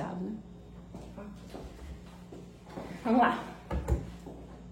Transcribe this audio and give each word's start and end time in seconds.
né? 0.00 0.32
Vamos 3.04 3.20
lá. 3.20 3.44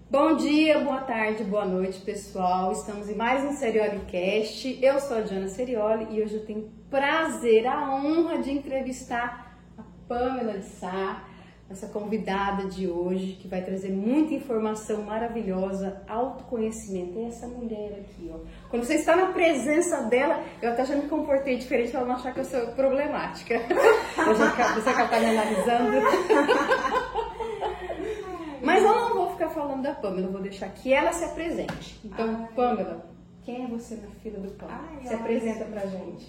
Bom 0.09 0.35
dia, 0.35 0.79
boa 0.79 1.01
tarde, 1.01 1.43
boa 1.43 1.63
noite, 1.63 2.01
pessoal. 2.01 2.71
Estamos 2.71 3.07
em 3.07 3.15
mais 3.15 3.43
um 3.43 3.51
Seriolicast. 3.51 4.79
Eu 4.81 4.99
sou 4.99 5.17
a 5.17 5.21
Diana 5.21 5.47
Serioli 5.47 6.07
e 6.09 6.23
hoje 6.23 6.35
eu 6.35 6.45
tenho 6.45 6.71
prazer, 6.89 7.67
a 7.67 7.93
honra 7.93 8.39
de 8.39 8.51
entrevistar 8.51 9.57
a 9.77 9.83
Pamela 10.07 10.57
de 10.57 10.65
Sá, 10.65 11.23
essa 11.71 11.87
convidada 11.87 12.65
de 12.65 12.87
hoje, 12.87 13.37
que 13.41 13.47
vai 13.47 13.63
trazer 13.63 13.91
muita 13.91 14.33
informação 14.33 15.03
maravilhosa, 15.03 16.01
autoconhecimento. 16.07 17.19
É 17.19 17.27
essa 17.27 17.47
mulher 17.47 17.99
aqui, 17.99 18.29
ó. 18.33 18.39
Quando 18.69 18.83
você 18.83 18.95
está 18.95 19.15
na 19.15 19.27
presença 19.27 20.01
dela, 20.03 20.43
eu 20.61 20.71
até 20.71 20.85
já 20.85 20.95
me 20.95 21.07
comportei 21.07 21.57
diferente 21.57 21.91
para 21.91 22.01
ela 22.01 22.09
não 22.09 22.15
achar 22.15 22.33
que 22.33 22.41
eu 22.41 22.45
sou 22.45 22.67
problemática. 22.73 23.59
você 24.15 24.93
que 24.93 25.01
está 25.01 25.19
me 25.19 25.25
analisando. 25.25 25.91
Mas 28.61 28.83
eu 28.83 28.93
não 28.93 29.13
vou 29.15 29.31
ficar 29.31 29.49
falando 29.49 29.81
da 29.81 29.93
Pamela, 29.93 30.27
eu 30.27 30.31
vou 30.31 30.41
deixar 30.41 30.69
que 30.69 30.93
ela 30.93 31.11
se 31.11 31.23
apresente. 31.23 31.99
Então, 32.05 32.41
Ai. 32.41 32.47
Pamela, 32.55 33.05
quem 33.43 33.65
é 33.65 33.67
você 33.67 33.95
na 33.95 34.09
fila 34.21 34.39
do 34.39 34.51
pão? 34.51 34.69
Ai, 34.69 35.07
se 35.07 35.13
apresenta 35.13 35.65
pra 35.65 35.85
gente. 35.87 36.27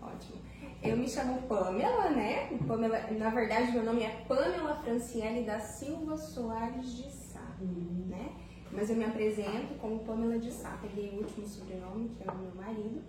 Ótimo. 0.00 0.40
Eu 0.82 0.96
me 0.96 1.08
chamo 1.08 1.42
Pamela, 1.42 2.10
né? 2.10 2.48
Pamela, 2.66 2.98
na 3.12 3.30
verdade, 3.30 3.70
meu 3.70 3.84
nome 3.84 4.02
é 4.02 4.24
Pamela 4.26 4.74
Franciele 4.82 5.46
da 5.46 5.60
Silva 5.60 6.16
Soares 6.16 6.96
de 6.96 7.08
Sá, 7.08 7.56
né? 7.60 8.32
Mas 8.72 8.90
eu 8.90 8.96
me 8.96 9.04
apresento 9.04 9.74
como 9.80 10.00
Pamela 10.00 10.40
de 10.40 10.50
Sá. 10.50 10.76
Peguei 10.82 11.10
o 11.10 11.18
último 11.18 11.46
sobrenome, 11.46 12.08
que 12.08 12.28
é 12.28 12.32
o 12.32 12.36
meu 12.36 12.54
marido. 12.56 13.00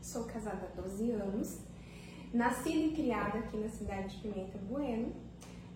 Sou 0.00 0.24
casada 0.24 0.72
há 0.72 0.80
12 0.80 1.12
anos. 1.12 1.60
Nascida 2.34 2.86
e 2.86 2.92
criada 2.92 3.38
aqui 3.38 3.58
na 3.58 3.68
cidade 3.68 4.16
de 4.16 4.28
Pimenta 4.28 4.58
Bueno 4.58 5.12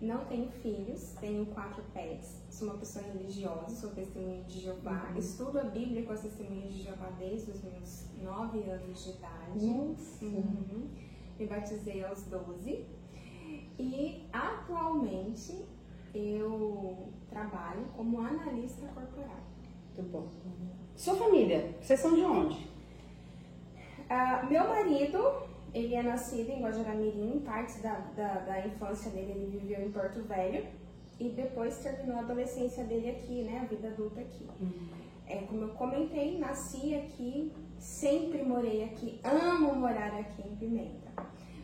não 0.01 0.25
tenho 0.25 0.51
filhos, 0.51 1.15
tenho 1.19 1.45
quatro 1.47 1.83
pets. 1.93 2.41
Sou 2.49 2.69
uma 2.69 2.77
pessoa 2.77 3.03
religiosa, 3.05 3.75
sou 3.75 3.89
testemunha 3.91 4.43
de 4.43 4.59
Jeová. 4.59 5.09
Uhum. 5.09 5.17
Estudo 5.17 5.59
a 5.59 5.63
Bíblia 5.63 6.03
com 6.03 6.13
as 6.13 6.21
testemunhas 6.21 6.73
de 6.73 6.83
Jeová 6.83 7.09
desde 7.17 7.51
os 7.51 7.63
meus 7.63 8.05
nove 8.21 8.61
anos 8.69 9.03
de 9.03 9.09
idade. 9.11 9.65
Nossa. 9.65 10.25
Uhum. 10.25 10.87
Me 11.39 11.45
batizei 11.47 12.03
aos 12.03 12.23
12. 12.23 12.85
E 13.79 14.27
atualmente 14.31 15.65
eu 16.13 17.09
trabalho 17.29 17.85
como 17.95 18.19
analista 18.19 18.87
corporal. 18.87 19.41
Muito 19.95 20.11
bom. 20.11 20.27
Sua 20.95 21.15
família, 21.15 21.75
vocês 21.81 21.99
são 21.99 22.13
de 22.13 22.21
onde? 22.21 22.67
Uh, 24.09 24.49
meu 24.49 24.67
marido 24.67 25.47
ele 25.73 25.95
é 25.95 26.03
nascido 26.03 26.49
em 26.49 26.61
Guajaramirim, 26.61 27.41
parte 27.45 27.79
da, 27.81 27.93
da, 28.15 28.33
da, 28.39 28.67
infância 28.67 29.11
dele 29.11 29.31
ele 29.31 29.57
viveu 29.57 29.85
em 29.85 29.91
Porto 29.91 30.21
Velho 30.23 30.65
e 31.19 31.29
depois 31.29 31.77
terminou 31.79 32.17
a 32.17 32.21
adolescência 32.21 32.83
dele 32.83 33.11
aqui, 33.11 33.43
né, 33.43 33.59
a 33.63 33.65
vida 33.65 33.87
adulta 33.89 34.21
aqui. 34.21 34.47
Uhum. 34.59 34.87
É, 35.27 35.37
como 35.43 35.61
eu 35.61 35.69
comentei, 35.69 36.37
nasci 36.39 36.95
aqui, 36.95 37.51
sempre 37.77 38.43
morei 38.43 38.83
aqui, 38.85 39.19
amo 39.23 39.75
morar 39.75 40.13
aqui 40.13 40.41
em 40.47 40.55
Pimenta. 40.55 41.11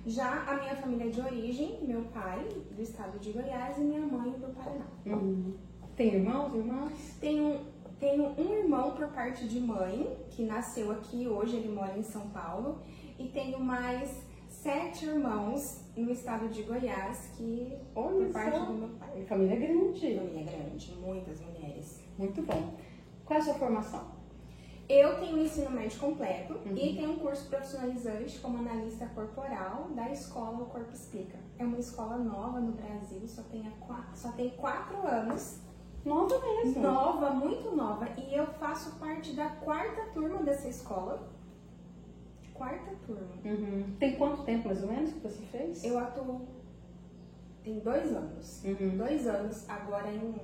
Já 0.06 0.44
a 0.44 0.56
minha 0.60 0.76
família 0.76 1.10
de 1.10 1.22
origem, 1.22 1.80
meu 1.84 2.04
pai 2.06 2.46
do 2.72 2.82
estado 2.82 3.18
de 3.20 3.32
Goiás 3.32 3.78
e 3.78 3.82
minha 3.82 4.02
mãe 4.02 4.32
do 4.32 4.54
Paraná. 4.54 4.86
Uhum. 5.06 5.54
Tem 5.96 6.16
irmãos, 6.16 6.54
irmãs? 6.54 7.18
Tenho, 7.22 7.62
tenho 8.00 8.34
um 8.38 8.54
irmão 8.54 8.92
por 8.92 9.08
parte 9.10 9.48
de 9.48 9.62
mãe, 9.62 10.18
que 10.30 10.44
nasceu 10.44 10.92
aqui, 10.92 11.26
hoje 11.26 11.56
ele 11.56 11.70
mora 11.70 11.98
em 11.98 12.04
São 12.04 12.28
Paulo 12.30 12.80
e 13.24 13.30
tenho 13.30 13.60
mais 13.60 14.22
sete 14.50 15.06
irmãos 15.06 15.82
no 15.96 16.12
estado 16.12 16.50
de 16.50 16.64
Goiás 16.64 17.30
que 17.38 17.78
Olha 17.96 18.26
por 18.26 18.34
parte 18.34 18.60
do 18.60 18.74
meu 18.74 18.90
pai. 18.90 19.26
Família 19.26 19.56
grande. 19.56 20.18
Família 20.18 20.44
grande, 20.44 20.96
muitas 20.96 21.40
mulheres. 21.40 22.04
Muito 22.18 22.42
bom. 22.42 22.74
Qual 23.26 23.40
é 23.40 23.42
a 23.42 23.46
sua 23.46 23.54
formação? 23.54 24.12
Eu 24.90 25.18
tenho 25.18 25.38
ensino 25.38 25.72
médio 25.72 25.98
completo 25.98 26.56
uhum. 26.66 26.76
e 26.76 26.96
tenho 26.96 27.12
um 27.12 27.20
curso 27.20 27.48
profissionalizante 27.48 28.38
como 28.40 28.58
analista 28.58 29.06
corporal 29.16 29.90
da 29.96 30.12
escola 30.12 30.62
O 30.62 30.66
Corpo 30.66 30.92
Explica. 30.92 31.38
É 31.58 31.64
uma 31.64 31.80
escola 31.80 32.18
nova 32.18 32.60
no 32.60 32.74
Brasil, 32.74 33.26
só 33.26 33.42
tem, 33.44 33.64
quatro, 33.80 34.18
só 34.18 34.34
tem 34.34 34.50
quatro 34.50 35.08
anos. 35.08 35.62
Nova 36.04 36.38
mesmo? 36.38 36.82
Nova, 36.82 37.30
muito 37.30 37.74
nova. 37.74 38.10
E 38.18 38.36
eu 38.36 38.46
faço 38.46 39.00
parte 39.00 39.32
da 39.34 39.48
quarta 39.48 40.08
turma 40.14 40.44
dessa 40.44 40.68
escola 40.68 41.33
quarta 42.54 42.92
turma. 43.06 43.36
Uhum. 43.44 43.96
Tem 44.00 44.16
quanto 44.16 44.44
tempo 44.44 44.68
mais 44.68 44.84
ou 44.84 44.90
menos 44.90 45.14
que 45.14 45.20
você 45.20 45.44
fez? 45.46 45.84
Eu 45.84 45.98
atuo. 45.98 46.48
Tem 47.64 47.80
dois 47.80 48.14
anos. 48.14 48.64
Uhum. 48.64 48.98
Dois 48.98 49.28
anos, 49.28 49.70
agora 49.70 50.12
em. 50.12 50.36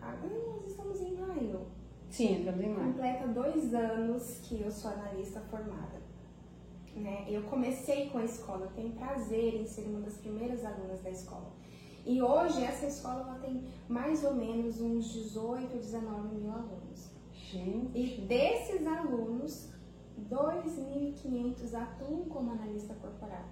Agora 0.00 0.34
nós 0.46 0.66
estamos 0.66 1.00
em 1.00 1.16
maio. 1.16 1.66
Sim, 2.08 2.38
estamos 2.38 2.60
em 2.60 2.68
maio. 2.68 2.92
Completa 2.92 3.28
dois 3.28 3.74
anos 3.74 4.40
que 4.42 4.60
eu 4.60 4.70
sou 4.70 4.90
analista 4.90 5.40
formada. 5.40 6.06
Né? 6.94 7.26
Eu 7.28 7.42
comecei 7.42 8.08
com 8.08 8.18
a 8.18 8.24
escola, 8.24 8.72
tenho 8.74 8.92
prazer 8.92 9.54
em 9.54 9.66
ser 9.66 9.82
uma 9.82 10.00
das 10.00 10.16
primeiras 10.16 10.64
alunas 10.64 11.02
da 11.02 11.10
escola. 11.10 11.52
E 12.06 12.22
hoje 12.22 12.62
essa 12.62 12.86
escola 12.86 13.20
ela 13.20 13.38
tem 13.40 13.64
mais 13.88 14.24
ou 14.24 14.34
menos 14.34 14.80
uns 14.80 15.12
18, 15.12 15.76
19 15.76 16.36
mil 16.36 16.52
alunos. 16.52 17.10
Gente. 17.32 17.98
E 17.98 18.20
desses 18.22 18.86
alunos, 18.86 19.72
2.500 20.30 21.74
atuam 21.74 22.24
como 22.24 22.52
analista 22.52 22.94
corporal. 22.94 23.44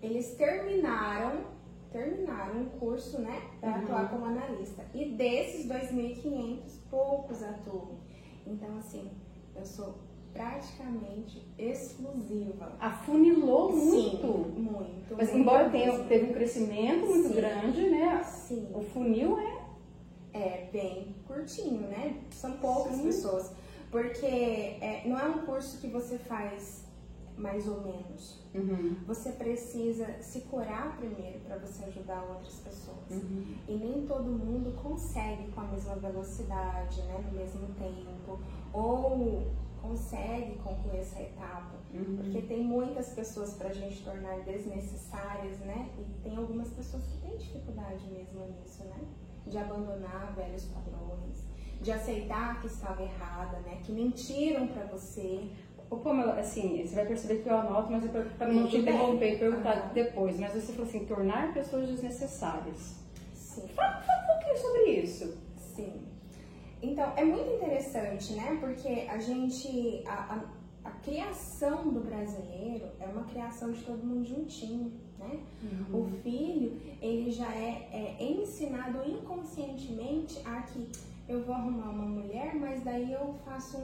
Eles 0.00 0.34
terminaram, 0.34 1.44
terminaram 1.90 2.62
o 2.62 2.70
curso, 2.78 3.20
né, 3.20 3.40
para 3.60 3.70
uhum. 3.70 3.84
atuar 3.84 4.10
como 4.10 4.24
analista. 4.24 4.84
E 4.92 5.12
desses 5.12 5.66
2.500, 5.68 6.60
poucos 6.90 7.42
atuam. 7.42 7.98
Então, 8.46 8.76
assim, 8.78 9.10
eu 9.54 9.64
sou 9.64 9.94
praticamente 10.32 11.46
exclusiva. 11.58 12.72
Afunilou 12.80 13.70
muito. 13.70 14.26
Sim, 14.26 14.60
muito. 14.60 15.16
Mas 15.16 15.32
embora 15.34 15.70
tenha, 15.70 15.96
teve 16.04 16.30
um 16.30 16.32
crescimento 16.32 17.06
muito 17.06 17.28
Sim. 17.28 17.34
grande, 17.34 17.90
né? 17.90 18.22
Sim. 18.24 18.68
O 18.74 18.80
funil 18.80 19.38
é 19.38 19.62
é 20.32 20.68
bem 20.72 21.14
curtinho, 21.26 21.82
né? 21.88 22.16
São 22.30 22.52
poucas 22.52 22.96
Sim. 22.96 23.04
pessoas. 23.04 23.52
Porque 23.92 24.24
é, 24.24 25.02
não 25.04 25.20
é 25.20 25.28
um 25.28 25.44
curso 25.44 25.78
que 25.78 25.86
você 25.86 26.16
faz 26.16 26.82
mais 27.36 27.68
ou 27.68 27.82
menos. 27.82 28.42
Uhum. 28.54 28.96
Você 29.06 29.32
precisa 29.32 30.06
se 30.22 30.40
curar 30.42 30.96
primeiro 30.96 31.40
para 31.40 31.58
você 31.58 31.84
ajudar 31.84 32.22
outras 32.22 32.54
pessoas. 32.60 33.10
Uhum. 33.10 33.54
E 33.68 33.74
nem 33.74 34.06
todo 34.06 34.24
mundo 34.24 34.74
consegue 34.82 35.52
com 35.52 35.60
a 35.60 35.64
mesma 35.64 35.96
velocidade, 35.96 37.02
né, 37.02 37.22
no 37.30 37.38
mesmo 37.38 37.68
tempo, 37.74 38.40
ou 38.72 39.52
consegue 39.82 40.56
concluir 40.60 41.00
essa 41.00 41.20
etapa. 41.20 41.74
Uhum. 41.92 42.16
Porque 42.16 42.40
tem 42.42 42.64
muitas 42.64 43.10
pessoas 43.10 43.52
para 43.54 43.68
a 43.68 43.74
gente 43.74 44.02
tornar 44.02 44.40
desnecessárias, 44.40 45.58
né? 45.60 45.90
E 45.98 46.22
tem 46.22 46.36
algumas 46.36 46.70
pessoas 46.70 47.04
que 47.06 47.18
têm 47.18 47.36
dificuldade 47.36 48.06
mesmo 48.10 48.46
nisso, 48.46 48.84
né? 48.84 49.00
De 49.46 49.58
abandonar 49.58 50.32
velhos 50.34 50.64
padrões 50.66 51.51
de 51.82 51.90
aceitar 51.90 52.60
que 52.60 52.68
estava 52.68 53.02
errada, 53.02 53.58
né? 53.60 53.80
Que 53.82 53.92
mentiram 53.92 54.68
para 54.68 54.84
você. 54.84 55.48
Ou 55.90 55.98
como, 55.98 56.22
assim, 56.22 56.86
você 56.86 56.94
vai 56.94 57.06
perceber 57.06 57.42
que 57.42 57.48
eu 57.48 57.56
anoto, 57.56 57.90
mas 57.90 58.04
é 58.04 58.08
para 58.08 58.48
não 58.48 58.66
te 58.66 58.78
interromper 58.78 59.34
e 59.34 59.38
perguntar 59.38 59.88
uhum. 59.88 59.92
depois. 59.92 60.38
Mas 60.38 60.52
você 60.52 60.72
falou 60.72 60.88
assim, 60.88 61.04
tornar 61.04 61.52
pessoas 61.52 61.88
desnecessárias. 61.88 62.96
Sim. 63.34 63.68
Fala, 63.74 64.00
fala 64.00 64.22
um 64.22 64.26
pouquinho 64.26 64.58
sobre 64.58 64.90
isso. 64.92 65.38
Sim. 65.58 66.06
Então, 66.80 67.12
é 67.16 67.24
muito 67.24 67.50
interessante, 67.50 68.32
né? 68.34 68.56
Porque 68.60 69.06
a 69.08 69.18
gente... 69.18 70.02
A, 70.06 70.36
a, 70.36 70.88
a 70.88 70.90
criação 70.90 71.88
do 71.90 72.00
brasileiro 72.00 72.86
é 72.98 73.06
uma 73.06 73.24
criação 73.24 73.70
de 73.70 73.82
todo 73.82 74.04
mundo 74.04 74.24
juntinho, 74.24 74.92
né? 75.18 75.40
Uhum. 75.62 76.00
O 76.00 76.10
filho, 76.22 76.80
ele 77.00 77.30
já 77.30 77.54
é, 77.54 78.16
é 78.18 78.24
ensinado 78.24 78.98
inconscientemente 79.08 80.40
a 80.44 80.62
que 80.62 80.88
eu 81.32 81.44
vou 81.44 81.54
arrumar 81.54 81.90
uma 81.90 82.06
mulher, 82.06 82.54
mas 82.54 82.82
daí 82.82 83.12
eu 83.12 83.34
faço 83.44 83.78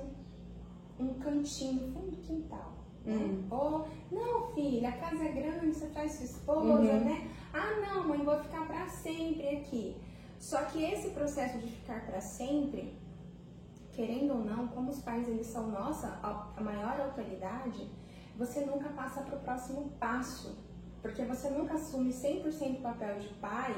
um, 0.98 1.04
um 1.04 1.14
cantinho 1.14 1.86
no 1.86 1.92
fundo 1.92 2.10
do 2.10 2.16
quintal. 2.18 2.72
Né? 3.04 3.14
Uhum. 3.14 3.46
Ou, 3.50 3.88
não, 4.10 4.52
filha, 4.52 4.90
a 4.90 4.98
casa 4.98 5.24
é 5.24 5.32
grande, 5.32 5.74
você 5.74 5.86
traz 5.86 6.12
sua 6.12 6.24
esposa, 6.24 6.92
uhum. 6.92 7.04
né? 7.04 7.30
Ah, 7.52 7.80
não, 7.80 8.08
mãe, 8.08 8.24
vou 8.24 8.38
ficar 8.40 8.66
para 8.66 8.86
sempre 8.88 9.48
aqui. 9.56 9.96
Só 10.38 10.62
que 10.66 10.84
esse 10.84 11.10
processo 11.10 11.58
de 11.58 11.68
ficar 11.68 12.06
para 12.06 12.20
sempre, 12.20 12.96
querendo 13.92 14.34
ou 14.34 14.44
não, 14.44 14.68
como 14.68 14.90
os 14.90 15.00
pais 15.00 15.26
eles 15.28 15.46
são 15.46 15.70
nossa 15.70 16.20
a 16.22 16.62
maior 16.62 17.00
autoridade, 17.00 17.90
você 18.36 18.64
nunca 18.64 18.88
passa 18.90 19.22
para 19.22 19.36
o 19.36 19.40
próximo 19.40 19.90
passo, 19.98 20.56
porque 21.02 21.24
você 21.24 21.50
nunca 21.50 21.74
assume 21.74 22.10
100% 22.10 22.78
o 22.78 22.82
papel 22.82 23.18
de 23.18 23.28
pai 23.34 23.74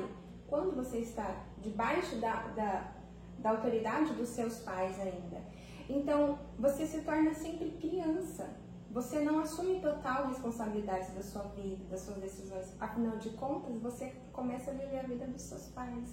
quando 0.46 0.74
você 0.74 0.98
está 0.98 1.46
debaixo 1.62 2.16
da, 2.16 2.48
da 2.48 2.99
da 3.42 3.50
autoridade 3.50 4.12
dos 4.14 4.28
seus 4.28 4.58
pais 4.60 4.98
ainda. 5.00 5.40
Então, 5.88 6.38
você 6.58 6.86
se 6.86 7.00
torna 7.02 7.32
sempre 7.34 7.70
criança. 7.80 8.44
você 8.92 9.20
não 9.20 9.38
assume 9.38 9.80
total 9.80 10.26
responsabilidade 10.28 11.12
da 11.12 11.22
sua 11.22 11.44
vida, 11.54 11.84
das 11.88 12.00
suas 12.00 12.18
decisões. 12.18 12.66
Afinal 12.80 13.18
de 13.18 13.30
contas, 13.30 13.76
você 13.80 14.12
começa 14.32 14.72
a 14.72 14.74
viver 14.74 14.98
a 14.98 15.02
vida 15.04 15.26
dos 15.28 15.42
seus 15.42 15.66
pais, 15.68 16.08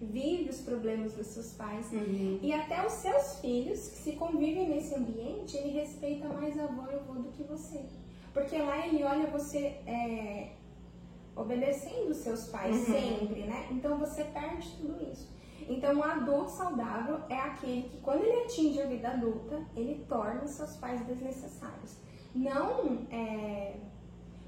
vive 0.00 0.50
os 0.50 0.60
problemas 0.60 1.12
dos 1.14 1.28
seus 1.28 1.52
pais. 1.52 1.86
Uhum. 1.92 2.40
E 2.42 2.52
até 2.52 2.84
os 2.84 2.94
seus 2.94 3.38
filhos, 3.38 3.78
que 3.90 3.98
se 3.98 4.12
convivem 4.22 4.68
nesse 4.68 4.92
ambiente, 4.96 5.56
ele 5.56 5.70
respeita 5.70 6.28
mais 6.28 6.58
a 6.58 6.64
avó 6.64 6.90
e 6.90 6.96
o 6.96 6.98
avô 6.98 7.14
do 7.14 7.30
que 7.30 7.44
você. 7.44 7.84
Porque 8.34 8.58
lá 8.58 8.84
ele 8.84 9.04
olha 9.04 9.28
você 9.30 9.60
é, 9.86 10.50
obedecendo 11.36 12.10
os 12.10 12.16
seus 12.18 12.48
pais 12.48 12.76
Uhum. 12.76 12.84
sempre, 12.86 13.42
né? 13.44 13.68
Então 13.70 13.98
você 13.98 14.24
perde 14.24 14.68
tudo 14.78 15.00
isso. 15.12 15.28
Então, 15.68 15.98
o 15.98 16.02
adulto 16.02 16.50
saudável 16.50 17.20
é 17.28 17.38
aquele 17.38 17.88
que, 17.88 17.98
quando 18.00 18.22
ele 18.22 18.44
atinge 18.44 18.80
a 18.80 18.86
vida 18.86 19.08
adulta, 19.08 19.60
ele 19.74 20.04
torna 20.08 20.44
os 20.44 20.50
seus 20.50 20.76
pais 20.76 21.04
desnecessários. 21.06 21.96
Não 22.34 23.06
é, 23.10 23.76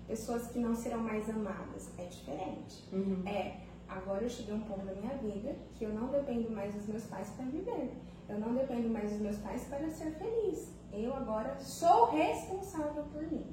pessoas 0.07 0.47
que 0.49 0.59
não 0.59 0.75
serão 0.75 1.01
mais 1.01 1.29
amadas, 1.29 1.91
é 1.99 2.05
diferente. 2.05 2.89
Uhum. 2.93 3.23
É, 3.27 3.61
agora 3.89 4.23
eu 4.25 4.29
cheguei 4.29 4.55
a 4.55 4.57
um 4.57 4.61
ponto 4.61 4.85
da 4.85 4.95
minha 4.95 5.17
vida 5.17 5.57
que 5.75 5.85
eu 5.85 5.91
não 5.91 6.09
dependo 6.09 6.51
mais 6.51 6.75
dos 6.75 6.87
meus 6.87 7.05
pais 7.05 7.29
para 7.31 7.45
viver. 7.47 7.93
Eu 8.29 8.39
não 8.39 8.55
dependo 8.55 8.89
mais 8.89 9.11
dos 9.11 9.21
meus 9.21 9.39
pais 9.39 9.65
para 9.65 9.89
ser 9.91 10.13
feliz. 10.13 10.73
Eu 10.93 11.15
agora 11.15 11.59
sou 11.61 12.11
responsável 12.11 13.05
por 13.05 13.23
mim. 13.23 13.47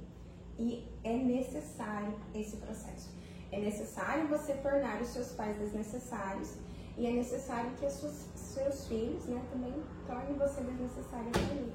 E 0.58 0.88
é 1.04 1.16
necessário 1.16 2.14
esse 2.34 2.58
processo. 2.58 3.10
É 3.52 3.60
necessário 3.60 4.28
você 4.28 4.54
tornar 4.56 5.02
os 5.02 5.10
seus 5.10 5.32
pais 5.34 5.58
desnecessários 5.58 6.58
e 6.98 7.08
é 7.08 7.12
necessário 7.12 7.72
que 7.80 7.86
os 7.86 7.94
seus, 7.94 8.26
seus 8.36 8.88
filhos 8.88 9.26
né, 9.26 9.42
também 9.52 9.74
tornem 10.08 10.34
você 10.38 10.62
desnecessário 10.62 11.30
também. 11.32 11.74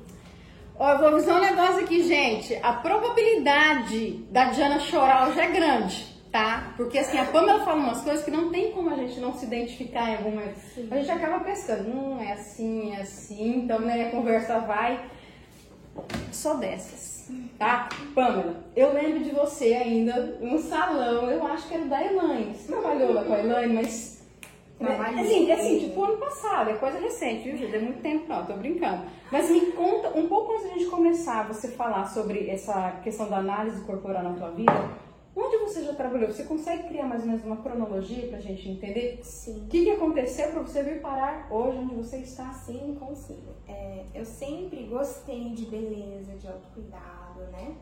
Ó, 0.79 0.93
eu 0.93 0.99
vou 0.99 1.09
avisar 1.09 1.37
um 1.37 1.41
negócio 1.41 1.85
aqui, 1.85 2.03
gente. 2.03 2.55
A 2.63 2.73
probabilidade 2.73 4.25
da 4.31 4.45
Diana 4.45 4.81
chorar 4.81 5.29
hoje 5.29 5.39
é 5.39 5.51
grande, 5.51 6.07
tá? 6.33 6.73
Porque 6.75 6.99
assim, 6.99 7.19
a 7.19 7.27
Pamela 7.27 7.63
fala 7.65 7.77
umas 7.77 8.01
coisas 8.01 8.25
que 8.25 8.31
não 8.31 8.51
tem 8.51 8.73
como 8.73 8.89
a 8.89 8.97
gente 8.97 9.21
não 9.21 9.35
se 9.35 9.45
identificar 9.45 10.09
em 10.09 10.17
algum 10.17 10.31
momento. 10.31 10.57
Sim. 10.75 10.89
A 10.91 10.97
gente 10.97 11.11
acaba 11.11 11.45
pensando, 11.45 11.87
hum, 11.91 12.19
é 12.19 12.33
assim, 12.33 12.95
é 12.95 13.03
assim, 13.03 13.59
então 13.59 13.79
né, 13.81 14.09
a 14.09 14.11
conversa 14.11 14.59
vai. 14.61 15.05
Só 16.33 16.55
dessas, 16.55 17.31
tá? 17.59 17.89
Pamela, 18.15 18.65
eu 18.75 18.95
lembro 18.95 19.23
de 19.23 19.31
você 19.31 19.75
ainda 19.75 20.39
no 20.41 20.59
salão, 20.59 21.29
eu 21.29 21.45
acho 21.47 21.69
que 21.69 21.75
era 21.75 21.85
da 21.85 22.03
Elaine. 22.03 22.55
Você 22.55 22.73
trabalhou 22.73 23.13
lá 23.13 23.25
com 23.25 23.35
a 23.35 23.41
Elaine, 23.41 23.75
mas 23.75 24.20
Trabalhei. 24.81 25.21
Assim, 25.21 25.53
assim, 25.53 25.79
tipo 25.81 26.03
ano 26.03 26.17
passado, 26.17 26.71
é 26.71 26.75
coisa 26.75 26.99
recente, 26.99 27.43
viu, 27.45 27.57
gente? 27.59 27.77
É 27.77 27.81
muito 27.81 28.01
tempo 28.01 28.27
não, 28.27 28.47
tô 28.47 28.55
brincando. 28.55 29.05
Mas 29.31 29.51
me 29.51 29.73
conta, 29.73 30.09
um 30.19 30.27
pouco 30.27 30.53
antes 30.53 30.65
de 30.65 30.71
a 30.71 30.79
gente 30.79 30.87
começar, 30.87 31.47
você 31.47 31.69
falar 31.69 32.07
sobre 32.07 32.49
essa 32.49 32.93
questão 33.03 33.29
da 33.29 33.37
análise 33.37 33.85
corporal 33.85 34.23
na 34.23 34.33
tua 34.33 34.51
vida, 34.53 34.73
onde 35.37 35.59
você 35.59 35.85
já 35.85 35.93
trabalhou? 35.93 36.33
Você 36.33 36.45
consegue 36.45 36.89
criar 36.89 37.07
mais 37.07 37.21
ou 37.21 37.29
menos 37.29 37.45
uma 37.45 37.59
cronologia 37.59 38.27
pra 38.29 38.41
gente 38.41 38.71
entender 38.71 39.21
Sim. 39.23 39.65
o 39.65 39.69
que, 39.69 39.85
que 39.85 39.91
aconteceu 39.91 40.51
pra 40.51 40.63
você 40.63 40.83
vir 40.83 41.03
parar 41.03 41.47
hoje 41.51 41.77
onde 41.77 41.95
você 41.95 42.17
está? 42.17 42.51
Sim, 42.55 42.97
consigo. 42.99 43.53
É, 43.69 44.05
eu 44.15 44.25
sempre 44.25 44.85
gostei 44.85 45.51
de 45.51 45.67
beleza, 45.67 46.33
de 46.39 46.49
autocuidado, 46.49 47.41
né? 47.53 47.77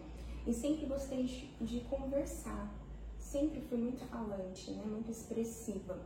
E 0.44 0.52
sempre 0.52 0.86
gostei 0.86 1.22
de, 1.22 1.46
de 1.60 1.80
conversar. 1.84 2.74
Sempre 3.16 3.60
fui 3.60 3.78
muito 3.78 4.04
falante, 4.06 4.72
né? 4.72 4.82
Muito 4.84 5.12
expressiva. 5.12 5.96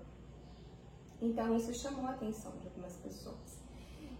Então 1.22 1.56
isso 1.56 1.72
chamou 1.72 2.04
a 2.06 2.10
atenção 2.10 2.52
de 2.60 2.66
algumas 2.66 2.96
pessoas. 2.96 3.62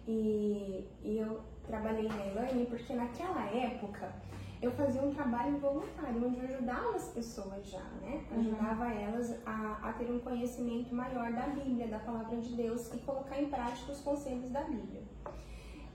E, 0.07 0.89
e 1.03 1.19
eu 1.19 1.41
trabalhei 1.67 2.07
na 2.07 2.27
Elaine 2.27 2.67
porque 2.67 2.95
naquela 2.95 3.45
época 3.47 4.13
eu 4.61 4.71
fazia 4.71 5.03
um 5.03 5.13
trabalho 5.13 5.59
voluntário, 5.59 6.25
onde 6.25 6.39
eu 6.39 6.45
ajudava 6.45 6.95
as 6.95 7.09
pessoas 7.09 7.67
já, 7.69 7.83
né? 8.01 8.25
Ajudava 8.31 8.93
elas 8.93 9.37
a, 9.45 9.81
a 9.83 9.93
ter 9.95 10.09
um 10.09 10.21
conhecimento 10.21 10.95
maior 10.95 11.33
da 11.33 11.49
Bíblia, 11.49 11.89
da 11.89 11.99
palavra 11.99 12.37
de 12.37 12.55
Deus 12.55 12.95
e 12.95 12.99
colocar 12.99 13.43
em 13.43 13.49
prática 13.49 13.91
os 13.91 14.01
conselhos 14.01 14.51
da 14.51 14.63
Bíblia. 14.63 15.03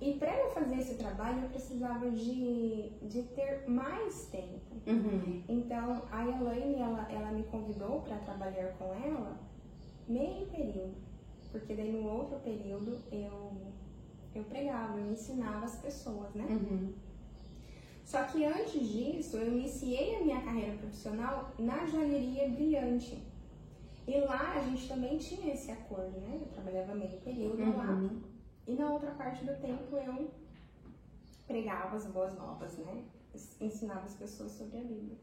E 0.01 0.13
para 0.15 0.36
eu 0.36 0.51
fazer 0.51 0.75
esse 0.80 0.95
trabalho, 0.95 1.44
eu 1.44 1.50
precisava 1.50 2.12
de, 2.12 2.89
de 3.01 3.24
ter 3.24 3.63
mais 3.68 4.27
tempo. 4.27 4.75
Uhum. 4.86 5.42
Então, 5.48 6.03
a 6.12 6.24
Elaine, 6.27 6.81
ela, 6.81 7.07
ela 7.10 7.31
me 7.31 7.44
convidou 7.44 8.01
para 8.01 8.18
trabalhar 8.18 8.74
com 8.77 8.94
ela 8.94 9.47
meio 10.07 10.48
período. 10.48 10.95
Porque 11.51 11.74
daí 11.74 11.92
no 11.92 12.07
outro 12.09 12.39
período 12.39 13.00
eu, 13.12 13.51
eu 14.36 14.44
pregava, 14.44 15.00
eu 15.00 15.12
ensinava 15.12 15.65
as 15.65 15.75
pessoas, 15.77 16.33
né? 16.33 16.45
Uhum. 16.50 16.94
Só 18.04 18.24
que 18.24 18.45
antes 18.45 18.88
disso, 18.88 19.38
eu 19.38 19.48
iniciei 19.48 20.15
a 20.15 20.21
minha 20.21 20.42
carreira 20.42 20.77
profissional 20.77 21.51
na 21.59 21.86
joalheria 21.86 22.50
brilhante. 22.50 23.21
E 24.07 24.19
lá 24.21 24.54
a 24.56 24.62
gente 24.62 24.88
também 24.88 25.18
tinha 25.18 25.54
esse 25.54 25.69
acordo, 25.69 26.18
né? 26.21 26.39
Eu 26.39 26.48
trabalhava 26.48 26.95
meio 26.95 27.19
período 27.19 27.77
lá. 27.77 27.92
Uhum. 27.92 28.21
E 28.65 28.74
na 28.75 28.89
outra 28.92 29.12
parte 29.12 29.44
do 29.44 29.53
tempo 29.60 29.98
eu 29.98 30.31
pregava 31.45 31.98
as 31.98 32.06
boas 32.06 32.33
novas, 32.36 32.77
né? 32.77 33.03
Ensinava 33.60 34.06
as 34.06 34.15
pessoas 34.15 34.53
sobre 34.53 34.77
a 34.77 34.81
Bíblia. 34.81 35.18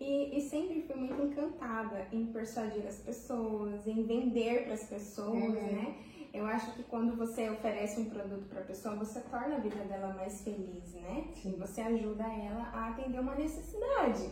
E, 0.00 0.38
e 0.38 0.40
sempre 0.40 0.80
fui 0.82 0.96
muito 0.96 1.20
encantada 1.22 2.06
em 2.10 2.26
persuadir 2.26 2.86
as 2.86 2.98
pessoas, 3.00 3.86
em 3.86 4.02
vender 4.04 4.64
para 4.64 4.72
as 4.74 4.84
pessoas, 4.84 5.34
Uhum. 5.34 5.50
né? 5.52 5.94
Eu 6.32 6.46
acho 6.46 6.72
que 6.74 6.84
quando 6.84 7.16
você 7.16 7.50
oferece 7.50 8.00
um 8.00 8.04
produto 8.08 8.48
para 8.48 8.60
a 8.60 8.64
pessoa, 8.64 8.94
você 8.94 9.20
torna 9.20 9.56
a 9.56 9.58
vida 9.58 9.82
dela 9.84 10.14
mais 10.14 10.40
feliz, 10.42 10.94
né? 10.94 11.28
Sim. 11.34 11.56
Você 11.58 11.80
ajuda 11.82 12.22
ela 12.24 12.70
a 12.72 12.88
atender 12.90 13.18
uma 13.20 13.34
necessidade. 13.34 14.30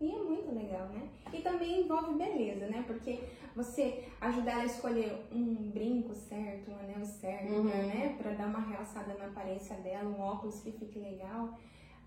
E 0.00 0.10
é 0.10 0.18
muito 0.18 0.52
legal, 0.54 0.88
né? 0.88 1.08
E 1.32 1.40
também 1.42 1.82
envolve 1.82 2.14
beleza, 2.14 2.66
né? 2.66 2.82
Porque 2.86 3.20
você 3.54 4.04
ajudar 4.20 4.52
ela 4.52 4.62
a 4.62 4.66
escolher 4.66 5.12
um 5.30 5.54
brinco 5.70 6.14
certo, 6.14 6.70
um 6.72 6.78
anel 6.78 7.04
certo, 7.04 7.52
Uhum. 7.52 7.62
né? 7.64 8.16
Pra 8.20 8.32
dar 8.32 8.46
uma 8.46 8.60
realçada 8.60 9.14
na 9.14 9.26
aparência 9.26 9.76
dela, 9.76 10.08
um 10.08 10.20
óculos 10.20 10.60
que 10.60 10.72
fique 10.72 10.98
legal. 10.98 11.56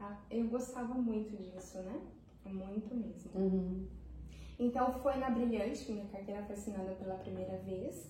Ah, 0.02 0.18
Eu 0.30 0.46
gostava 0.48 0.94
muito 0.96 1.38
disso, 1.38 1.78
né? 1.84 2.02
Muito 2.54 2.94
mesmo. 2.96 3.32
Uhum. 3.36 3.88
Então 4.60 4.92
foi 4.92 5.16
na 5.18 5.30
Brilhante 5.30 5.86
que 5.86 5.92
minha 5.92 6.06
carteira 6.08 6.42
foi 6.44 6.56
assinada 6.56 6.92
pela 6.96 7.16
primeira 7.16 7.58
vez, 7.60 8.10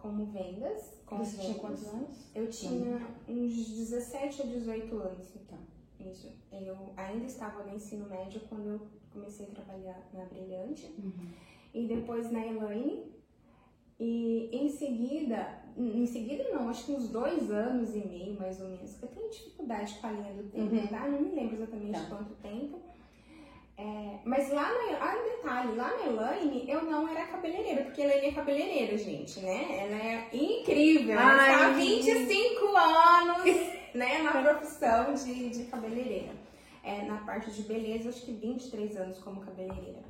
como 0.00 0.24
vendas. 0.26 1.00
como 1.06 1.24
Você 1.24 1.36
tinha 1.36 1.48
vendas. 1.54 1.60
quantos 1.60 1.86
anos? 1.88 2.30
Eu 2.34 2.48
tinha 2.48 3.06
uns 3.28 3.54
17 3.68 4.42
a 4.42 4.44
18 4.46 4.96
anos. 4.98 5.28
Tá. 5.48 5.58
Isso. 6.00 6.32
Eu 6.50 6.92
ainda 6.96 7.26
estava 7.26 7.62
no 7.64 7.74
ensino 7.76 8.08
médio 8.08 8.40
quando 8.48 8.66
eu 8.66 8.80
comecei 9.12 9.46
a 9.46 9.50
trabalhar 9.50 10.08
na 10.14 10.24
Brilhante. 10.24 10.86
Uhum. 10.98 11.30
E 11.74 11.86
depois 11.86 12.30
na 12.32 12.44
Elaine. 12.46 13.12
E 14.00 14.48
em 14.52 14.68
seguida, 14.68 15.62
em 15.76 16.04
seguida 16.06 16.44
não, 16.50 16.68
acho 16.68 16.86
que 16.86 16.92
uns 16.92 17.08
dois 17.08 17.50
anos 17.52 17.94
e 17.94 18.04
meio 18.04 18.36
mais 18.40 18.60
ou 18.60 18.68
menos, 18.68 18.94
que 18.96 19.04
eu 19.04 19.08
tenho 19.10 19.30
dificuldade 19.30 19.94
com 20.00 20.06
a 20.08 20.10
linha 20.12 20.32
do 20.32 20.50
tempo, 20.50 20.74
Uhum. 20.74 20.86
tá? 20.88 21.06
Não 21.08 21.20
me 21.22 21.30
lembro 21.34 21.54
exatamente 21.54 22.00
Tá. 22.00 22.06
quanto 22.06 22.34
tempo. 22.42 22.80
É, 23.82 24.18
mas 24.24 24.48
lá 24.50 24.62
na, 24.72 24.98
ah, 25.00 25.16
um 25.18 25.24
detalhe, 25.36 25.74
lá 25.74 25.88
na 25.96 26.06
Elaine 26.06 26.64
eu 26.68 26.82
não 26.84 27.08
era 27.08 27.26
cabeleireira, 27.26 27.82
porque 27.84 28.00
Elaine 28.02 28.26
é 28.28 28.32
cabeleireira, 28.32 28.96
gente, 28.96 29.40
né? 29.40 29.58
Ela 29.84 29.96
é 29.96 30.28
incrível, 30.32 31.12
ela 31.18 31.32
Ai, 31.32 31.52
está 31.52 31.66
há 31.66 31.72
menina. 31.72 32.02
25 32.20 32.76
anos, 32.76 33.44
né, 33.94 34.18
na 34.22 34.30
profissão 34.42 35.14
de, 35.14 35.48
de 35.50 35.64
cabeleireira. 35.64 36.32
É, 36.84 37.02
na 37.02 37.16
parte 37.18 37.50
de 37.50 37.62
beleza, 37.62 38.08
acho 38.08 38.22
que 38.24 38.32
23 38.32 38.96
anos 38.96 39.18
como 39.18 39.40
cabeleireira. 39.40 40.02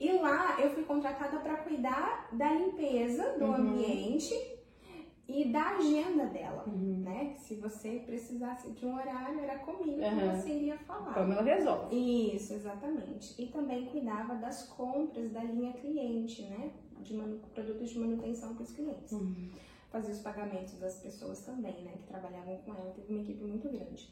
E 0.00 0.10
lá 0.12 0.56
eu 0.60 0.70
fui 0.70 0.82
contratada 0.84 1.38
para 1.38 1.56
cuidar 1.58 2.28
da 2.32 2.50
limpeza 2.52 3.36
do 3.38 3.44
Uhum. 3.44 3.54
ambiente 3.54 4.34
e 5.32 5.50
da 5.52 5.76
agenda 5.76 6.26
dela, 6.26 6.64
Uhum. 6.66 6.98
né? 7.04 7.34
Se 7.38 7.54
você 7.56 8.02
precisasse 8.04 8.70
de 8.72 8.84
um 8.86 8.94
horário, 8.94 9.40
era 9.40 9.58
comigo 9.60 9.98
que 9.98 10.04
Uhum. 10.04 10.30
você 10.36 10.48
iria 10.50 10.78
falar. 10.78 11.14
Pamela 11.14 11.42
resolve. 11.42 11.94
Isso, 12.36 12.52
exatamente. 12.54 13.40
E 13.42 13.46
também 13.48 13.86
cuidava 13.86 14.34
das 14.36 14.68
compras 14.68 15.30
da 15.32 15.42
linha 15.42 15.72
cliente, 15.72 16.42
né? 16.42 16.70
De 17.00 17.14
manu- 17.14 17.40
produtos 17.54 17.90
de 17.90 17.98
manutenção 17.98 18.54
para 18.54 18.62
os 18.62 18.72
clientes. 18.72 19.12
Uhum. 19.12 19.50
Fazia 19.90 20.12
os 20.14 20.20
pagamentos 20.20 20.74
das 20.78 20.96
pessoas 21.00 21.40
também, 21.44 21.82
né? 21.82 21.92
Que 21.96 22.06
trabalhavam 22.06 22.56
com 22.58 22.72
ela. 22.74 22.92
Teve 22.92 23.12
uma 23.12 23.22
equipe 23.22 23.42
muito 23.44 23.68
grande. 23.68 24.10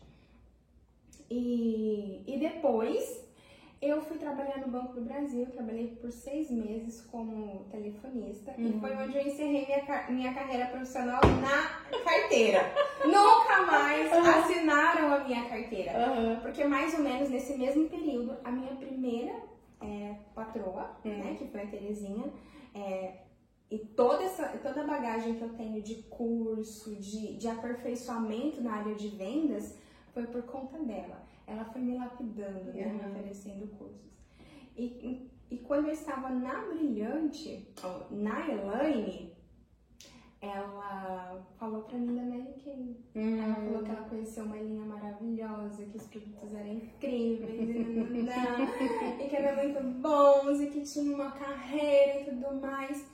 E, 1.30 2.22
e 2.26 2.38
depois 2.38 3.24
eu 3.82 4.00
fui 4.02 4.18
trabalhar 4.18 4.58
no 4.58 4.68
Banco 4.68 4.94
do 4.94 5.00
Brasil. 5.02 5.46
Trabalhei 5.46 5.88
por 6.00 6.10
seis 6.12 6.50
meses 6.50 7.00
como 7.02 7.64
telefonista. 7.70 8.52
E 8.58 8.64
Uhum. 8.66 8.80
foi 8.80 8.94
onde 8.96 9.16
eu 9.16 9.26
encerrei 9.26 9.66
minha, 9.66 10.06
minha 10.10 10.34
carreira 10.34 10.66
profissional 10.66 11.20
na 11.40 11.98
carteira. 12.04 12.60
Nunca 13.04 13.62
mais 13.66 14.12
assinaram 14.12 15.14
a 15.14 15.24
minha 15.24 15.48
carteira. 15.48 15.92
Aham. 15.92 16.40
Porque 16.42 16.64
mais 16.64 16.92
ou 16.94 17.00
menos 17.00 17.30
nesse 17.30 17.56
mesmo 17.56 17.88
período, 17.88 18.36
a 18.44 18.50
minha 18.50 18.74
primeira 18.76 19.34
é, 19.80 20.14
patroa, 20.34 20.90
né, 21.04 21.36
que 21.38 21.46
foi 21.48 21.62
a 21.62 21.66
Terezinha, 21.66 22.30
é, 22.74 23.14
e 23.70 23.78
toda, 23.78 24.24
essa, 24.24 24.48
toda 24.62 24.82
a 24.82 24.86
bagagem 24.86 25.34
que 25.36 25.42
eu 25.42 25.54
tenho 25.54 25.80
de 25.80 26.02
curso, 26.02 26.94
de, 26.96 27.36
de 27.36 27.48
aperfeiçoamento 27.48 28.60
na 28.60 28.74
área 28.74 28.94
de 28.94 29.08
vendas, 29.08 29.78
foi 30.12 30.26
por 30.26 30.42
conta 30.42 30.76
dela. 30.78 31.22
Ela 31.50 31.64
foi 31.64 31.80
me 31.80 31.96
lapidando, 31.98 32.72
né? 32.72 32.86
Me 32.86 33.00
Uhum. 33.02 33.10
oferecendo 33.10 33.66
cursos. 33.76 34.10
E, 34.76 35.28
e, 35.50 35.58
quando 35.58 35.86
eu 35.88 35.92
estava 35.92 36.30
na 36.30 36.54
Brilhante, 36.66 37.68
na 38.10 38.48
Elaine, 38.48 39.32
ela 40.40 41.44
falou 41.58 41.82
pra 41.82 41.98
mim 41.98 42.14
da 42.14 42.22
Mary 42.22 42.54
Kay. 42.64 42.96
Ela 43.14 43.58
Hum. 43.58 43.64
falou 43.66 43.82
que 43.82 43.90
ela 43.90 44.08
conheceu 44.08 44.44
uma 44.44 44.56
linha 44.56 44.84
maravilhosa, 44.84 45.84
que 45.84 45.96
os 45.96 46.06
produtos 46.06 46.54
eram 46.54 46.72
incríveis, 46.72 47.58
e, 47.58 49.24
e 49.24 49.28
que 49.28 49.36
eram 49.36 49.56
muito 49.62 49.80
bons, 50.00 50.60
e 50.60 50.66
que 50.70 50.80
tinha 50.82 51.12
uma 51.14 51.32
carreira 51.32 52.20
e 52.20 52.24
tudo 52.26 52.60
mais. 52.60 53.06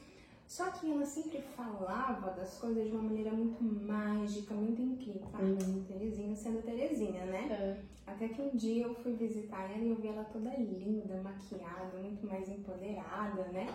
Só 0.46 0.70
que 0.70 0.90
ela 0.90 1.04
sempre 1.04 1.42
falava 1.56 2.30
das 2.30 2.58
coisas 2.58 2.84
de 2.84 2.92
uma 2.92 3.02
maneira 3.02 3.32
muito 3.32 3.62
mágica, 3.62 4.54
muito 4.54 4.80
incrível. 4.80 5.28
Ah, 5.34 5.42
Uhum. 5.42 5.84
Terezinha 5.84 6.36
sendo 6.36 6.62
Terezinha, 6.62 7.24
né? 7.26 7.48
É. 7.50 8.10
Até 8.10 8.28
que 8.28 8.40
um 8.40 8.50
dia 8.56 8.84
eu 8.84 8.94
fui 8.94 9.14
visitar 9.14 9.68
ela 9.70 9.82
e 9.82 9.90
eu 9.90 9.96
vi 9.96 10.08
ela 10.08 10.24
toda 10.24 10.50
linda, 10.56 11.20
maquiada, 11.22 11.98
muito 11.98 12.24
mais 12.26 12.48
empoderada, 12.48 13.42
né? 13.52 13.66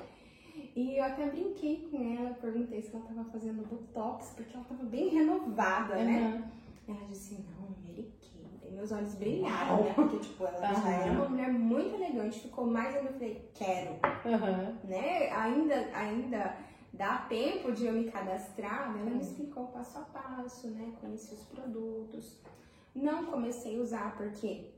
E 0.76 0.98
eu 0.98 1.04
até 1.04 1.30
brinquei 1.30 1.88
com 1.92 2.18
ela, 2.18 2.34
perguntei 2.36 2.82
se 2.82 2.96
ela 2.96 3.06
tava 3.06 3.26
fazendo 3.26 3.68
botox, 3.68 4.32
porque 4.36 4.56
ela 4.56 4.66
tava 4.66 4.84
bem 4.86 5.10
renovada, 5.10 5.96
né? 5.96 6.42
Uhum. 6.88 6.96
Ela 6.96 7.08
disse, 7.08 7.34
não. 7.36 7.76
Daí 7.86 8.10
meus 8.72 8.92
olhos 8.92 9.14
brilharam, 9.16 9.84
né? 9.84 9.94
Porque, 9.94 10.18
tipo, 10.20 10.46
ela 10.46 10.60
já 10.60 10.68
Aham. 10.70 10.92
era 10.92 11.12
uma 11.14 11.30
mulher 11.30 11.50
muito 11.52 11.96
elegante, 11.96 12.40
ficou 12.42 12.66
mais 12.66 12.96
ainda, 12.96 13.10
eu 13.10 13.14
falei, 13.14 13.50
quero, 13.54 13.92
Uhum. 14.26 14.76
né? 14.86 15.30
Ainda, 15.32 15.76
ainda 15.94 16.56
dá 16.94 17.18
tempo 17.30 17.72
de 17.72 17.86
eu 17.86 17.94
me 17.94 18.12
cadastrar, 18.12 18.92
né? 18.94 19.02
Ela 19.02 19.10
me 19.10 19.16
Uhum. 19.16 19.22
explicou 19.22 19.68
passo 19.68 19.98
a 19.98 20.02
passo, 20.02 20.68
né? 20.70 20.92
Conheci 21.00 21.34
os 21.36 21.44
produtos. 21.46 22.38
Não 22.96 23.26
comecei 23.28 23.78
a 23.78 23.82
usar 23.82 24.16
porque 24.18 24.70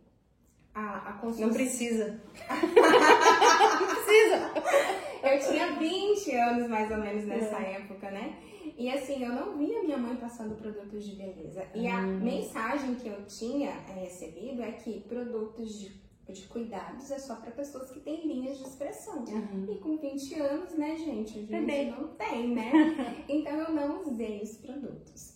a, 0.75 1.09
a 1.09 1.13
construção... 1.13 1.47
Não 1.47 1.53
precisa. 1.53 2.19
não 2.49 3.87
precisa. 3.87 4.53
Eu 5.23 5.39
tinha 5.51 5.73
20 5.79 6.31
anos 6.35 6.67
mais 6.69 6.91
ou 6.91 6.97
menos 6.97 7.25
nessa 7.25 7.57
época, 7.57 8.11
né? 8.11 8.35
E 8.77 8.89
assim, 8.89 9.23
eu 9.23 9.33
não 9.33 9.57
via 9.57 9.83
minha 9.83 9.97
mãe 9.97 10.15
passando 10.15 10.55
produtos 10.55 11.03
de 11.05 11.15
beleza. 11.15 11.65
E 11.75 11.87
a 11.87 11.99
Hum. 12.01 12.19
mensagem 12.21 12.95
que 12.95 13.07
eu 13.07 13.25
tinha 13.25 13.69
é, 13.69 14.01
recebido 14.03 14.61
é 14.61 14.71
que 14.71 15.01
produtos 15.01 15.77
de, 15.79 16.01
de 16.27 16.47
cuidados 16.47 17.11
é 17.11 17.19
só 17.19 17.35
para 17.35 17.51
pessoas 17.51 17.91
que 17.91 17.99
têm 17.99 18.25
linhas 18.27 18.57
de 18.57 18.63
expressão. 18.63 19.23
Uhum. 19.25 19.67
E 19.71 19.77
com 19.79 19.97
20 19.97 20.33
anos, 20.39 20.75
né, 20.77 20.97
gente? 20.97 21.37
A 21.53 21.61
gente 21.61 21.91
não 21.91 22.07
tem, 22.15 22.49
né? 22.55 22.71
Então 23.29 23.53
eu 23.53 23.71
não 23.73 24.01
usei 24.01 24.41
os 24.41 24.57
produtos. 24.57 25.33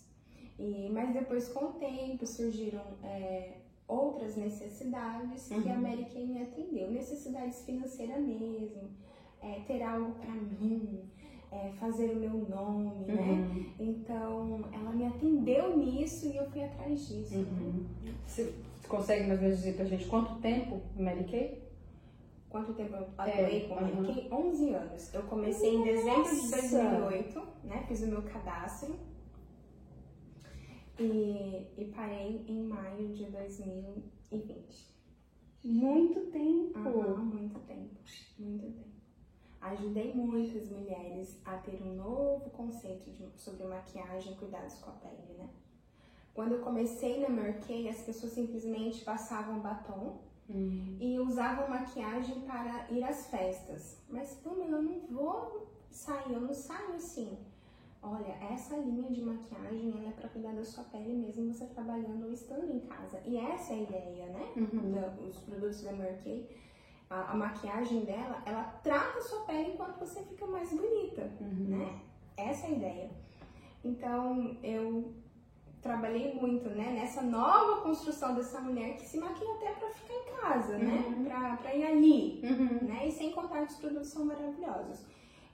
E, 0.58 0.88
mas 0.90 1.12
depois, 1.12 1.48
com 1.48 1.66
o 1.66 1.72
tempo, 1.74 2.26
surgiram 2.26 2.82
é, 3.04 3.58
outras 3.86 4.34
necessidades 4.36 5.46
que 5.46 5.54
a 5.54 5.74
Uhum. 5.74 5.80
Mary 5.80 6.06
Kay 6.06 6.26
me 6.26 6.42
atendeu. 6.42 6.90
Necessidades 6.90 7.64
financeiras 7.64 8.20
mesmo, 8.20 8.90
é, 9.40 9.60
ter 9.60 9.80
algo 9.84 10.12
pra 10.18 10.32
mim, 10.34 11.08
é, 11.52 11.70
fazer 11.80 12.10
o 12.10 12.16
meu 12.16 12.30
nome, 12.48 12.90
né? 13.06 13.14
Uhum. 13.14 13.66
Então, 13.78 14.60
ela 14.72 14.90
me 14.92 15.06
atendeu 15.06 15.76
nisso 15.76 16.26
e 16.28 16.36
eu 16.36 16.48
fui 16.50 16.62
atrás 16.62 17.08
disso. 17.08 17.36
né? 17.38 17.46
Uhum. 17.60 17.86
Você 18.26 18.54
consegue 18.88 19.26
mais 19.26 19.38
ou 19.38 19.44
menos 19.44 19.58
dizer 19.60 19.76
pra 19.76 19.84
gente 19.84 20.06
quanto 20.06 20.34
tempo 20.40 20.80
Mary 20.96 21.24
Kay? 21.24 21.62
Quanto 22.50 22.72
tempo 22.74 22.94
eu 22.94 23.06
atuei 23.18 23.64
É, 23.64 23.68
com 23.68 23.74
Mary. 23.74 24.06
Kay? 24.14 24.28
11 24.32 24.74
anos. 24.74 25.14
Eu 25.14 25.22
comecei 25.24 25.74
em 25.74 25.82
dezembro 25.84 26.22
de 26.24 26.36
Nossa! 26.36 26.56
2008, 26.90 27.42
né? 27.64 27.84
Fiz 27.88 28.02
o 28.02 28.06
meu 28.06 28.22
cadastro. 28.22 28.94
E, 30.98 31.66
e 31.76 31.84
parei 31.94 32.44
em 32.48 32.62
maio 32.64 33.08
de 33.14 33.24
2020. 33.26 34.88
Muito 35.64 36.20
tempo. 36.32 36.78
Aham, 36.78 37.16
muito 37.24 37.58
tempo. 37.60 37.94
Muito 38.38 38.66
tempo. 38.66 38.87
Ajudei 39.60 40.12
muitas 40.14 40.68
mulheres 40.70 41.40
a 41.44 41.56
ter 41.58 41.82
um 41.82 41.94
novo 41.94 42.48
conceito 42.50 43.10
de- 43.10 43.28
sobre 43.36 43.64
maquiagem 43.66 44.32
e 44.32 44.36
cuidados 44.36 44.74
com 44.80 44.90
a 44.90 44.94
pele, 44.94 45.34
né? 45.36 45.48
Quando 46.32 46.52
eu 46.52 46.60
comecei 46.60 47.20
na 47.20 47.28
Merkey, 47.28 47.88
as 47.88 48.00
pessoas 48.02 48.32
simplesmente 48.32 49.04
passavam 49.04 49.58
batom 49.58 50.18
Hum. 50.48 50.96
e 51.00 51.18
usavam 51.18 51.68
maquiagem 51.68 52.40
para 52.42 52.86
ir 52.90 53.02
às 53.04 53.26
festas. 53.26 53.98
Mas, 54.08 54.34
Pamela, 54.36 54.76
eu 54.76 54.82
não 54.82 55.00
vou 55.10 55.66
sair, 55.90 56.32
eu 56.32 56.40
não 56.40 56.54
saio 56.54 56.94
assim. 56.94 57.36
Olha, 58.00 58.32
essa 58.52 58.76
linha 58.76 59.10
de 59.10 59.20
maquiagem 59.20 59.90
ela 59.98 60.08
é 60.08 60.12
para 60.12 60.28
cuidar 60.28 60.52
da 60.54 60.64
sua 60.64 60.84
pele 60.84 61.14
mesmo 61.14 61.52
você 61.52 61.66
trabalhando 61.66 62.26
ou 62.26 62.32
estando 62.32 62.70
em 62.72 62.78
casa. 62.80 63.20
E 63.26 63.36
essa 63.36 63.72
é 63.72 63.76
a 63.76 63.82
ideia, 63.82 64.26
né? 64.26 64.52
Uhum. 64.56 64.92
Da- 64.92 65.16
os 65.28 65.36
produtos 65.40 65.82
da 65.82 65.92
Merkey, 65.92 66.48
a, 67.10 67.32
a 67.32 67.34
maquiagem 67.34 68.04
dela, 68.04 68.42
ela 68.46 68.64
trata 68.82 69.18
a 69.18 69.22
sua 69.22 69.40
pele 69.44 69.72
enquanto 69.72 69.98
você 69.98 70.22
fica 70.24 70.46
mais 70.46 70.70
bonita, 70.72 71.30
Uhum. 71.40 71.66
né? 71.78 72.00
Essa 72.36 72.66
é 72.66 72.70
a 72.70 72.72
ideia. 72.72 73.10
Então, 73.84 74.56
eu 74.62 75.12
trabalhei 75.80 76.34
muito, 76.34 76.68
né, 76.70 76.90
nessa 76.92 77.22
nova 77.22 77.80
construção 77.82 78.34
dessa 78.34 78.60
mulher 78.60 78.96
que 78.96 79.06
se 79.06 79.16
maquia 79.18 79.50
até 79.54 79.70
pra 79.72 79.88
ficar 79.90 80.14
em 80.14 80.36
casa, 80.40 80.78
né? 80.78 81.04
Uhum. 81.06 81.24
Pra, 81.24 81.56
pra 81.56 81.74
ir 81.74 81.84
ali, 81.86 82.40
Uhum. 82.44 82.86
né? 82.88 83.06
E 83.08 83.12
sem 83.12 83.30
contar 83.32 83.64
que 83.66 83.72
os 83.72 83.78
produtos 83.78 84.08
são 84.08 84.24
maravilhosos. 84.24 85.04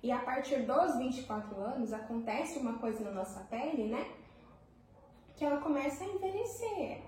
E 0.02 0.10
a 0.10 0.18
partir 0.18 0.62
dos 0.66 0.96
24 0.96 1.58
anos 1.60 1.92
acontece 1.92 2.58
uma 2.58 2.74
coisa 2.74 3.04
na 3.04 3.10
nossa 3.12 3.40
pele, 3.44 3.84
né? 3.88 4.06
Que 5.36 5.44
ela 5.44 5.60
começa 5.60 6.04
a 6.04 6.06
envelhecer. 6.06 7.02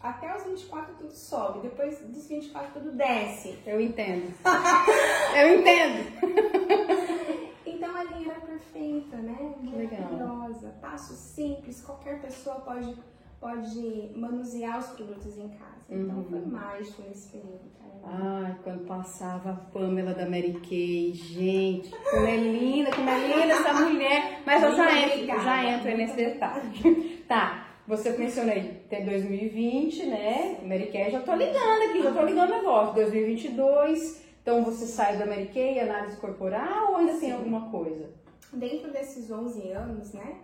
Até 0.00 0.36
os 0.36 0.44
24 0.44 0.94
tudo 0.94 1.12
sobe, 1.12 1.60
depois 1.60 1.98
dos 2.00 2.28
24 2.28 2.72
tudo 2.74 2.92
desce. 2.96 3.58
Eu 3.66 3.80
entendo. 3.80 4.32
Eu 5.36 5.58
entendo. 5.58 6.98
Então 7.66 7.94
a 7.94 8.02
linha 8.02 8.32
era 8.32 8.40
perfeita, 8.40 9.16
né? 9.18 9.54
Maravilhosa. 9.62 10.74
Passo 10.80 11.12
simples, 11.14 11.80
qualquer 11.80 12.20
pessoa 12.20 12.56
pode, 12.56 12.96
pode 13.40 14.10
manusear 14.16 14.78
os 14.80 14.86
produtos 14.88 15.38
em 15.38 15.48
casa. 15.50 15.78
Então 15.88 16.16
Uhum. 16.16 16.24
foi 16.28 16.40
mágico 16.40 17.02
nesse 17.02 17.28
período. 17.28 17.60
Ai, 18.04 18.56
quando 18.64 18.84
passava 18.86 19.50
a 19.50 19.54
Pamela 19.54 20.12
da 20.14 20.24
Mary 20.24 20.54
Kay, 20.66 21.12
gente, 21.14 21.90
como 22.10 22.26
é 22.26 22.36
linda, 22.36 22.90
como 22.90 23.08
é 23.10 23.18
linda 23.26 23.52
essa 23.52 23.72
mulher. 23.74 24.42
Mas 24.46 24.62
eu 24.62 24.74
já 24.74 24.98
entro, 25.00 25.26
já 25.42 25.64
entro 25.64 25.96
nesse 25.96 26.16
detalhe. 26.16 27.18
Tá, 27.28 27.57
você 27.88 28.10
mencionou 28.16 28.52
aí, 28.52 28.82
até 28.86 29.00
2020, 29.00 30.06
né? 30.06 30.60
Mary 30.62 30.86
Kay, 30.92 31.10
já 31.10 31.20
tô 31.20 31.34
ligando 31.34 31.90
aqui, 31.90 32.02
já 32.02 32.12
tô 32.12 32.22
ligando 32.24 32.50
o 32.50 32.56
negócio. 32.56 32.94
2022, 32.94 34.22
então 34.42 34.62
você 34.62 34.86
sai 34.86 35.16
da 35.16 35.26
Mary 35.26 35.46
Kay, 35.52 35.80
análise 35.80 36.16
corporal 36.18 36.90
ou 36.90 36.96
ainda 36.96 37.14
tem 37.18 37.32
alguma 37.32 37.70
coisa? 37.70 38.10
Dentro 38.52 38.90
desses 38.92 39.30
11 39.30 39.70
anos, 39.72 40.12
né? 40.12 40.36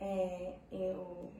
é, 0.00 0.54
eu, 0.72 1.30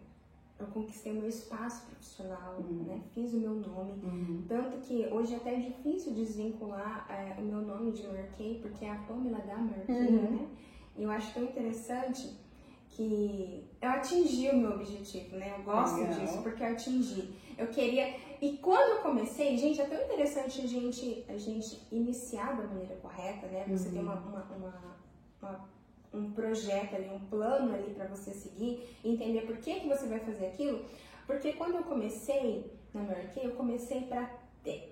eu 0.60 0.66
conquistei 0.72 1.10
o 1.12 1.16
meu 1.16 1.28
espaço 1.28 1.84
profissional, 1.86 2.54
Uhum. 2.58 2.84
né? 2.86 3.00
Fiz 3.12 3.32
o 3.34 3.38
meu 3.40 3.54
nome. 3.54 4.44
Tanto 4.48 4.76
que 4.78 5.06
hoje 5.10 5.34
até 5.34 5.54
é 5.54 5.58
difícil 5.58 6.12
desvincular 6.12 7.04
é, 7.10 7.40
o 7.40 7.42
meu 7.44 7.60
nome 7.60 7.90
de 7.90 8.06
Merkey, 8.06 8.60
porque 8.62 8.84
é 8.84 8.90
a 8.90 8.94
Pamela 8.94 9.38
da 9.40 9.56
Merkey, 9.56 9.92
Uhum. 10.14 10.30
né? 10.30 10.46
E 10.96 11.02
eu 11.02 11.10
acho 11.10 11.34
tão 11.34 11.42
interessante 11.42 12.36
que 12.92 13.64
eu 13.80 13.88
atingi 13.88 14.48
o 14.50 14.56
meu 14.56 14.72
objetivo, 14.72 15.36
né? 15.36 15.54
Eu 15.58 15.64
gosto 15.64 15.96
Legal. 15.98 16.20
disso, 16.20 16.42
porque 16.42 16.62
eu 16.62 16.66
atingi. 16.68 17.34
Eu 17.58 17.66
queria. 17.68 18.14
E 18.40 18.58
quando 18.58 18.96
eu 18.96 19.02
comecei, 19.02 19.56
gente, 19.56 19.80
é 19.80 19.84
tão 19.86 20.00
interessante 20.02 20.60
a 20.60 20.66
gente, 20.66 21.24
a 21.28 21.36
gente 21.38 21.80
iniciar 21.90 22.56
da 22.56 22.66
maneira 22.66 22.94
correta, 22.96 23.46
né? 23.46 23.64
Você 23.68 23.88
Uhum. 23.88 23.92
tem 23.94 24.02
uma, 24.02 24.14
uma, 24.14 24.42
uma- 24.56 24.96
uma- 25.40 25.68
um 26.12 26.30
projeto 26.32 26.94
ali, 26.94 27.08
um 27.08 27.20
plano 27.20 27.74
ali 27.74 27.94
para 27.94 28.06
você 28.06 28.32
seguir, 28.32 28.86
entender 29.02 29.42
por 29.42 29.56
que, 29.56 29.80
que 29.80 29.88
você 29.88 30.06
vai 30.06 30.20
fazer 30.20 30.46
aquilo. 30.46 30.84
Porque 31.26 31.54
quando 31.54 31.76
eu 31.76 31.84
comecei 31.84 32.70
na 32.92 33.02
Merkey, 33.02 33.44
eu 33.46 33.52
comecei 33.52 34.02
para 34.02 34.40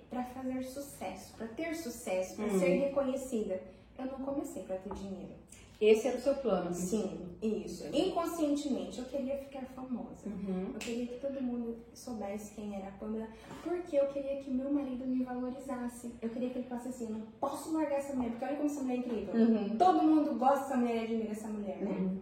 para 0.09 0.25
fazer 0.25 0.65
sucesso, 0.65 1.33
para 1.37 1.47
ter 1.47 1.77
sucesso, 1.77 2.35
para 2.35 2.47
Uhum. 2.47 2.59
ser 2.59 2.67
reconhecida. 2.71 3.63
Eu 3.97 4.07
não 4.07 4.19
comecei 4.25 4.65
para 4.65 4.77
ter 4.79 4.93
dinheiro. 4.95 5.35
Esse 5.81 6.09
era 6.09 6.19
o 6.19 6.21
seu 6.21 6.35
plano? 6.35 6.75
Sim, 6.75 7.21
isso. 7.43 7.87
Inconscientemente, 7.91 8.99
eu 8.99 9.07
queria 9.07 9.39
ficar 9.39 9.63
famosa. 9.75 10.27
Uhum. 10.27 10.73
Eu 10.75 10.79
queria 10.79 11.07
que 11.07 11.19
todo 11.21 11.41
mundo 11.43 11.79
soubesse 11.95 12.55
quem 12.55 12.77
era 12.77 12.89
a 12.89 12.93
Pamela, 12.93 13.29
porque 13.65 13.97
eu 13.97 14.07
queria 14.09 14.43
que 14.43 14.51
meu 14.51 14.71
marido 14.71 15.07
me 15.07 15.25
valorizasse. 15.25 16.13
Eu 16.21 16.29
queria 16.29 16.51
que 16.51 16.59
ele 16.59 16.69
falasse 16.69 16.89
assim, 16.89 17.05
eu 17.07 17.13
não 17.13 17.23
posso 17.41 17.73
largar 17.73 17.97
essa 17.97 18.15
mulher, 18.15 18.31
porque 18.33 18.45
olha 18.45 18.57
como 18.57 18.67
essa 18.67 18.83
mulher 18.83 18.95
é 18.95 18.99
incrível. 18.99 19.35
Uhum. 19.35 19.77
Todo 19.79 20.03
mundo 20.03 20.35
gosta 20.39 20.61
dessa 20.65 20.77
mulher 20.77 20.97
e 20.97 21.05
admira 21.05 21.31
essa 21.33 21.49
mulher, 21.49 21.79
né? 21.83 21.91
Uhum. 21.91 22.21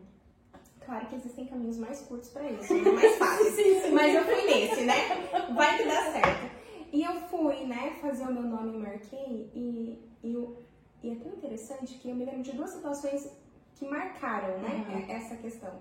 Claro 0.86 1.06
que 1.08 1.16
existem 1.16 1.46
caminhos 1.46 1.78
mais 1.78 2.00
curtos 2.02 2.30
pra 2.30 2.48
isso, 2.50 2.72
né? 2.72 2.90
mais 2.92 3.16
fáceis. 3.16 3.90
Mas 3.92 4.14
eu 4.14 4.24
fui 4.24 4.42
nesse, 4.46 4.84
né? 4.84 4.94
Vai 5.54 5.76
que 5.78 5.84
dá 5.84 6.12
certo. 6.12 6.58
E 6.92 7.02
eu 7.02 7.14
fui, 7.22 7.64
né, 7.66 7.98
fazer 8.00 8.22
o 8.22 8.32
meu 8.32 8.44
nome 8.44 8.78
Marquei 8.78 9.50
e, 9.54 9.98
e, 10.22 10.32
eu- 10.32 10.62
e 11.02 11.10
é 11.10 11.14
tão 11.16 11.32
interessante 11.32 11.94
que 11.98 12.08
eu 12.08 12.14
me 12.14 12.24
lembro 12.24 12.42
de 12.42 12.52
duas 12.52 12.70
situações 12.70 13.28
que 13.78 13.88
marcaram, 13.88 14.58
né, 14.58 14.84
Uhum. 14.88 15.14
essa 15.14 15.36
questão. 15.36 15.72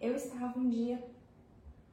Eu 0.00 0.14
estava 0.16 0.58
um 0.58 0.68
dia 0.68 1.02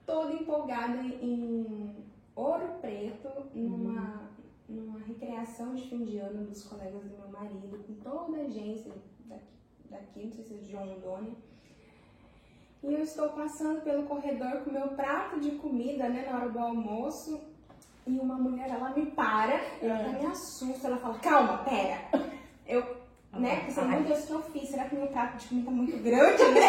toda 0.06 0.34
empolgada 0.34 1.02
em 1.02 1.96
Ouro 2.36 2.68
Preto, 2.82 3.28
numa, 3.54 4.30
numa 4.68 5.00
recreação 5.00 5.76
de 5.76 5.90
fim 5.90 6.04
de 6.06 6.18
ano 6.18 6.46
dos 6.46 6.64
colegas 6.64 7.04
do 7.04 7.18
meu 7.18 7.28
marido, 7.30 7.84
com 7.86 7.94
toda 7.96 8.38
a 8.38 8.46
agência 8.46 8.92
daqui, 9.26 9.44
daqui 9.90 10.26
não 10.26 10.32
sei 10.32 10.44
se 10.46 10.54
é 10.54 10.58
de 10.58 10.74
Rondônia. 10.76 11.34
E 12.84 12.94
eu 12.94 13.02
estou 13.04 13.30
passando 13.30 13.82
pelo 13.84 14.04
corredor 14.08 14.64
com 14.64 14.72
meu 14.72 14.88
prato 14.90 15.40
de 15.40 15.52
comida, 15.52 16.10
né, 16.10 16.26
na 16.30 16.38
hora 16.38 16.50
do 16.50 16.60
almoço. 16.60 17.40
E 18.08 18.18
uma 18.18 18.36
mulher, 18.36 18.68
ela 18.72 18.90
me 18.90 19.06
para, 19.12 19.54
ela 19.80 20.10
me 20.18 20.26
assusta, 20.26 20.88
ela 20.88 20.98
fala, 20.98 21.20
calma, 21.20 21.60
pera. 21.60 22.00
Eu, 22.66 23.01
né, 23.40 23.60
Ah, 23.62 23.66
pensei, 23.66 23.84
ai. 23.84 24.02
o 24.02 24.04
que 24.28 24.32
eu 24.32 24.42
fiz? 24.44 24.70
Será 24.70 24.86
que 24.86 24.96
meu 24.96 25.08
prato 25.08 25.38
de 25.38 25.48
comida 25.48 25.66
tá 25.66 25.72
muito 25.72 25.98
grande, 25.98 26.44
né? 26.52 26.62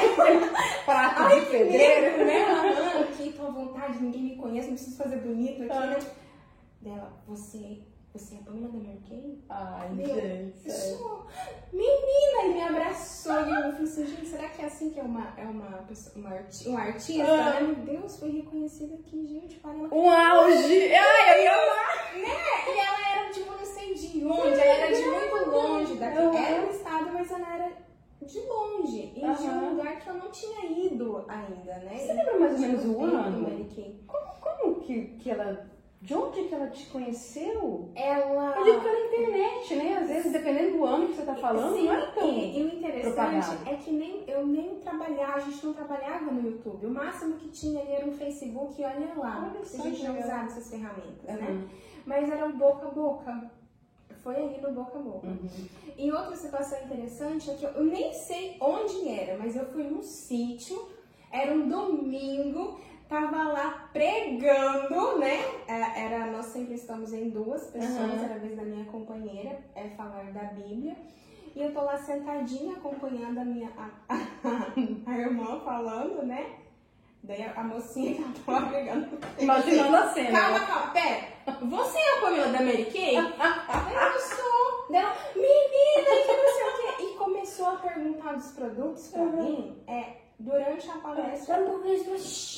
Prato 0.84 1.22
Ai, 1.22 1.40
de 1.40 1.46
pedreiro. 1.46 2.18
medo, 2.18 2.24
né? 2.24 2.44
Aham, 2.44 3.02
Aqui, 3.02 3.32
tô 3.36 3.46
à 3.46 3.50
vontade, 3.50 4.02
ninguém 4.02 4.22
me 4.22 4.36
conhece, 4.36 4.68
não 4.68 4.74
preciso 4.74 4.96
fazer 4.96 5.16
bonito 5.16 5.62
aqui, 5.64 5.72
Ah. 5.72 5.86
né? 5.86 5.98
Dela, 6.80 7.12
você, 7.28 7.78
você 8.12 8.34
é 8.34 8.38
a 8.38 8.42
Pamela 8.42 8.68
da 8.68 8.78
Mary 8.78 9.00
Kay? 9.08 9.38
Ai, 9.48 9.88
Meu, 9.90 10.06
gente. 10.20 10.70
Sou. 10.72 11.26
Menina, 11.72 12.44
ele 12.44 12.54
me 12.54 12.62
abraçou 12.62 13.32
e 13.46 13.50
eu 13.50 13.72
falei 13.72 13.82
assim, 13.84 14.06
gente, 14.06 14.26
será 14.26 14.48
que 14.48 14.62
é 14.62 14.64
assim 14.66 14.90
que 14.90 14.98
é 15.00 15.02
uma, 15.02 15.32
é 15.38 15.44
uma, 15.44 15.78
pessoa- 15.88 16.14
uma 16.16 16.30
arti- 16.34 16.68
um 16.68 16.76
artista? 16.76 17.24
Ah. 17.24 17.60
né? 17.60 17.60
Meu 17.62 17.74
Deus, 17.76 18.18
foi 18.18 18.30
reconhecida 18.30 18.94
aqui, 18.96 19.26
gente, 19.26 19.56
para 19.60 19.70
ela. 19.72 19.88
Um 19.94 20.10
auge! 20.10 20.92
Ai, 20.94 21.38
eu 21.38 21.42
ia 21.44 21.52
amar! 21.52 22.12
Né? 22.14 22.74
E 22.74 22.78
ela 22.78 23.20
era 23.20 23.30
tipo, 23.32 23.50
não 23.52 23.64
sei 23.64 23.94
de 23.94 24.11
onde, 24.30 24.60
ela 24.60 24.60
era 24.62 24.94
de 24.94 25.02
muito 25.04 25.50
longe 25.50 25.94
daqui. 25.94 26.36
Era 26.36 26.66
um 26.66 26.70
estado, 26.70 27.10
mas 27.12 27.30
ela 27.30 27.54
era 27.54 27.72
de 28.22 28.40
longe. 28.40 29.12
E 29.16 29.20
de 29.20 29.24
Aham. 29.24 29.58
um 29.64 29.70
lugar 29.70 29.98
que 30.00 30.08
eu 30.08 30.14
não 30.14 30.30
tinha 30.30 30.66
ido 30.66 31.24
ainda, 31.28 31.74
né? 31.80 31.96
Você 31.98 32.12
lembra 32.12 32.38
mais 32.38 32.52
ou 32.54 32.58
menos 32.60 32.84
o 32.84 32.88
Tipo, 32.88 33.04
ano? 33.04 33.68
Kay. 33.74 34.00
Como 34.06 34.80
que, 34.80 35.06
que 35.18 35.30
ela. 35.30 35.70
De 36.00 36.14
onde 36.16 36.42
que 36.48 36.54
ela 36.54 36.66
te 36.66 36.86
conheceu? 36.86 37.90
Ela. 37.94 38.56
Eu 38.56 38.64
digo 38.64 38.80
pela 38.80 39.06
internet, 39.06 39.76
né? 39.76 39.98
Às 39.98 40.08
vezes, 40.08 40.32
dependendo 40.32 40.78
do 40.78 40.84
ano 40.84 41.06
que 41.06 41.14
você 41.14 41.22
tá 41.22 41.34
falando, 41.36 41.76
Sim, 41.76 41.86
não 41.86 41.94
é 41.94 42.06
tão. 42.06 42.28
e, 42.28 42.58
e 42.58 42.62
o 42.64 42.74
interessante 42.74 43.14
propagado. 43.14 43.68
é 43.70 43.74
que 43.76 43.90
nem, 43.92 44.24
eu 44.26 44.44
nem 44.44 44.74
trabalhava, 44.80 45.36
a 45.36 45.40
gente 45.40 45.64
não 45.64 45.72
trabalhava 45.72 46.24
no 46.32 46.50
YouTube. 46.50 46.86
O 46.86 46.90
máximo 46.90 47.36
que 47.36 47.48
tinha 47.50 47.80
ali 47.80 47.92
era 47.92 48.04
um 48.06 48.12
Facebook 48.12 48.80
e 48.80 48.84
olha 48.84 49.12
lá. 49.16 49.48
Olha 49.52 49.60
a 49.60 49.88
gente 49.88 50.02
não 50.04 50.18
usava 50.18 50.46
essas 50.46 50.68
ferramentas, 50.68 51.24
né? 51.24 51.46
Uhum. 51.48 51.68
Mas 52.04 52.28
era 52.28 52.46
o 52.48 52.52
boca 52.52 52.86
a 52.86 52.90
boca. 52.90 53.50
Foi 54.22 54.36
ali 54.36 54.60
no 54.60 54.72
boca 54.72 54.98
a 54.98 55.02
boca. 55.02 55.26
Uhum. 55.26 55.48
E 55.96 56.12
outra 56.12 56.36
situação 56.36 56.82
interessante 56.84 57.50
é 57.50 57.54
que 57.54 57.64
eu 57.64 57.84
nem 57.84 58.12
sei 58.12 58.56
onde 58.60 59.08
era, 59.08 59.36
mas 59.36 59.56
eu 59.56 59.66
fui 59.66 59.82
num 59.84 60.02
sítio, 60.02 60.88
era 61.30 61.52
um 61.52 61.68
domingo, 61.68 62.80
tava 63.08 63.52
lá 63.52 63.90
pregando, 63.92 65.18
né? 65.18 65.40
É, 65.66 66.04
Era, 66.04 66.30
nós 66.30 66.46
sempre 66.46 66.74
estamos 66.74 67.12
em 67.12 67.30
duas 67.30 67.64
pessoas, 67.66 67.98
Aham. 67.98 68.24
era 68.24 68.34
a 68.34 68.38
vez 68.38 68.56
da 68.56 68.62
minha 68.62 68.84
companheira, 68.86 69.58
é 69.74 69.88
falar 69.90 70.32
da 70.32 70.44
Bíblia. 70.44 70.96
E 71.54 71.60
eu 71.60 71.74
tô 71.74 71.82
lá 71.82 71.98
sentadinha 71.98 72.74
acompanhando 72.76 73.38
a 73.38 73.44
minha 73.44 73.70
a, 73.76 73.90
a 75.10 75.18
irmã 75.18 75.60
falando, 75.60 76.24
né? 76.24 76.61
Daí 77.24 77.42
a, 77.54 77.62
mocinha 77.62 78.14
que 78.14 78.22
ela 78.22 78.32
tava 78.60 78.66
pregando. 78.70 79.06
Imaginando 79.38 79.96
a 79.96 80.08
cena. 80.12 80.40
Calma, 80.40 80.60
calma, 80.66 80.92
pera. 80.92 81.28
Você 81.62 81.98
é 81.98 82.18
a 82.18 82.20
Pamela 82.20 82.46
da 82.52 82.60
Mary 82.62 82.84
Kay? 82.86 83.14
eu 83.16 84.20
sou. 84.20 84.62
Dela, 84.90 85.14
menina, 85.36 86.10
que 86.26 86.36
não 86.36 86.52
sei 86.52 86.66
o 86.68 86.96
quê. 86.96 87.02
E 87.04 87.16
começou 87.16 87.66
a 87.66 87.76
perguntar 87.76 88.32
dos 88.34 88.48
produtos 88.52 89.08
pra 89.08 89.22
Uhum. 89.22 89.42
mim 89.42 89.82
é, 89.86 90.16
durante 90.38 90.90
a 90.90 90.98
palestra 90.98 91.58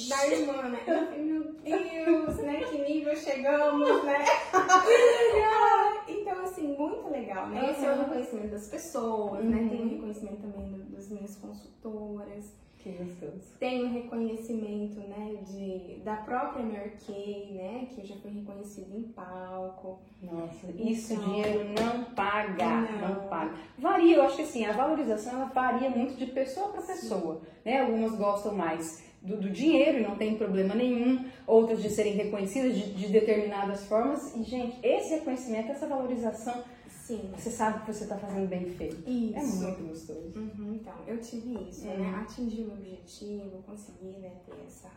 da 0.09 0.27
irmã, 0.27 0.63
né? 0.71 0.81
Eu 0.87 1.05
falei, 1.07 1.23
meu 1.23 1.43
Deus, 1.53 2.37
né? 2.39 2.65
Que 2.65 2.79
nível 2.79 3.15
chegamos, 3.17 4.03
né? 4.05 4.25
Então, 6.09 6.43
assim, 6.43 6.75
muito 6.77 7.11
legal, 7.11 7.49
né? 7.49 7.71
Esse 7.71 7.85
é 7.85 7.91
o 7.91 7.93
Uhum. 7.95 7.99
reconhecimento 8.05 8.49
das 8.51 8.67
pessoas, 8.69 9.45
né? 9.45 9.57
Uhum. 9.59 9.69
Tem 9.69 9.81
o 9.83 9.89
reconhecimento 9.91 10.41
também 10.41 10.71
do- 10.73 10.85
das 10.97 11.09
minhas 11.09 11.37
consultoras. 11.37 12.45
Que 12.85 12.91
gostoso. 12.91 13.41
Tem 13.59 13.83
o 13.83 13.89
reconhecimento, 13.95 15.01
né, 15.01 15.37
de, 15.47 16.03
da 16.05 16.17
própria 16.17 16.63
Mary 16.63 16.93
Kay, 17.07 17.53
né, 17.55 17.87
que 17.91 18.03
eu 18.03 18.05
já 18.05 18.15
fui 18.17 18.31
reconhecida 18.31 18.95
em 18.95 19.05
palco. 19.05 20.01
Nossa, 20.23 20.67
isso 20.77 21.15
Então- 21.15 21.25
dinheiro 21.25 21.65
não 21.71 22.05
paga, 22.15 22.83
não. 22.83 23.09
Não. 23.09 23.29
paga. 23.29 23.55
Varia, 23.79 24.17
eu 24.17 24.23
acho 24.25 24.37
que 24.37 24.43
assim, 24.43 24.67
a 24.67 24.73
valorização 24.73 25.33
ela 25.33 25.47
varia 25.47 25.89
muito 25.89 26.15
de 26.15 26.27
pessoa 26.27 26.69
para 26.69 26.83
pessoa, 26.83 27.41
né? 27.65 27.81
Algumas 27.81 28.15
gostam 28.17 28.55
mais 28.55 29.03
do, 29.23 29.39
do 29.39 29.49
dinheiro 29.49 29.99
e 30.01 30.03
não 30.03 30.17
tem 30.17 30.37
problema 30.37 30.75
nenhum, 30.75 31.25
outras 31.47 31.81
de 31.81 31.89
serem 31.89 32.13
reconhecidas 32.13 32.77
de, 32.77 32.93
de 32.93 33.07
determinadas 33.09 33.87
formas. 33.87 34.37
E, 34.37 34.43
gente, 34.43 34.77
esse 34.83 35.15
reconhecimento, 35.15 35.73
essa 35.73 35.87
valorização, 35.87 36.63
Sim. 37.07 37.31
você 37.37 37.51
sabe 37.51 37.85
que 37.85 37.93
você 37.93 38.05
está 38.05 38.17
fazendo 38.17 38.49
bem 38.49 38.65
feito. 38.75 39.07
Isso. 39.09 39.37
É 39.39 39.43
muito 39.69 39.89
gostoso. 39.89 40.33
Uhum, 40.37 40.75
então, 40.77 40.95
eu 41.07 41.21
tive 41.21 41.69
isso, 41.69 41.87
Uhum. 41.87 41.99
né? 41.99 42.15
Atingi 42.23 42.63
o 42.63 42.67
meu 42.69 42.77
objetivo, 42.77 43.63
consegui, 43.63 44.17
né, 44.21 44.33
ter 44.47 44.57
essa, 44.67 44.91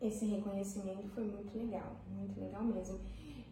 esse 0.00 0.24
reconhecimento 0.26 1.08
foi 1.14 1.24
muito 1.24 1.56
legal, 1.56 1.96
muito 2.10 2.40
legal 2.40 2.64
mesmo. 2.64 2.98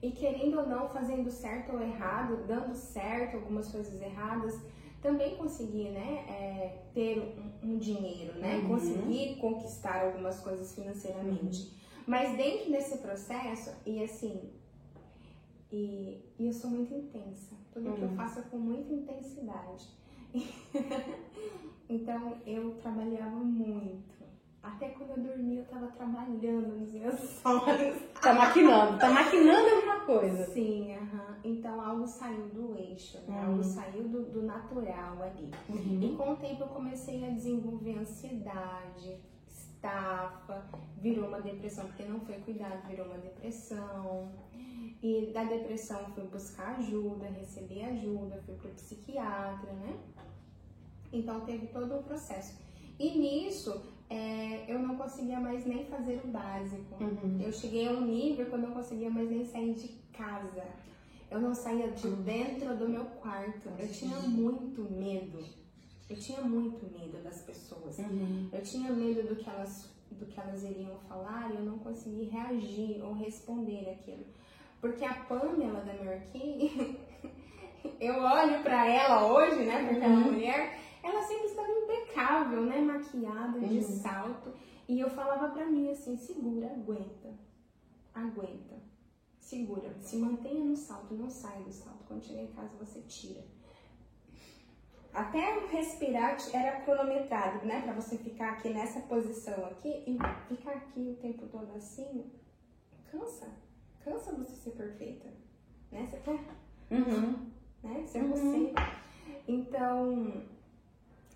E 0.03 0.11
querendo 0.11 0.59
ou 0.59 0.67
não, 0.67 0.89
fazendo 0.89 1.31
certo 1.31 1.73
ou 1.73 1.81
errado, 1.81 2.45
dando 2.47 2.75
certo, 2.75 3.37
algumas 3.37 3.69
coisas 3.71 4.01
erradas, 4.03 4.59
também 5.01 5.37
consegui, 5.37 5.91
né, 5.91 6.25
é, 6.29 6.83
ter 6.93 7.19
um, 7.63 7.75
um 7.75 7.79
dinheiro, 7.79 8.39
né? 8.41 8.57
Uhum. 8.57 8.69
Conseguir 8.69 9.37
conquistar 9.37 10.05
algumas 10.05 10.41
coisas 10.41 10.75
financeiramente. 10.75 11.73
Mas 12.07 12.37
dentro 12.37 12.71
desse 12.73 12.99
processo, 12.99 13.71
e 13.87 14.03
assim, 14.03 14.51
e, 15.73 16.23
e 16.39 16.47
eu 16.47 16.53
sou 16.53 16.71
muito 16.71 16.93
intensa. 16.95 17.55
Tudo 17.73 17.93
que 17.95 18.03
eu 18.03 18.09
Uhum. 18.09 18.17
faço 18.17 18.39
é 18.41 18.43
com 18.43 18.59
muita 18.59 18.93
intensidade. 18.93 19.89
então 21.89 22.37
eu 22.47 22.75
trabalhava 22.83 23.37
muito. 23.37 24.17
Até 24.63 24.89
quando 24.89 25.11
eu 25.11 25.23
dormia, 25.23 25.61
eu 25.61 25.65
tava 25.67 25.87
trabalhando 25.89 26.77
nos 26.81 26.93
meus 26.93 27.21
sonhos. 27.41 27.97
Tá 28.21 28.33
maquinando, 28.35 28.99
tá 28.99 29.11
maquinando 29.11 29.69
alguma 29.77 30.01
coisa. 30.01 30.45
Sim, 30.53 30.93
aham. 30.95 31.37
Então 31.45 31.81
algo 31.81 32.07
saiu 32.07 32.49
do 32.49 32.77
eixo, 32.77 33.19
né? 33.29 33.41
Uhum. 33.41 33.47
Algo 33.51 33.63
saiu 33.63 34.09
do, 34.09 34.23
do 34.25 34.43
natural 34.43 35.23
ali. 35.23 35.51
Uhum. 35.69 36.01
E 36.03 36.17
com 36.17 36.33
o 36.33 36.37
tempo 36.37 36.65
eu 36.65 36.69
comecei 36.69 37.25
a 37.25 37.31
desenvolver 37.31 37.97
ansiedade, 37.99 39.21
estafa, 39.47 40.65
virou 41.01 41.29
uma 41.29 41.41
depressão, 41.41 41.87
porque 41.87 42.03
não 42.05 42.19
foi 42.21 42.35
cuidado, 42.41 42.89
virou 42.89 43.07
uma 43.07 43.19
depressão. 43.19 44.33
E 45.03 45.31
da 45.33 45.45
depressão 45.45 46.07
fui 46.15 46.25
buscar 46.25 46.79
ajuda, 46.79 47.27
receber 47.27 47.85
ajuda, 47.85 48.43
fui 48.45 48.55
pro 48.55 48.71
psiquiatra, 48.71 49.73
né? 49.73 49.97
Então 51.13 51.41
teve 51.41 51.67
todo 51.69 51.95
um 51.97 52.03
processo. 52.03 52.55
E 52.99 53.11
nisso 53.19 53.83
é, 54.09 54.65
eu 54.69 54.79
não 54.79 54.97
conseguia 54.97 55.41
mais 55.41 55.67
nem 55.67 55.85
fazer 55.87 56.21
o 56.25 56.29
básico. 56.29 57.03
Uhum. 57.03 57.41
Eu 57.41 57.53
cheguei 57.53 57.89
a 57.89 57.93
um 57.93 58.07
nível 58.07 58.47
que 58.47 58.53
eu 58.53 58.59
não 58.59 58.73
conseguia 58.73 59.11
mais 59.11 59.31
nem 59.31 59.45
sair 59.45 59.75
de 59.75 59.89
casa. 60.13 60.65
Eu 61.31 61.41
não 61.41 61.55
saía 61.55 61.91
de 61.91 62.09
dentro 62.09 62.77
do 62.77 62.89
meu 62.89 63.05
quarto. 63.05 63.69
Eu 63.79 63.89
tinha 63.89 64.17
muito 64.21 64.83
medo. 64.91 65.45
Eu 66.09 66.17
tinha 66.17 66.41
muito 66.41 66.87
medo 66.93 67.23
das 67.23 67.43
pessoas. 67.43 67.99
Uhum. 67.99 68.49
Eu 68.53 68.63
tinha 68.63 68.93
medo 68.93 69.29
do 69.29 69.37
que 69.37 69.49
elas, 69.49 69.91
do 70.11 70.25
que 70.25 70.39
elas 70.39 70.63
iriam 70.63 70.97
falar 71.09 71.53
e 71.53 71.57
eu 71.57 71.63
não 71.63 71.79
conseguia 71.79 72.31
reagir 72.31 73.03
ou 73.03 73.13
responder 73.13 73.91
aquilo. 73.91 74.25
Porque 74.81 75.05
a 75.05 75.15
Pamela 75.15 75.81
da 75.81 75.93
Kay, 76.33 77.01
eu 78.01 78.15
olho 78.23 78.63
pra 78.63 78.87
ela 78.89 79.27
hoje, 79.33 79.65
né? 79.65 79.85
Porque 79.89 80.05
ela 80.05 80.05
é 80.05 80.17
uma 80.17 80.27
Uhum. 80.27 80.33
mulher, 80.33 80.79
ela 81.03 81.23
sempre 81.23 81.47
estava 81.47 81.69
impecável, 81.71 82.63
né? 82.63 82.79
Maquiada, 82.81 83.59
de 83.61 83.79
Uhum. 83.79 83.83
salto. 83.83 84.53
E 84.89 85.01
eu 85.01 85.11
falava 85.11 85.49
pra 85.49 85.67
mim 85.67 85.91
assim, 85.91 86.17
segura, 86.17 86.67
aguenta. 86.69 87.35
Aguenta. 88.15 88.77
Segura. 89.41 89.95
Se 90.01 90.17
mantenha 90.17 90.65
no 90.65 90.77
salto, 90.77 91.15
não 91.15 91.29
saia 91.31 91.63
do 91.63 91.73
salto. 91.73 92.05
Quando 92.07 92.23
chegar 92.25 92.43
em 92.43 92.53
casa, 92.53 92.77
você 92.79 93.01
tira. 93.03 93.45
Até 95.13 95.61
respirar 95.71 96.37
era 96.53 96.81
cronometrado, 96.83 97.65
né? 97.67 97.81
Pra 97.83 97.95
você 97.95 98.19
ficar 98.19 98.51
aqui 98.53 98.69
nessa 98.69 99.01
posição 99.01 99.65
aqui 99.67 100.05
e 100.07 100.19
ficar 100.49 100.73
aqui 100.73 101.17
o 101.19 101.23
tempo 101.23 101.47
todo 101.47 101.71
assim, 101.75 102.31
cansa. 103.11 103.49
Cansa 104.07 104.31
você 104.37 104.55
ser 104.55 104.71
perfeita. 104.71 105.27
Né? 105.91 106.07
Você 106.09 106.17
quer 106.19 106.39
Uhum. 106.93 107.51
né? 107.83 108.07
Ser 108.07 108.23
Uhum. 108.23 108.31
você. 108.31 108.73
Então, 109.49 110.45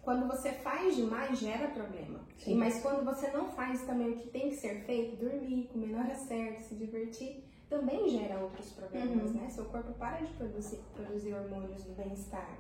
quando 0.03 0.29
você 0.29 0.53
faz 0.53 0.95
demais, 0.95 1.37
gera 1.41 1.67
problema. 1.73 2.21
Sim. 2.39 2.55
Mas 2.55 2.81
quando 2.81 3.05
você 3.05 3.29
não 3.33 3.49
faz 3.51 3.83
também 3.85 4.11
o 4.11 4.17
que 4.19 4.29
tem 4.31 4.51
que 4.51 4.55
ser 4.57 4.85
feito, 4.85 5.17
dormir, 5.17 5.69
comer 5.73 5.89
na 5.89 6.05
hora 6.05 6.15
certa, 6.15 6.61
se 6.61 6.77
divertir, 6.77 7.43
também 7.69 8.09
gera 8.09 8.39
outros 8.39 8.71
problemas, 8.73 9.33
Uhum. 9.33 9.41
né? 9.41 9.51
Seu 9.51 9.65
corpo 9.65 9.93
para 9.95 10.19
de 10.25 10.33
produzir, 10.35 10.79
produzir 10.95 11.35
hormônios 11.35 11.83
do 11.83 11.93
bem-estar. 11.97 12.57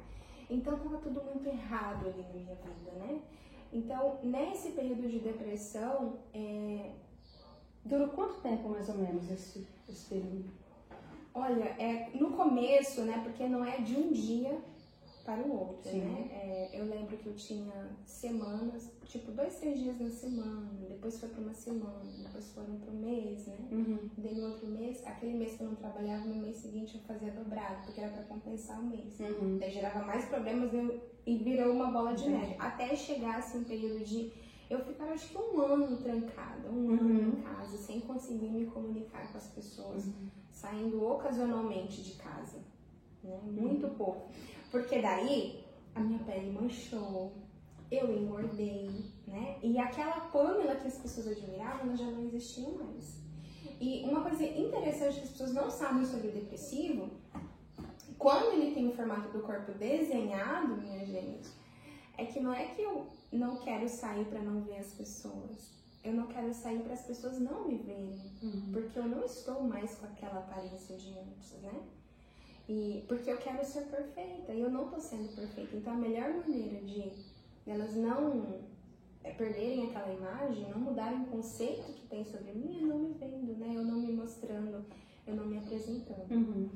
Então, 0.50 0.76
tava 0.76 0.98
tudo 0.98 1.22
muito 1.22 1.48
errado 1.48 2.08
ali 2.08 2.22
na 2.22 2.28
minha 2.32 2.56
vida, 2.56 2.90
né? 2.98 3.22
Então, 3.72 4.18
nesse 4.24 4.72
período 4.72 5.08
de 5.08 5.20
depressão, 5.20 6.18
é, 6.34 6.90
Durou 7.82 8.08
quanto 8.08 8.34
tempo, 8.42 8.68
mais 8.68 8.88
ou 8.90 8.96
menos, 8.96 9.30
esse, 9.30 9.66
período? 10.08 10.50
Olha, 11.32 11.64
é, 11.78 12.10
no 12.14 12.32
começo, 12.32 13.02
né, 13.02 13.20
porque 13.22 13.46
não 13.46 13.64
é 13.64 13.78
de 13.78 13.94
um 13.96 14.10
dia 14.12 14.58
para 15.24 15.42
o 15.42 15.52
outro, 15.52 15.90
Sim. 15.90 16.00
né? 16.00 16.28
É, 16.32 16.70
eu 16.72 16.86
lembro 16.86 17.16
que 17.16 17.26
eu 17.26 17.34
tinha 17.36 17.86
semanas, 18.04 18.90
tipo 19.06 19.30
dois, 19.30 19.54
três 19.60 19.78
dias 19.78 20.00
na 20.00 20.10
semana, 20.10 20.66
depois 20.88 21.20
foi 21.20 21.28
para 21.28 21.40
uma 21.40 21.52
semana, 21.54 22.10
depois 22.18 22.50
foram 22.52 22.74
para 22.76 22.90
um 22.90 22.98
mês, 22.98 23.46
né? 23.46 23.56
Uhum. 23.70 24.08
Daí 24.18 24.34
no 24.34 24.48
outro 24.48 24.66
mês, 24.66 25.06
aquele 25.06 25.34
mês 25.34 25.54
que 25.56 25.62
eu 25.62 25.68
não 25.68 25.76
trabalhava, 25.76 26.24
no 26.26 26.34
mês 26.36 26.56
seguinte 26.56 26.96
eu 26.96 27.00
fazia 27.02 27.30
dobrado, 27.30 27.84
porque 27.84 28.00
era 28.00 28.10
para 28.10 28.22
compensar 28.24 28.80
o 28.80 28.84
mês. 28.84 29.20
Uhum. 29.20 29.58
Daí 29.58 29.70
gerava 29.70 30.02
mais 30.02 30.24
problemas 30.24 30.72
eu- 30.74 31.00
e 31.26 31.36
virou 31.36 31.72
uma 31.74 31.90
bola 31.92 32.12
de 32.14 32.28
neve. 32.28 32.56
Até 32.58 32.96
chegar 32.96 33.38
assim 33.38 33.58
um 33.58 33.64
período 33.64 34.02
de. 34.02 34.32
Eu 34.70 34.78
ficava 34.84 35.10
acho 35.12 35.28
que 35.30 35.36
um 35.36 35.60
ano 35.60 35.96
trancada, 35.96 36.68
um 36.70 36.86
Uhum. 36.86 36.92
ano 36.92 37.28
em 37.38 37.42
casa, 37.42 37.76
sem 37.76 38.00
conseguir 38.00 38.46
me 38.50 38.66
comunicar 38.66 39.30
com 39.32 39.36
as 39.36 39.48
pessoas, 39.48 40.04
saindo 40.52 41.04
ocasionalmente 41.04 42.02
de 42.02 42.12
casa. 42.12 42.58
Né? 43.22 43.38
Muito 43.44 43.88
pouco. 43.96 44.30
Porque 44.70 45.02
daí 45.02 45.64
a 45.94 46.00
minha 46.00 46.20
pele 46.20 46.52
manchou, 46.52 47.32
eu 47.90 48.16
engordei, 48.16 48.88
né? 49.26 49.58
E 49.60 49.76
aquela 49.76 50.20
Pamela 50.20 50.76
que 50.76 50.86
as 50.86 50.98
pessoas 50.98 51.26
admiravam, 51.26 51.86
ela 51.88 51.96
já 51.96 52.06
não 52.06 52.24
existia 52.24 52.68
mais. 52.70 53.18
E 53.80 54.04
uma 54.08 54.20
coisa 54.20 54.44
interessante 54.44 55.16
que 55.16 55.22
as 55.24 55.30
pessoas 55.30 55.52
não 55.52 55.68
sabem 55.68 56.04
sobre 56.04 56.28
o 56.28 56.32
depressivo, 56.32 57.10
quando 58.16 58.52
ele 58.52 58.72
tem 58.74 58.86
o 58.88 58.92
formato 58.92 59.36
do 59.36 59.42
corpo 59.42 59.72
desenhado, 59.72 60.76
minha 60.76 61.04
gente, 61.04 61.48
é 62.20 62.26
que 62.26 62.40
não 62.40 62.52
é 62.52 62.66
que 62.66 62.82
eu 62.82 63.06
não 63.32 63.56
quero 63.58 63.88
sair 63.88 64.24
para 64.26 64.40
não 64.40 64.60
ver 64.62 64.78
as 64.78 64.92
pessoas. 64.92 65.70
Eu 66.02 66.12
não 66.14 66.26
quero 66.26 66.52
sair 66.54 66.80
para 66.80 66.94
as 66.94 67.02
pessoas 67.02 67.38
não 67.38 67.68
me 67.68 67.76
verem, 67.76 68.20
Uhum. 68.42 68.70
porque 68.72 68.98
eu 68.98 69.06
não 69.06 69.22
estou 69.24 69.62
mais 69.62 69.94
com 69.96 70.06
aquela 70.06 70.38
aparência 70.38 70.96
de 70.96 71.10
antes, 71.18 71.52
né? 71.62 71.74
E 72.68 73.04
porque 73.08 73.30
eu 73.30 73.36
quero 73.38 73.64
ser 73.64 73.82
perfeita 73.86 74.52
e 74.52 74.60
eu 74.60 74.70
não 74.70 74.88
tô 74.88 74.98
sendo 75.00 75.34
perfeita. 75.34 75.76
Então 75.76 75.92
a 75.94 75.96
melhor 75.96 76.32
maneira 76.34 76.80
de 76.84 77.12
elas 77.66 77.94
não 77.96 78.60
é, 79.22 79.32
perderem 79.32 79.88
aquela 79.88 80.12
imagem, 80.12 80.70
não 80.70 80.78
mudarem 80.78 81.22
o 81.22 81.26
conceito 81.26 81.92
que 81.92 82.06
tem 82.06 82.24
sobre 82.24 82.52
mim 82.52 82.78
é 82.82 82.86
não 82.86 82.98
me 82.98 83.12
vendo, 83.14 83.58
né? 83.58 83.72
Eu 83.76 83.84
não 83.84 83.98
me 83.98 84.12
mostrando, 84.12 84.84
eu 85.26 85.34
não 85.34 85.46
me 85.46 85.58
apresentando. 85.58 86.30
Uhum. 86.30 86.68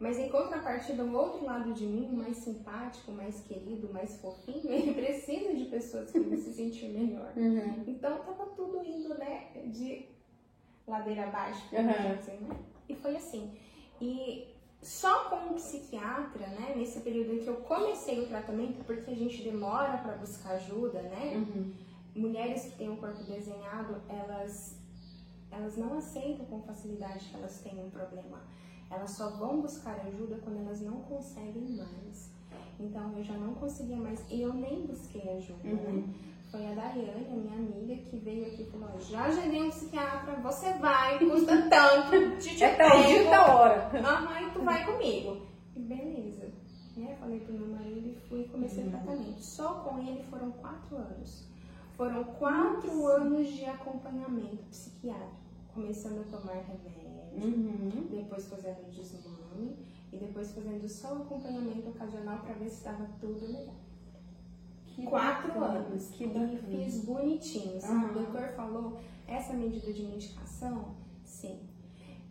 Mas 0.00 0.16
em 0.18 0.28
contrapartida, 0.28 1.02
o 1.04 1.12
outro 1.12 1.44
lado 1.44 1.72
de 1.72 1.84
mim, 1.84 2.08
mais 2.12 2.36
simpático, 2.36 3.10
mais 3.10 3.40
querido, 3.40 3.92
mais 3.92 4.16
fofinho, 4.20 4.70
ele 4.70 4.94
precisa 4.94 5.52
de 5.54 5.64
pessoas 5.64 6.10
que 6.10 6.20
me 6.20 6.36
se 6.36 6.52
sentir 6.52 6.88
melhor. 6.90 7.32
Uhum. 7.36 7.84
Então 7.86 8.18
tava 8.18 8.46
tudo 8.54 8.84
indo, 8.84 9.08
né, 9.18 9.48
de 9.66 10.06
ladeira 10.86 11.24
abaixo, 11.24 11.62
Uhum. 11.72 12.12
assim, 12.12 12.36
né? 12.44 12.56
E 12.88 12.94
foi 12.94 13.16
assim. 13.16 13.50
E 14.00 14.46
só 14.80 15.24
com 15.28 15.36
um 15.36 15.54
psiquiatra, 15.54 16.46
né, 16.46 16.74
nesse 16.76 17.00
período 17.00 17.34
em 17.34 17.40
que 17.40 17.48
eu 17.48 17.56
comecei 17.56 18.22
o 18.22 18.28
tratamento, 18.28 18.84
porque 18.84 19.10
a 19.10 19.16
gente 19.16 19.42
demora 19.42 19.98
para 19.98 20.14
buscar 20.14 20.50
ajuda, 20.52 21.02
né? 21.02 21.32
Uhum. 21.34 21.72
Mulheres 22.14 22.62
que 22.66 22.78
têm 22.78 22.88
o 22.88 22.96
corpo 22.96 23.22
desenhado, 23.24 24.00
elas 24.08 24.76
elas 25.50 25.76
não 25.78 25.94
aceitam 25.96 26.44
com 26.46 26.60
facilidade 26.62 27.24
que 27.24 27.34
elas 27.34 27.58
têm 27.62 27.82
um 27.82 27.88
problema. 27.90 28.42
Elas 28.90 29.10
só 29.10 29.30
vão 29.36 29.60
buscar 29.60 30.00
ajuda 30.06 30.38
quando 30.42 30.58
elas 30.58 30.80
não 30.80 31.00
conseguem 31.02 31.76
mais. 31.76 32.30
Então 32.80 33.12
eu 33.16 33.24
já 33.24 33.34
não 33.34 33.54
conseguia 33.54 33.96
mais 33.96 34.24
e 34.30 34.40
eu 34.42 34.54
nem 34.54 34.86
busquei 34.86 35.28
ajuda, 35.36 35.64
né? 35.68 35.90
Uhum. 35.90 36.14
Foi 36.50 36.64
a 36.66 36.74
Daiane, 36.74 37.26
a 37.30 37.34
minha 37.36 37.56
amiga, 37.56 37.96
que 38.04 38.16
veio 38.16 38.46
aqui 38.46 38.62
e 38.62 38.70
falou: 38.70 38.88
"Ó, 38.94 38.98
já 39.00 39.24
agendei 39.24 39.62
um 39.62 39.68
psiquiatra, 39.70 40.34
você 40.36 40.72
vai, 40.74 41.18
custa 41.18 41.62
tanto, 41.68 42.38
te 42.38 42.56
te 42.56 42.64
É 42.64 42.74
tal 42.76 43.02
dia, 43.02 43.28
tal 43.28 43.56
hora. 43.56 43.90
Aham, 43.98 44.48
e 44.48 44.50
tu 44.52 44.62
vai 44.62 44.86
comigo. 44.86 45.46
E 45.76 45.80
beleza. 45.80 46.48
Né? 46.96 47.16
Falei 47.20 47.40
pro 47.40 47.52
meu 47.52 47.68
marido 47.68 48.08
e 48.08 48.14
fui 48.28 48.40
e 48.42 48.48
comecei 48.48 48.82
Uhum. 48.84 48.88
o 48.88 48.92
tratamento. 48.92 49.40
Só 49.42 49.74
com 49.80 49.98
ele 49.98 50.22
foram 50.24 50.50
quatro 50.52 50.96
anos. 50.96 51.46
Foram 51.96 52.24
quatro 52.24 53.06
anos 53.08 53.48
de 53.48 53.64
acompanhamento 53.66 54.62
psiquiátrico. 54.70 55.36
Começando 55.74 56.20
a 56.20 56.36
tomar 56.36 56.54
remédio, 56.54 56.97
Uhum. 57.44 58.06
depois 58.10 58.46
fazendo 58.48 58.90
desmame 58.90 59.76
e 60.12 60.16
depois 60.16 60.52
fazendo 60.52 60.88
só 60.88 61.14
o 61.14 61.22
acompanhamento 61.22 61.88
ocasional 61.90 62.38
para 62.40 62.54
ver 62.54 62.68
se 62.68 62.76
estava 62.76 63.06
tudo 63.20 63.46
legal. 63.46 63.74
Que 64.86 65.02
Quatro 65.04 65.48
bacana, 65.60 65.78
anos. 65.78 66.08
Que 66.10 66.24
E 66.24 66.26
bacana. 66.26 66.58
fiz 66.70 67.04
bonitinho. 67.04 67.80
sabe? 67.80 67.94
Aham. 67.94 68.10
O 68.10 68.14
doutor 68.14 68.48
falou, 68.56 68.98
essa 69.26 69.52
medida 69.52 69.92
de 69.92 70.02
medicação, 70.02 70.94
sim. 71.24 71.60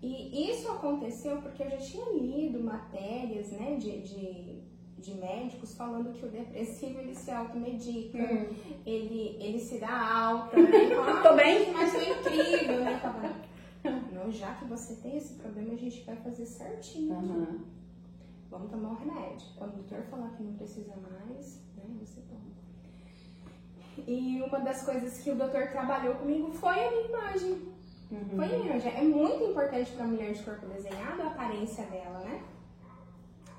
E 0.01 0.51
isso 0.51 0.69
aconteceu 0.71 1.41
porque 1.41 1.63
eu 1.63 1.69
já 1.71 1.77
tinha 1.77 2.05
lido 2.13 2.59
matérias, 2.59 3.51
né, 3.51 3.77
de, 3.77 4.01
de, 4.01 4.61
de 4.99 5.13
médicos 5.15 5.73
falando 5.75 6.13
que 6.13 6.25
o 6.25 6.29
depressivo 6.29 6.99
ele 6.99 7.15
se 7.15 7.31
automedica, 7.31 8.17
Hum. 8.17 8.47
ele, 8.85 9.37
ele 9.39 9.59
se 9.59 9.79
dá 9.79 9.89
alta, 10.25 10.57
né? 10.61 10.69
Ah, 11.07 11.21
Tô 11.23 11.35
bem. 11.35 11.71
Mas 11.73 11.91
foi 11.93 12.09
incrível, 12.11 12.83
né? 12.83 13.01
Não, 14.11 14.31
já 14.31 14.53
que 14.55 14.65
você 14.65 14.95
tem 14.95 15.17
esse 15.17 15.33
problema, 15.35 15.73
a 15.73 15.77
gente 15.77 16.03
vai 16.03 16.15
fazer 16.17 16.45
certinho. 16.45 17.17
aqui. 17.17 17.29
Aham. 17.29 17.59
Vamos 18.49 18.71
tomar 18.71 18.91
o 18.91 18.95
remédio. 18.95 19.47
Quando 19.57 19.73
o 19.73 19.77
doutor 19.77 20.03
falar 20.03 20.29
que 20.29 20.43
não 20.43 20.53
precisa 20.53 20.93
mais, 20.95 21.61
né, 21.75 21.83
você 21.99 22.21
toma. 22.21 22.47
E 24.07 24.41
uma 24.41 24.59
das 24.59 24.83
coisas 24.83 25.19
que 25.19 25.31
o 25.31 25.35
doutor 25.35 25.67
trabalhou 25.67 26.15
comigo 26.15 26.51
foi 26.51 26.85
a 26.85 26.91
minha 26.91 27.07
imagem. 27.07 27.51
Uhum. 28.11 28.35
Foi 28.35 28.45
a 28.45 28.49
minha 28.49 28.65
imagem. 28.65 28.93
É 28.95 29.01
muito 29.01 29.43
importante 29.43 29.91
para 29.91 30.05
a 30.05 30.07
mulher 30.07 30.33
de 30.33 30.43
corpo 30.43 30.65
desenhado 30.67 31.21
a 31.21 31.27
aparência 31.27 31.85
dela, 31.87 32.19
né? 32.19 32.41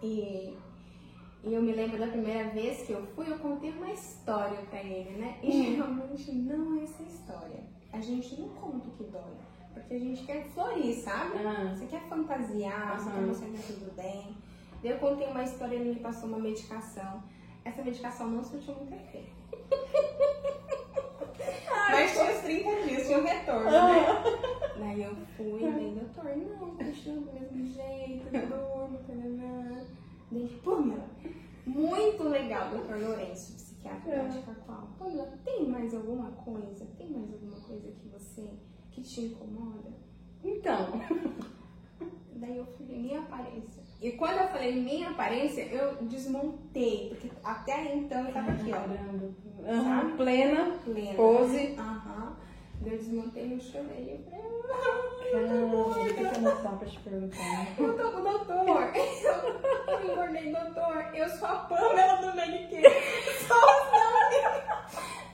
E, 0.03 0.57
e 1.45 1.53
eu 1.55 1.61
me 1.61 1.73
lembro 1.73 1.99
da 1.99 2.07
primeira 2.07 2.49
vez 2.51 2.87
que 2.87 2.93
eu 2.93 3.05
fui, 3.09 3.31
eu 3.31 3.39
contei 3.39 3.73
uma 3.73 3.91
história 3.91 4.59
para 4.71 4.83
ele, 4.83 5.19
né? 5.19 5.39
E 5.43 5.75
geralmente 5.75 6.33
não 6.33 6.79
é 6.81 6.85
essa 6.85 7.03
história. 7.03 7.61
A 7.93 8.01
gente 8.01 8.41
não 8.41 8.49
conta 8.51 8.89
o 8.89 8.93
que 8.93 9.05
dói. 9.05 9.48
Porque 9.89 9.95
a 9.95 10.07
gente 10.07 10.23
quer 10.25 10.45
florir, 10.51 10.95
sabe? 10.97 11.39
Ah. 11.39 11.75
Você 11.75 11.87
quer 11.87 12.03
fantasiar, 12.11 13.01
você 13.01 13.11
quer 13.11 13.23
mostrar 13.23 13.49
que 13.49 13.57
tá 13.57 13.63
tudo 13.69 13.97
bem. 13.97 14.37
Eu 14.85 14.99
contei 14.99 15.27
uma 15.29 15.43
história, 15.43 15.77
ele 15.77 15.95
me 15.95 16.01
passou 16.01 16.29
uma 16.29 16.39
medicação. 16.39 17.23
Essa 17.65 17.83
medicação 17.83 18.29
não 18.29 18.45
surtiu 18.45 18.75
muito 18.75 18.93
efeito. 18.95 19.33
Mas 21.91 22.13
tinha 22.13 22.31
os 22.33 22.41
30 22.43 22.83
dias, 22.87 23.07
tinha 23.07 23.19
um 23.19 23.25
retorno, 23.25 23.71
né? 23.71 24.07
Daí 24.79 25.03
eu 25.03 25.17
fui, 25.39 25.61
daí, 25.61 25.99
doutor, 25.99 26.37
não, 26.37 26.77
continua 26.77 27.21
do 27.23 27.33
mesmo 27.33 27.73
jeito, 27.73 28.31
durmo, 28.31 28.99
tarará. 29.07 29.85
Daí, 30.31 30.61
Pamela, 30.63 31.09
muito 31.67 32.23
legal, 32.25 32.69
doutor 32.71 33.01
Lourenço, 33.01 33.55
psiquiatra 33.55 34.13
É. 34.13 34.29
de 34.29 34.39
Cacoal. 34.43 34.89
Pamela, 34.99 35.33
tem 35.45 35.67
mais 35.67 35.95
alguma 35.95 36.31
coisa? 36.33 36.87
Tem 36.99 37.11
mais 37.11 37.33
alguma 37.33 37.59
coisa 37.61 37.91
que 37.91 38.09
você, 38.09 38.51
que 38.99 39.09
te 39.09 39.21
incomoda? 39.23 39.91
Então. 40.45 41.01
Daí 42.35 42.57
eu 42.57 42.67
falei, 42.67 42.99
minha 42.99 43.21
aparência. 43.21 43.83
E 44.01 44.13
quando 44.13 44.39
eu 44.39 44.49
falei 44.49 44.75
minha 44.81 45.11
aparência, 45.11 45.63
eu 45.63 45.97
desmontei, 46.03 47.09
porque 47.09 47.31
até 47.43 47.97
então 47.97 48.27
eu 48.27 48.33
tava 48.33 48.53
aqui, 48.53 48.71
ó? 48.73 49.69
Aham. 49.69 50.17
Plena. 50.17 50.79
plena. 50.85 51.15
Pose. 51.15 51.75
Aham. 51.77 52.37
Daí 52.81 52.93
eu 52.93 52.99
desmontei, 52.99 53.53
eu 53.55 53.61
chorei. 53.61 54.15
Eu 54.15 54.31
falei, 54.31 54.49
Caramba, 55.33 56.15
que 56.15 56.39
emoção 56.39 56.79
pra 56.79 56.89
te 56.89 57.01
perguntar. 57.01 57.67
eu 57.79 57.97
tô 57.97 58.11
com 58.13 58.19
o 58.19 58.23
doutor. 58.23 58.93
Eu, 59.89 60.13
engordei, 60.13 60.53
doutor. 60.53 61.11
Eu 61.15 61.29
sou 61.29 61.49
a 61.49 61.57
Pamela 61.57 62.21
do 62.21 62.37
Medicaid. 62.37 62.85
Só 63.47 63.55
não, 63.57 64.19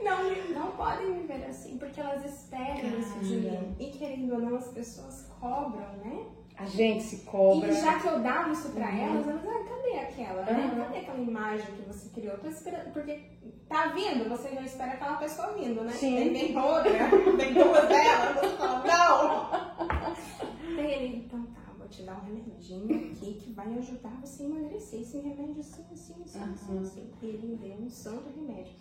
não, 0.05 0.61
não 0.61 0.71
podem 0.73 1.11
me 1.11 1.27
ver 1.27 1.45
assim, 1.47 1.79
porque 1.79 2.01
elas 2.01 2.25
esperam 2.25 2.99
isso 2.99 3.19
de 3.21 3.37
mim. 3.37 3.75
E 3.79 3.91
querendo 3.91 4.35
ou 4.35 4.39
não, 4.41 4.57
as 4.57 4.69
pessoas 4.69 5.27
cobram, 5.41 5.97
né? 6.05 6.27
A 6.57 6.67
gente 6.67 7.03
se 7.03 7.25
cobra. 7.25 7.69
E 7.69 7.73
já 7.73 7.99
que 7.99 8.07
eu 8.07 8.21
dava 8.21 8.53
isso 8.53 8.69
pra 8.71 8.89
Uhum. 8.89 8.99
elas, 9.01 9.27
elas, 9.27 9.43
ah, 9.45 9.65
cadê 9.69 9.99
aquela, 9.99 10.43
né? 10.45 10.71
Uhum. 10.73 10.85
Cadê 10.85 10.99
aquela 10.99 11.19
imagem 11.19 11.67
que 11.75 11.83
você 11.83 12.09
criou? 12.11 12.39
Tô 12.39 12.47
esperando, 12.49 12.93
porque 12.93 13.21
tá 13.69 13.89
vindo, 13.89 14.29
você 14.29 14.51
já 14.51 14.61
espera 14.63 14.93
aquela 14.93 15.17
pessoa 15.17 15.53
vindo, 15.55 15.83
né? 15.83 15.91
Sim. 15.93 16.15
Daí 16.15 16.29
vem 16.31 16.57
outra, 16.57 16.93
tem 17.37 17.55
duas 17.55 17.89
delas, 17.89 18.37
você 18.41 18.57
fala, 18.57 18.85
não! 18.87 20.15
Daí 20.77 20.93
ele, 20.93 21.17
então 21.27 21.43
tá, 21.47 21.73
vou 21.77 21.89
te 21.89 22.03
dar 22.05 22.15
um 22.23 22.25
remedinho 22.27 23.11
aqui 23.11 23.35
que 23.35 23.53
vai 23.53 23.67
ajudar 23.79 24.17
você 24.23 24.45
a 24.45 24.47
emagrecer. 24.47 25.01
Esse 25.01 25.19
remédio 25.19 25.59
assim, 25.61 25.85
assim, 25.93 26.15
assim, 26.25 26.41
assim, 26.53 26.73
Uhum. 26.73 26.83
assim. 26.83 27.11
E 27.23 27.27
ele 27.27 27.47
me 27.49 27.57
deu 27.57 27.75
um 27.85 27.91
santo 27.91 28.31
remédio. 28.37 28.73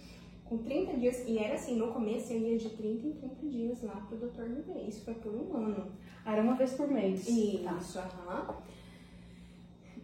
Com 0.45 0.57
30 0.59 0.97
dias, 0.97 1.23
e 1.27 1.37
era 1.39 1.55
assim, 1.55 1.77
no 1.77 1.91
começo 1.93 2.31
eu 2.33 2.39
ia 2.39 2.57
de 2.57 2.69
30 2.71 3.07
em 3.07 3.11
30 3.13 3.47
dias 3.49 3.81
lá 3.83 3.95
pro 4.07 4.17
doutor 4.17 4.47
me 4.49 4.61
ver. 4.61 4.87
Isso 4.87 5.03
foi 5.05 5.13
por 5.15 5.33
um 5.33 5.55
ano. 5.55 5.91
Ah, 6.25 6.33
Era 6.33 6.41
uma 6.41 6.55
vez 6.55 6.73
por 6.73 6.87
mês. 6.87 7.25
Tá. 7.25 7.73
Isso, 7.77 7.99
aham. 7.99 8.55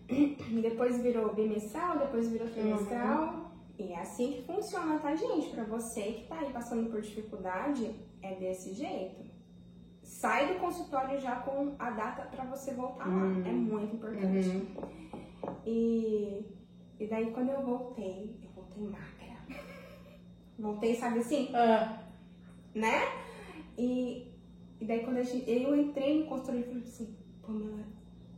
E 0.09 0.35
Depois 0.61 1.01
virou 1.01 1.33
bimestral, 1.35 1.99
depois 1.99 2.27
virou 2.29 2.47
trimestral. 2.49 3.51
E 3.77 3.91
é 3.93 3.99
assim 3.99 4.33
que 4.33 4.41
funciona, 4.43 4.97
tá, 4.99 5.15
gente? 5.15 5.49
Pra 5.51 5.63
você 5.65 6.01
que 6.01 6.27
tá 6.27 6.39
aí 6.39 6.51
passando 6.51 6.89
por 6.89 7.01
dificuldade, 7.01 7.91
é 8.21 8.35
desse 8.35 8.73
jeito. 8.73 9.29
sai 10.03 10.51
do 10.53 10.59
consultório 10.59 11.19
já 11.21 11.35
com 11.41 11.75
a 11.77 11.91
data 11.91 12.23
para 12.23 12.43
você 12.45 12.73
voltar 12.73 13.07
Uhum. 13.07 13.41
lá. 13.41 13.47
É 13.47 13.51
muito 13.51 13.95
importante. 13.95 14.49
Uhum. 14.49 14.65
E, 15.65 16.45
e 16.99 17.07
daí 17.07 17.31
quando 17.31 17.49
eu 17.49 17.61
voltei, 17.61 18.35
eu 18.43 18.49
voltei 18.55 18.83
magra. 18.83 19.18
Voltei, 20.59 20.95
sabe 20.95 21.19
assim, 21.19 21.49
Ah, 21.53 21.97
né? 22.75 23.01
E, 23.77 24.27
e 24.79 24.85
daí 24.85 25.03
quando 25.03 25.17
a 25.17 25.23
gente, 25.23 25.49
eu 25.49 25.75
entrei 25.75 26.19
no 26.19 26.25
consultório 26.27 26.61
e 26.61 26.63
falei 26.63 26.83
assim, 26.83 27.15
Pamela, 27.41 27.83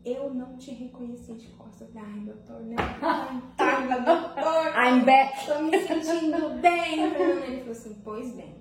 eu 0.06 0.34
não 0.34 0.58
te 0.58 0.72
reconheci 0.72 1.34
de 1.34 1.48
costas. 1.50 1.90
Ai, 1.96 2.20
doutor, 2.20 2.62
né? 2.62 2.76
Ai, 3.02 3.42
tá, 3.58 3.82
doutor. 3.82 4.74
I'm 4.78 5.04
back. 5.06 5.46
Tô 5.48 5.60
me 5.62 5.80
sentindo 5.80 6.62
bem. 6.62 7.04
Ele 7.04 7.60
falou 7.60 7.72
assim, 7.72 8.02
pois 8.04 8.34
bem. 8.36 8.56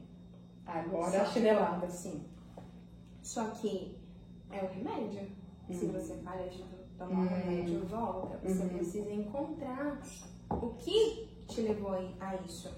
Agora 0.67 1.23
a 1.23 1.25
Só- 1.27 1.33
chinelada. 1.33 1.89
Sim. 1.91 2.25
Só 3.23 3.45
que 3.51 3.97
é 4.51 4.63
o 4.65 4.69
remédio. 4.69 5.29
Se 5.71 5.85
Uhum. 5.85 5.93
você 5.93 6.15
para 6.15 6.49
de 6.49 6.63
tomar 6.99 7.21
o 7.21 7.23
Uhum. 7.23 7.29
remédio, 7.29 7.85
volta. 7.87 8.39
Você 8.43 8.63
Uhum. 8.63 8.69
precisa 8.71 9.13
encontrar 9.13 10.01
o 10.51 10.71
que 10.79 11.29
te 11.49 11.61
levou 11.61 11.93
a 12.21 12.35
isso. 12.47 12.75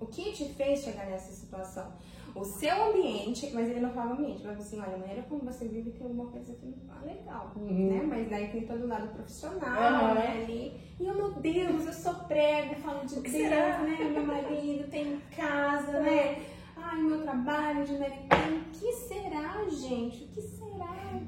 O 0.00 0.06
que 0.06 0.32
te 0.32 0.44
fez 0.54 0.80
chegar 0.80 1.06
nessa 1.06 1.32
situação. 1.32 1.92
O 2.34 2.44
seu 2.44 2.90
ambiente, 2.90 3.50
mas 3.54 3.70
ele 3.70 3.80
não 3.80 3.90
fala 3.92 4.12
ambiente, 4.12 4.42
mas 4.44 4.58
assim, 4.60 4.78
olha, 4.78 4.94
a 4.94 4.98
maneira 4.98 5.22
como 5.22 5.40
você 5.42 5.66
vive 5.68 5.90
tem 5.92 6.02
alguma 6.06 6.26
coisa 6.30 6.52
que 6.54 6.66
não 6.66 6.78
tá 6.80 7.00
legal, 7.02 7.52
Uhum. 7.56 7.88
né? 7.88 8.02
Mas 8.06 8.28
daí 8.28 8.48
tem 8.48 8.66
todo 8.66 8.84
o 8.84 8.88
lado 8.88 9.08
profissional, 9.14 9.58
Aham. 9.70 10.14
né, 10.14 10.42
ali. 10.42 10.78
E 11.00 11.06
eu, 11.06 11.14
meu 11.14 11.32
Deus, 11.32 11.86
eu 11.86 11.92
sou 11.94 12.14
prega, 12.26 12.74
falo 12.76 13.06
de 13.06 13.14
Deus, 13.20 13.30
será? 13.30 13.78
né? 13.78 13.96
Meu 14.12 14.26
marido 14.26 14.90
tem 14.90 15.18
casa, 15.34 15.98
né? 16.00 16.44
Ai, 16.76 17.00
meu 17.00 17.22
trabalho 17.22 17.86
de. 17.86 17.94
O 17.94 18.70
que 18.72 18.92
será, 18.92 19.64
gente? 19.70 20.24
O 20.24 20.28
que 20.28 20.42
será? 20.42 21.18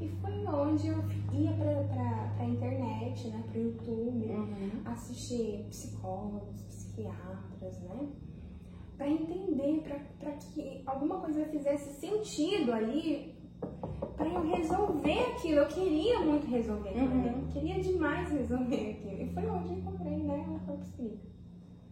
E 0.00 0.08
foi 0.08 0.46
onde 0.46 0.88
eu 0.88 1.04
ia 1.32 1.52
pra, 1.52 1.74
pra, 1.84 2.32
pra 2.36 2.44
internet, 2.46 3.28
né? 3.28 3.42
Pro 3.50 3.60
YouTube, 3.60 4.26
Uhum. 4.30 4.70
assistir 4.86 5.66
psicólogos, 5.68 6.65
psiquiatras, 7.00 7.78
né? 7.82 8.08
Pra 8.96 9.08
entender, 9.08 9.82
pra, 9.82 9.98
pra 10.18 10.32
que 10.32 10.82
alguma 10.86 11.20
coisa 11.20 11.44
fizesse 11.46 11.92
sentido 12.00 12.72
ali, 12.72 13.34
pra 14.16 14.26
eu 14.26 14.40
resolver 14.48 15.18
aquilo. 15.32 15.58
Eu 15.58 15.66
queria 15.66 16.20
muito 16.20 16.46
resolver 16.46 16.88
aquilo, 16.90 17.04
Uhum. 17.12 17.42
eu 17.42 17.48
queria 17.52 17.80
demais 17.82 18.30
resolver 18.30 18.90
aquilo. 18.90 19.22
E 19.22 19.28
foi 19.34 19.46
onde 19.46 19.68
eu 19.68 19.78
encontrei, 19.78 20.16
né? 20.22 20.44
O 20.48 20.66
corpo 20.66 20.82
explica. 20.82 21.18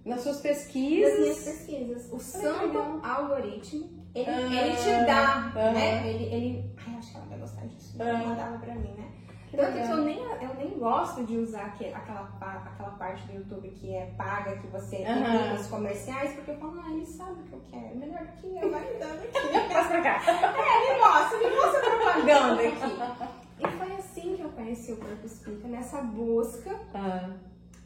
Nas 0.07 0.21
suas 0.21 0.37
Das 0.37 0.45
minhas 0.45 0.65
pesquisas. 0.65 1.45
pesquisas. 1.45 2.13
O 2.13 2.19
santo 2.19 2.79
algoritmo, 3.03 3.89
ele, 4.15 4.31
Ah, 4.31 4.67
ele 4.67 4.77
te 4.77 5.07
dá, 5.07 5.53
ah. 5.55 5.73
né? 5.73 6.09
Ele, 6.11 6.25
ele. 6.25 6.71
Ai, 6.77 6.95
acho 6.97 7.11
que 7.11 7.17
ela 7.17 7.27
vai 7.27 7.39
gostar 7.39 7.67
disso. 7.67 7.97
Ah. 7.99 8.05
Ela 8.09 8.19
mandava 8.29 8.59
pra 8.59 8.75
mim, 8.75 8.93
né? 8.97 9.11
Que 9.55 9.61
Tanto 9.61 9.73
que 9.73 9.93
eu 9.93 9.99
nem, 9.99 10.19
eu 10.19 10.55
nem 10.57 10.79
gosto 10.81 11.23
de 11.25 11.37
usar 11.37 11.67
aquele, 11.67 11.95
aquela, 11.95 12.29
aquela 12.41 12.91
parte 12.91 13.25
do 13.29 13.35
YouTube 13.35 13.69
que 13.71 13.95
é 13.95 14.07
paga, 14.19 14.57
que 14.57 14.67
você 14.67 14.97
clica 14.97 15.55
os 15.61 15.67
comerciais, 15.69 16.33
porque 16.33 16.51
eu 16.51 16.57
falo, 16.57 16.81
ah, 16.85 16.91
ele 16.91 17.07
sabe 17.07 17.41
o 17.41 17.43
que 17.45 17.53
eu 17.53 17.63
quero. 17.71 17.97
Melhor 17.97 18.27
que 18.41 18.57
eu, 18.57 18.69
vai 18.69 18.93
me 18.93 18.99
dando 18.99 19.23
aqui. 19.23 19.33
Passa 19.73 19.89
pra 19.91 20.03
cá. 20.03 20.23
É, 20.27 20.93
me 20.93 21.01
mostra, 21.01 21.39
me 21.39 21.55
mostra 21.55 21.81
propaganda 21.81 22.63
aqui. 22.67 23.35
E 23.61 23.69
foi 23.79 23.93
assim 23.97 24.37
que 24.37 24.43
eu 24.43 24.51
conheci 24.51 24.93
o 24.93 24.97
Corpo 24.97 25.25
Explica, 25.25 25.69
nessa 25.69 26.03
busca 26.03 26.77
Ah, 26.93 27.31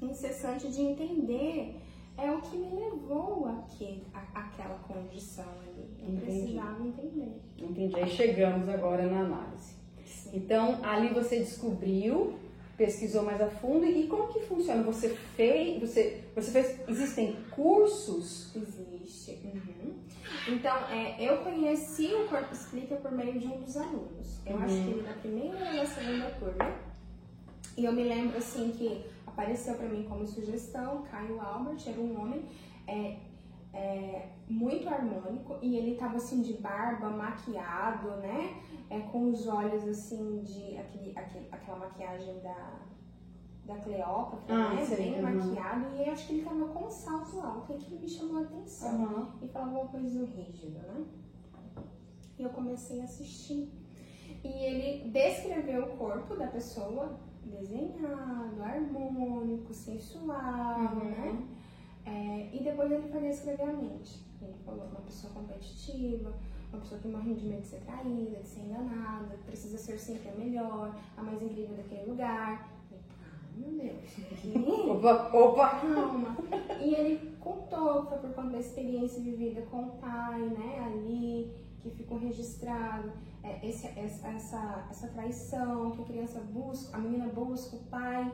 incessante 0.00 0.68
de 0.72 0.81
entender 0.81 1.83
é 2.16 2.33
o 2.33 2.40
que 2.40 2.57
me 2.57 2.70
levou 2.70 3.46
aqui, 3.46 4.02
a, 4.14 4.40
aquela 4.40 4.76
condição 4.88 5.44
ali. 5.66 5.94
Eu 6.00 6.14
Entendi. 6.14 6.24
precisava 6.24 6.83
entender. 6.83 7.42
entendi. 7.59 7.94
Aí 8.00 8.09
chegamos 8.09 8.66
agora 8.70 9.07
na 9.07 9.20
análise. 9.20 9.77
Então, 10.32 10.80
ali 10.84 11.08
você 11.12 11.38
descobriu, 11.38 12.38
pesquisou 12.76 13.22
mais 13.22 13.40
a 13.40 13.48
fundo 13.48 13.84
e 13.84 14.06
como 14.06 14.28
que 14.32 14.40
funciona? 14.40 14.82
Você 14.84 15.08
fez, 15.36 15.80
você, 15.80 16.24
você 16.34 16.50
fez, 16.50 16.80
existem 16.88 17.36
cursos? 17.50 18.54
Existe. 18.54 19.38
Uhum. 19.44 19.94
Então, 20.48 20.76
é, 20.90 21.16
eu 21.18 21.38
conheci 21.38 22.06
o 22.14 22.28
Corpo 22.28 22.52
Explica 22.52 22.96
por 22.96 23.10
meio 23.12 23.38
de 23.38 23.46
um 23.46 23.60
dos 23.60 23.76
alunos. 23.76 24.40
Eu 24.46 24.56
Uhum. 24.56 24.62
acho 24.62 24.74
que 24.74 24.90
ele 24.90 25.02
da 25.02 25.12
primeira 25.14 25.56
ou 25.56 25.76
da 25.76 25.86
segunda 25.86 26.30
turma. 26.38 26.72
E 27.76 27.84
eu 27.84 27.92
me 27.92 28.04
lembro, 28.04 28.36
assim, 28.38 28.70
que 28.76 29.04
apareceu 29.26 29.74
pra 29.74 29.88
mim 29.88 30.04
como 30.08 30.26
sugestão, 30.26 31.02
Caio 31.10 31.40
Albert, 31.40 31.78
era 31.86 32.00
um 32.00 32.20
homem 32.20 32.42
é, 32.86 33.16
é, 33.72 34.28
muito 34.48 34.88
harmônico 34.88 35.57
e 35.62 35.76
ele 35.76 35.96
tava, 35.96 36.16
assim, 36.16 36.40
de 36.42 36.54
barba, 36.54 37.11
maquiado, 37.11 38.09
né? 38.16 38.57
É, 38.90 39.00
com 39.00 39.31
os 39.31 39.46
olhos, 39.46 39.87
assim, 39.87 40.40
de 40.42 40.76
aquele, 40.78 41.12
aquele, 41.16 41.48
aquela 41.52 41.78
maquiagem 41.78 42.38
da, 42.40 42.81
da 43.66 43.76
Cleópatra, 43.76 44.54
Ah, 44.54 44.74
né? 44.74 44.85
sei, 44.85 44.96
Bem 44.96 45.16
uhum. 45.24 45.35
maquiado. 45.37 45.87
E 45.96 46.07
eu 46.07 46.12
acho 46.12 46.26
que 46.26 46.33
ele 46.35 46.44
tava 46.44 46.64
com 46.68 46.85
um 46.87 46.90
salto 46.90 47.38
alto 47.40 47.72
e 47.72 47.76
aquilo 47.76 48.00
me 48.00 48.09
chamou 48.09 48.38
a 48.38 48.42
atenção 48.42 49.04
Aham. 49.04 49.33
e 49.42 49.48
falava 49.48 49.70
uma 49.72 49.88
coisa 49.88 50.24
rígida, 50.24 50.78
né? 50.81 51.04
E 52.38 52.42
eu 52.42 52.50
comecei 52.50 53.00
a 53.00 53.04
assistir. 53.04 53.70
E 54.42 54.48
ele 54.48 55.11
descreveu 55.11 55.83
o 55.85 55.96
corpo 55.98 56.35
da 56.37 56.46
pessoa 56.46 57.18
desenhado, 57.44 58.62
harmônico, 58.62 59.72
sensual, 59.74 60.78
Uhum. 60.78 60.94
né? 61.04 61.42
É, 62.09 62.49
e 62.53 62.62
depois 62.62 62.90
ele 62.90 63.07
descrever 63.29 63.64
a 63.64 63.73
mente. 63.73 64.25
Ele 64.40 64.55
falou 64.64 64.87
uma 64.87 65.01
pessoa 65.01 65.33
competitiva, 65.35 66.33
uma 66.73 66.81
pessoa 66.81 67.01
que 67.01 67.09
morre 67.09 67.35
de 67.35 67.47
medo 67.47 67.61
de 67.61 67.66
ser 67.66 67.81
traída, 67.81 68.40
de 68.40 68.49
ser 68.49 68.61
enganada, 68.61 69.37
precisa 69.44 69.77
ser 69.77 69.99
sempre 69.99 70.31
a 70.31 70.35
melhor, 70.35 70.94
a 71.16 71.23
mais 71.23 71.42
incrível 71.42 71.77
daquele 71.77 72.11
lugar. 72.11 72.71
Ah, 72.90 73.49
meu 73.57 73.73
Deus, 73.73 74.57
Opa, 74.88 75.37
opa! 75.37 75.68
calma. 75.81 76.37
E 76.81 76.94
ele 76.94 77.37
contou, 77.40 78.07
foi 78.07 78.18
por 78.18 78.33
conta 78.33 78.51
da 78.51 78.61
experiência 78.61 79.23
vivida 79.23 79.62
com 79.62 79.83
o 79.83 79.90
pai, 79.97 80.40
né, 80.40 80.85
ali, 80.87 81.53
que 81.81 81.90
ficou 81.90 82.18
registrado, 82.18 83.12
é, 83.42 83.66
esse, 83.66 83.87
essa, 83.99 84.87
essa 84.90 85.09
traição 85.09 85.90
que 85.90 86.03
a 86.03 86.05
criança 86.07 86.40
busca, 86.40 86.97
a 86.97 87.01
menina 87.01 87.27
busca 87.27 87.77
o 87.77 87.81
pai. 87.85 88.33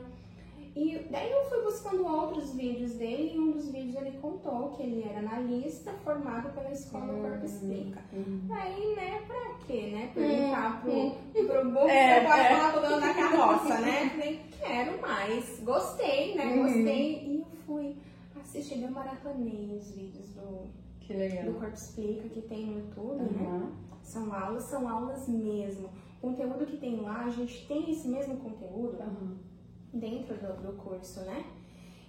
E 0.75 1.07
daí 1.09 1.31
eu 1.31 1.45
fui 1.45 1.61
buscando 1.63 2.05
outros 2.05 2.53
vídeos 2.53 2.95
dele 2.95 3.31
e 3.33 3.39
um 3.39 3.51
dos 3.51 3.69
vídeos 3.71 3.95
ele 3.95 4.17
contou 4.19 4.71
que 4.71 4.83
ele 4.83 5.03
era 5.07 5.19
analista 5.19 5.93
formado 6.03 6.49
pela 6.53 6.69
escola 6.71 7.07
Corpo 7.13 7.45
Explica. 7.45 8.01
Uhum. 8.11 8.41
Aí, 8.51 8.93
né, 8.95 9.21
pra 9.25 9.53
quê, 9.65 9.89
né? 9.93 10.11
Perguntar 10.13 10.81
pro, 10.81 10.91
Hum. 10.91 11.15
pro 11.31 11.71
burro 11.71 11.87
É, 11.87 12.19
que 12.19 12.25
pode 12.27 12.39
é. 12.41 12.49
falar 12.49 12.71
pro 12.73 12.81
dono 12.81 12.99
da 13.01 13.13
carroça, 13.13 13.77
né? 13.79 14.09
Falei, 14.09 14.41
quero 14.59 15.01
mais. 15.01 15.59
Gostei, 15.63 16.35
né? 16.35 16.45
Uhum. 16.45 16.63
Gostei. 16.63 17.13
E 17.25 17.39
eu 17.39 17.45
fui 17.65 17.95
assistir, 18.41 18.83
eu 18.83 18.91
maratonei 18.91 19.77
os 19.79 19.91
vídeos 19.91 20.27
do, 20.33 20.67
Que 20.99 21.13
legal. 21.13 21.45
do 21.45 21.53
Corpo 21.53 21.73
Explica 21.73 22.27
que 22.27 22.41
tem 22.41 22.65
no 22.65 22.79
YouTube, 22.79 23.21
né? 23.33 23.47
Uhum. 23.47 23.71
São 24.03 24.33
aulas, 24.33 24.63
são 24.65 24.89
aulas 24.89 25.25
mesmo. 25.29 25.87
O 26.21 26.27
conteúdo 26.31 26.65
que 26.65 26.77
tem 26.77 26.99
lá, 26.99 27.23
a 27.25 27.29
gente 27.29 27.65
tem 27.65 27.89
esse 27.89 28.09
mesmo 28.09 28.35
conteúdo 28.37 28.97
Uhum. 28.99 29.37
Dentro 29.95 30.35
do, 30.37 30.61
do 30.61 30.73
curso, 30.73 31.21
né? 31.21 31.45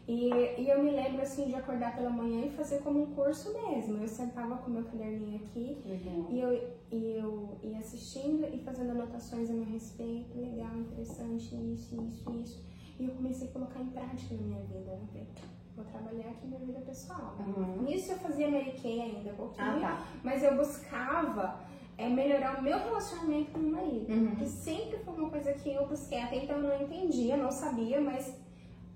E, 0.08 0.30
e 0.58 0.68
eu 0.70 0.82
me 0.84 0.90
lembro 0.92 1.20
assim 1.20 1.48
de 1.48 1.56
acordar 1.56 1.96
pela 1.96 2.10
manhã 2.10 2.46
e 2.46 2.50
fazer 2.50 2.78
como 2.78 3.02
um 3.02 3.14
curso 3.14 3.52
mesmo. 3.52 3.98
Eu 4.00 4.06
sentava 4.06 4.56
com 4.58 4.70
meu 4.70 4.84
caderninho 4.84 5.40
aqui 5.44 5.82
Legal. 5.84 6.26
e 6.30 6.40
eu, 6.40 6.70
e 6.92 7.16
eu 7.16 7.58
ia 7.62 7.78
assistindo 7.78 8.46
e 8.54 8.58
fazendo 8.58 8.90
anotações 8.90 9.50
a 9.50 9.52
meu 9.52 9.64
respeito, 9.64 10.38
legal, 10.38 10.76
interessante, 10.76 11.56
isso, 11.72 12.00
isso, 12.00 12.30
isso. 12.40 12.64
E 13.00 13.04
eu 13.04 13.14
comecei 13.14 13.48
a 13.48 13.52
colocar 13.52 13.80
em 13.80 13.88
prática 13.88 14.34
na 14.36 14.42
minha 14.42 14.62
vida, 14.62 14.92
né? 14.92 15.00
Falei, 15.12 15.26
Vou 15.74 15.84
trabalhar 15.84 16.30
aqui 16.30 16.46
minha 16.46 16.60
vida 16.60 16.80
pessoal. 16.80 17.36
Uhum. 17.38 17.82
Nisso 17.82 18.12
eu 18.12 18.16
fazia 18.18 18.48
Mary 18.50 18.72
Kay 18.80 18.98
ainda 19.02 19.30
um 19.32 19.36
pouquinho, 19.36 19.66
Ah, 19.66 19.78
tá. 19.80 20.06
mas 20.24 20.42
eu 20.42 20.56
buscava 20.56 21.60
é, 21.98 22.08
melhorar 22.08 22.58
o 22.58 22.62
meu 22.62 22.78
relacionamento 22.78 23.52
com 23.52 23.58
o 23.60 23.70
marido. 23.72 24.12
Uhum. 24.12 24.36
Que 24.36 24.46
sempre 24.46 24.98
foi 24.98 25.14
uma 25.14 25.30
coisa 25.30 25.52
que 25.54 25.72
eu 25.72 25.86
busquei. 25.86 26.20
Até 26.20 26.36
então 26.44 26.56
eu 26.58 26.62
não 26.62 26.82
entendia, 26.82 27.36
não 27.36 27.50
sabia, 27.50 28.00
mas 28.00 28.34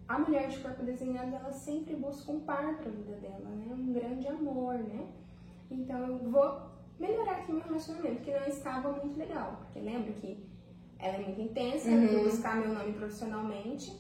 a 0.08 0.18
mulher 0.18 0.48
de 0.48 0.58
corpo 0.58 0.82
desenhado, 0.82 1.34
ela 1.34 1.52
sempre 1.52 1.94
busca 1.96 2.30
um 2.32 2.40
par 2.40 2.76
pra 2.78 2.90
vida 2.90 3.16
dela, 3.16 3.48
né? 3.48 3.72
Um 3.72 3.92
grande 3.92 4.26
amor, 4.28 4.74
né? 4.74 5.06
Então 5.70 5.98
eu 6.06 6.18
vou 6.30 6.60
melhorar 6.98 7.32
aqui 7.38 7.52
meu 7.52 7.62
relacionamento, 7.62 8.20
que 8.22 8.30
não 8.32 8.46
estava 8.46 8.90
muito 8.92 9.18
legal. 9.18 9.60
Porque 9.60 9.80
lembra 9.80 10.12
que 10.12 10.44
ela 10.98 11.16
é 11.16 11.22
muito 11.24 11.40
intensa, 11.40 11.88
eu 11.88 12.18
Uhum. 12.18 12.24
buscar 12.24 12.56
meu 12.56 12.74
nome 12.74 12.92
profissionalmente. 12.92 13.96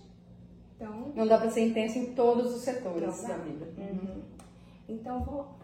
Então, 0.76 1.12
Não 1.14 1.26
dá 1.26 1.38
pra 1.38 1.50
ser 1.50 1.66
intenso 1.68 1.98
em 1.98 2.14
todos 2.14 2.54
os 2.54 2.62
setores 2.62 3.22
da 3.22 3.36
vida. 3.36 3.68
Uhum. 3.78 4.22
Então 4.88 5.22
vou. 5.22 5.59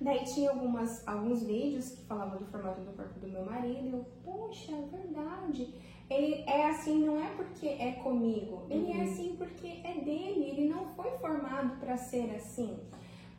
Daí 0.00 0.24
tinha 0.24 0.50
algumas, 0.50 1.06
alguns 1.06 1.42
vídeos 1.42 1.90
que 1.90 2.04
falavam 2.04 2.38
do 2.38 2.46
formato 2.46 2.80
do 2.82 2.92
corpo 2.92 3.18
do 3.18 3.28
meu 3.28 3.44
marido. 3.44 3.96
Eu, 3.96 4.06
poxa, 4.24 4.72
é 4.72 4.82
verdade. 4.96 5.74
Ele 6.08 6.44
é 6.46 6.66
assim 6.70 7.04
não 7.04 7.20
é 7.22 7.28
porque 7.36 7.66
é 7.66 7.92
comigo. 8.02 8.62
Ele 8.70 8.92
é 8.92 8.96
Uhum. 8.96 9.02
assim 9.02 9.36
porque 9.36 9.66
é 9.84 9.94
dele. 9.94 10.44
Ele 10.50 10.68
não 10.68 10.86
foi 10.94 11.10
formado 11.18 11.78
para 11.80 11.96
ser 11.96 12.34
assim. 12.36 12.78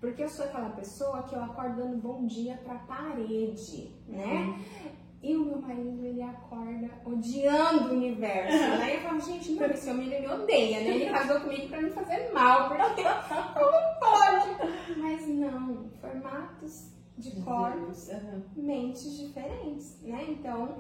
Porque 0.02 0.24
eu 0.24 0.30
sou 0.30 0.46
aquela 0.46 0.70
pessoa 0.70 1.24
que 1.24 1.36
eu 1.36 1.44
acordo 1.44 1.78
dando 1.78 1.98
bom 1.98 2.26
dia 2.26 2.58
pra 2.64 2.76
parede, 2.76 3.92
né? 4.08 4.44
Uhum. 4.58 4.92
E 5.22 5.36
o 5.36 5.46
meu 5.46 5.62
marido, 5.62 6.06
ele 6.06 6.22
acorda 6.22 6.90
odiando 7.06 7.90
o 7.90 7.98
universo, 7.98 8.58
né? 8.58 8.96
Eu 8.96 9.02
falo, 9.02 9.20
gente, 9.20 9.52
não, 9.52 9.66
esse 9.68 9.90
homem 9.90 10.08
ele 10.08 10.26
me 10.26 10.34
odeia, 10.34 10.80
né? 10.80 10.96
Ele 10.96 11.10
casou 11.10 11.42
comigo 11.42 11.68
pra 11.68 11.82
me 11.82 11.90
fazer 11.90 12.32
mal, 12.32 12.70
porque 12.70 13.04
como 13.54 14.00
pode? 14.00 14.98
Mas 14.98 15.28
não, 15.28 15.90
formatos 16.00 16.94
de 17.18 17.32
corpos, 17.42 18.08
uhum. 18.08 18.44
mentes 18.56 19.18
diferentes, 19.18 20.02
né? 20.04 20.26
Então, 20.30 20.78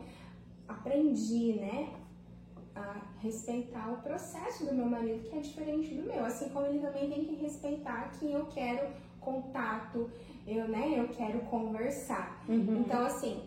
aprendi, 0.70 1.60
né? 1.60 1.90
A 2.74 3.02
respeitar 3.18 3.92
o 3.92 4.02
processo 4.02 4.66
do 4.66 4.74
meu 4.74 4.86
marido, 4.86 5.28
que 5.30 5.36
é 5.36 5.42
diferente 5.42 5.94
do 5.94 6.04
meu. 6.04 6.24
Assim 6.24 6.48
como 6.48 6.66
ele 6.66 6.80
também 6.80 7.10
tem 7.10 7.26
que 7.26 7.36
respeitar 7.36 8.12
que 8.18 8.32
eu 8.32 8.46
quero 8.46 8.88
contato, 9.20 10.10
eu, 10.48 10.66
né, 10.70 10.94
eu 10.98 11.10
quero 11.10 11.40
conversar. 11.42 12.42
Uhum. 12.48 12.78
Então, 12.80 13.06
assim, 13.06 13.44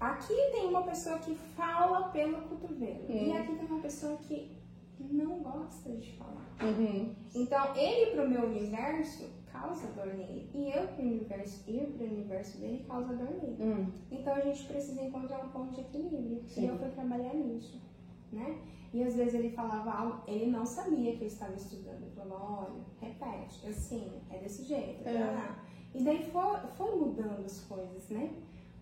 aqui 0.00 0.34
tem 0.52 0.66
uma 0.66 0.82
pessoa 0.82 1.18
que 1.18 1.34
fala 1.34 2.08
pelo 2.08 2.42
cotovelo 2.42 3.04
uhum. 3.08 3.26
e 3.26 3.32
aqui 3.32 3.54
tem 3.54 3.66
uma 3.66 3.80
pessoa 3.80 4.16
que 4.18 4.56
não 4.98 5.40
gosta 5.40 5.92
de 5.92 6.12
falar. 6.16 6.56
Uhum. 6.62 7.14
Então, 7.34 7.74
ele 7.76 8.12
pro 8.12 8.28
meu 8.28 8.44
universo 8.44 9.28
causa 9.52 9.86
dor 9.88 10.06
nele 10.06 10.50
e 10.54 10.70
eu 10.70 10.88
pro 10.88 11.02
universo, 11.02 11.64
eu 11.68 11.86
pro 11.92 12.06
universo 12.06 12.58
dele 12.58 12.84
causa 12.86 13.14
dor 13.14 13.30
nele. 13.30 13.56
Uhum. 13.62 13.92
Então, 14.10 14.34
a 14.34 14.40
gente 14.40 14.64
precisa 14.66 15.02
encontrar 15.02 15.44
um 15.44 15.48
ponto 15.48 15.72
de 15.74 15.80
equilíbrio 15.80 16.42
Sim. 16.46 16.62
e 16.62 16.66
eu 16.66 16.78
fui 16.78 16.88
trabalhar 16.90 17.34
nisso, 17.34 17.80
né? 18.32 18.58
E 18.92 19.02
às 19.02 19.16
vezes 19.16 19.34
ele 19.34 19.50
falava 19.50 19.90
algo, 19.90 20.22
ele 20.28 20.46
não 20.46 20.64
sabia 20.64 21.16
que 21.16 21.22
eu 21.22 21.26
estava 21.26 21.54
estudando. 21.54 22.00
Ele 22.02 22.12
falava, 22.14 22.62
olha, 22.62 22.80
repete, 23.00 23.66
assim, 23.66 24.08
é 24.30 24.38
desse 24.38 24.62
jeito. 24.62 25.08
É. 25.08 25.56
E 25.92 26.04
daí 26.04 26.22
foi, 26.30 26.56
foi 26.76 26.94
mudando 26.94 27.44
as 27.44 27.60
coisas, 27.64 28.08
né? 28.08 28.32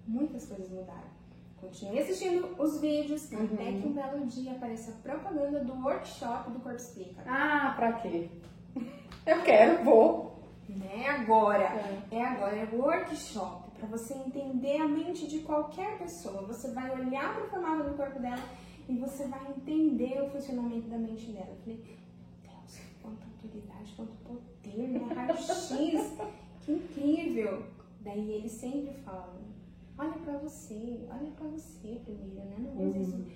Muitas 0.07 0.47
coisas 0.47 0.69
mudaram. 0.71 1.12
Continuei 1.61 2.03
assistindo 2.03 2.61
os 2.61 2.81
vídeos, 2.81 3.31
uhum. 3.31 3.45
até 3.45 3.73
que 3.73 3.87
um 3.87 3.93
belo 3.93 4.27
dia 4.27 4.53
aparece 4.53 4.91
a 4.91 4.95
propaganda 4.95 5.62
do 5.62 5.73
workshop 5.75 6.51
do 6.51 6.59
Corpo 6.59 6.77
Explica. 6.77 7.23
Ah, 7.25 7.73
pra 7.77 7.93
quê? 7.95 8.29
Eu 9.25 9.43
quero, 9.43 9.85
vou. 9.85 10.33
É 10.93 11.09
agora. 11.09 11.65
É, 12.11 12.17
é 12.17 12.25
agora, 12.25 12.57
é 12.57 12.69
workshop. 12.73 13.71
Para 13.79 13.88
você 13.88 14.15
entender 14.15 14.79
a 14.79 14.88
mente 14.88 15.29
de 15.29 15.41
qualquer 15.41 15.99
pessoa. 15.99 16.43
Você 16.49 16.73
vai 16.73 16.91
olhar 16.91 17.35
para 17.35 17.45
o 17.45 17.49
formato 17.49 17.91
do 17.91 17.97
corpo 17.97 18.19
dela 18.19 18.43
e 18.88 18.97
você 18.97 19.27
vai 19.27 19.41
entender 19.57 20.21
o 20.21 20.31
funcionamento 20.31 20.88
da 20.88 20.99
mente 20.99 21.27
dela. 21.31 21.51
Eu 21.51 21.57
falei, 21.57 21.99
Deus, 22.43 22.81
quanta 23.01 23.25
autoridade, 23.25 23.93
quanto 23.97 24.12
poder, 24.25 24.88
né? 24.88 25.15
Raio-X, 25.15 26.19
que 26.62 26.73
incrível. 26.73 27.62
Daí 28.01 28.33
ele 28.33 28.49
sempre 28.49 28.95
fala, 29.03 29.33
olha 30.03 30.19
para 30.19 30.38
você, 30.38 31.07
olha 31.11 31.31
para 31.33 31.47
você 31.49 32.01
primeiro, 32.05 32.45
né? 32.49 32.57
Não 32.59 32.73
usa 32.73 32.99
uhum. 32.99 33.03
isso 33.03 33.27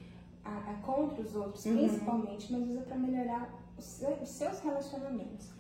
a, 0.45 0.71
a, 0.71 0.75
contra 0.83 1.23
os 1.23 1.35
outros, 1.35 1.65
uhum. 1.65 1.77
principalmente, 1.77 2.53
mas 2.53 2.69
usa 2.69 2.81
para 2.83 2.97
melhorar 2.97 3.53
os, 3.77 3.85
seus, 3.85 4.23
os 4.23 4.29
seus 4.29 4.61
relacionamentos. 4.61 5.51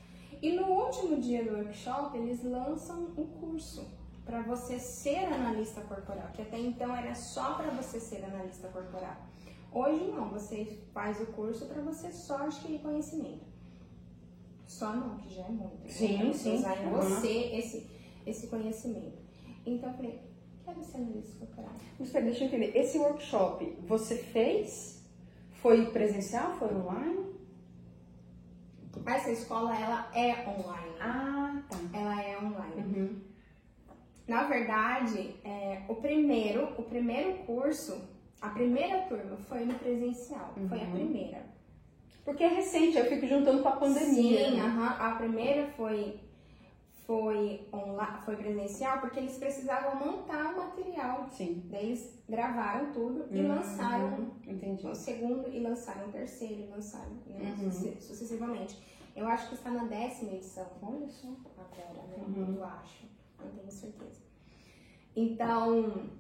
E 0.43 0.53
no 0.53 0.67
último 0.67 1.21
dia 1.21 1.45
do 1.45 1.57
workshop, 1.57 2.17
eles 2.17 2.43
lançam 2.45 3.05
um 3.17 3.27
curso 3.27 3.87
para 4.25 4.43
você 4.43 4.79
ser 4.79 5.25
analista 5.33 5.81
corporal, 5.83 6.29
que 6.35 6.43
até 6.43 6.59
então 6.59 6.95
era 6.95 7.15
só 7.15 7.55
para 7.55 7.71
você 7.71 8.01
ser 8.01 8.25
analista 8.25 8.69
corporal. 8.69 9.17
Hoje 9.73 10.05
não, 10.09 10.29
você 10.31 10.81
faz 10.93 11.21
o 11.21 11.27
curso 11.27 11.67
para 11.67 11.81
você 11.83 12.11
só 12.11 12.39
adquirir 12.39 12.81
conhecimento. 12.81 13.45
Só 14.67 14.95
não, 14.95 15.17
que 15.19 15.35
já 15.35 15.45
é 15.45 15.49
muito. 15.49 15.85
Né? 15.85 15.89
Sim, 15.89 16.25
né? 16.25 16.33
sim. 16.33 16.55
Usar 16.57 16.83
em 16.83 16.91
você 16.91 17.29
esse, 17.29 17.91
esse 18.27 18.49
conhecimento. 18.49 19.19
Então, 19.65 19.91
eu 19.91 19.97
falei, 19.97 20.21
quero 20.67 20.83
ser 20.83 20.97
analista 20.99 21.47
corporal. 21.47 21.73
Você, 21.99 22.21
deixa 22.21 22.45
eu 22.45 22.49
entender, 22.49 22.77
esse 22.77 22.99
workshop 22.99 23.79
você 23.87 24.17
fez? 24.17 25.03
Foi 25.63 25.87
presencial? 25.87 26.59
Foi 26.59 26.69
online? 26.75 27.35
Essa 29.07 29.31
escola, 29.31 29.79
ela 29.79 30.11
é 30.15 30.49
online. 30.49 30.97
Ah, 31.01 31.63
tá. 31.71 31.79
Ela 31.93 32.23
é 32.23 32.39
online. 32.39 32.83
Uhum. 32.83 33.21
Na 34.27 34.45
verdade, 34.45 35.37
é, 35.45 35.83
o 35.89 35.95
primeiro, 35.95 36.75
o 36.77 36.83
primeiro 36.83 37.45
curso 37.45 37.97
a 38.41 38.49
primeira 38.51 39.03
turma 39.03 39.37
foi 39.49 39.65
no 39.65 39.75
presencial, 39.75 40.53
uhum. 40.57 40.69
foi 40.69 40.81
a 40.81 40.85
uhum. 40.85 40.93
primeira. 40.93 41.47
Porque 42.25 42.43
é 42.43 42.49
recente, 42.49 42.99
eu 42.99 43.07
fico 43.07 43.27
juntando 43.27 43.63
com 43.63 43.69
a 43.69 43.77
pandemia. 43.77 44.51
Sim, 44.51 44.61
uhum. 44.61 44.85
a 44.85 45.15
primeira 45.17 45.69
foi 45.69 46.21
foi 47.07 47.67
online, 47.73 48.19
foi 48.25 48.37
presencial 48.37 49.01
porque 49.01 49.21
eles 49.21 49.39
precisavam 49.39 49.95
montar 49.95 50.53
o 50.53 50.57
material. 50.59 51.29
Sim. 51.31 51.63
Daí 51.71 51.87
eles 51.87 52.23
gravaram 52.29 52.93
tudo 52.93 53.27
e 53.31 53.41
uhum. 53.41 53.49
lançaram 53.49 54.31
o 54.91 54.95
segundo 54.95 55.49
e 55.49 55.61
lançaram 55.61 56.09
o 56.09 56.13
terceiro 56.13 56.63
e 56.63 56.67
lançaram 56.67 57.13
né, 57.27 57.57
uhum. 57.61 57.71
sucessivamente. 57.71 58.79
Eu 59.15 59.27
acho 59.29 59.49
que 59.49 59.55
está 59.55 59.71
na 59.71 59.85
décima 59.85 60.33
edição. 60.33 60.67
Olha 60.83 61.09
só 61.09 61.29
agora, 61.29 62.07
né? 62.09 62.25
Uhum. 62.27 62.57
Eu 62.57 62.65
acho, 62.65 63.07
não 63.39 63.51
tenho 63.51 63.71
certeza. 63.71 64.27
Então, 65.15 66.11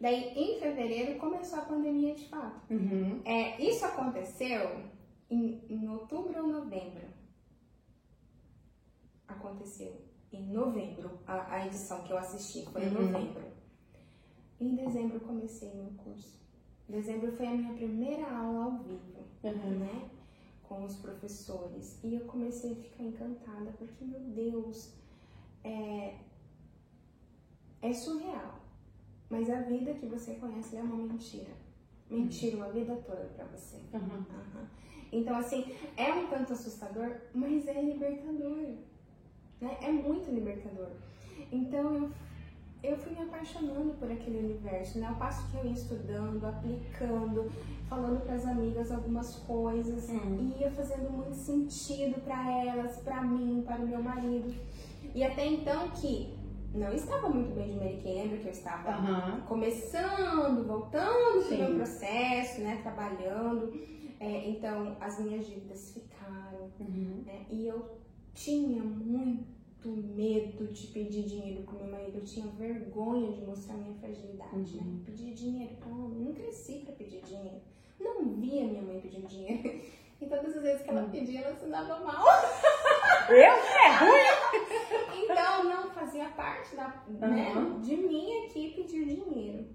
Daí, 0.00 0.34
em 0.36 0.60
fevereiro, 0.60 1.18
começou 1.18 1.60
a 1.60 1.62
pandemia 1.62 2.14
de 2.14 2.28
fato. 2.28 2.60
Uhum. 2.70 3.22
É, 3.24 3.62
isso 3.62 3.86
aconteceu 3.86 4.82
em, 5.30 5.62
em 5.70 5.88
outubro 5.88 6.42
ou 6.42 6.48
novembro. 6.48 7.13
Aconteceu 9.34 10.02
em 10.32 10.52
novembro, 10.52 11.18
a, 11.26 11.54
a 11.54 11.66
edição 11.66 12.02
que 12.02 12.12
eu 12.12 12.18
assisti 12.18 12.64
foi 12.66 12.84
em 12.84 12.88
uhum. 12.88 13.02
novembro. 13.02 13.44
Em 14.60 14.74
dezembro, 14.74 15.20
comecei 15.20 15.72
meu 15.74 15.90
curso. 15.96 16.38
Dezembro 16.88 17.32
foi 17.32 17.46
a 17.46 17.50
minha 17.50 17.74
primeira 17.74 18.28
aula 18.30 18.64
ao 18.64 18.78
vivo, 18.78 19.24
uhum. 19.42 19.78
né? 19.78 20.10
Com 20.62 20.84
os 20.84 20.96
professores. 20.96 21.98
E 22.02 22.14
eu 22.14 22.24
comecei 22.26 22.72
a 22.72 22.76
ficar 22.76 23.04
encantada, 23.04 23.72
porque, 23.78 24.04
meu 24.04 24.20
Deus, 24.20 24.92
é, 25.62 26.16
é 27.82 27.92
surreal 27.92 28.64
mas 29.34 29.50
a 29.50 29.62
vida 29.62 29.94
que 29.94 30.06
você 30.06 30.34
conhece 30.34 30.76
é 30.76 30.82
uma 30.82 30.96
mentira. 30.96 31.50
Mentira 32.08 32.56
uma 32.56 32.68
vida 32.70 32.94
toda 33.04 33.24
para 33.34 33.44
você. 33.46 33.76
Uhum. 33.92 34.18
Uhum. 34.18 34.66
Então, 35.10 35.36
assim, 35.36 35.74
é 35.96 36.12
um 36.12 36.28
tanto 36.28 36.52
assustador, 36.52 37.16
mas 37.34 37.66
é 37.66 37.80
libertador. 37.82 38.76
Né? 39.64 39.78
É 39.80 39.90
muito 39.90 40.30
libertador. 40.30 40.90
Então, 41.50 42.10
eu, 42.82 42.90
eu 42.90 42.98
fui 42.98 43.12
me 43.12 43.22
apaixonando 43.22 43.94
por 43.94 44.10
aquele 44.12 44.38
universo, 44.38 44.98
né? 44.98 45.06
Ao 45.06 45.14
passo 45.14 45.50
que 45.50 45.56
eu 45.56 45.64
ia 45.64 45.72
estudando, 45.72 46.44
aplicando, 46.44 47.50
falando 47.88 48.22
para 48.24 48.34
as 48.34 48.44
amigas 48.44 48.92
algumas 48.92 49.36
coisas, 49.36 50.08
uhum. 50.10 50.52
ia 50.60 50.70
fazendo 50.70 51.10
muito 51.10 51.34
sentido 51.34 52.20
para 52.20 52.62
elas, 52.62 52.98
para 52.98 53.22
mim, 53.22 53.62
para 53.66 53.80
o 53.80 53.88
meu 53.88 54.02
marido. 54.02 54.54
E 55.14 55.24
até 55.24 55.46
então 55.46 55.88
que 55.88 56.34
não 56.74 56.92
estava 56.92 57.28
muito 57.30 57.54
bem 57.54 57.70
de 57.70 57.76
Mary 57.76 58.00
Kay, 58.02 58.14
lembra 58.14 58.36
que 58.38 58.46
eu 58.48 58.52
estava 58.52 59.00
uhum. 59.00 59.40
começando, 59.42 60.66
voltando 60.66 61.46
para 61.46 61.54
o 61.54 61.58
meu 61.58 61.76
processo, 61.76 62.60
né, 62.60 62.80
trabalhando. 62.82 63.72
É, 64.20 64.48
então, 64.50 64.96
as 65.00 65.20
minhas 65.20 65.46
dívidas 65.46 65.94
ficaram, 65.94 66.70
uhum. 66.80 67.22
né, 67.24 67.46
e 67.50 67.66
eu 67.66 68.03
tinha 68.34 68.82
muito 68.82 69.88
medo 69.88 70.66
de 70.72 70.86
pedir 70.88 71.22
dinheiro 71.22 71.62
com 71.62 71.76
meu 71.76 71.86
marido, 71.86 72.18
eu 72.18 72.24
tinha 72.24 72.46
vergonha 72.48 73.32
de 73.32 73.42
mostrar 73.42 73.76
minha 73.76 73.94
fragilidade, 73.94 74.76
né? 74.76 74.82
uhum. 74.82 74.92
né, 74.94 75.02
pedir 75.06 75.34
dinheiro 75.34 75.74
para 75.76 75.92
homem, 75.92 76.20
não 76.20 76.32
cresci 76.34 76.82
para 76.84 76.94
pedir 76.94 77.22
dinheiro, 77.22 77.60
não 78.00 78.24
via 78.34 78.64
minha 78.64 78.82
mãe 78.82 79.00
pedindo 79.00 79.28
dinheiro, 79.28 79.62
e 80.20 80.26
todas 80.26 80.56
as 80.56 80.62
vezes 80.62 80.82
que 80.82 80.90
ela 80.90 81.02
uhum. 81.02 81.10
pedia, 81.10 81.40
ela 81.40 81.56
se 81.56 81.66
dava 81.66 82.00
mal. 82.00 82.24
Eu? 83.28 83.36
É 83.36 83.96
ruim? 84.00 84.34
Então, 85.24 85.64
não 85.64 85.90
fazia 85.90 86.28
parte 86.30 86.76
da, 86.76 87.02
uhum. 87.08 87.18
né, 87.18 87.80
de 87.82 87.96
mim 87.96 88.44
aqui 88.44 88.74
pedir 88.74 89.06
dinheiro. 89.06 89.66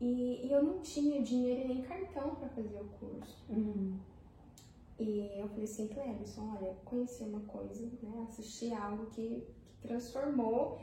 E, 0.00 0.46
e, 0.46 0.52
eu 0.52 0.62
não 0.62 0.80
tinha 0.80 1.22
dinheiro 1.22 1.66
nem 1.68 1.82
cartão 1.82 2.34
para 2.34 2.48
fazer 2.48 2.76
o 2.76 2.84
curso. 2.98 3.44
Uhum. 3.48 3.96
E 4.98 5.40
eu 5.40 5.48
falei 5.48 5.64
assim, 5.64 5.88
Clebson, 5.88 6.56
olha, 6.56 6.74
conheci 6.84 7.24
uma 7.24 7.40
coisa, 7.40 7.84
né? 8.02 8.26
Assisti 8.28 8.72
algo 8.72 9.06
que, 9.06 9.44
que 9.80 9.88
transformou 9.88 10.78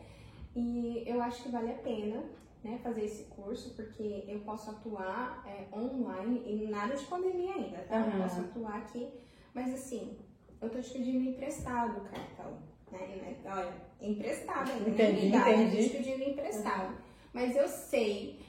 e 0.55 1.03
eu 1.07 1.21
acho 1.21 1.43
que 1.43 1.49
vale 1.49 1.71
a 1.71 1.77
pena 1.77 2.23
né, 2.63 2.79
fazer 2.83 3.05
esse 3.05 3.23
curso, 3.25 3.73
porque 3.75 4.25
eu 4.27 4.39
posso 4.41 4.69
atuar 4.69 5.43
é, 5.47 5.75
online 5.75 6.43
e 6.45 6.67
nada 6.69 6.95
de 6.95 7.05
pandemia 7.05 7.53
ainda, 7.53 7.79
tá? 7.79 7.97
Uhum. 7.97 8.11
Eu 8.11 8.23
posso 8.23 8.41
atuar 8.41 8.77
aqui, 8.77 9.09
mas 9.53 9.73
assim, 9.73 10.17
eu 10.61 10.69
tô 10.69 10.79
te 10.79 10.91
pedindo 10.91 11.29
emprestado 11.29 11.99
o 11.99 12.01
cartão. 12.01 12.57
Né? 12.91 13.37
Olha, 13.45 13.73
emprestado 14.01 14.69
ainda. 14.69 14.89
Entendi, 14.89 15.29
né? 15.29 15.53
entendi. 15.53 15.77
Eu 15.77 15.89
te 15.89 15.97
pedindo 15.97 16.29
emprestado. 16.29 16.91
Uhum. 16.91 16.97
Mas 17.33 17.55
eu 17.55 17.67
sei, 17.67 18.41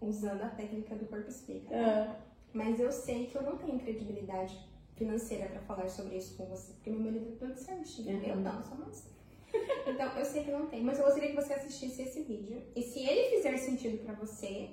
usando 0.00 0.42
a 0.42 0.48
técnica 0.48 0.96
do 0.96 1.04
corpo 1.06 1.28
explica, 1.28 1.74
uhum. 1.74 2.14
mas 2.54 2.80
eu 2.80 2.90
sei 2.90 3.26
que 3.26 3.36
eu 3.36 3.42
não 3.42 3.58
tenho 3.58 3.78
credibilidade 3.78 4.58
financeira 5.00 5.46
para 5.46 5.60
falar 5.62 5.88
sobre 5.88 6.18
isso 6.18 6.36
com 6.36 6.44
você, 6.44 6.74
porque 6.74 6.90
meu 6.90 7.00
marido 7.00 7.32
é 7.32 7.36
tudo 7.38 7.56
certinho. 7.56 8.18
Uhum. 8.18 8.24
Eu 8.26 8.36
não, 8.36 8.62
sou 8.62 8.76
mais. 8.76 9.08
Então, 9.86 10.06
eu 10.16 10.24
sei 10.24 10.44
que 10.44 10.50
não 10.50 10.66
tem, 10.66 10.84
mas 10.84 10.98
eu 10.98 11.06
gostaria 11.06 11.30
que 11.30 11.36
você 11.36 11.54
assistisse 11.54 12.02
esse 12.02 12.22
vídeo. 12.22 12.62
E 12.76 12.82
se 12.82 13.00
ele 13.00 13.36
fizer 13.36 13.56
sentido 13.56 14.04
para 14.04 14.14
você, 14.14 14.70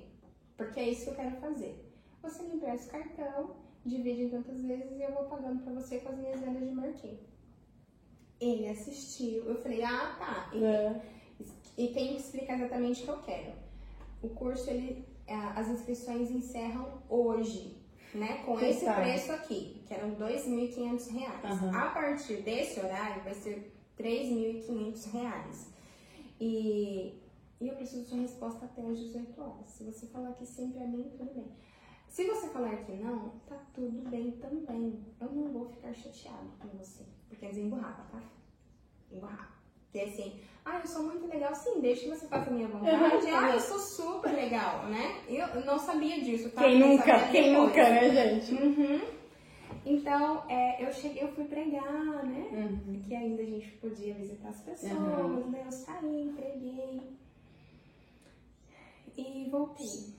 porque 0.56 0.78
é 0.78 0.90
isso 0.90 1.04
que 1.04 1.10
eu 1.10 1.14
quero 1.14 1.36
fazer, 1.36 1.74
você 2.22 2.42
me 2.42 2.56
empresta 2.56 2.88
o 2.88 3.00
cartão, 3.00 3.56
divide 3.84 4.24
em 4.24 4.30
tantas 4.30 4.60
vezes 4.62 4.92
e 4.92 5.02
eu 5.02 5.12
vou 5.14 5.24
pagando 5.24 5.62
para 5.64 5.72
você 5.72 5.98
com 6.00 6.10
as 6.10 6.18
minhas 6.18 6.40
vendas 6.40 6.68
de 6.68 6.74
marketing. 6.74 7.18
Ele 8.38 8.68
assistiu, 8.68 9.44
eu 9.48 9.56
falei, 9.62 9.82
ah, 9.82 10.14
tá. 10.18 10.50
E, 10.54 10.62
É. 10.62 11.02
e 11.76 11.88
tenho 11.88 12.14
que 12.14 12.20
explicar 12.20 12.54
exatamente 12.56 13.02
o 13.02 13.04
que 13.04 13.10
eu 13.10 13.22
quero. 13.22 13.52
O 14.22 14.28
curso, 14.28 14.68
ele, 14.70 15.04
as 15.56 15.68
inscrições 15.68 16.30
encerram 16.30 17.02
hoje, 17.08 17.77
né? 18.14 18.42
Com 18.44 18.58
esse 18.60 18.84
Tá. 18.84 18.94
preço 18.94 19.32
aqui, 19.32 19.82
que 19.86 19.94
eram 19.94 20.14
2.500 20.14 21.08
reais. 21.10 21.44
Aham. 21.44 21.76
A 21.76 21.90
partir 21.90 22.42
desse 22.42 22.80
horário, 22.80 23.22
vai 23.22 23.34
ser 23.34 23.72
3.500 23.98 25.12
reais. 25.12 25.70
E, 26.40 27.14
e 27.60 27.68
eu 27.68 27.74
preciso 27.74 28.02
de 28.02 28.08
sua 28.08 28.18
resposta 28.20 28.64
até 28.64 28.82
às 28.82 28.98
18 28.98 29.40
horas. 29.40 29.66
Se 29.68 29.84
você 29.84 30.06
falar 30.06 30.32
que 30.34 30.46
sim 30.46 30.70
pra 30.70 30.86
mim, 30.86 31.10
tudo 31.16 31.32
bem. 31.34 31.52
Se 32.08 32.24
você 32.24 32.48
falar 32.48 32.76
que 32.84 32.92
não, 32.92 33.30
tá 33.46 33.56
tudo 33.74 34.08
bem 34.08 34.32
também. 34.32 35.04
Eu 35.20 35.30
não 35.30 35.48
vou 35.52 35.68
ficar 35.68 35.92
chateado 35.92 36.48
com 36.58 36.68
você. 36.78 37.04
Porque 37.28 37.44
é 37.44 37.48
desemburrada, 37.50 38.02
tá? 38.10 38.22
Emburrada. 39.12 39.57
Porque 39.90 40.06
assim, 40.06 40.32
ah, 40.64 40.80
eu 40.80 40.86
sou 40.86 41.02
muito 41.04 41.26
legal, 41.26 41.54
sim, 41.54 41.80
deixa 41.80 42.02
que 42.02 42.10
você 42.10 42.26
faça 42.28 42.50
a 42.50 42.52
minha 42.52 42.68
vontade. 42.68 43.26
Uhum. 43.26 43.36
ah, 43.36 43.50
eu 43.54 43.60
sou 43.60 43.78
super 43.78 44.32
legal, 44.32 44.84
né? 44.86 45.20
Eu 45.28 45.64
não 45.64 45.78
sabia 45.78 46.20
disso, 46.22 46.50
tá? 46.50 46.62
Quem 46.62 46.78
nunca? 46.78 47.28
Quem 47.30 47.50
depois. 47.52 47.68
nunca, 47.68 47.88
né, 47.88 48.10
gente? 48.10 48.54
Uhum. 48.54 49.00
Então, 49.86 50.44
é, 50.50 50.84
eu 50.84 50.92
cheguei, 50.92 51.22
eu 51.22 51.28
fui 51.28 51.44
pregar, 51.44 52.22
né? 52.26 52.48
Uhum. 52.52 53.02
Que 53.08 53.14
ainda 53.14 53.40
a 53.42 53.46
gente 53.46 53.70
podia 53.78 54.12
visitar 54.14 54.48
as 54.50 54.60
pessoas, 54.60 54.92
Uhum. 54.92 55.50
né? 55.50 55.62
Eu 55.64 55.72
saí, 55.72 56.30
preguei. 56.36 57.00
E 59.16 59.48
voltei. 59.50 60.14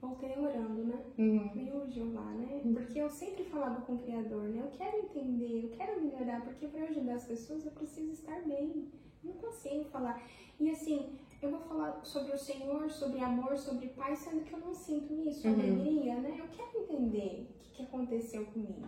Voltei 0.00 0.36
orando, 0.36 0.84
né? 0.84 0.98
Uhum. 1.16 1.50
Meu 1.54 1.88
Jeová, 1.88 2.24
né? 2.32 2.60
Porque 2.74 2.98
eu 2.98 3.08
sempre 3.08 3.44
falava 3.44 3.82
com 3.82 3.94
o 3.94 3.98
Criador, 3.98 4.42
né? 4.48 4.60
Eu 4.64 4.70
quero 4.76 4.96
entender, 4.98 5.64
eu 5.64 5.70
quero 5.76 6.00
melhorar, 6.02 6.40
porque 6.42 6.66
para 6.66 6.80
eu 6.80 6.88
ajudar 6.88 7.14
as 7.14 7.24
pessoas 7.24 7.64
eu 7.64 7.70
preciso 7.72 8.10
estar 8.12 8.40
bem. 8.42 8.90
Não 9.22 9.32
consigo 9.34 9.84
falar. 9.84 10.22
E 10.58 10.70
assim, 10.70 11.10
eu 11.40 11.50
vou 11.50 11.60
falar 11.60 12.04
sobre 12.04 12.32
o 12.32 12.38
Senhor, 12.38 12.90
sobre 12.90 13.20
amor, 13.20 13.56
sobre 13.56 13.88
paz, 13.88 14.18
sendo 14.20 14.44
que 14.44 14.52
eu 14.52 14.58
não 14.60 14.74
sinto 14.74 15.12
isso, 15.28 15.46
Uhum. 15.46 15.54
alegria, 15.54 16.14
né? 16.20 16.36
Eu 16.38 16.48
quero 16.48 16.82
entender 16.84 17.48
o 17.50 17.54
que, 17.60 17.70
que 17.76 17.82
aconteceu 17.82 18.44
comigo. 18.46 18.86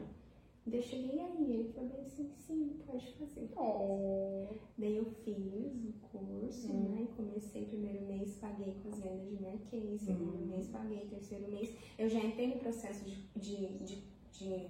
Daí 0.66 0.78
eu 0.78 0.82
cheguei 0.82 1.20
aí, 1.20 1.52
ele 1.52 1.72
falou 1.74 2.00
assim, 2.00 2.30
sim, 2.38 2.80
pode 2.86 3.12
fazer. 3.18 3.50
Oh. 3.54 4.46
Daí 4.78 4.96
eu 4.96 5.04
fiz 5.04 5.36
o 5.84 5.92
curso, 6.10 6.72
Hum. 6.72 6.88
né? 6.94 7.08
Comecei 7.16 7.66
primeiro 7.66 8.06
mês, 8.06 8.36
paguei 8.36 8.74
com 8.82 8.88
as 8.88 8.98
vendas 8.98 9.28
de 9.28 9.42
Marquês, 9.42 10.00
segundo 10.00 10.42
Hum. 10.42 10.46
mês 10.46 10.66
paguei, 10.68 11.06
terceiro 11.06 11.50
mês. 11.50 11.74
Eu 11.98 12.08
já 12.08 12.18
entrei 12.18 12.48
no 12.48 12.60
processo 12.60 13.04
de, 13.04 13.14
de, 13.36 13.66
de, 13.84 14.02
de, 14.32 14.66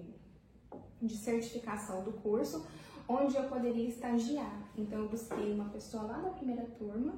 de 1.01 1.17
certificação 1.17 2.03
do 2.03 2.13
curso, 2.15 2.67
onde 3.09 3.37
eu 3.37 3.45
poderia 3.45 3.89
estagiar. 3.89 4.69
Então 4.77 5.01
eu 5.03 5.09
busquei 5.09 5.53
uma 5.53 5.69
pessoa 5.71 6.05
lá 6.05 6.19
da 6.19 6.31
primeira 6.31 6.65
turma 6.79 7.15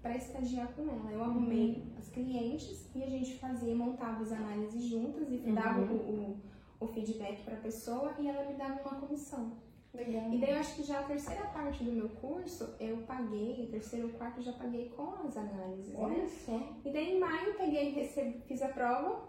para 0.00 0.16
estagiar 0.16 0.68
com 0.74 0.82
ela. 0.82 1.10
Eu 1.10 1.22
arrumei 1.24 1.82
as 1.98 2.08
clientes 2.08 2.88
e 2.94 3.02
a 3.02 3.08
gente 3.08 3.38
fazia, 3.38 3.74
montava 3.74 4.22
as 4.22 4.32
análises 4.32 4.84
juntas 4.84 5.26
e 5.30 5.36
Uhum. 5.36 5.54
dava 5.54 5.80
o, 5.80 5.96
o, 5.96 6.36
o 6.80 6.86
feedback 6.86 7.42
para 7.44 7.54
a 7.54 7.60
pessoa 7.60 8.14
e 8.18 8.28
ela 8.28 8.44
me 8.50 8.54
dava 8.56 8.80
uma 8.82 9.00
comissão. 9.00 9.52
Legal. 9.94 10.32
E 10.32 10.38
daí 10.40 10.50
eu 10.50 10.58
acho 10.58 10.74
que 10.74 10.82
já 10.82 11.00
a 11.00 11.04
terceira 11.04 11.44
parte 11.46 11.84
do 11.84 11.92
meu 11.92 12.08
curso 12.08 12.74
eu 12.80 12.96
paguei, 13.06 13.68
terceiro 13.70 14.08
quarto 14.10 14.38
eu 14.38 14.42
já 14.42 14.52
paguei 14.52 14.88
com 14.88 15.14
as 15.24 15.36
análises, 15.36 15.94
Olha 15.96 16.16
né? 16.16 16.28
só. 16.44 16.60
E 16.84 16.90
daí 16.92 17.16
em 17.16 17.20
maio 17.20 17.54
peguei, 17.56 17.90
recebi, 17.92 18.40
fiz 18.40 18.60
a 18.60 18.68
prova, 18.68 19.28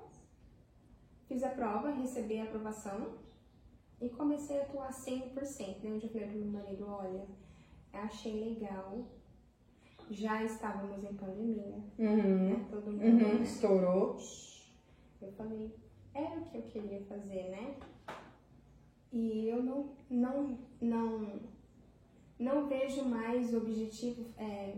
fiz 1.28 1.44
a 1.44 1.50
prova, 1.50 1.92
recebi 1.92 2.40
a 2.40 2.44
aprovação 2.46 3.10
e 4.06 4.10
comecei 4.10 4.60
a 4.60 4.62
atuar 4.64 4.92
100%, 4.92 5.84
né? 5.84 5.92
Onde 5.94 6.06
eu 6.06 6.12
falei 6.12 6.28
pro 6.28 6.38
meu 6.38 6.52
marido, 6.62 6.86
olha, 6.88 7.26
achei 7.92 8.40
legal, 8.40 9.04
já 10.12 10.44
estávamos 10.44 11.04
em 11.04 11.14
pandemia, 11.16 11.78
Uhum. 11.98 12.50
né? 12.50 12.68
Todo 12.70 12.92
mundo, 12.92 13.04
Uhum. 13.24 13.42
Estourou. 13.42 14.18
Eu 15.22 15.32
falei, 15.32 15.74
era 16.14 16.40
o 16.40 16.46
que 16.46 16.58
eu 16.58 16.62
queria 16.64 17.02
fazer, 17.06 17.50
né? 17.50 17.76
E 19.12 19.50
eu 19.50 19.64
não, 19.64 19.90
não, 20.10 20.60
não, 20.80 21.40
não 22.38 22.68
vejo 22.68 23.06
mais 23.06 23.54
objetivo, 23.56 24.26
é, 24.38 24.76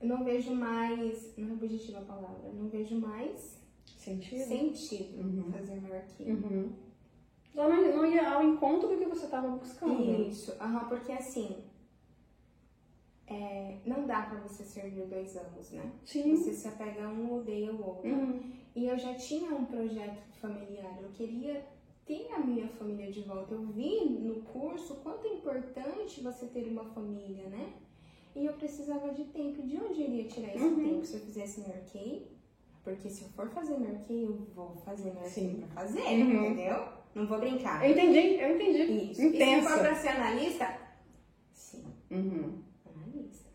eu 0.00 0.06
não 0.08 0.22
vejo 0.22 0.54
mais, 0.54 1.36
não 1.36 1.48
é 1.50 1.52
objetivo 1.54 1.98
a 1.98 2.02
palavra, 2.02 2.52
não 2.52 2.68
vejo 2.68 2.96
mais 3.00 3.58
Sentido? 3.96 4.44
sentido 4.46 5.18
Uhum. 5.22 5.50
fazer 5.50 5.80
meu 5.80 5.94
arquivo. 5.96 6.30
Uhum. 6.46 6.83
Ela 7.54 7.68
não, 7.68 7.96
não 7.98 8.06
ia 8.06 8.28
ao 8.34 8.42
encontro 8.42 8.88
do 8.88 8.96
que 8.98 9.04
você 9.06 9.26
estava 9.26 9.48
buscando. 9.48 10.28
Isso, 10.28 10.52
aham, 10.60 10.88
porque 10.88 11.12
assim, 11.12 11.64
é, 13.26 13.78
não 13.86 14.06
dá 14.06 14.22
pra 14.22 14.40
você 14.40 14.64
servir 14.64 15.06
dois 15.06 15.36
anos, 15.36 15.70
né? 15.70 15.90
Sim. 16.04 16.36
Você 16.36 16.52
se 16.52 16.68
apega 16.68 17.04
a 17.04 17.08
um, 17.08 17.34
odeia 17.36 17.72
o 17.72 17.86
outro. 17.86 18.08
Uhum. 18.10 18.52
E 18.74 18.86
eu 18.86 18.98
já 18.98 19.14
tinha 19.14 19.54
um 19.54 19.64
projeto 19.64 20.20
familiar, 20.40 20.98
eu 21.00 21.08
queria 21.10 21.64
ter 22.04 22.28
a 22.32 22.38
minha 22.40 22.68
família 22.68 23.10
de 23.10 23.22
volta. 23.22 23.54
Eu 23.54 23.62
vi 23.66 24.04
no 24.04 24.42
curso 24.42 24.96
quanto 24.96 25.26
é 25.26 25.34
importante 25.34 26.20
você 26.20 26.46
ter 26.46 26.66
uma 26.68 26.84
família, 26.84 27.48
né? 27.48 27.72
E 28.34 28.44
eu 28.46 28.52
precisava 28.54 29.10
de 29.14 29.24
tempo. 29.26 29.62
De 29.62 29.76
onde 29.78 30.02
eu 30.02 30.08
iria 30.08 30.24
tirar 30.28 30.54
esse 30.54 30.64
Uhum. 30.64 30.82
tempo 30.82 31.06
se 31.06 31.14
eu 31.14 31.20
fizesse 31.20 31.60
meu 31.60 31.70
arquei? 31.70 32.30
Porque 32.82 33.08
se 33.08 33.22
eu 33.22 33.28
for 33.30 33.48
fazer 33.48 33.78
meu 33.78 33.94
arquei, 33.94 34.26
eu 34.26 34.34
vou 34.54 34.74
fazer 34.84 35.14
meu 35.14 35.22
Sim. 35.24 35.58
pra 35.60 35.68
fazer, 35.82 36.02
Uhum. 36.02 36.44
entendeu? 36.46 37.03
Não 37.14 37.26
vou 37.26 37.38
brincar. 37.38 37.84
Eu 37.84 37.92
entendi, 37.92 38.18
eu 38.40 38.54
entendi. 38.56 39.10
Isso. 39.10 39.12
E 39.12 39.14
se 39.14 39.22
for 39.22 39.34
Intensa. 39.34 39.78
pra 39.78 39.94
ser 39.94 40.08
analista? 40.08 40.78
Sim 41.52 41.84
Uhum. 42.10 42.62
analista. 42.94 43.48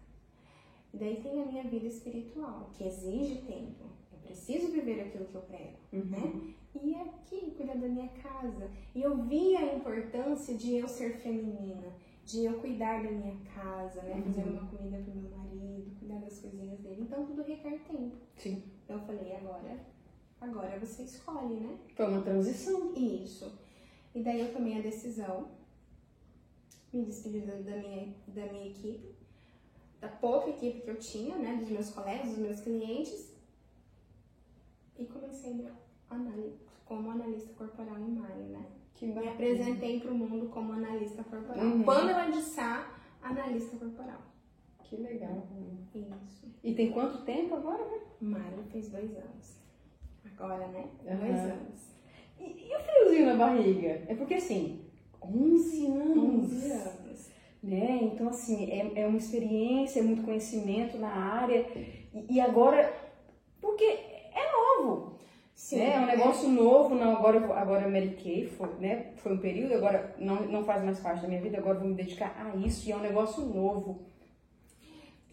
E 0.93 0.97
daí 0.97 1.17
tem 1.21 1.41
a 1.41 1.45
minha 1.45 1.63
vida 1.63 1.85
espiritual, 1.87 2.69
que 2.73 2.83
exige 2.85 3.41
tempo. 3.41 3.85
Eu 4.11 4.19
preciso 4.19 4.71
viver 4.71 5.01
aquilo 5.01 5.25
que 5.25 5.35
eu 5.35 5.41
prego, 5.41 5.77
né? 5.91 6.17
Uhum. 6.17 6.53
E 6.81 6.95
aqui, 6.95 7.51
cuidar 7.57 7.75
da 7.75 7.87
minha 7.87 8.07
casa. 8.09 8.69
E 8.95 9.01
eu 9.01 9.17
vi 9.23 9.55
a 9.57 9.75
importância 9.75 10.55
de 10.55 10.75
eu 10.75 10.87
ser 10.87 11.17
feminina, 11.17 11.93
de 12.25 12.45
eu 12.45 12.53
cuidar 12.59 13.03
da 13.03 13.11
minha 13.11 13.35
casa, 13.55 14.01
né? 14.03 14.21
Fazer 14.25 14.41
Uhum. 14.41 14.51
uma 14.57 14.67
comida 14.67 14.97
pro 15.03 15.15
meu 15.15 15.29
marido, 15.37 15.91
cuidar 15.99 16.19
das 16.19 16.39
coisinhas 16.39 16.79
dele. 16.79 17.01
Então 17.01 17.25
tudo 17.25 17.41
requer 17.43 17.79
tempo. 17.79 18.15
Sim. 18.37 18.63
Então 18.85 18.97
eu 18.97 19.05
falei, 19.05 19.35
agora, 19.35 19.79
agora 20.41 20.79
você 20.79 21.03
escolhe, 21.03 21.55
né? 21.59 21.77
Foi 21.95 22.05
uma 22.07 22.21
transição. 22.21 22.93
Isso. 22.95 23.51
E 24.13 24.21
daí 24.23 24.41
eu 24.41 24.53
tomei 24.53 24.77
a 24.79 24.81
decisão, 24.81 25.49
me 26.91 27.05
despedi 27.05 27.41
da 27.41 27.75
minha, 27.77 28.13
da 28.27 28.45
minha 28.51 28.67
equipe, 28.67 29.15
da 30.01 30.07
pouca 30.07 30.49
equipe 30.49 30.81
que 30.81 30.89
eu 30.89 30.97
tinha, 30.97 31.37
né, 31.37 31.57
dos 31.57 31.69
meus 31.69 31.89
colegas, 31.91 32.29
dos 32.29 32.37
meus 32.39 32.59
clientes, 32.61 33.33
e 34.97 35.05
comecei 35.05 35.67
análise, 36.09 36.57
como 36.85 37.11
analista 37.11 37.53
corporal 37.53 37.97
em 37.99 38.09
maio, 38.15 38.45
né? 38.47 38.65
Que 38.95 39.05
Me 39.05 39.13
bacana. 39.13 39.33
apresentei 39.33 39.99
para 39.99 40.11
o 40.11 40.17
mundo 40.17 40.49
como 40.49 40.73
analista 40.73 41.23
corporal. 41.23 41.63
Uhum. 41.63 41.83
Pamela 41.83 42.29
de 42.31 42.41
Sá, 42.41 42.99
analista 43.21 43.77
corporal. 43.77 44.21
Que 44.83 44.97
legal. 44.97 45.47
Isso. 45.93 46.47
E 46.63 46.73
tem 46.73 46.91
quanto 46.91 47.23
tempo 47.23 47.55
agora? 47.55 47.85
né? 47.85 47.99
Maio 48.19 48.63
fez 48.71 48.89
dois 48.89 49.15
anos. 49.15 49.59
Agora, 50.39 50.67
né? 50.69 50.85
Aham. 51.05 51.17
Dois 51.17 51.39
anos. 51.39 51.89
E, 52.39 52.43
e 52.69 52.75
o 52.75 52.79
friozinho 52.79 53.25
na 53.25 53.35
barriga? 53.35 54.03
É 54.07 54.15
porque 54.15 54.35
assim, 54.35 54.85
11 55.21 55.85
anos. 55.87 56.53
11 56.53 56.71
anos. 56.71 57.29
Né? 57.61 57.99
Então, 58.03 58.29
assim, 58.29 58.71
é, 58.71 59.01
é 59.01 59.05
uma 59.07 59.17
experiência, 59.17 59.99
é 59.99 60.03
muito 60.03 60.23
conhecimento 60.23 60.97
na 60.97 61.09
área. 61.09 61.65
E, 62.13 62.35
e 62.35 62.39
agora, 62.39 62.91
porque 63.59 63.83
é 63.83 64.51
novo. 64.53 65.17
né? 65.73 65.93
É 65.95 65.99
um 65.99 66.05
negócio 66.05 66.47
novo, 66.47 66.95
não, 66.95 67.17
agora, 67.17 67.35
eu 67.37 67.51
agora 67.53 67.83
eu 67.85 67.91
Mary 67.91 68.15
Kay, 68.15 68.47
foi, 68.47 68.69
né? 68.79 69.11
foi 69.17 69.33
um 69.33 69.39
período, 69.39 69.73
agora 69.73 70.15
não, 70.17 70.43
não 70.43 70.63
faz 70.63 70.81
mais 70.85 71.01
parte 71.01 71.21
da 71.21 71.27
minha 71.27 71.41
vida, 71.41 71.57
agora 71.57 71.79
vou 71.79 71.89
me 71.89 71.95
dedicar 71.95 72.33
a 72.39 72.55
isso, 72.55 72.87
e 72.87 72.93
é 72.93 72.95
um 72.95 73.01
negócio 73.01 73.43
novo. 73.45 74.05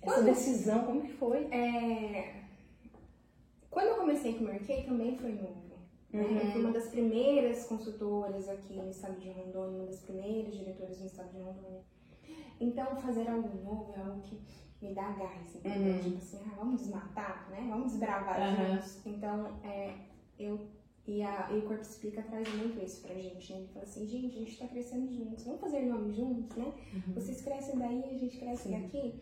Essa 0.03 0.15
Quando- 0.17 0.27
decisão, 0.27 0.85
como 0.85 1.01
que 1.03 1.13
foi? 1.13 1.45
É, 1.53 2.36
Quando 3.77 3.89
eu 3.89 3.97
comecei 3.97 4.33
com 4.33 4.45
o 4.45 4.47
Merkei 4.47 4.85
também 4.85 5.19
foi 5.19 5.33
novo. 5.33 5.77
né? 6.11 6.23
Uhum. 6.23 6.39
Eu 6.39 6.47
fui 6.51 6.61
uma 6.63 6.73
das 6.73 6.89
primeiras 6.89 7.65
consultoras 7.67 8.49
aqui 8.49 8.73
no 8.73 8.89
estado 8.89 9.21
de 9.21 9.29
Rondônia, 9.29 9.81
uma 9.81 9.85
das 9.87 10.01
primeiras 10.01 10.57
diretoras 10.57 10.99
no 10.99 11.05
estado 11.05 11.29
de 11.31 11.43
Rondônia. 11.43 11.83
Então, 12.59 12.97
fazer 12.97 13.29
algo 13.29 13.51
novo 13.63 13.93
é 13.95 14.01
algo 14.01 14.23
que 14.23 14.41
me 14.81 14.95
dá 14.95 15.11
gás, 15.13 15.55
entendeu? 15.57 15.93
Uhum. 15.93 16.01
Tipo 16.01 16.17
assim, 16.17 16.41
ah, 16.47 16.55
vamos 16.57 16.81
desmatar, 16.81 17.51
né? 17.51 17.67
Vamos 17.69 17.93
desbravar 17.93 18.41
Uhum. 18.41 18.77
juntos. 18.77 19.01
Então, 19.05 19.61
é, 19.63 19.93
eu, 20.39 20.59
E, 21.07 21.23
a, 21.23 21.49
e 21.53 21.59
o 21.59 21.63
Corpo 21.69 21.83
Explica 21.83 22.23
traz 22.23 22.49
muito 22.55 22.83
isso 22.83 23.03
pra 23.03 23.15
gente, 23.15 23.53
né? 23.53 23.59
Ele 23.59 23.69
fala 23.69 23.85
assim, 23.85 24.07
gente, 24.09 24.37
a 24.37 24.39
gente 24.41 24.59
tá 24.59 24.67
crescendo 24.69 25.13
juntos, 25.13 25.45
vamos 25.45 25.61
fazer 25.61 25.83
nome 25.83 26.15
juntos, 26.15 26.57
né? 26.57 26.73
Uhum. 26.95 27.13
Vocês 27.15 27.43
crescem 27.43 27.79
daí, 27.79 28.03
a 28.05 28.17
gente 28.19 28.39
cresce 28.39 28.69
Sim. 28.71 28.81
daqui. 28.81 29.21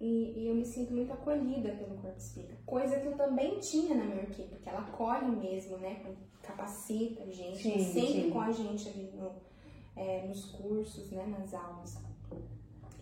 E, 0.00 0.32
e, 0.34 0.48
eu 0.48 0.54
me 0.54 0.64
sinto 0.64 0.94
muito 0.94 1.12
acolhida 1.12 1.72
pelo 1.72 1.96
Corpo 1.96 2.16
Explica. 2.16 2.56
Coisa 2.64 2.98
que 2.98 3.06
eu 3.06 3.16
também 3.16 3.58
tinha 3.58 3.94
na 3.94 4.04
minha 4.04 4.22
equipe, 4.22 4.48
porque 4.48 4.68
ela 4.68 4.80
acolhe 4.80 5.30
mesmo, 5.36 5.76
né? 5.76 6.02
Capacita 6.42 7.22
a 7.22 7.30
gente, 7.30 7.62
sim, 7.62 7.78
sempre 7.84 8.22
sim. 8.22 8.30
com 8.30 8.40
a 8.40 8.50
gente 8.50 8.88
ali 8.88 9.12
no, 9.14 9.32
é, 9.94 10.26
nos 10.26 10.46
cursos, 10.46 11.10
né? 11.10 11.26
Nas 11.26 11.52
aulas. 11.52 11.98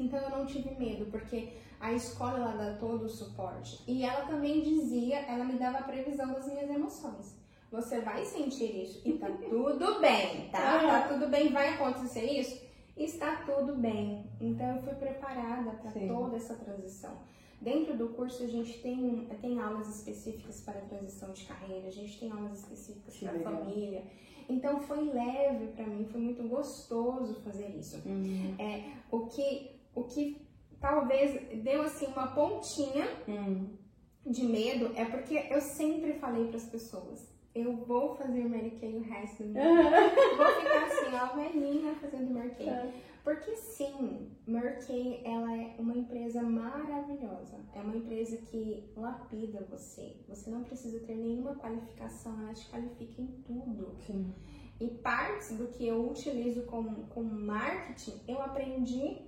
Então 0.01 0.19
eu 0.19 0.31
não 0.31 0.45
tive 0.45 0.75
medo, 0.75 1.07
porque 1.07 1.53
a 1.81 1.93
escola 1.93 2.39
ela 2.39 2.57
dá 2.57 2.77
todo 2.79 3.05
o 3.05 3.09
suporte. 3.09 3.81
E 3.87 4.05
ela 4.05 4.27
também 4.27 4.61
dizia, 4.63 5.21
ela 5.21 5.45
me 5.45 5.55
dava 5.55 5.79
a 5.79 5.83
previsão 5.83 6.33
das 6.33 6.47
minhas 6.47 6.69
emoções. 6.69 7.39
Você 7.71 8.01
vai 8.01 8.25
sentir 8.25 8.83
isso 8.83 9.03
e 9.05 9.13
tá 9.13 9.29
tudo 9.49 10.01
bem, 10.01 10.49
tá? 10.51 10.81
Tá 10.81 11.09
tudo 11.09 11.29
bem, 11.29 11.53
vai 11.53 11.75
acontecer 11.75 12.25
isso? 12.25 12.68
Está 12.99 13.37
tudo 13.47 13.77
bem. 13.77 14.27
Então 14.41 14.75
eu 14.75 14.83
fui 14.83 14.95
preparada 14.95 15.71
para 15.71 15.93
toda 15.93 16.37
essa 16.37 16.55
transição. 16.55 17.19
Dentro 17.61 17.97
do 17.97 18.09
curso 18.11 18.45
a 18.45 18.47
gente 18.47 18.81
tem, 18.81 19.27
tem 19.41 19.59
aulas 19.59 19.89
específicas 19.89 20.61
para 20.61 20.81
transição 20.83 21.33
de 21.33 21.45
carreira, 21.45 21.89
a 21.89 21.93
gente 21.93 22.19
tem 22.19 22.31
aulas 22.31 22.61
específicas 22.61 23.17
para 23.17 23.39
família. 23.41 24.05
Então 24.49 24.81
foi 24.81 25.05
leve 25.05 25.69
para 25.69 25.87
mim, 25.87 26.07
foi 26.07 26.21
muito 26.21 26.43
gostoso 26.45 27.35
fazer 27.43 27.69
isso. 27.77 28.01
Uhum. 28.07 28.55
É, 28.59 28.93
o 29.11 29.27
que 29.27 29.79
o 29.95 30.05
que 30.05 30.47
talvez 30.81 31.63
deu 31.63 31.83
assim 31.83 32.07
uma 32.07 32.29
pontinha 32.29 33.09
uhum. 33.27 33.77
de 34.25 34.45
medo 34.45 34.93
é 34.97 35.05
porque 35.05 35.47
eu 35.51 35.61
sempre 35.61 36.15
falei 36.15 36.47
para 36.47 36.57
as 36.57 36.67
pessoas, 36.67 37.29
eu 37.61 37.77
vou 37.77 38.15
fazer 38.17 38.49
Mary 38.49 38.73
Kay 38.81 38.97
o 38.97 39.03
resto 39.03 39.43
do 39.43 39.51
meu 39.55 39.65
vou 39.65 40.47
ficar 40.61 40.87
assim, 40.87 41.15
ó, 41.15 41.37
velhinha 41.37 41.95
fazendo 41.95 42.33
Mary 42.33 42.51
Kay. 42.51 42.69
É. 42.69 42.93
Porque 43.25 43.55
sim, 43.57 44.31
Mary 44.47 44.79
Kay, 44.87 45.21
ela 45.25 45.55
é 45.55 45.77
uma 45.79 45.95
empresa 45.95 46.43
maravilhosa. 46.43 47.59
É 47.75 47.81
uma 47.81 47.97
empresa 47.97 48.39
que 48.39 48.91
lapida 48.97 49.67
você. 49.71 50.17
Você 50.29 50.49
não 50.51 50.65
precisa 50.65 50.99
ter 51.01 51.15
nenhuma 51.15 51.55
qualificação, 51.57 52.41
ela 52.41 52.55
te 52.55 52.69
qualifica 52.71 53.21
em 53.21 53.27
tudo. 53.47 53.95
Sim. 54.07 54.33
E 54.81 54.89
partes 54.89 55.57
do 55.59 55.67
que 55.67 55.87
eu 55.87 56.09
utilizo 56.09 56.63
como, 56.63 57.07
como 57.09 57.29
marketing, 57.29 58.21
eu 58.27 58.41
aprendi 58.41 59.19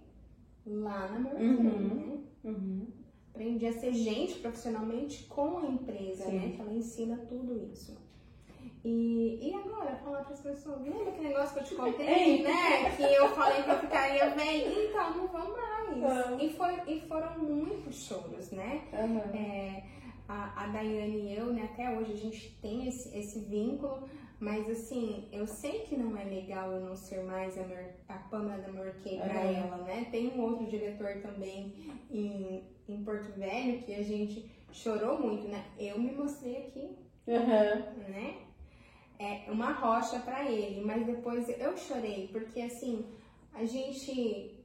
lá 0.65 1.09
na 1.09 1.19
Mary 1.19 1.57
Kay, 1.57 1.67
uhum. 1.67 1.95
né? 1.95 2.19
Uhum. 2.45 2.87
Aprendi 3.31 3.67
a 3.67 3.73
ser 3.73 3.93
gente 3.93 4.39
profissionalmente 4.39 5.25
com 5.25 5.59
a 5.59 5.67
empresa, 5.67 6.25
Sim. 6.25 6.39
né? 6.39 6.53
Que 6.53 6.61
ela 6.61 6.73
ensina 6.73 7.17
tudo 7.29 7.57
isso. 7.71 7.97
E, 8.85 9.39
e 9.43 9.55
agora, 9.55 9.97
falar 9.97 10.25
para 10.25 10.33
as 10.33 10.41
pessoas, 10.41 10.81
lembra 10.81 11.11
aquele 11.11 11.29
negócio 11.29 11.55
que 11.55 11.61
eu 11.61 11.65
te 11.65 11.75
contei, 11.75 12.43
né? 12.45 12.97
Que 12.97 13.03
eu 13.03 13.29
falei 13.31 13.63
que 13.63 13.71
eu 13.71 13.79
ficaria 13.79 14.31
bem? 14.31 14.87
Então, 14.87 15.17
não 15.17 15.29
vão 15.29 15.53
mais. 15.53 15.71
Uhum. 15.91 16.41
E, 16.41 16.53
foi, 16.55 16.81
e 16.87 17.01
foram 17.03 17.39
muitos 17.39 17.95
choros, 17.95 18.51
né? 18.53 18.83
Uhum. 18.93 19.19
É, 19.35 19.83
a, 20.27 20.65
a 20.65 20.67
Daiane 20.69 21.19
e 21.19 21.37
eu, 21.37 21.53
né, 21.53 21.69
até 21.73 21.91
hoje 21.91 22.13
a 22.13 22.17
gente 22.17 22.59
tem 22.63 22.89
esse, 22.89 23.17
esse 23.17 23.41
vínculo, 23.41 24.09
mas 24.39 24.71
assim, 24.71 25.29
eu 25.33 25.47
sei 25.47 25.81
que 25.81 25.97
não 25.97 26.17
é 26.17 26.25
legal 26.25 26.73
eu 26.73 26.81
não 26.81 26.97
ser 26.97 27.23
mais 27.25 27.59
a, 27.59 27.65
Mer, 27.65 27.97
a 28.09 28.15
Pamela 28.15 28.63
da 28.63 28.73
Merkey 28.73 29.17
uhum. 29.17 29.21
pra 29.21 29.41
ela, 29.43 29.77
né? 29.79 30.07
Tem 30.11 30.29
um 30.29 30.41
outro 30.41 30.67
diretor 30.67 31.21
também 31.21 31.75
em, 32.11 32.65
em 32.89 33.05
Porto 33.05 33.39
Velho 33.39 33.83
que 33.83 33.95
a 33.95 34.03
gente 34.03 34.51
chorou 34.73 35.19
muito, 35.19 35.49
né? 35.49 35.65
Eu 35.79 35.99
me 35.99 36.13
mostrei 36.13 36.69
aqui, 36.69 36.97
né? 38.09 38.50
É 39.21 39.51
uma 39.51 39.71
rocha 39.73 40.19
para 40.21 40.51
ele, 40.51 40.81
mas 40.81 41.05
depois 41.05 41.47
eu 41.49 41.77
chorei, 41.77 42.29
porque 42.29 42.59
assim, 42.63 43.05
a 43.53 43.67
gente 43.67 44.57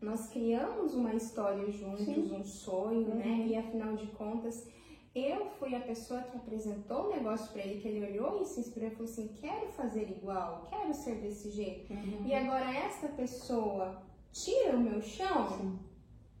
nós 0.00 0.28
criamos 0.30 0.94
uma 0.94 1.14
história 1.14 1.70
juntos, 1.70 2.04
Sim. 2.04 2.34
um 2.34 2.44
sonho, 2.44 3.14
né? 3.14 3.24
uhum. 3.24 3.38
né? 3.38 3.46
E 3.46 3.56
afinal 3.56 3.94
de 3.94 4.08
contas, 4.08 4.66
eu 5.14 5.46
fui 5.60 5.76
a 5.76 5.80
pessoa 5.80 6.22
que 6.22 6.36
apresentou 6.36 7.06
o 7.06 7.10
negócio 7.10 7.52
para 7.52 7.62
ele, 7.62 7.80
que 7.80 7.86
ele 7.86 8.04
olhou 8.04 8.42
e 8.42 8.44
se 8.44 8.58
inspirou 8.58 8.88
e 8.88 8.90
falou 8.90 9.08
assim: 9.08 9.28
quero 9.40 9.68
fazer 9.68 10.10
igual, 10.10 10.66
quero 10.68 10.92
ser 10.92 11.20
desse 11.20 11.50
jeito. 11.50 11.92
Uhum. 11.92 12.26
E 12.26 12.34
agora 12.34 12.68
essa 12.74 13.06
pessoa 13.10 14.02
tira 14.32 14.76
o 14.76 14.80
meu 14.80 15.00
chão, 15.00 15.56
Sim. 15.56 15.78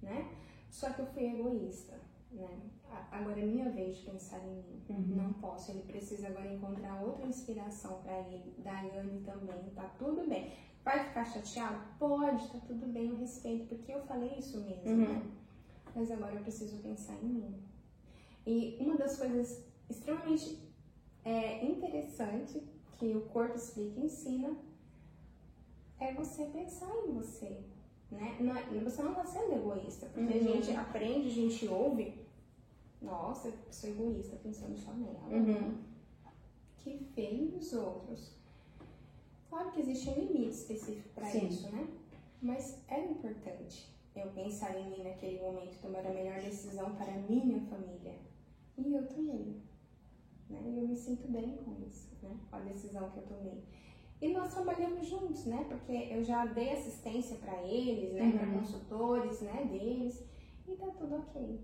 né? 0.02 0.28
Só 0.68 0.90
que 0.90 1.02
eu 1.02 1.06
fui 1.06 1.26
egoísta, 1.26 2.00
né? 2.32 2.71
Agora 3.10 3.40
é 3.40 3.44
minha 3.44 3.70
vez 3.70 3.96
de 3.96 4.10
pensar 4.10 4.38
em 4.38 4.56
mim. 4.56 4.82
Uhum. 4.88 5.16
Não 5.16 5.32
posso. 5.34 5.70
Ele 5.70 5.82
precisa 5.82 6.28
agora 6.28 6.52
encontrar 6.52 7.02
outra 7.02 7.26
inspiração 7.26 8.02
para 8.02 8.18
ele. 8.20 8.54
Daiane 8.58 9.20
também. 9.20 9.70
Tá 9.74 9.90
tudo 9.98 10.28
bem. 10.28 10.52
Vai 10.84 11.04
ficar 11.04 11.24
chateado? 11.24 11.80
Pode, 11.98 12.48
tá 12.50 12.58
tudo 12.66 12.86
bem, 12.88 13.08
eu 13.08 13.16
respeito, 13.16 13.66
porque 13.66 13.92
eu 13.92 14.02
falei 14.02 14.34
isso 14.38 14.60
mesmo, 14.60 14.90
uhum. 14.90 14.96
né? 14.96 15.22
Mas 15.94 16.10
agora 16.10 16.34
eu 16.34 16.42
preciso 16.42 16.82
pensar 16.82 17.14
em 17.22 17.28
mim. 17.28 17.62
E 18.44 18.76
uma 18.80 18.96
das 18.96 19.16
coisas 19.16 19.64
extremamente 19.88 20.58
é, 21.24 21.64
interessante 21.64 22.62
que 22.98 23.14
o 23.14 23.22
corpo 23.22 23.56
explica 23.56 24.00
e 24.00 24.06
ensina 24.06 24.56
é 26.00 26.12
você 26.14 26.46
pensar 26.46 26.90
em 27.06 27.12
você. 27.12 27.60
Né? 28.10 28.36
Não, 28.40 28.56
é, 28.56 28.62
você 28.84 29.02
não 29.02 29.12
está 29.12 29.24
sendo 29.24 29.54
egoísta, 29.54 30.06
porque 30.06 30.34
uhum. 30.34 30.40
a 30.40 30.52
gente 30.52 30.76
aprende, 30.76 31.28
a 31.28 31.32
gente 31.32 31.68
ouve 31.68 32.21
nossa, 33.02 33.48
eu 33.48 33.54
sou 33.70 33.90
egoísta 33.90 34.36
pensando 34.36 34.76
só 34.76 34.92
nela. 34.92 35.28
Uhum. 35.28 35.78
Que 36.78 36.98
feio 37.14 37.56
os 37.56 37.72
outros. 37.72 38.32
Claro 39.48 39.70
que 39.72 39.80
existe 39.80 40.10
um 40.10 40.14
limite 40.14 40.54
específico 40.54 41.08
para 41.14 41.34
isso, 41.36 41.70
né? 41.70 41.88
Mas 42.40 42.82
é 42.88 43.04
importante 43.04 43.92
eu 44.14 44.28
pensar 44.30 44.78
em 44.78 44.90
mim 44.90 45.02
naquele 45.02 45.40
momento, 45.40 45.80
tomar 45.80 46.06
a 46.06 46.10
melhor 46.10 46.40
decisão 46.40 46.94
para 46.96 47.12
a 47.12 47.18
minha 47.18 47.60
família. 47.60 48.14
E 48.76 48.94
eu 48.94 49.06
tomei. 49.06 49.60
Né? 50.48 50.60
E 50.64 50.78
eu 50.78 50.88
me 50.88 50.96
sinto 50.96 51.28
bem 51.28 51.56
com 51.58 51.76
isso, 51.86 52.10
né? 52.22 52.36
Com 52.50 52.56
a 52.56 52.60
decisão 52.60 53.10
que 53.10 53.18
eu 53.18 53.22
tomei. 53.24 53.62
E 54.20 54.32
nós 54.32 54.52
trabalhamos 54.54 55.06
juntos, 55.06 55.46
né? 55.46 55.66
Porque 55.68 55.92
eu 55.92 56.22
já 56.22 56.46
dei 56.46 56.72
assistência 56.72 57.36
para 57.36 57.62
eles, 57.62 58.12
né? 58.12 58.22
Uhum. 58.22 58.38
Para 58.38 58.58
consultores, 58.58 59.40
né? 59.40 59.64
Deles. 59.64 60.22
E 60.68 60.76
tá 60.76 60.86
tudo 60.98 61.16
ok. 61.16 61.60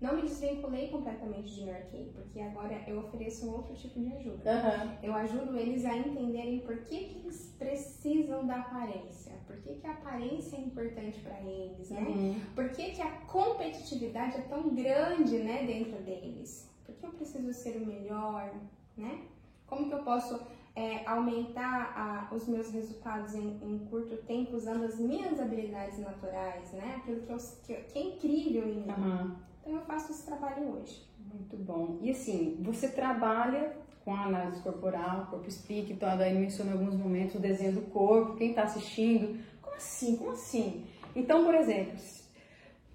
Não 0.00 0.14
me 0.14 0.22
desvinculei 0.22 0.88
completamente 0.88 1.52
de 1.52 1.68
Yorkey, 1.68 2.12
porque 2.14 2.40
agora 2.40 2.80
eu 2.86 3.00
ofereço 3.00 3.48
um 3.48 3.54
outro 3.54 3.74
tipo 3.74 3.98
de 3.98 4.12
ajuda. 4.12 4.52
Uhum. 4.52 4.98
Eu 5.02 5.14
ajudo 5.14 5.56
eles 5.56 5.84
a 5.84 5.96
entenderem 5.96 6.60
por 6.60 6.84
que, 6.84 7.04
que 7.04 7.18
eles 7.18 7.52
precisam 7.58 8.46
da 8.46 8.60
aparência, 8.60 9.32
por 9.44 9.56
que, 9.56 9.74
que 9.74 9.86
a 9.86 9.92
aparência 9.92 10.56
é 10.56 10.60
importante 10.60 11.18
para 11.20 11.40
eles, 11.40 11.90
né? 11.90 12.00
Uhum. 12.00 12.40
Por 12.54 12.68
que, 12.70 12.92
que 12.92 13.02
a 13.02 13.10
competitividade 13.22 14.36
é 14.36 14.42
tão 14.42 14.72
grande, 14.72 15.38
né, 15.38 15.64
dentro 15.66 16.00
deles? 16.02 16.70
Por 16.86 16.94
que 16.94 17.04
eu 17.04 17.10
preciso 17.10 17.52
ser 17.52 17.76
o 17.76 17.84
melhor, 17.84 18.54
né? 18.96 19.22
Como 19.66 19.88
que 19.88 19.94
eu 19.94 20.04
posso 20.04 20.40
é, 20.76 21.04
aumentar 21.08 21.92
a, 21.96 22.32
os 22.32 22.46
meus 22.46 22.70
resultados 22.70 23.34
em, 23.34 23.58
em, 23.64 23.78
curto 23.90 24.16
tempo 24.18 24.56
usando 24.56 24.84
as 24.84 24.96
minhas 24.96 25.40
habilidades 25.40 25.98
naturais, 25.98 26.70
né? 26.72 26.94
Aquilo 26.98 27.22
que, 27.22 27.32
eu, 27.32 27.38
que, 27.64 27.74
que 27.74 27.98
é 27.98 28.02
incrível 28.02 28.68
em 28.68 28.82
mim. 28.82 28.92
Uhum. 28.96 29.36
Então 29.68 29.80
eu 29.80 29.84
faço 29.84 30.12
esse 30.12 30.24
trabalho 30.24 30.76
hoje. 30.76 31.06
Muito 31.30 31.54
bom. 31.58 31.98
E 32.00 32.10
assim, 32.10 32.56
você 32.60 32.88
trabalha 32.88 33.76
com 34.02 34.14
a 34.14 34.24
análise 34.24 34.62
corporal, 34.62 35.26
corpo 35.26 35.50
speak, 35.50 35.92
então 35.92 36.08
a 36.08 36.16
Dani 36.16 36.38
mencionou 36.38 36.74
em 36.74 36.78
alguns 36.78 36.98
momentos 36.98 37.34
o 37.34 37.38
desenho 37.38 37.72
do 37.72 37.82
corpo, 37.82 38.36
quem 38.36 38.50
está 38.50 38.62
assistindo. 38.62 39.38
Como 39.60 39.76
assim? 39.76 40.16
Como 40.16 40.30
assim? 40.30 40.86
Então, 41.14 41.44
por 41.44 41.54
exemplo, 41.54 41.92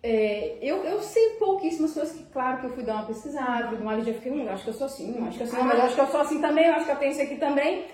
é, 0.02 0.58
eu, 0.64 0.78
eu 0.84 1.00
sei 1.04 1.36
pouquíssimas 1.36 1.94
coisas 1.94 2.18
que, 2.18 2.24
claro, 2.32 2.62
que 2.62 2.66
eu 2.66 2.72
fui 2.72 2.84
dar 2.84 2.96
uma 2.96 3.06
pesquisada, 3.06 3.68
fui 3.68 3.78
dar 3.78 3.84
uma 3.84 3.94
eu 3.94 4.16
fiquei, 4.16 4.32
hum, 4.32 4.50
acho 4.50 4.64
que 4.64 4.70
eu 4.72 4.74
sou 4.74 4.88
assim, 4.88 5.12
hum, 5.12 5.28
acho 5.28 5.38
que 5.38 5.44
eu 5.44 5.48
sou 5.48 5.60
assim, 5.60 5.68
mas 5.68 5.80
acho 5.80 5.96
que 5.96 6.02
eu 6.02 6.08
sou 6.08 6.22
assim 6.22 6.42
também, 6.42 6.66
acho 6.70 6.86
que 6.86 6.92
eu 6.92 6.98
tenho 6.98 7.12
isso 7.12 7.22
aqui 7.22 7.36
também. 7.36 7.86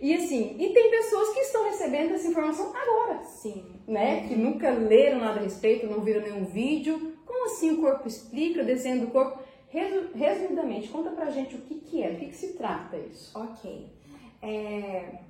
E 0.00 0.14
assim, 0.14 0.54
e 0.60 0.72
tem 0.72 0.90
pessoas 0.92 1.30
que 1.30 1.40
estão 1.40 1.64
recebendo 1.64 2.14
essa 2.14 2.28
informação 2.28 2.72
agora. 2.72 3.24
Sim. 3.24 3.64
Né? 3.84 4.28
Que 4.28 4.36
nunca 4.36 4.70
leram 4.70 5.18
nada 5.18 5.40
a 5.40 5.42
respeito, 5.42 5.88
não 5.88 6.02
viram 6.02 6.22
nenhum 6.22 6.44
vídeo, 6.44 7.17
como 7.28 7.44
assim 7.44 7.72
o 7.72 7.82
corpo 7.82 8.08
explica, 8.08 8.62
o 8.62 8.66
desenho 8.66 9.04
do 9.04 9.12
corpo? 9.12 9.42
Resumidamente, 9.68 10.88
conta 10.88 11.10
pra 11.10 11.30
gente 11.30 11.54
o 11.54 11.60
que, 11.60 11.74
que 11.74 12.02
é, 12.02 12.10
do 12.10 12.18
que, 12.18 12.26
que 12.28 12.36
se 12.36 12.54
trata 12.54 12.96
isso. 12.96 13.38
Ok. 13.38 13.92
É... 14.40 15.20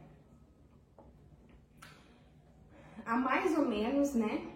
Há 3.04 3.16
mais 3.16 3.58
ou 3.58 3.66
menos, 3.66 4.14
né? 4.14 4.46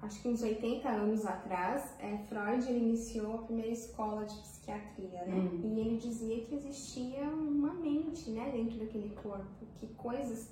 Acho 0.00 0.22
que 0.22 0.28
uns 0.28 0.42
80 0.42 0.88
anos 0.88 1.26
atrás, 1.26 1.92
é, 1.98 2.16
Freud 2.28 2.72
iniciou 2.72 3.34
a 3.34 3.42
primeira 3.42 3.72
escola 3.72 4.24
de 4.24 4.34
psiquiatria, 4.34 5.24
né? 5.26 5.34
Hum. 5.34 5.60
E 5.62 5.80
ele 5.80 5.98
dizia 5.98 6.40
que 6.40 6.54
existia 6.54 7.24
uma 7.24 7.74
mente, 7.74 8.30
né, 8.30 8.50
dentro 8.50 8.78
daquele 8.78 9.14
corpo, 9.16 9.44
que 9.78 9.88
coisas, 9.88 10.48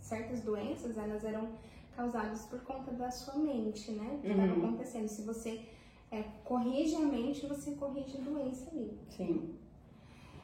certas 0.00 0.42
doenças, 0.42 0.98
elas 0.98 1.24
eram 1.24 1.50
causados 1.96 2.42
por 2.46 2.60
conta 2.62 2.92
da 2.92 3.10
sua 3.10 3.36
mente, 3.36 3.92
né? 3.92 4.18
Que 4.20 4.28
estava 4.28 4.52
uhum. 4.52 4.66
acontecendo. 4.66 5.08
Se 5.08 5.22
você 5.22 5.64
é, 6.10 6.22
corrige 6.44 6.94
a 6.96 7.00
mente, 7.00 7.46
você 7.46 7.72
corrige 7.72 8.16
a 8.18 8.20
doença 8.20 8.70
ali. 8.70 8.98
Sim. 9.08 9.58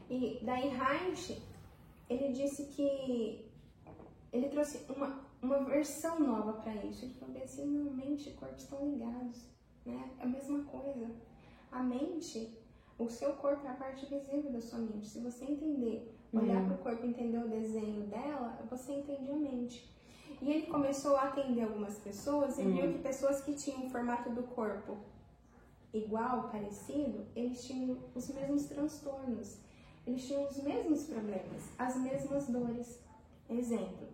E 0.08 0.40
daí 0.42 0.68
Reich, 0.68 1.40
ele 2.08 2.32
disse 2.32 2.64
que 2.64 3.48
ele 4.32 4.48
trouxe 4.48 4.84
uma, 4.88 5.20
uma 5.40 5.64
versão 5.64 6.18
nova 6.20 6.54
para 6.54 6.74
isso. 6.84 7.04
Ele 7.04 7.14
falou 7.14 7.42
assim, 7.42 7.66
não, 7.66 7.92
mente 7.92 8.30
e 8.30 8.32
corpo 8.32 8.56
estão 8.56 8.90
ligados, 8.90 9.44
né? 9.86 10.10
É 10.18 10.24
a 10.24 10.26
mesma 10.26 10.64
coisa. 10.64 11.10
A 11.70 11.82
mente, 11.82 12.58
o 12.98 13.08
seu 13.08 13.32
corpo 13.34 13.64
é 13.66 13.70
a 13.70 13.74
parte 13.74 14.06
visível 14.06 14.50
da 14.50 14.60
sua 14.60 14.80
mente. 14.80 15.06
Se 15.06 15.20
você 15.20 15.44
entender, 15.44 16.12
olhar 16.32 16.62
uhum. 16.62 16.66
para 16.66 16.74
o 16.74 16.78
corpo, 16.78 17.06
entender 17.06 17.38
o 17.38 17.48
desenho 17.48 18.06
dela, 18.06 18.58
você 18.68 18.92
entende 18.92 19.30
a 19.30 19.36
mente. 19.36 19.88
E 20.40 20.50
ele 20.50 20.66
começou 20.66 21.16
a 21.16 21.24
atender 21.24 21.62
algumas 21.62 21.98
pessoas 21.98 22.58
e 22.58 22.62
uhum. 22.62 22.72
viu 22.72 22.92
que 22.92 22.98
pessoas 23.00 23.42
que 23.42 23.54
tinham 23.54 23.86
o 23.86 23.90
formato 23.90 24.30
do 24.30 24.42
corpo 24.44 24.96
igual, 25.92 26.48
parecido, 26.48 27.26
eles 27.34 27.64
tinham 27.64 27.98
os 28.14 28.28
mesmos 28.28 28.64
transtornos, 28.66 29.58
eles 30.06 30.26
tinham 30.26 30.46
os 30.46 30.62
mesmos 30.62 31.04
problemas, 31.04 31.64
as 31.78 31.96
mesmas 31.96 32.46
dores. 32.46 33.00
Exemplo, 33.48 34.08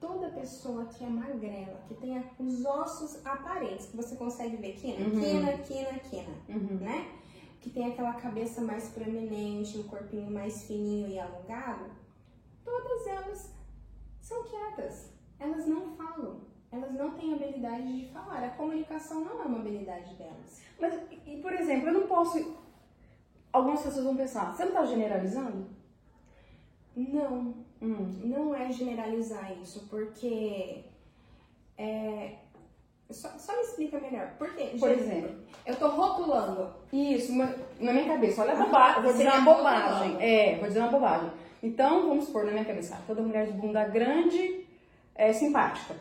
toda 0.00 0.30
pessoa 0.30 0.86
que 0.86 1.04
é 1.04 1.08
magrela, 1.08 1.80
que 1.86 1.94
tem 1.94 2.22
os 2.38 2.64
ossos 2.64 3.24
aparentes, 3.26 3.86
que 3.86 3.96
você 3.96 4.16
consegue 4.16 4.56
ver 4.56 4.74
quina, 4.74 5.06
uhum. 5.06 5.20
quina, 5.20 5.58
quina, 5.58 5.98
quina, 6.00 6.34
uhum. 6.48 6.78
né? 6.80 7.12
Que 7.60 7.70
tem 7.70 7.92
aquela 7.92 8.14
cabeça 8.14 8.60
mais 8.60 8.88
proeminente, 8.88 9.78
o 9.78 9.84
corpinho 9.84 10.30
mais 10.30 10.62
fininho 10.64 11.08
e 11.08 11.18
alongado, 11.18 11.90
todas 12.64 13.06
elas 13.06 13.50
são 14.20 14.42
quietas, 14.44 15.11
elas 15.42 15.66
não 15.66 15.96
falam 15.96 16.40
elas 16.72 16.94
não 16.94 17.10
têm 17.10 17.34
habilidade 17.34 18.00
de 18.00 18.08
falar. 18.08 18.42
A 18.42 18.48
comunicação 18.48 19.22
não 19.22 19.42
é 19.42 19.44
uma 19.44 19.58
habilidade 19.58 20.14
delas. 20.14 20.62
Mas, 20.80 20.98
e, 21.26 21.36
por 21.36 21.52
exemplo, 21.52 21.88
eu 21.88 21.92
não 21.92 22.06
posso. 22.06 22.56
Algumas 23.52 23.82
pessoas 23.82 24.06
vão 24.06 24.16
pensar, 24.16 24.50
você 24.50 24.64
não 24.64 24.70
está 24.72 24.86
generalizando? 24.86 25.66
Não, 26.96 27.54
hum. 27.82 28.20
não 28.24 28.54
é 28.54 28.72
generalizar 28.72 29.52
isso, 29.60 29.86
porque. 29.90 30.82
É, 31.76 32.36
só, 33.10 33.28
só, 33.36 33.54
me 33.54 33.62
explica 33.62 34.00
melhor. 34.00 34.30
Por 34.38 34.54
quê? 34.54 34.74
Por 34.80 34.90
exemplo, 34.90 35.36
eu 35.66 35.76
tô 35.76 35.88
rotulando. 35.88 36.72
Isso, 36.90 37.34
na 37.36 37.92
minha 37.92 38.06
cabeça. 38.06 38.40
Olha 38.40 38.54
a 38.54 38.64
bobagem. 38.64 39.02
Vou 39.02 39.12
dizer 39.12 39.28
uma 39.28 39.40
bobagem. 39.40 40.16
É, 40.22 40.56
vou 40.56 40.68
dizer 40.68 40.80
uma 40.80 40.90
bobagem. 40.90 41.30
Então, 41.62 42.08
vamos 42.08 42.24
supor 42.24 42.46
na 42.46 42.52
minha 42.52 42.64
cabeça, 42.64 42.98
toda 43.06 43.22
mulher 43.22 43.46
de 43.46 43.52
bunda 43.52 43.84
grande 43.84 44.61
é 45.14 45.32
simpática. 45.32 45.94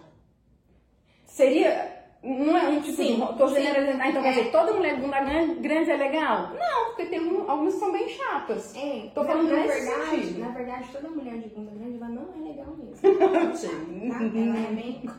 Seria. 1.26 2.00
Não 2.24 2.56
é 2.56 2.68
um 2.68 2.82
tipo, 2.82 2.98
sim, 2.98 3.20
tô 3.36 3.48
generalizando. 3.48 4.04
Então 4.04 4.22
quer 4.22 4.30
dizer, 4.30 4.52
toda 4.52 4.74
mulher 4.74 4.96
de 4.96 5.02
bunda 5.02 5.22
grande 5.22 5.90
é 5.90 5.98
legal? 5.98 6.52
Não, 6.54 6.86
porque 6.86 7.06
tem 7.06 7.20
um, 7.20 7.50
algumas 7.50 7.74
que 7.74 7.80
são 7.80 7.92
bem 7.92 8.08
chatas. 8.10 8.76
É, 8.76 9.10
tô 9.16 9.24
falando 9.24 9.50
na, 9.50 9.58
na 9.58 9.64
verdade, 9.64 10.10
sentido. 10.10 10.40
na 10.40 10.50
verdade, 10.50 10.88
toda 10.92 11.10
mulher 11.10 11.40
de 11.40 11.50
bunda 11.50 11.72
grande 11.72 11.98
ela 11.98 12.10
não 12.10 12.30
é 12.36 12.48
legal 12.48 12.76
mesmo. 12.78 13.02
tá? 13.02 14.40
Ela 14.40 14.60
é 14.60 14.72
bem 14.72 15.10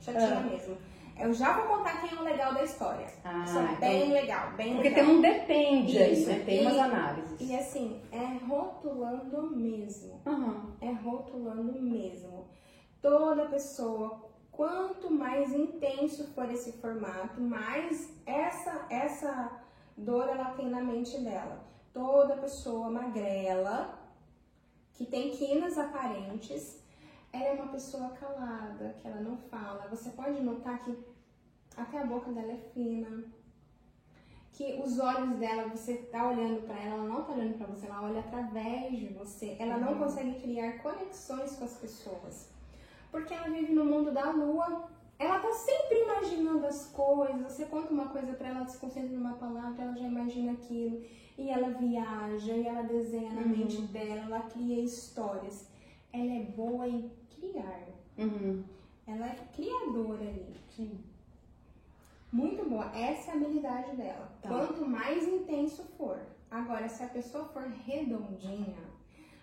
chatinha 0.00 0.36
ah. 0.36 0.50
mesmo. 0.50 0.76
Eu 1.20 1.34
já 1.34 1.52
vou 1.52 1.76
contar 1.76 2.00
quem 2.00 2.16
é 2.16 2.20
o 2.20 2.24
legal 2.24 2.54
da 2.54 2.64
história. 2.64 3.06
Ah, 3.22 3.44
São 3.46 3.64
então, 3.64 3.76
bem 3.78 4.12
legal, 4.12 4.52
bem 4.52 4.74
Porque 4.74 4.88
legal. 4.88 5.04
tem 5.04 5.14
um 5.16 5.20
depende 5.20 5.98
aí, 5.98 6.24
né? 6.24 6.42
Tem 6.46 6.60
umas 6.62 6.78
análises. 6.78 7.40
E 7.40 7.54
assim, 7.54 8.00
é 8.10 8.46
rotulando 8.46 9.50
mesmo. 9.54 10.20
Uhum. 10.24 10.72
É 10.80 10.90
rotulando 10.92 11.80
mesmo. 11.80 12.49
Toda 13.00 13.46
pessoa 13.46 14.30
quanto 14.60 15.10
mais 15.10 15.54
intenso 15.54 16.34
for 16.34 16.50
esse 16.50 16.72
formato, 16.72 17.40
mais 17.40 18.12
essa, 18.26 18.86
essa 18.90 19.62
dor 19.96 20.28
ela 20.28 20.52
tem 20.52 20.68
na 20.68 20.82
mente 20.82 21.18
dela. 21.18 21.64
Toda 21.94 22.36
pessoa 22.36 22.90
magrela, 22.90 23.98
que 24.92 25.06
tem 25.06 25.30
quinas 25.30 25.78
aparentes, 25.78 26.78
ela 27.32 27.44
é 27.44 27.52
uma 27.54 27.72
pessoa 27.72 28.10
calada, 28.10 28.94
que 29.00 29.08
ela 29.08 29.22
não 29.22 29.38
fala. 29.38 29.88
Você 29.88 30.10
pode 30.10 30.42
notar 30.42 30.84
que 30.84 30.94
até 31.74 31.98
a 31.98 32.04
boca 32.04 32.30
dela 32.30 32.52
é 32.52 32.58
fina, 32.74 33.24
que 34.52 34.78
os 34.84 34.98
olhos 34.98 35.38
dela, 35.38 35.68
você 35.68 35.96
tá 36.12 36.28
olhando 36.28 36.66
para 36.66 36.78
ela, 36.78 36.96
ela 36.96 37.08
não 37.08 37.24
tá 37.24 37.32
olhando 37.32 37.56
para 37.56 37.66
você, 37.66 37.86
ela 37.86 38.02
olha 38.02 38.20
através 38.20 38.98
de 38.98 39.06
você. 39.06 39.56
Ela 39.58 39.78
não 39.78 39.94
uhum. 39.94 40.00
consegue 40.00 40.38
criar 40.38 40.82
conexões 40.82 41.56
com 41.56 41.64
as 41.64 41.78
pessoas 41.78 42.59
porque 43.10 43.34
ela 43.34 43.50
vive 43.50 43.72
no 43.72 43.84
mundo 43.84 44.12
da 44.12 44.30
lua. 44.30 44.88
Ela 45.18 45.38
tá 45.38 45.52
sempre 45.52 45.98
imaginando 46.02 46.66
as 46.66 46.86
coisas. 46.86 47.52
Você 47.52 47.66
conta 47.66 47.92
uma 47.92 48.08
coisa 48.08 48.32
para 48.32 48.48
ela, 48.48 48.58
ela 48.58 48.66
se 48.66 48.78
concentra 48.78 49.14
numa 49.14 49.34
palavra, 49.34 49.82
ela 49.82 49.96
já 49.96 50.06
imagina 50.06 50.52
aquilo. 50.52 51.04
E 51.36 51.50
ela 51.50 51.70
viaja, 51.70 52.52
e 52.52 52.66
ela 52.66 52.82
desenha 52.82 53.32
na 53.32 53.42
uhum. 53.42 53.48
mente 53.48 53.82
dela, 53.82 54.22
ela 54.22 54.40
cria 54.42 54.82
histórias. 54.82 55.68
Ela 56.12 56.32
é 56.32 56.42
boa 56.44 56.88
em 56.88 57.10
criar. 57.28 57.86
Uhum. 58.18 58.64
Ela 59.06 59.26
é 59.26 59.36
criadora 59.54 60.22
ali. 60.22 60.54
Sim. 60.68 61.00
Muito 62.32 62.68
boa. 62.68 62.86
Essa 62.96 63.30
é 63.30 63.34
a 63.34 63.36
habilidade 63.36 63.96
dela. 63.96 64.32
Tá. 64.40 64.48
Quanto 64.48 64.86
mais 64.86 65.26
intenso 65.26 65.82
for. 65.98 66.18
Agora, 66.50 66.88
se 66.88 67.02
a 67.02 67.08
pessoa 67.08 67.44
for 67.46 67.62
redondinha, 67.86 68.76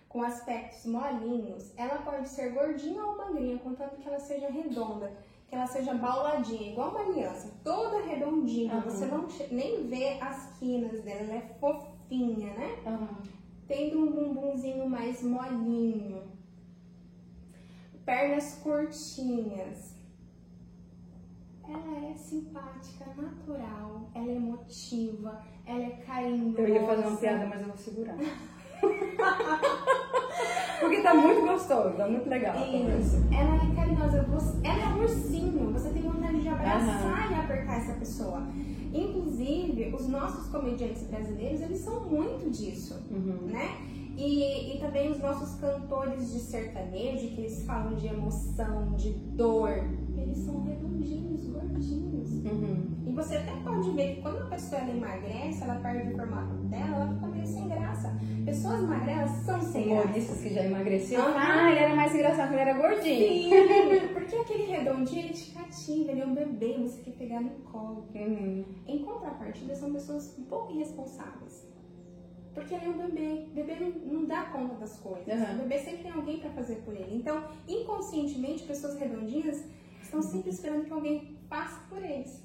com 0.08 0.22
aspectos 0.22 0.86
molinhos, 0.86 1.72
ela 1.76 1.98
pode 1.98 2.28
ser 2.28 2.52
gordinha 2.52 3.04
ou 3.04 3.16
magrinha, 3.16 3.58
contanto 3.58 3.96
que 3.96 4.08
ela 4.08 4.18
seja 4.18 4.48
redonda, 4.48 5.12
que 5.46 5.54
ela 5.54 5.66
seja 5.66 5.94
bauladinha, 5.94 6.72
igual 6.72 6.90
uma 6.90 7.00
aliança, 7.00 7.52
toda 7.62 8.02
redondinha. 8.02 8.74
Uhum. 8.74 8.80
Você 8.82 9.06
não 9.06 9.28
nem 9.50 9.86
vê 9.86 10.18
as 10.20 10.58
quinas 10.58 11.02
dela, 11.02 11.20
ela 11.20 11.34
é 11.34 11.56
fofinha, 11.60 12.54
né? 12.54 12.76
Uhum. 12.86 13.08
Tendo 13.66 14.00
um 14.00 14.12
bumbumzinho 14.12 14.88
mais 14.88 15.22
molinho. 15.22 16.22
Pernas 18.04 18.54
curtinhas. 18.62 19.94
Ela 21.68 22.10
é 22.10 22.14
simpática, 22.14 23.04
natural, 23.14 24.08
ela 24.14 24.30
é 24.30 24.36
emotiva, 24.36 25.42
ela 25.66 25.82
é 25.82 25.90
carinhosa. 25.90 26.62
Eu 26.62 26.68
ia 26.68 26.86
fazer 26.86 27.06
uma 27.06 27.16
piada, 27.18 27.46
mas 27.46 27.60
eu 27.60 27.68
vou 27.68 27.76
segurar. 27.76 28.16
Porque 30.80 31.02
tá 31.02 31.14
muito 31.14 31.42
gostoso, 31.42 31.96
tá 31.96 32.06
muito 32.06 32.28
legal. 32.28 32.54
Isso. 32.56 33.16
Ela 33.32 33.56
é 33.56 33.74
carinhosa, 33.74 34.26
ela 34.64 34.82
é 34.82 35.02
ursinho, 35.02 35.72
você 35.72 35.90
tem 35.90 36.02
vontade 36.02 36.40
de 36.40 36.48
abraçar 36.48 37.30
uhum. 37.30 37.36
e 37.36 37.40
apertar 37.40 37.78
essa 37.78 37.92
pessoa. 37.94 38.42
Inclusive, 38.92 39.94
os 39.94 40.08
nossos 40.08 40.50
comediantes 40.50 41.02
brasileiros, 41.02 41.60
eles 41.60 41.80
são 41.80 42.04
muito 42.04 42.50
disso, 42.50 43.00
uhum. 43.10 43.46
né? 43.46 43.76
E, 44.16 44.74
e 44.74 44.80
também 44.80 45.12
os 45.12 45.20
nossos 45.20 45.60
cantores 45.60 46.32
de 46.32 46.40
sertanejo, 46.40 47.28
que 47.28 47.40
eles 47.40 47.64
falam 47.64 47.94
de 47.94 48.08
emoção, 48.08 48.94
de 48.96 49.12
dor, 49.12 49.84
eles 50.20 50.38
são 50.38 50.62
redondinhos, 50.64 51.46
gordinhos. 51.48 52.30
Uhum. 52.44 52.88
E 53.06 53.12
você 53.12 53.36
até 53.36 53.52
pode 53.64 53.90
ver 53.92 54.16
que 54.16 54.22
quando 54.22 54.42
a 54.42 54.46
pessoa 54.46 54.82
emagrece, 54.82 55.62
ela 55.62 55.76
perde 55.76 56.12
o 56.12 56.16
formato 56.16 56.54
dela, 56.68 56.96
ela 56.96 57.14
fica 57.14 57.26
meio 57.26 57.46
sem 57.46 57.68
graça. 57.68 58.16
Pessoas 58.44 58.82
magrelas 58.82 59.30
são 59.30 59.60
sem 59.60 59.88
graça. 59.88 60.04
Humoristas 60.04 60.40
que 60.40 60.54
já 60.54 60.64
emagreceram. 60.64 61.24
Ah, 61.36 61.70
ele 61.70 61.80
era 61.80 61.94
mais 61.94 62.14
engraçado 62.14 62.48
quando 62.48 62.60
ele 62.60 62.70
era 62.70 62.78
gordinho. 62.78 63.50
Sim, 63.50 64.08
porque 64.12 64.36
aquele 64.36 64.64
redondinho 64.64 65.24
ele 65.24 65.34
te 65.34 65.50
cativa, 65.52 66.12
ele 66.12 66.20
é 66.20 66.26
um 66.26 66.34
bebê, 66.34 66.78
você 66.78 67.02
quer 67.02 67.12
pegar 67.12 67.40
no 67.40 67.50
colo. 67.70 68.08
Uhum. 68.14 68.64
Em 68.86 68.98
contrapartida, 69.00 69.74
são 69.74 69.92
pessoas 69.92 70.36
um 70.38 70.44
pouco 70.44 70.72
irresponsáveis. 70.72 71.66
Porque 72.54 72.74
ele 72.74 72.86
é 72.86 72.88
um 72.88 72.98
bebê. 72.98 73.46
O 73.50 73.54
bebê 73.54 73.74
não, 73.76 73.90
não 74.12 74.24
dá 74.26 74.42
conta 74.46 74.74
das 74.74 74.98
coisas. 74.98 75.26
Uhum. 75.26 75.54
O 75.54 75.58
bebê 75.58 75.78
sempre 75.78 76.02
tem 76.02 76.12
alguém 76.12 76.38
para 76.38 76.50
fazer 76.50 76.76
por 76.76 76.94
ele. 76.94 77.16
Então, 77.16 77.44
inconscientemente, 77.68 78.64
pessoas 78.64 78.98
redondinhas 78.98 79.64
estão 80.08 80.22
sempre 80.22 80.50
esperando 80.50 80.86
que 80.86 80.92
alguém 80.92 81.38
passe 81.48 81.80
por 81.88 82.02
eles. 82.02 82.42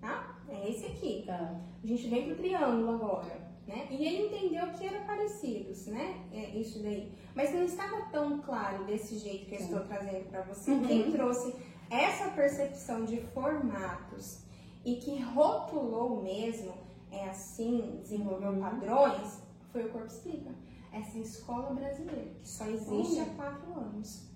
Tá? 0.00 0.38
É 0.48 0.70
esse 0.70 0.86
aqui. 0.86 1.24
Tá. 1.26 1.60
A 1.82 1.86
gente 1.86 2.08
vem 2.08 2.26
pro 2.26 2.36
triângulo 2.36 2.94
agora. 2.94 3.52
Né? 3.66 3.86
E 3.90 4.06
ele 4.06 4.26
entendeu 4.26 4.66
que 4.72 4.86
eram 4.86 5.06
parecidos, 5.06 5.86
né? 5.86 6.26
É 6.32 6.50
isso 6.58 6.82
daí. 6.82 7.12
Mas 7.34 7.54
não 7.54 7.62
estava 7.62 8.06
tão 8.10 8.40
claro 8.40 8.84
desse 8.84 9.18
jeito 9.18 9.46
que 9.46 9.54
eu 9.54 9.60
estou 9.60 9.80
trazendo 9.80 10.28
para 10.30 10.42
você. 10.42 10.72
Uhum. 10.72 10.86
Quem 10.86 11.12
trouxe 11.12 11.54
essa 11.88 12.30
percepção 12.30 13.04
de 13.04 13.18
formatos 13.28 14.42
e 14.84 14.96
que 14.96 15.20
rotulou 15.20 16.22
mesmo, 16.22 16.72
é 17.10 17.28
assim, 17.28 18.00
desenvolveu 18.02 18.50
uhum. 18.50 18.60
padrões, 18.60 19.42
foi 19.70 19.84
o 19.84 19.90
Corpo 19.90 20.08
Explica. 20.08 20.50
Essa 20.90 21.18
escola 21.18 21.72
brasileira, 21.72 22.34
que 22.42 22.48
só 22.48 22.66
existe 22.66 23.20
uhum. 23.20 23.22
há 23.22 23.34
quatro 23.36 23.74
anos. 23.74 24.31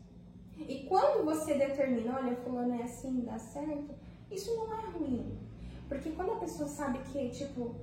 E 0.58 0.86
quando 0.88 1.24
você 1.24 1.54
determina, 1.54 2.16
olha, 2.16 2.36
fulano 2.36 2.74
é 2.74 2.82
assim, 2.82 3.20
dá 3.20 3.38
certo, 3.38 3.94
isso 4.30 4.56
não 4.56 4.72
é 4.72 4.86
ruim. 4.90 5.38
Porque 5.88 6.10
quando 6.10 6.32
a 6.32 6.36
pessoa 6.36 6.68
sabe 6.68 6.98
que, 7.00 7.28
tipo, 7.30 7.74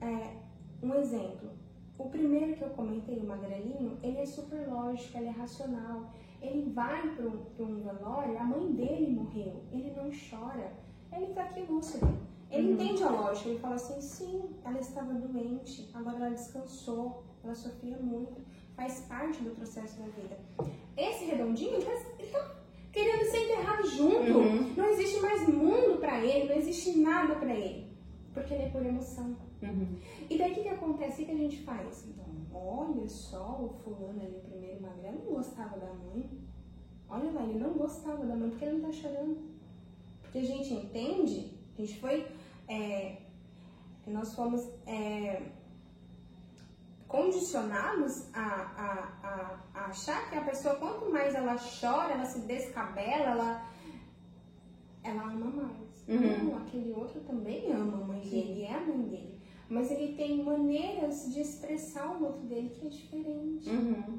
é, 0.00 0.36
um 0.82 0.94
exemplo, 0.94 1.50
o 1.96 2.08
primeiro 2.08 2.54
que 2.54 2.62
eu 2.62 2.70
comentei, 2.70 3.18
o 3.18 3.26
magrelinho, 3.26 3.98
ele 4.02 4.18
é 4.18 4.26
super 4.26 4.68
lógico, 4.68 5.16
ele 5.16 5.28
é 5.28 5.30
racional. 5.30 6.10
Ele 6.42 6.70
vai 6.72 7.14
para 7.14 7.26
um 7.64 7.80
velório, 7.80 8.38
a 8.38 8.44
mãe 8.44 8.72
dele 8.72 9.14
morreu, 9.14 9.62
ele 9.72 9.94
não 9.96 10.10
chora, 10.10 10.72
ele 11.10 11.32
tá 11.32 11.44
aqui 11.44 11.62
lúcido. 11.62 12.06
Ele 12.50 12.68
uhum. 12.68 12.74
entende 12.74 13.02
a 13.02 13.10
lógica, 13.10 13.48
ele 13.48 13.58
fala 13.58 13.76
assim, 13.76 14.00
sim, 14.00 14.42
ela 14.64 14.78
estava 14.78 15.14
doente, 15.14 15.90
agora 15.94 16.16
ela 16.16 16.30
descansou, 16.30 17.24
ela 17.42 17.54
sofria 17.54 17.96
muito, 17.96 18.42
faz 18.76 19.00
parte 19.02 19.42
do 19.42 19.54
processo 19.54 19.98
da 19.98 20.06
vida. 20.06 20.38
Esse 20.96 21.24
redondinho, 21.24 21.74
ele 21.74 21.84
tá, 21.84 21.92
ele 22.18 22.30
tá 22.30 22.56
querendo 22.92 23.24
ser 23.24 23.44
enterrado 23.44 23.88
junto. 23.88 24.38
Uhum. 24.38 24.74
Não 24.76 24.88
existe 24.90 25.20
mais 25.20 25.48
mundo 25.48 25.98
para 25.98 26.24
ele, 26.24 26.48
não 26.48 26.56
existe 26.56 26.98
nada 26.98 27.34
para 27.36 27.54
ele. 27.54 27.92
Porque 28.32 28.54
ele 28.54 28.64
é 28.64 28.68
por 28.68 28.84
emoção. 28.84 29.36
Uhum. 29.62 29.96
E 30.28 30.38
daí 30.38 30.52
o 30.52 30.54
que, 30.54 30.62
que 30.62 30.68
acontece? 30.68 31.22
O 31.22 31.26
que 31.26 31.32
a 31.32 31.36
gente 31.36 31.62
faz? 31.62 32.06
Então, 32.06 32.24
olha 32.52 33.08
só, 33.08 33.60
o 33.62 33.68
fulano 33.82 34.20
ali, 34.20 34.40
primeiro 34.48 34.82
magrelo, 34.82 35.24
não 35.24 35.34
gostava 35.34 35.78
da 35.78 35.92
mãe. 35.92 36.28
Olha 37.08 37.30
lá, 37.30 37.42
ele 37.44 37.58
não 37.58 37.74
gostava 37.74 38.24
da 38.24 38.34
mãe 38.34 38.50
porque 38.50 38.64
ele 38.64 38.78
não 38.78 38.88
tá 38.88 38.92
chorando. 38.92 39.38
Porque 40.22 40.38
a 40.38 40.44
gente 40.44 40.74
entende, 40.74 41.52
a 41.76 41.80
gente 41.80 41.98
foi. 42.00 42.26
é, 42.68 43.18
nós 44.06 44.34
fomos 44.34 44.68
é, 44.86 45.40
condicionados 47.14 48.28
a, 48.34 48.40
a, 48.42 49.28
a, 49.28 49.60
a 49.72 49.84
achar 49.86 50.28
que 50.28 50.36
a 50.36 50.40
pessoa, 50.40 50.74
quanto 50.74 51.08
mais 51.12 51.32
ela 51.32 51.54
chora, 51.56 52.14
ela 52.14 52.24
se 52.24 52.40
descabela, 52.40 53.30
ela, 53.30 53.68
ela 55.04 55.22
ama 55.22 55.46
mais. 55.46 56.08
Uhum. 56.08 56.50
Não, 56.50 56.58
aquele 56.58 56.92
outro 56.92 57.20
também 57.20 57.70
ama 57.70 58.02
a 58.02 58.04
mãe 58.04 58.20
dele, 58.20 58.62
é 58.64 58.74
a 58.74 58.80
mãe 58.80 59.02
dele. 59.02 59.38
Mas 59.68 59.92
ele 59.92 60.14
tem 60.16 60.42
maneiras 60.42 61.32
de 61.32 61.40
expressar 61.40 62.16
o 62.16 62.24
outro 62.24 62.42
dele 62.42 62.68
que 62.70 62.84
é 62.84 62.90
diferente 62.90 63.70
Uhum. 63.70 64.18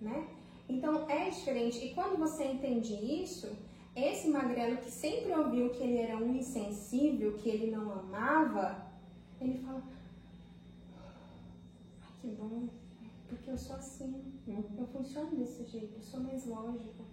né? 0.00 0.28
Então 0.66 1.08
é 1.10 1.28
diferente. 1.28 1.84
E 1.84 1.94
quando 1.94 2.18
você 2.18 2.44
entende 2.44 2.94
isso, 2.94 3.54
esse 3.94 4.28
magrelo 4.28 4.78
que 4.78 4.90
sempre 4.90 5.30
ouviu 5.34 5.68
que 5.68 5.82
ele 5.82 5.98
era 5.98 6.16
um 6.16 6.34
insensível, 6.34 7.34
que 7.34 7.50
ele 7.50 7.70
não 7.70 7.92
amava, 7.92 8.86
ele 9.38 9.58
fala: 9.58 9.82
que 12.22 12.28
bom, 12.28 12.68
porque 13.28 13.50
eu 13.50 13.58
sou 13.58 13.76
assim, 13.76 14.22
eu 14.46 14.86
funciono 14.86 15.34
desse 15.36 15.64
jeito, 15.64 15.96
eu 15.96 16.02
sou 16.02 16.20
mais 16.20 16.46
lógico. 16.46 17.04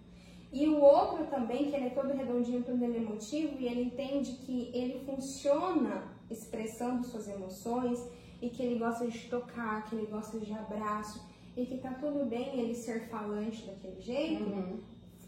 E 0.52 0.66
o 0.68 0.80
outro 0.80 1.26
também, 1.26 1.70
que 1.70 1.76
ele 1.76 1.86
é 1.86 1.90
todo 1.90 2.12
redondinho, 2.12 2.62
todo 2.62 2.82
ele 2.82 2.98
emotivo, 2.98 3.56
e 3.60 3.66
ele 3.66 3.82
entende 3.84 4.32
que 4.44 4.70
ele 4.74 5.04
funciona 5.04 6.08
expressando 6.30 7.04
suas 7.04 7.28
emoções 7.28 8.04
e 8.40 8.48
que 8.50 8.62
ele 8.62 8.78
gosta 8.78 9.06
de 9.08 9.18
tocar, 9.28 9.84
que 9.86 9.96
ele 9.96 10.06
gosta 10.06 10.38
de 10.38 10.52
abraço 10.52 11.24
e 11.56 11.66
que 11.66 11.78
tá 11.78 11.94
tudo 11.94 12.24
bem 12.26 12.58
ele 12.58 12.74
ser 12.74 13.08
falante 13.08 13.66
daquele 13.66 14.00
jeito, 14.00 14.44
Uhum. 14.44 14.80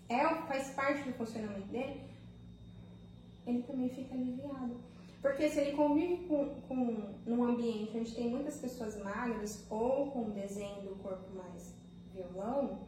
é, 0.08 0.28
faz 0.46 0.70
parte 0.70 1.08
do 1.08 1.14
funcionamento 1.14 1.68
dele, 1.68 2.00
ele 3.46 3.62
também 3.62 3.88
fica 3.88 4.14
aliviado. 4.14 4.76
Porque 5.22 5.48
se 5.48 5.60
ele 5.60 5.76
convive 5.76 6.24
com, 6.26 6.48
com 6.66 7.14
num 7.24 7.44
ambiente 7.44 7.96
onde 7.96 8.12
tem 8.12 8.28
muitas 8.28 8.56
pessoas 8.58 9.00
magras 9.00 9.64
ou 9.70 10.10
com 10.10 10.30
desenho 10.30 10.82
do 10.82 10.96
corpo 10.96 11.32
mais 11.36 11.74
violão, 12.12 12.80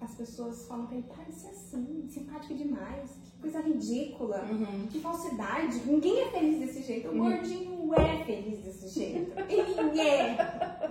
as 0.00 0.14
pessoas 0.14 0.66
falam 0.66 0.86
pra 0.86 0.96
ele, 0.96 1.06
para 1.06 1.24
de 1.24 1.32
ser 1.34 1.48
assim, 1.48 2.06
simpático 2.08 2.54
demais, 2.54 3.10
que 3.24 3.38
coisa 3.40 3.60
ridícula, 3.60 4.44
Uhum. 4.44 4.86
que 4.88 5.00
falsidade, 5.00 5.80
ninguém 5.86 6.20
é 6.22 6.30
feliz 6.30 6.58
desse 6.60 6.82
jeito, 6.82 7.08
o 7.08 7.16
gordinho 7.18 7.94
é 7.94 8.24
feliz 8.24 8.58
desse 8.60 8.88
jeito, 9.00 9.32
ele 9.48 10.00
é, 10.00 10.90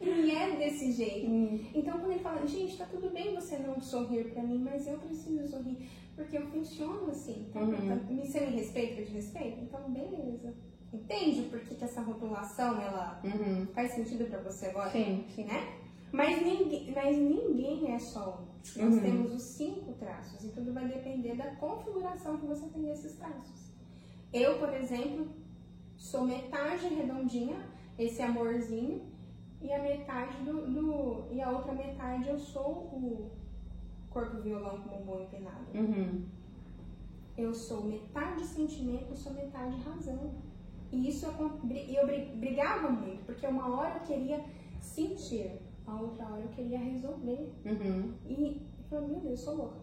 ele 0.00 0.30
é 0.34 0.56
desse 0.56 0.92
jeito. 0.92 1.30
Uhum. 1.30 1.66
Então 1.74 1.98
quando 1.98 2.12
ele 2.12 2.20
fala, 2.20 2.46
gente, 2.46 2.76
tá 2.76 2.84
tudo 2.86 3.08
bem 3.10 3.34
você 3.34 3.56
não 3.58 3.80
sorrir 3.80 4.32
pra 4.32 4.42
mim, 4.42 4.58
mas 4.58 4.86
eu 4.86 4.98
preciso 4.98 5.48
sorrir, 5.48 5.88
porque 6.16 6.36
eu 6.36 6.46
funciono 6.46 7.10
assim, 7.10 7.48
tá? 7.52 7.60
Uhum. 7.60 7.74
Então, 7.74 7.96
me- 8.14 8.26
você 8.26 8.40
me 8.40 8.56
respeita, 8.56 9.00
eu 9.00 9.06
te 9.06 9.12
respeito? 9.12 9.60
Então 9.62 9.90
beleza. 9.90 10.54
Entende 10.92 11.42
por 11.48 11.60
que, 11.60 11.74
que 11.74 11.84
essa 11.84 12.02
rotulação, 12.02 12.80
ela 12.80 13.20
Uhum. 13.24 13.66
faz 13.74 13.92
sentido 13.92 14.26
pra 14.28 14.40
você 14.40 14.66
agora? 14.66 14.90
Sim, 14.90 15.24
sim. 15.34 15.44
né? 15.44 15.78
Mas 16.12 16.42
ninguém, 16.42 16.92
mas 16.94 17.16
ninguém 17.16 17.92
é 17.94 17.98
só 17.98 18.38
um. 18.42 18.52
Nós 18.82 18.94
Uhum. 18.94 19.00
temos 19.00 19.34
os 19.34 19.42
cinco 19.42 19.92
traços 19.94 20.44
e 20.44 20.48
tudo 20.48 20.72
vai 20.74 20.86
depender 20.86 21.34
da 21.34 21.56
configuração 21.56 22.36
que 22.36 22.46
você 22.46 22.66
tem 22.68 22.82
desses 22.82 23.16
traços. 23.16 23.72
Eu, 24.32 24.58
por 24.58 24.72
exemplo, 24.74 25.26
sou 25.96 26.26
metade 26.26 26.86
redondinha, 26.88 27.56
esse 27.98 28.20
amorzinho, 28.20 29.10
e 29.62 29.72
a 29.72 29.80
metade 29.82 30.36
do, 30.44 30.66
do- 30.70 31.24
e 31.32 31.40
a 31.40 31.50
outra 31.50 31.72
metade 31.72 32.28
eu 32.28 32.38
sou 32.38 32.70
o 32.92 33.30
corpo 34.12 34.40
violão 34.42 34.80
com 34.82 35.04
bom 35.04 35.20
empinado. 35.20 35.66
Uhum. 35.74 36.24
Eu 37.36 37.54
sou 37.54 37.84
metade 37.84 38.44
sentimento, 38.44 39.06
eu 39.10 39.16
sou 39.16 39.32
metade 39.32 39.76
razão. 39.80 40.32
E 40.90 41.08
isso 41.08 41.26
eu, 41.26 41.48
bri- 41.64 41.94
eu 41.94 42.06
bri- 42.06 42.32
brigava 42.36 42.90
muito, 42.90 43.24
porque 43.24 43.46
uma 43.46 43.74
hora 43.74 43.96
eu 43.96 44.02
queria 44.02 44.44
sentir, 44.80 45.58
a 45.86 45.94
outra 45.98 46.26
hora 46.26 46.42
eu 46.42 46.48
queria 46.48 46.78
resolver. 46.78 47.50
Uhum. 47.64 48.12
E 48.26 48.60
eu 48.78 48.84
falei, 48.90 49.08
meu 49.08 49.20
Deus, 49.20 49.30
eu 49.40 49.44
sou 49.44 49.56
louca. 49.56 49.78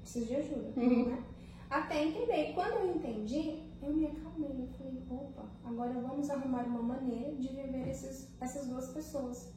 Preciso 0.00 0.26
de 0.26 0.36
ajuda. 0.36 0.72
Uhum. 0.80 1.08
Né? 1.10 1.24
Até 1.68 2.04
entender. 2.04 2.52
Quando 2.54 2.72
eu 2.72 2.96
entendi, 2.96 3.62
eu 3.82 3.92
me 3.94 4.06
acalmei. 4.06 4.50
Eu 4.62 4.68
falei, 4.78 5.02
opa, 5.10 5.44
agora 5.64 5.92
vamos 6.00 6.28
arrumar 6.30 6.64
uma 6.66 6.82
maneira 6.82 7.34
de 7.36 7.48
viver 7.48 7.88
esses, 7.88 8.28
essas 8.40 8.66
duas 8.66 8.88
pessoas. 8.90 9.52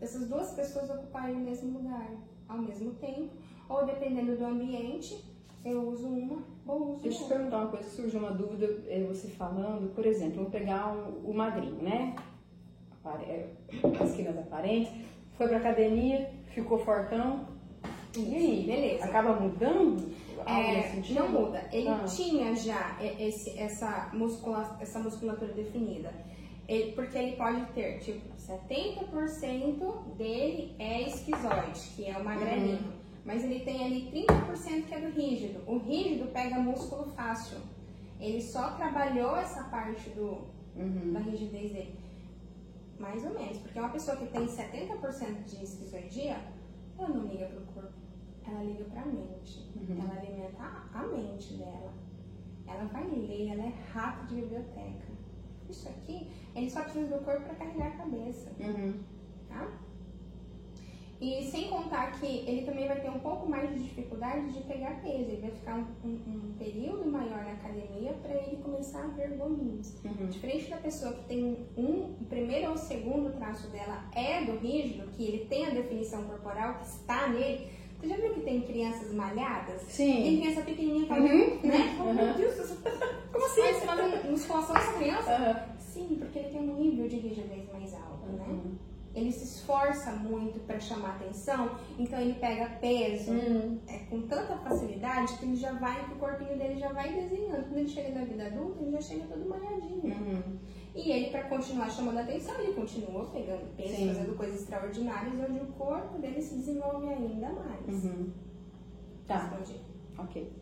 Essas 0.00 0.28
duas 0.28 0.52
pessoas 0.52 0.90
ocuparem 0.90 1.36
o 1.36 1.40
mesmo 1.40 1.78
lugar 1.78 2.10
ao 2.48 2.58
mesmo 2.58 2.92
tempo, 2.94 3.30
ou 3.68 3.84
dependendo 3.84 4.36
do 4.36 4.44
ambiente, 4.44 5.24
eu 5.64 5.88
uso 5.88 6.06
uma 6.08 6.42
ou 6.66 6.92
uso 6.92 7.02
Deixa 7.02 7.08
eu 7.08 7.18
te 7.18 7.22
outra. 7.24 7.36
perguntar 7.36 7.58
uma 7.58 7.66
coisa, 7.68 7.90
surgiu 7.90 8.20
uma 8.20 8.30
dúvida, 8.30 8.82
é, 8.88 9.02
você 9.04 9.28
falando, 9.28 9.92
por 9.94 10.04
exemplo, 10.06 10.42
vou 10.42 10.50
pegar 10.50 10.92
um- 10.92 11.30
o 11.30 11.34
magrinho, 11.34 11.82
né? 11.82 12.14
É, 13.22 13.46
As 14.02 14.14
quinas 14.14 14.36
aparentes, 14.38 14.90
foi 15.36 15.46
pra 15.48 15.58
academia, 15.58 16.28
ficou 16.48 16.78
fortão, 16.78 17.46
e 18.16 18.34
aí? 18.34 18.64
Beleza. 18.66 19.04
Acaba 19.04 19.32
mudando 19.40 20.10
É, 20.48 21.02
não 21.12 21.28
muda. 21.28 21.68
Ele 21.72 21.88
Ah. 21.88 22.04
tinha 22.04 22.54
já 22.54 22.96
e- 23.00 23.24
esse- 23.28 23.58
essa, 23.58 24.10
muscula, 24.12 24.76
essa 24.80 24.98
musculatura 25.00 25.52
definida. 25.52 26.12
Ele- 26.68 26.92
porque 26.92 27.16
ele 27.16 27.36
pode 27.36 27.64
ter, 27.72 27.98
tipo, 28.00 28.20
70% 28.36 30.14
dele 30.16 30.74
é 30.78 31.02
esquizoide, 31.08 31.80
que 31.94 32.06
é 32.06 32.16
o 32.18 32.24
magrelinho. 32.24 32.78
Uhum. 32.78 32.92
Mas 33.24 33.44
ele 33.44 33.60
tem 33.60 33.84
ali 33.84 34.08
30% 34.10 34.86
que 34.86 34.94
é 34.94 35.00
do 35.00 35.10
rígido. 35.10 35.60
O 35.66 35.78
rígido 35.78 36.30
pega 36.32 36.58
músculo 36.58 37.10
fácil. 37.12 37.58
Ele 38.20 38.40
só 38.40 38.70
trabalhou 38.76 39.36
essa 39.36 39.64
parte 39.64 40.10
do, 40.10 40.38
Uhum. 40.76 41.12
da 41.12 41.20
rigidez 41.20 41.72
dele. 41.72 41.98
Mais 42.98 43.24
ou 43.24 43.34
menos. 43.34 43.58
Porque 43.58 43.78
uma 43.78 43.88
pessoa 43.90 44.16
que 44.16 44.26
tem 44.26 44.46
70% 44.46 45.44
de 45.44 45.62
esquizoidia, 45.64 46.36
ela 46.98 47.08
não 47.08 47.26
liga 47.26 47.46
pro 47.46 47.60
corpo. 47.74 47.92
Ela 48.46 48.62
liga 48.62 48.84
pra 48.84 49.04
mente. 49.04 49.70
Uhum. 49.76 50.00
Ela 50.00 50.20
alimenta 50.20 50.62
a, 50.62 51.00
a 51.00 51.02
mente 51.08 51.54
dela. 51.54 51.92
Ela 52.66 52.84
vai 52.86 53.04
ler, 53.04 53.48
ela 53.52 53.62
é 53.64 53.72
rato 53.92 54.26
de 54.26 54.36
biblioteca. 54.40 55.05
Isso 55.68 55.88
aqui, 55.88 56.26
ele 56.54 56.70
só 56.70 56.82
precisa 56.82 57.16
do 57.16 57.24
corpo 57.24 57.42
pra 57.42 57.54
carregar 57.54 57.88
a 57.88 57.90
cabeça, 57.90 58.50
Uhum. 58.60 58.94
tá? 59.48 59.68
E 61.18 61.44
sem 61.50 61.68
contar 61.70 62.12
que 62.20 62.26
ele 62.26 62.66
também 62.66 62.86
vai 62.86 63.00
ter 63.00 63.08
um 63.08 63.18
pouco 63.20 63.48
mais 63.48 63.70
de 63.70 63.82
dificuldade 63.84 64.52
de 64.52 64.60
pegar 64.64 65.00
peso. 65.00 65.30
Ele 65.30 65.40
vai 65.40 65.50
ficar 65.50 65.74
um, 65.76 65.86
um- 66.06 66.50
um 66.50 66.54
período 66.58 67.06
maior 67.10 67.42
na 67.42 67.52
academia 67.52 68.12
para 68.22 68.34
ele 68.34 68.56
começar 68.62 69.02
a 69.02 69.06
ver 69.08 69.30
gominhos. 69.30 69.94
Uhum. 70.04 70.26
Diferente 70.28 70.68
da 70.68 70.76
pessoa 70.76 71.14
que 71.14 71.24
tem 71.24 71.56
um, 71.76 72.14
o 72.20 72.24
primeiro 72.28 72.68
ou 72.68 72.74
o 72.74 72.78
segundo 72.78 73.34
traço 73.34 73.66
dela 73.68 74.04
é 74.14 74.44
do 74.44 74.58
rígido, 74.58 75.08
que 75.12 75.24
ele 75.24 75.46
tem 75.46 75.64
a 75.66 75.70
definição 75.70 76.22
corporal 76.24 76.74
que 76.80 76.84
está 76.86 77.28
nele. 77.28 77.66
Você 78.06 78.14
já 78.14 78.20
viu 78.20 78.34
que 78.34 78.40
tem 78.42 78.60
crianças 78.60 79.12
malhadas? 79.12 79.82
Sim. 79.88 80.22
Tem 80.22 80.40
criança 80.40 80.60
pequenininha, 80.62 81.06
fala, 81.08 81.20
Uhum. 81.22 81.60
né? 81.64 81.96
Uhum. 81.98 82.14
Meu 82.14 82.34
Deus, 82.34 82.70
como 83.32 83.44
assim? 83.46 83.62
Você 83.62 83.80
faz 83.86 84.30
musculação 84.30 84.74
dessa 84.76 84.92
criança? 84.92 85.30
Aham. 85.32 85.60
Sim, 85.80 86.16
porque 86.20 86.38
ele 86.38 86.48
tem 86.50 86.60
um 86.60 86.74
nível 86.80 87.08
de 87.08 87.16
rigidez 87.16 87.68
mais 87.72 87.92
alto, 87.94 88.26
né? 88.38 88.44
Uhum. 88.48 88.74
Ele 89.12 89.32
se 89.32 89.44
esforça 89.44 90.12
muito 90.12 90.60
para 90.66 90.78
chamar 90.78 91.16
atenção, 91.16 91.70
então 91.98 92.20
ele 92.20 92.34
pega 92.34 92.66
peso 92.80 93.32
Uhum. 93.32 93.78
é, 93.88 93.98
com 94.10 94.20
tanta 94.22 94.56
facilidade 94.58 95.32
que 95.38 95.44
ele 95.46 95.56
já 95.56 95.72
vai, 95.72 96.04
que 96.04 96.12
o 96.12 96.16
corpinho 96.16 96.56
dele 96.56 96.78
já 96.78 96.92
vai 96.92 97.12
desenhando. 97.12 97.64
Quando 97.64 97.78
ele 97.78 97.88
chega 97.88 98.10
na 98.20 98.24
vida 98.24 98.46
adulta, 98.46 98.82
ele 98.82 98.92
já 98.92 99.00
chega 99.00 99.24
todo 99.24 99.48
malhadinho. 99.48 100.60
Uhum. 100.96 101.02
E 101.04 101.12
ele, 101.12 101.30
para 101.30 101.44
continuar 101.44 101.90
chamando 101.90 102.18
atenção, 102.18 102.58
ele 102.58 102.72
continua 102.72 103.26
pegando 103.26 103.76
peso, 103.76 103.94
Sim. 103.96 104.08
fazendo 104.08 104.36
coisas 104.36 104.60
extraordinárias, 104.62 105.34
onde 105.48 105.60
o 105.60 105.66
corpo 105.72 106.18
dele 106.18 106.40
se 106.40 106.54
desenvolve 106.56 107.06
ainda 107.08 107.50
mais. 107.52 108.04
Uhum. 108.04 108.32
Tá, 109.26 109.38
Respondi. 109.38 109.80
ok. 110.18 110.52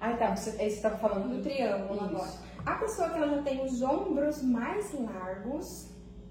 Ah, 0.00 0.12
tá, 0.16 0.36
você, 0.36 0.52
você 0.52 0.64
estava 0.64 0.96
falando 0.98 1.36
Do 1.36 1.42
triângulo 1.42 1.94
Isso. 1.94 2.04
agora. 2.04 2.30
A 2.66 2.74
pessoa 2.74 3.08
que 3.10 3.16
ela 3.16 3.36
já 3.36 3.42
tem 3.42 3.64
os 3.64 3.82
ombros 3.82 4.42
mais 4.42 4.92
largos, 4.92 5.90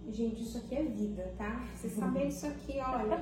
gente, 0.10 0.44
isso 0.44 0.58
aqui 0.60 0.76
é 0.76 0.84
vida, 0.84 1.34
tá? 1.38 1.66
Vocês 1.76 1.94
sabem 1.98 2.28
disso 2.28 2.48
aqui, 2.48 2.80
olha. 2.80 3.18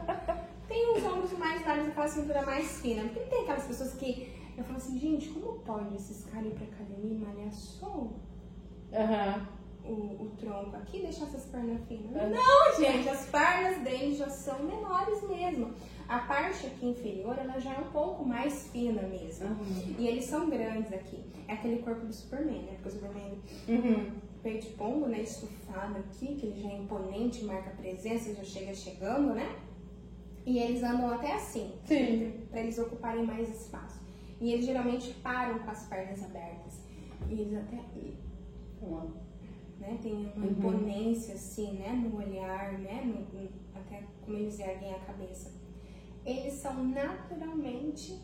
Tem 0.68 0.98
os 0.98 1.04
ombros 1.04 1.32
mais 1.34 1.66
largos, 1.66 1.88
aquela 1.88 2.08
cintura 2.08 2.42
mais 2.46 2.80
fina. 2.82 3.04
Porque 3.04 3.20
tem 3.22 3.42
aquelas 3.44 3.64
pessoas 3.66 3.94
que 3.94 4.34
eu 4.58 4.64
falo 4.64 4.78
assim, 4.78 5.00
gente, 5.00 5.30
como 5.30 5.60
pode 5.60 5.96
esses 5.96 6.26
caras 6.26 6.48
ir 6.48 6.56
pra 6.56 6.66
academia 6.66 7.14
e 7.14 7.20
malhar 7.20 7.52
só? 7.52 8.08
Aham. 8.94 9.48
O, 9.88 10.24
o 10.24 10.32
tronco 10.38 10.76
aqui, 10.76 11.02
deixar 11.02 11.26
essas 11.26 11.46
pernas 11.46 11.82
finas. 11.88 12.12
Não, 12.12 12.76
gente, 12.80 13.08
as 13.10 13.26
pernas 13.28 13.78
dele 13.84 14.16
já 14.16 14.30
são 14.30 14.64
menores 14.64 15.22
mesmo. 15.28 15.74
A 16.08 16.20
parte 16.20 16.68
aqui 16.68 16.88
inferior, 16.88 17.38
ela 17.38 17.60
já 17.60 17.74
é 17.74 17.80
um 17.80 17.92
pouco 17.92 18.24
mais 18.26 18.68
fina 18.68 19.02
mesmo. 19.04 19.48
Uhum. 19.48 19.96
E 19.98 20.08
eles 20.08 20.26
são 20.26 20.50
grandes 20.50 20.94
aqui. 20.94 21.24
É 21.48 21.54
aquele 21.54 21.80
corpo 21.82 22.06
do 22.06 22.14
Superman, 22.14 22.62
né? 22.64 22.74
Porque 22.74 22.90
o 22.90 22.92
Superman 22.92 23.38
Uhum. 23.68 24.12
peito 24.44 24.68
pombo, 24.78 25.08
né? 25.08 25.22
Estufado 25.22 25.98
aqui, 25.98 26.36
que 26.36 26.46
ele 26.46 26.62
já 26.62 26.70
é 26.70 26.78
imponente, 26.78 27.44
marca 27.46 27.72
presença, 27.72 28.34
já 28.36 28.44
chega 28.44 28.74
chegando, 28.74 29.34
né? 29.34 29.56
E 30.46 30.60
eles 30.60 30.84
andam 30.84 31.12
até 31.12 31.34
assim, 31.34 31.74
Sim. 31.86 32.44
para 32.52 32.60
eles 32.62 32.78
ocuparem 32.78 33.26
mais 33.26 33.50
espaço. 33.50 34.00
E 34.40 34.54
eles 34.54 34.66
geralmente 34.66 35.12
param 35.24 35.58
com 35.60 35.72
as 35.72 35.88
pernas 35.88 36.24
abertas. 36.24 36.74
E 37.30 37.34
eles 37.34 37.54
até 37.58 37.80
Uma- 38.80 39.25
né, 39.86 39.98
tem 40.02 40.14
uma 40.14 40.46
Uhum. 40.46 40.52
imponência 40.52 41.36
assim, 41.36 41.74
né, 41.74 41.90
no 41.94 42.18
olhar, 42.18 42.74
né, 42.80 43.02
no- 43.06 43.40
no- 43.42 43.50
até 43.76 44.04
como 44.24 44.38
eles 44.38 44.60
erguem 44.60 44.94
a 44.94 45.00
cabeça. 45.00 45.52
Eles 46.26 46.54
são 46.54 46.84
naturalmente 46.84 48.20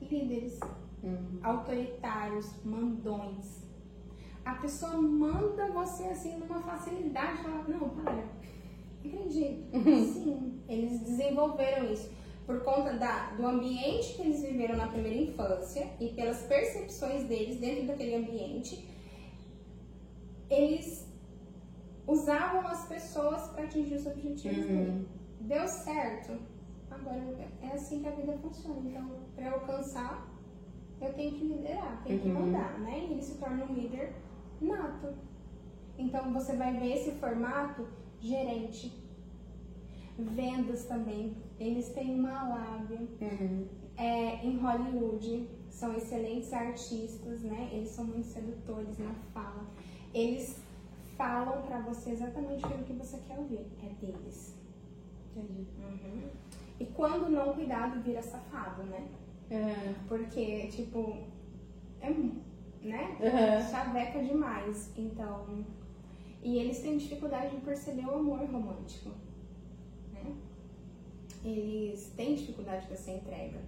líderes, 0.00 0.58
Uhum. 1.02 1.38
autoritários, 1.42 2.52
mandões. 2.64 3.64
A 4.44 4.54
pessoa 4.54 4.92
manda 4.96 5.70
você 5.72 6.04
assim 6.04 6.36
numa 6.38 6.60
facilidade, 6.60 7.42
fala, 7.42 7.64
não, 7.68 7.88
para, 7.90 8.24
acredito. 9.04 9.64
Sim, 10.12 10.60
eles 10.68 11.00
desenvolveram 11.00 11.92
isso 11.92 12.10
por 12.46 12.62
conta 12.62 12.92
da, 12.94 13.30
do 13.32 13.44
ambiente 13.46 14.14
que 14.14 14.22
eles 14.22 14.40
viveram 14.42 14.76
na 14.76 14.86
primeira 14.86 15.16
infância 15.18 15.88
e 16.00 16.08
pelas 16.10 16.42
percepções 16.44 17.24
deles 17.24 17.58
dentro 17.58 17.86
daquele 17.88 18.14
ambiente, 18.14 18.88
eles 20.50 21.06
usavam 22.06 22.66
as 22.68 22.86
pessoas 22.86 23.48
para 23.48 23.64
atingir 23.64 23.94
os 23.96 24.06
objetivos 24.06 24.58
Uhum. 24.58 24.76
dele. 24.76 25.08
Deu 25.40 25.66
certo. 25.66 26.38
Agora 26.90 27.18
é 27.62 27.68
assim 27.74 28.00
que 28.00 28.08
a 28.08 28.12
vida 28.12 28.32
funciona. 28.38 28.80
Então, 28.88 29.10
para 29.34 29.50
alcançar, 29.52 30.28
eu 31.00 31.12
tenho 31.14 31.32
que 31.34 31.44
liderar, 31.44 32.02
tenho 32.04 32.20
que 32.20 32.28
Uhum. 32.28 32.34
mandar, 32.46 32.78
né? 32.80 33.00
E 33.00 33.12
ele 33.12 33.22
se 33.22 33.38
torna 33.38 33.64
um 33.64 33.74
líder 33.74 34.14
nato. 34.60 35.14
Então, 35.98 36.32
você 36.32 36.54
vai 36.56 36.72
ver 36.78 36.92
esse 36.96 37.12
formato 37.12 37.86
gerente. 38.20 38.92
Vendas 40.18 40.84
também. 40.84 41.36
Eles 41.58 41.88
têm 41.90 42.18
uma 42.18 42.48
lábia. 42.48 43.00
Uhum. 43.20 43.66
É, 43.98 44.44
em 44.46 44.58
Hollywood, 44.58 45.48
são 45.68 45.94
excelentes 45.96 46.52
artistas, 46.52 47.42
né? 47.42 47.68
Eles 47.72 47.90
são 47.90 48.04
muito 48.04 48.26
sedutores 48.26 48.96
na 48.98 49.12
fala. 49.34 49.64
Eles 50.16 50.56
falam 51.18 51.60
pra 51.60 51.78
você 51.80 52.12
exatamente 52.12 52.64
aquilo 52.64 52.84
que 52.84 52.92
você 52.94 53.18
quer 53.18 53.38
ouvir. 53.38 53.66
É 53.82 53.88
deles. 54.00 54.54
Entendi. 55.36 55.66
E 56.80 56.86
quando 56.86 57.30
não 57.30 57.52
cuidado, 57.52 58.00
vira 58.00 58.22
safado, 58.22 58.82
né? 58.84 59.08
É. 59.50 59.94
Porque, 60.08 60.68
tipo, 60.68 61.18
é, 62.00 62.08
né? 62.10 63.18
Uhum. 63.20 63.70
Chaveca 63.70 64.22
demais. 64.22 64.90
Então. 64.96 65.66
E 66.42 66.60
eles 66.60 66.80
têm 66.80 66.96
dificuldade 66.96 67.54
de 67.54 67.60
perceber 67.60 68.06
o 68.06 68.14
amor 68.14 68.38
romântico. 68.38 69.10
Né? 70.14 70.34
Eles 71.44 72.10
têm 72.16 72.36
dificuldade 72.36 72.86
com 72.86 72.94
essa 72.94 73.10
entrega. 73.10 73.60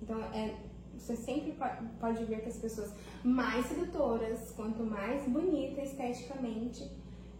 Então, 0.00 0.20
é, 0.32 0.54
você 1.02 1.16
sempre 1.16 1.52
po- 1.52 1.84
pode 1.98 2.24
ver 2.24 2.42
que 2.42 2.48
as 2.48 2.56
pessoas 2.58 2.94
mais 3.24 3.66
sedutoras, 3.66 4.52
quanto 4.54 4.84
mais 4.84 5.28
bonita 5.28 5.80
esteticamente, 5.82 6.88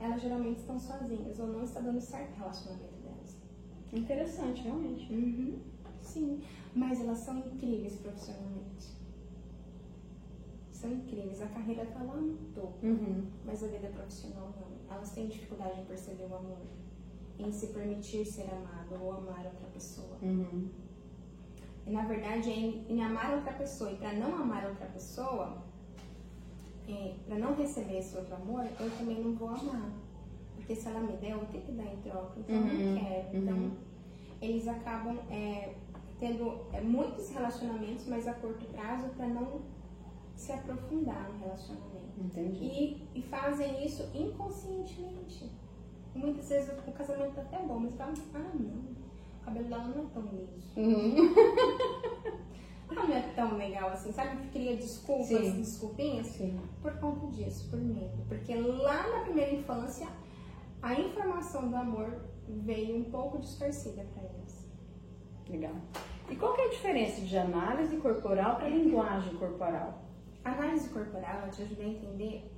elas 0.00 0.20
geralmente 0.20 0.58
estão 0.58 0.78
sozinhas 0.80 1.38
ou 1.38 1.46
não 1.46 1.62
está 1.62 1.78
dando 1.78 2.00
certo 2.00 2.32
o 2.34 2.38
relacionamento 2.38 2.92
delas. 3.04 3.36
Interessante, 3.92 4.62
realmente. 4.62 5.12
Uhum, 5.12 5.58
sim, 6.02 6.42
mas 6.74 7.00
elas 7.00 7.18
são 7.18 7.38
incríveis 7.38 7.94
profissionalmente. 7.96 8.88
São 10.72 10.90
incríveis. 10.90 11.40
A 11.40 11.46
carreira 11.46 11.84
tá 11.86 12.02
lá 12.02 12.16
no 12.16 12.36
topo, 12.52 12.84
Uhum. 12.84 13.22
mas 13.46 13.62
a 13.62 13.68
vida 13.68 13.86
profissional 13.88 14.52
não. 14.60 14.96
Elas 14.96 15.10
têm 15.12 15.28
dificuldade 15.28 15.80
em 15.80 15.84
perceber 15.84 16.24
o 16.24 16.34
amor, 16.34 16.58
em 17.38 17.52
se 17.52 17.68
permitir 17.68 18.26
ser 18.26 18.50
amado 18.50 19.00
ou 19.00 19.12
amar 19.12 19.46
outra 19.46 19.68
pessoa. 19.72 20.16
Uhum. 20.20 20.68
E, 21.86 21.90
na 21.90 22.04
verdade, 22.06 22.50
é 22.50 22.54
em, 22.54 22.86
em 22.88 23.02
amar 23.02 23.34
outra 23.34 23.52
pessoa 23.52 23.90
e 23.90 23.96
para 23.96 24.12
não 24.12 24.34
amar 24.34 24.64
outra 24.66 24.86
pessoa, 24.86 25.62
para 27.26 27.38
não 27.38 27.54
receber 27.54 27.98
esse 27.98 28.16
outro 28.16 28.34
amor, 28.34 28.64
eu 28.78 28.90
também 28.98 29.22
não 29.22 29.34
vou 29.34 29.48
amar. 29.48 29.90
Porque 30.54 30.74
se 30.74 30.88
ela 30.88 31.00
me 31.00 31.16
der, 31.16 31.32
eu 31.32 31.38
vou 31.38 31.46
ter 31.46 31.60
que 31.60 31.72
dar 31.72 31.84
em 31.84 31.96
troca. 32.02 32.38
Então 32.38 32.56
eu 32.56 32.62
Uhum, 32.62 32.94
não 32.94 33.00
quero. 33.00 33.36
Então 33.36 33.56
uhum. 33.56 33.76
eles 34.40 34.68
acabam 34.68 35.18
é, 35.30 35.74
tendo 36.18 36.66
é, 36.72 36.80
muitos 36.80 37.30
relacionamentos, 37.30 38.06
mas 38.06 38.28
a 38.28 38.34
curto 38.34 38.64
prazo, 38.66 39.08
para 39.16 39.26
não 39.26 39.62
se 40.36 40.52
aprofundar 40.52 41.28
no 41.30 41.38
relacionamento. 41.40 41.92
Entendi. 42.18 42.64
E, 42.64 43.08
e 43.14 43.22
fazem 43.22 43.84
isso 43.84 44.08
inconscientemente. 44.14 45.50
Muitas 46.14 46.48
vezes 46.48 46.70
o, 46.86 46.92
casamento 46.92 47.34
tá 47.34 47.40
até 47.40 47.58
bom, 47.58 47.78
mas 47.78 47.94
fala, 47.94 48.14
ah 48.34 48.50
não, 48.54 49.01
o 49.42 49.44
cabelo 49.44 49.68
dela 49.68 49.84
não 49.84 50.04
é 50.04 50.06
tão 50.14 50.22
liso. 50.32 50.72
Uhum. 50.76 51.34
Ela 52.90 53.04
não 53.06 53.16
é 53.16 53.22
tão 53.34 53.56
legal 53.56 53.90
assim, 53.90 54.12
sabe? 54.12 54.36
Que 54.42 54.48
cria 54.50 54.76
desculpas, 54.76 55.26
Sim. 55.28 55.60
desculpinhas 55.60 56.26
Sim. 56.28 56.60
por 56.80 56.92
conta 56.98 57.26
disso, 57.28 57.68
por 57.70 57.80
medo. 57.80 58.24
Porque 58.28 58.54
lá 58.54 59.08
na 59.08 59.24
primeira 59.24 59.54
infância, 59.54 60.06
a 60.80 60.94
informação 60.94 61.68
do 61.68 61.76
amor 61.76 62.22
veio 62.48 62.96
um 62.98 63.04
pouco 63.04 63.38
distorcida 63.38 64.04
para 64.12 64.22
eles. 64.22 64.70
Legal. 65.48 65.74
E 66.30 66.36
qual 66.36 66.54
que 66.54 66.60
é 66.60 66.66
a 66.66 66.70
diferença 66.70 67.20
de 67.22 67.36
análise 67.36 67.96
corporal 67.96 68.56
para 68.56 68.68
linguagem 68.68 69.34
corporal? 69.36 70.04
A 70.44 70.52
análise 70.52 70.88
corporal 70.90 71.40
ela 71.40 71.48
te 71.48 71.62
ajuda 71.62 71.82
a 71.82 71.86
entender 71.86 72.52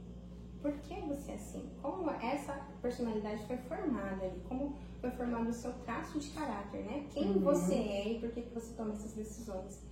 por 0.64 0.72
que 0.80 0.98
você 1.02 1.32
é 1.32 1.34
assim, 1.34 1.68
como 1.82 2.10
essa 2.10 2.58
personalidade 2.80 3.44
foi 3.44 3.58
formada 3.58 4.24
ali, 4.24 4.40
como 4.48 4.74
foi 4.98 5.10
formado 5.10 5.50
o 5.50 5.52
seu 5.52 5.70
traço 5.84 6.18
de 6.18 6.30
caráter, 6.30 6.82
né? 6.84 7.04
Quem 7.10 7.32
Uhum. 7.32 7.40
você 7.40 7.74
é 7.74 8.12
e 8.12 8.18
por 8.18 8.30
que, 8.30 8.40
que 8.40 8.54
você 8.54 8.72
toma 8.72 8.94
essas 8.94 9.12
decisões. 9.12 9.82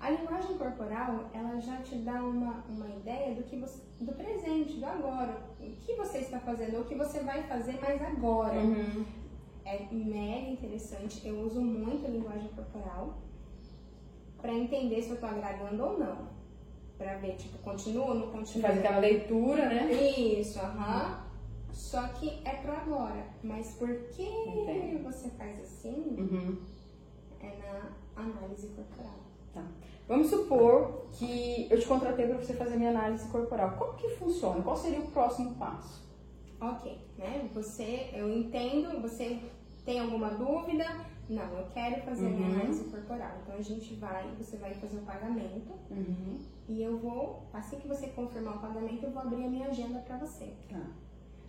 A 0.00 0.08
linguagem 0.08 0.56
corporal, 0.56 1.28
ela 1.34 1.60
já 1.60 1.82
te 1.82 1.96
dá 1.96 2.22
uma, 2.22 2.64
uma 2.66 2.88
ideia 2.88 3.34
do 3.34 3.42
que 3.42 3.56
você, 3.58 3.82
do 4.00 4.12
presente, 4.12 4.78
do 4.78 4.86
agora. 4.86 5.38
O 5.60 5.70
que 5.84 5.94
você 5.94 6.18
está 6.18 6.40
fazendo, 6.40 6.80
o 6.80 6.84
que 6.86 6.94
você 6.94 7.20
vai 7.20 7.42
fazer 7.42 7.78
mais 7.78 8.00
agora. 8.00 8.58
Uhum. 8.58 9.04
É 9.66 9.86
mega 9.92 10.48
interessante. 10.48 11.26
Eu 11.28 11.40
uso 11.42 11.60
muito 11.60 12.06
a 12.06 12.08
linguagem 12.08 12.48
corporal 12.56 13.18
para 14.40 14.54
entender 14.54 15.02
se 15.02 15.10
eu 15.10 15.20
tô 15.20 15.26
agradando 15.26 15.84
ou 15.84 15.98
não. 15.98 16.35
Pra 16.98 17.16
ver, 17.16 17.36
tipo, 17.36 17.58
continua 17.58 18.06
ou 18.06 18.14
não 18.14 18.28
continua. 18.32 18.68
faz 18.68 18.78
aquela 18.78 18.98
leitura, 18.98 19.68
né? 19.68 19.92
Isso, 19.92 20.58
aham. 20.58 21.24
Só 21.72 22.08
que 22.08 22.40
é 22.44 22.50
pro 22.56 22.72
agora. 22.72 23.26
Mas 23.42 23.74
por 23.74 23.88
que 24.08 24.22
Entendo. 24.22 25.04
você 25.04 25.28
faz 25.30 25.60
assim? 25.60 26.16
Uhum. 26.18 26.58
É 27.40 27.52
na 27.58 28.22
análise 28.22 28.68
corporal. 28.68 29.18
Tá. 29.52 29.62
Vamos 30.08 30.28
supor 30.28 31.06
que 31.12 31.66
eu 31.70 31.78
te 31.78 31.86
contratei 31.86 32.26
para 32.26 32.38
você 32.38 32.54
fazer 32.54 32.76
minha 32.76 32.90
análise 32.90 33.28
corporal. 33.28 33.76
Como 33.76 33.94
que 33.94 34.08
funciona? 34.16 34.62
Qual 34.62 34.76
seria 34.76 35.00
o 35.00 35.10
próximo 35.10 35.54
passo? 35.56 36.02
Ok, 36.60 36.98
né? 37.18 37.50
Você, 37.52 38.08
eu 38.14 38.30
entendo, 38.34 39.02
você 39.02 39.38
tem 39.84 40.00
alguma 40.00 40.30
dúvida? 40.30 40.84
Não, 41.28 41.44
eu 41.58 41.66
quero 41.74 42.00
fazer 42.02 42.28
minha 42.30 42.48
Uhum. 42.48 42.54
análise 42.54 42.84
corporal. 42.84 43.32
Então 43.42 43.56
a 43.56 43.62
gente 43.62 43.94
vai, 43.96 44.26
você 44.38 44.56
vai 44.56 44.72
fazer 44.74 44.96
o 44.96 45.02
pagamento 45.02 45.72
Uhum. 45.90 46.38
E 46.68 46.82
eu 46.82 46.98
vou, 46.98 47.46
assim 47.52 47.78
que 47.78 47.86
você 47.86 48.08
confirmar 48.08 48.56
o 48.56 48.60
pagamento, 48.60 49.04
eu 49.04 49.10
vou 49.10 49.22
abrir 49.22 49.44
a 49.44 49.48
minha 49.48 49.68
agenda 49.68 50.00
para 50.00 50.16
você. 50.18 50.52
Tá. 50.68 50.80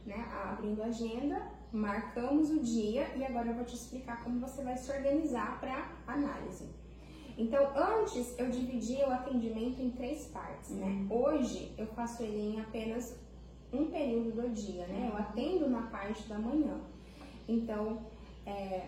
né? 0.05 0.25
Abrindo 0.43 0.81
a 0.83 0.85
agenda, 0.85 1.51
marcamos 1.71 2.49
o 2.49 2.59
dia 2.59 3.07
e 3.15 3.25
agora 3.25 3.49
eu 3.49 3.55
vou 3.55 3.65
te 3.65 3.75
explicar 3.75 4.23
como 4.23 4.39
você 4.39 4.63
vai 4.63 4.77
se 4.77 4.91
organizar 4.91 5.59
para 5.59 5.91
análise. 6.05 6.69
Então, 7.37 7.71
antes 7.75 8.37
eu 8.39 8.49
dividia 8.49 9.07
o 9.07 9.11
atendimento 9.11 9.79
em 9.79 9.91
três 9.91 10.25
partes, 10.27 10.71
né? 10.71 11.05
Hoje 11.09 11.71
eu 11.77 11.85
faço 11.87 12.23
ele 12.23 12.55
em 12.55 12.59
apenas 12.59 13.15
um 13.71 13.91
período 13.91 14.31
do 14.31 14.49
dia, 14.49 14.87
né? 14.87 15.09
Eu 15.11 15.17
atendo 15.17 15.69
na 15.69 15.83
parte 15.83 16.27
da 16.27 16.39
manhã. 16.39 16.79
Então, 17.47 18.07
é, 18.45 18.87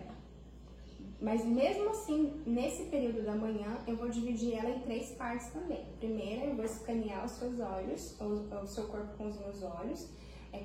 mas 1.22 1.44
mesmo 1.46 1.90
assim, 1.90 2.42
nesse 2.46 2.84
período 2.86 3.24
da 3.24 3.36
manhã, 3.36 3.78
eu 3.86 3.96
vou 3.98 4.10
dividir 4.10 4.54
ela 4.56 4.70
em 4.70 4.80
três 4.80 5.12
partes 5.12 5.48
também. 5.50 5.84
Primeiro, 6.00 6.46
eu 6.46 6.56
vou 6.56 6.66
escanear 6.66 7.26
os 7.26 7.32
seus 7.32 7.60
olhos, 7.60 8.16
o, 8.22 8.24
o 8.64 8.68
seu 8.68 8.86
corpo 8.88 9.18
com 9.18 9.28
os 9.28 9.38
meus 9.40 9.62
olhos. 9.64 10.08
É, 10.54 10.64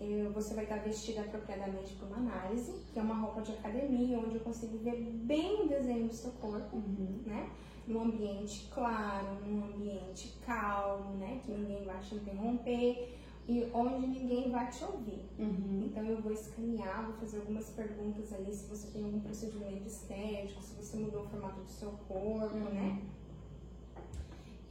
eu- 0.00 0.30
você 0.32 0.52
vai 0.54 0.64
estar 0.64 0.76
vestida 0.76 1.22
apropriadamente 1.22 1.94
para 1.94 2.06
uma 2.08 2.16
análise, 2.16 2.72
que 2.92 2.98
é 2.98 3.02
uma 3.02 3.14
roupa 3.14 3.40
de 3.42 3.52
academia, 3.52 4.18
onde 4.18 4.34
eu 4.34 4.40
consigo 4.42 4.76
ver 4.78 4.96
bem 5.00 5.62
o 5.62 5.68
desenho 5.68 6.08
do 6.08 6.14
seu 6.14 6.32
corpo, 6.32 6.76
Uhum. 6.76 7.22
né? 7.24 7.48
Num 7.86 8.02
ambiente 8.02 8.68
claro, 8.72 9.28
num 9.46 9.64
ambiente 9.64 10.34
calmo, 10.44 11.16
né? 11.16 11.40
Que 11.44 11.52
ninguém 11.52 11.84
vai 11.84 11.98
te 12.00 12.14
interromper, 12.14 13.18
e 13.46 13.68
onde 13.74 14.06
ninguém 14.06 14.50
vai 14.50 14.70
te 14.70 14.82
ouvir. 14.84 15.22
Uhum. 15.38 15.84
Então 15.86 16.04
eu 16.04 16.20
vou 16.22 16.32
escanear, 16.32 17.04
vou 17.04 17.14
fazer 17.16 17.38
algumas 17.38 17.68
perguntas 17.70 18.32
ali 18.32 18.52
se 18.54 18.66
você 18.66 18.88
tem 18.90 19.04
algum 19.04 19.20
procedimento 19.20 19.86
estético, 19.86 20.62
se 20.62 20.74
você 20.74 20.96
mudou 20.96 21.22
o 21.22 21.28
formato 21.28 21.60
do 21.60 21.70
seu 21.70 21.90
corpo, 22.08 22.56
Uhum. 22.56 22.72
né? 22.74 23.02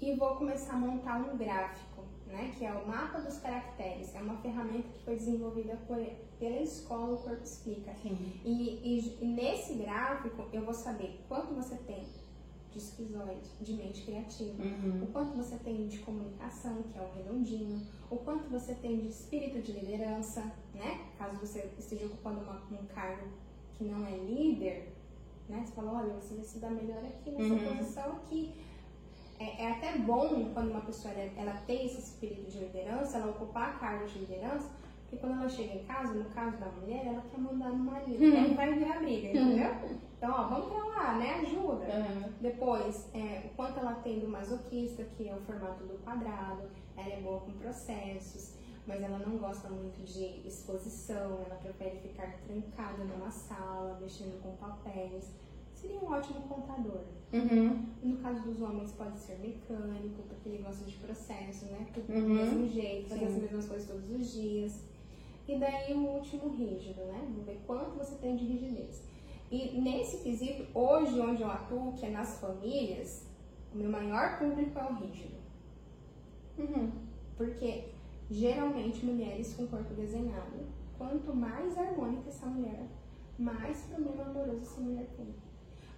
E 0.01 0.15
vou 0.15 0.35
começar 0.35 0.73
a 0.73 0.77
montar 0.77 1.17
um 1.17 1.37
gráfico, 1.37 2.03
né? 2.27 2.53
Que 2.57 2.65
é 2.65 2.73
o 2.73 2.85
mapa 2.87 3.19
dos 3.21 3.37
caracteres. 3.37 4.13
É 4.15 4.19
uma 4.21 4.35
ferramenta 4.37 4.89
que 4.89 5.03
foi 5.05 5.15
desenvolvida 5.15 5.77
por, 5.87 5.97
pela 6.39 6.57
escola 6.59 7.13
O 7.13 7.17
Corpo 7.19 7.43
Explica. 7.43 7.93
Sim. 8.01 8.17
E, 8.43 8.51
e- 8.83 9.17
e 9.21 9.25
nesse 9.25 9.75
gráfico 9.75 10.45
eu 10.51 10.65
vou 10.65 10.73
saber 10.73 11.23
quanto 11.29 11.53
você 11.53 11.75
tem 11.77 12.03
de 12.73 12.79
esquizoide, 12.79 13.47
de 13.61 13.73
mente 13.73 14.01
criativa, 14.03 14.63
Uhum. 14.63 15.03
o 15.03 15.07
quanto 15.07 15.37
você 15.37 15.55
tem 15.57 15.87
de 15.87 15.99
comunicação, 15.99 16.81
que 16.83 16.97
é 16.97 17.01
o 17.01 17.11
redondinho, 17.15 17.79
o 18.09 18.17
quanto 18.17 18.49
você 18.49 18.73
tem 18.75 18.99
de 18.99 19.07
espírito 19.09 19.61
de 19.61 19.71
liderança, 19.73 20.51
né? 20.73 21.05
Caso 21.17 21.37
você 21.39 21.69
esteja 21.77 22.07
ocupando 22.07 22.39
uma- 22.41 22.61
um 22.71 22.85
cargo 22.87 23.27
que 23.77 23.83
não 23.83 24.05
é 24.07 24.17
líder, 24.17 24.91
né? 25.47 25.63
Você 25.65 25.71
fala, 25.73 25.93
olha, 26.01 26.13
você 26.15 26.33
vai 26.35 26.43
se 26.45 26.59
dar 26.59 26.71
melhor 26.71 27.03
aqui 27.03 27.29
nessa 27.31 27.53
Uhum. 27.53 27.77
posição 27.77 28.11
aqui. 28.13 28.53
É, 29.39 29.63
é 29.65 29.71
até 29.71 29.97
bom 29.97 30.51
quando 30.53 30.71
uma 30.71 30.81
pessoa 30.81 31.13
ela, 31.13 31.31
ela 31.39 31.53
tem 31.67 31.85
esse 31.85 31.99
espírito 31.99 32.49
de 32.49 32.59
liderança, 32.59 33.17
ela 33.17 33.31
ocupar 33.31 33.79
cargo 33.79 34.07
de 34.07 34.19
liderança, 34.19 34.69
porque 35.13 35.17
quando 35.17 35.39
ela 35.39 35.49
chega 35.49 35.73
em 35.75 35.83
casa, 35.83 36.13
no 36.13 36.25
caso 36.25 36.57
da 36.57 36.67
mulher, 36.67 37.05
ela 37.07 37.21
quer 37.29 37.37
mandar 37.39 37.69
no 37.69 37.83
marido, 37.83 38.23
Uhum. 38.23 38.29
e 38.31 38.37
aí 38.37 38.53
vai 38.53 38.73
virar 38.73 38.99
briga, 38.99 39.27
entendeu? 39.29 39.69
Então, 40.23 40.33
ó, 40.35 40.47
vamos 40.47 40.67
pra 40.71 40.85
lá, 40.85 41.17
né? 41.17 41.33
Ajuda. 41.41 41.83
Uhum. 41.83 42.29
Depois, 42.39 43.09
é, 43.13 43.41
o 43.45 43.49
quanto 43.57 43.77
ela 43.79 43.95
tem 43.95 44.21
do 44.21 44.29
masoquista, 44.29 45.03
que 45.17 45.27
é 45.27 45.35
o 45.35 45.41
formato 45.41 45.83
do 45.83 46.01
quadrado, 46.01 46.61
ela 46.95 47.09
é 47.13 47.19
boa 47.19 47.41
com 47.41 47.51
processos, 47.51 48.53
mas 48.87 49.01
ela 49.03 49.19
não 49.19 49.35
gosta 49.37 49.67
muito 49.69 50.01
de 50.05 50.47
exposição, 50.47 51.41
ela 51.45 51.55
prefere 51.61 51.97
ficar 51.97 52.37
trancada 52.47 53.03
numa 53.03 53.29
sala, 53.29 53.97
mexendo 53.99 54.41
com 54.41 54.55
papéis. 54.55 55.29
Seria 55.73 55.99
um 55.99 56.09
ótimo 56.09 56.39
contador. 56.47 57.01
Uhum. 57.33 57.85
No 58.01 58.15
caso 58.19 58.43
dos 58.43 58.61
homens, 58.61 58.93
pode 58.93 59.19
ser 59.19 59.37
mecânico, 59.39 60.21
porque 60.29 60.47
ele 60.47 60.63
gosta 60.63 60.85
de 60.85 60.95
processo, 60.99 61.65
né? 61.65 61.85
Tudo 61.93 62.13
Uhum. 62.13 62.21
do 62.21 62.29
mesmo 62.29 62.69
jeito, 62.69 63.09
fazer 63.09 63.25
as 63.25 63.33
mesmas 63.35 63.65
coisas 63.67 63.87
todos 63.89 64.09
os 64.09 64.31
dias. 64.31 64.92
E 65.47 65.57
daí 65.57 65.93
o 65.93 66.07
último 66.07 66.49
rígido, 66.49 67.01
né? 67.05 67.21
Vamos 67.27 67.45
ver 67.45 67.61
quanto 67.67 67.97
você 67.97 68.15
tem 68.15 68.35
de 68.35 68.45
rigidez. 68.45 69.03
E 69.51 69.79
nesse 69.79 70.23
quesito, 70.23 70.65
hoje 70.73 71.19
onde 71.19 71.41
eu 71.41 71.51
atuo, 71.51 71.93
que 71.93 72.05
é 72.05 72.09
nas 72.09 72.39
famílias, 72.39 73.27
o 73.73 73.77
meu 73.77 73.89
maior 73.89 74.39
público 74.39 74.79
é 74.79 74.83
o 74.83 74.95
rígido. 74.95 75.35
Uhum. 76.57 76.91
Porque 77.35 77.89
geralmente 78.29 79.05
mulheres 79.05 79.53
com 79.53 79.67
corpo 79.67 79.93
desenhado, 79.93 80.65
quanto 80.97 81.35
mais 81.35 81.77
harmônica 81.77 82.29
essa 82.29 82.45
mulher, 82.45 82.87
mais 83.37 83.81
problema 83.83 84.23
amoroso 84.23 84.61
essa 84.61 84.81
mulher 84.81 85.07
tem. 85.17 85.35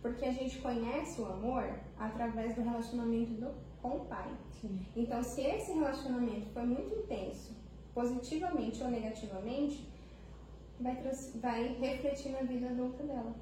Porque 0.01 0.25
a 0.25 0.31
gente 0.31 0.59
conhece 0.59 1.21
o 1.21 1.25
amor 1.25 1.79
através 1.97 2.55
do 2.55 2.61
relacionamento 2.61 3.33
do, 3.33 3.51
com 3.81 3.97
o 3.97 4.05
pai. 4.05 4.31
Sim. 4.59 4.85
Então, 4.95 5.21
se 5.23 5.41
esse 5.41 5.71
relacionamento 5.73 6.47
foi 6.47 6.63
muito 6.63 6.93
intenso, 6.93 7.55
positivamente 7.95 8.83
ou 8.83 8.91
negativamente, 8.91 9.89
vai, 10.79 10.95
vai 11.41 11.77
refletir 11.79 12.33
na 12.33 12.41
vida 12.41 12.67
adulta 12.67 13.03
dela. 13.03 13.33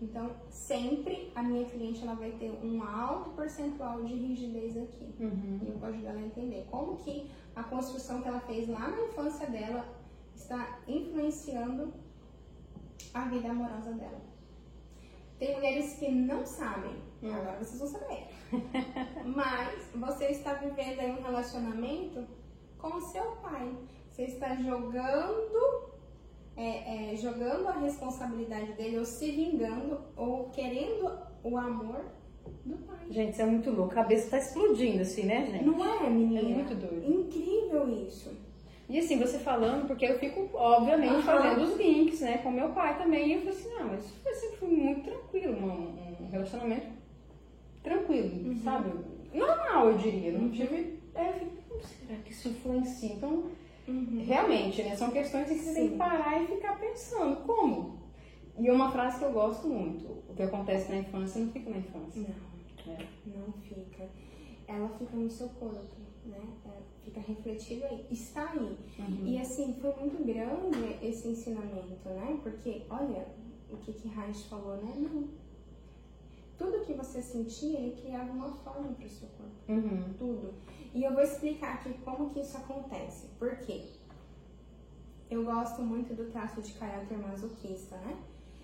Então, 0.00 0.30
sempre 0.48 1.32
a 1.34 1.42
minha 1.42 1.64
cliente 1.64 2.02
ela 2.02 2.14
vai 2.14 2.30
ter 2.32 2.52
um 2.62 2.80
alto 2.84 3.30
percentual 3.30 4.04
de 4.04 4.14
rigidez 4.14 4.76
aqui. 4.76 5.12
Uhum. 5.18 5.58
E 5.60 5.68
eu 5.70 5.78
vou 5.78 5.88
ajudar 5.88 6.10
ela 6.10 6.20
a 6.20 6.22
entender 6.22 6.68
como 6.70 6.96
que 6.98 7.28
a 7.56 7.64
construção 7.64 8.22
que 8.22 8.28
ela 8.28 8.40
fez 8.40 8.68
lá 8.68 8.88
na 8.88 9.06
infância 9.06 9.46
dela 9.48 9.84
está 10.36 10.78
influenciando 10.86 11.92
a 13.12 13.24
vida 13.24 13.50
amorosa 13.50 13.92
dela. 13.92 14.20
Tem 15.38 15.54
mulheres 15.54 15.94
que 15.94 16.10
não 16.10 16.44
sabem, 16.44 16.96
Hum. 17.22 17.32
agora 17.34 17.58
vocês 17.58 17.80
vão 17.80 17.88
saber. 17.88 18.28
Mas 19.24 19.88
você 19.94 20.26
está 20.26 20.54
vivendo 20.54 21.00
aí 21.00 21.10
um 21.10 21.22
relacionamento 21.22 22.24
com 22.78 22.96
o 22.96 23.00
seu 23.00 23.24
pai. 23.42 23.70
Você 24.10 24.22
está 24.22 24.54
jogando, 24.56 25.90
é, 26.56 27.12
é, 27.12 27.16
jogando 27.16 27.68
a 27.68 27.72
responsabilidade 27.72 28.72
dele, 28.72 28.98
ou 28.98 29.04
se 29.04 29.30
vingando, 29.30 30.00
ou 30.16 30.48
querendo 30.50 31.10
o 31.44 31.56
amor 31.56 32.04
do 32.64 32.76
pai. 32.78 33.06
Gente, 33.10 33.32
isso 33.32 33.42
é 33.42 33.46
muito 33.46 33.70
louco. 33.70 33.92
A 33.92 33.96
cabeça 33.96 34.30
tá 34.30 34.38
explodindo 34.38 35.02
assim, 35.02 35.24
né, 35.24 35.46
gente? 35.46 35.64
Não 35.64 35.84
é, 35.84 36.08
menina? 36.10 36.40
É 36.40 36.42
muito 36.54 36.74
doido. 36.74 37.06
Incrível 37.20 37.88
isso. 38.06 38.30
E 38.88 38.98
assim, 38.98 39.18
você 39.18 39.38
falando, 39.38 39.86
porque 39.86 40.06
eu 40.06 40.18
fico, 40.18 40.48
obviamente, 40.54 41.12
Aham. 41.12 41.22
fazendo 41.22 41.62
os 41.62 41.76
links, 41.76 42.20
né, 42.20 42.38
com 42.38 42.50
meu 42.50 42.70
pai 42.70 42.96
também. 42.96 43.28
E 43.28 43.32
eu 43.34 43.38
falei 43.40 43.54
assim, 43.54 43.68
não, 43.74 43.88
mas 43.88 44.10
foi 44.22 44.32
sempre 44.32 44.56
foi 44.56 44.68
muito 44.68 45.02
tranquilo, 45.04 45.56
um, 45.58 46.24
um 46.24 46.28
relacionamento 46.30 46.86
tranquilo, 47.82 48.48
Uhum. 48.48 48.56
sabe? 48.64 48.90
Normal, 49.34 49.90
eu 49.90 49.98
diria. 49.98 50.32
Não 50.32 50.48
tive. 50.50 50.98
Aí 51.18 51.26
eu 51.26 51.32
fiquei, 51.32 51.62
como 51.68 51.82
será 51.82 52.18
que 52.20 52.32
isso 52.32 52.48
influencia? 52.48 53.12
Então, 53.14 53.50
realmente, 54.24 54.82
né, 54.82 54.94
são 54.94 55.10
questões 55.10 55.48
que 55.48 55.54
você 55.56 55.74
tem 55.74 55.84
que 55.86 55.92
Sim. 55.92 55.98
parar 55.98 56.42
e 56.42 56.46
ficar 56.46 56.78
pensando, 56.78 57.44
como? 57.44 57.98
E 58.56 58.70
uma 58.70 58.90
frase 58.92 59.18
que 59.18 59.24
eu 59.24 59.32
gosto 59.32 59.66
muito, 59.66 60.06
o 60.28 60.34
que 60.34 60.42
acontece 60.42 60.90
na 60.90 60.98
infância 60.98 61.40
não 61.40 61.50
fica 61.52 61.70
na 61.70 61.78
infância. 61.78 62.22
Não, 62.86 62.92
né? 62.92 63.08
não 63.26 63.52
fica. 63.52 64.08
Ela 64.68 64.88
fica 64.90 65.16
no 65.16 65.28
seu 65.28 65.48
corpo, 65.48 65.96
né? 66.24 66.40
É, 66.66 66.78
Fica 67.04 67.20
refletido 67.20 67.84
aí, 67.86 68.06
está 68.10 68.50
aí. 68.50 68.76
Uhum. 68.98 69.26
E 69.26 69.38
assim, 69.38 69.74
foi 69.80 69.94
muito 69.94 70.22
grande 70.24 70.98
esse 71.02 71.28
ensinamento, 71.28 72.08
né? 72.10 72.38
Porque, 72.42 72.82
olha, 72.90 73.26
o 73.70 73.76
que 73.78 73.92
que 73.94 74.08
Reich 74.08 74.46
falou, 74.48 74.76
né? 74.76 74.92
Não. 74.96 75.28
Tudo 76.58 76.84
que 76.84 76.92
você 76.92 77.22
sentia, 77.22 77.78
ele 77.78 78.00
criava 78.02 78.30
uma 78.30 78.52
forma 78.52 78.88
para 78.92 79.06
o 79.06 79.08
seu 79.08 79.28
corpo. 79.28 79.54
Uhum. 79.68 80.12
tudo. 80.18 80.54
E 80.94 81.04
eu 81.04 81.12
vou 81.12 81.22
explicar 81.22 81.74
aqui 81.74 81.92
como 82.04 82.30
que 82.30 82.40
isso 82.40 82.56
acontece. 82.56 83.26
Por 83.38 83.56
quê? 83.58 83.84
Eu 85.30 85.44
gosto 85.44 85.82
muito 85.82 86.14
do 86.14 86.30
traço 86.30 86.62
de 86.62 86.72
caráter 86.74 87.18
masoquista, 87.18 87.96
né? 87.98 88.16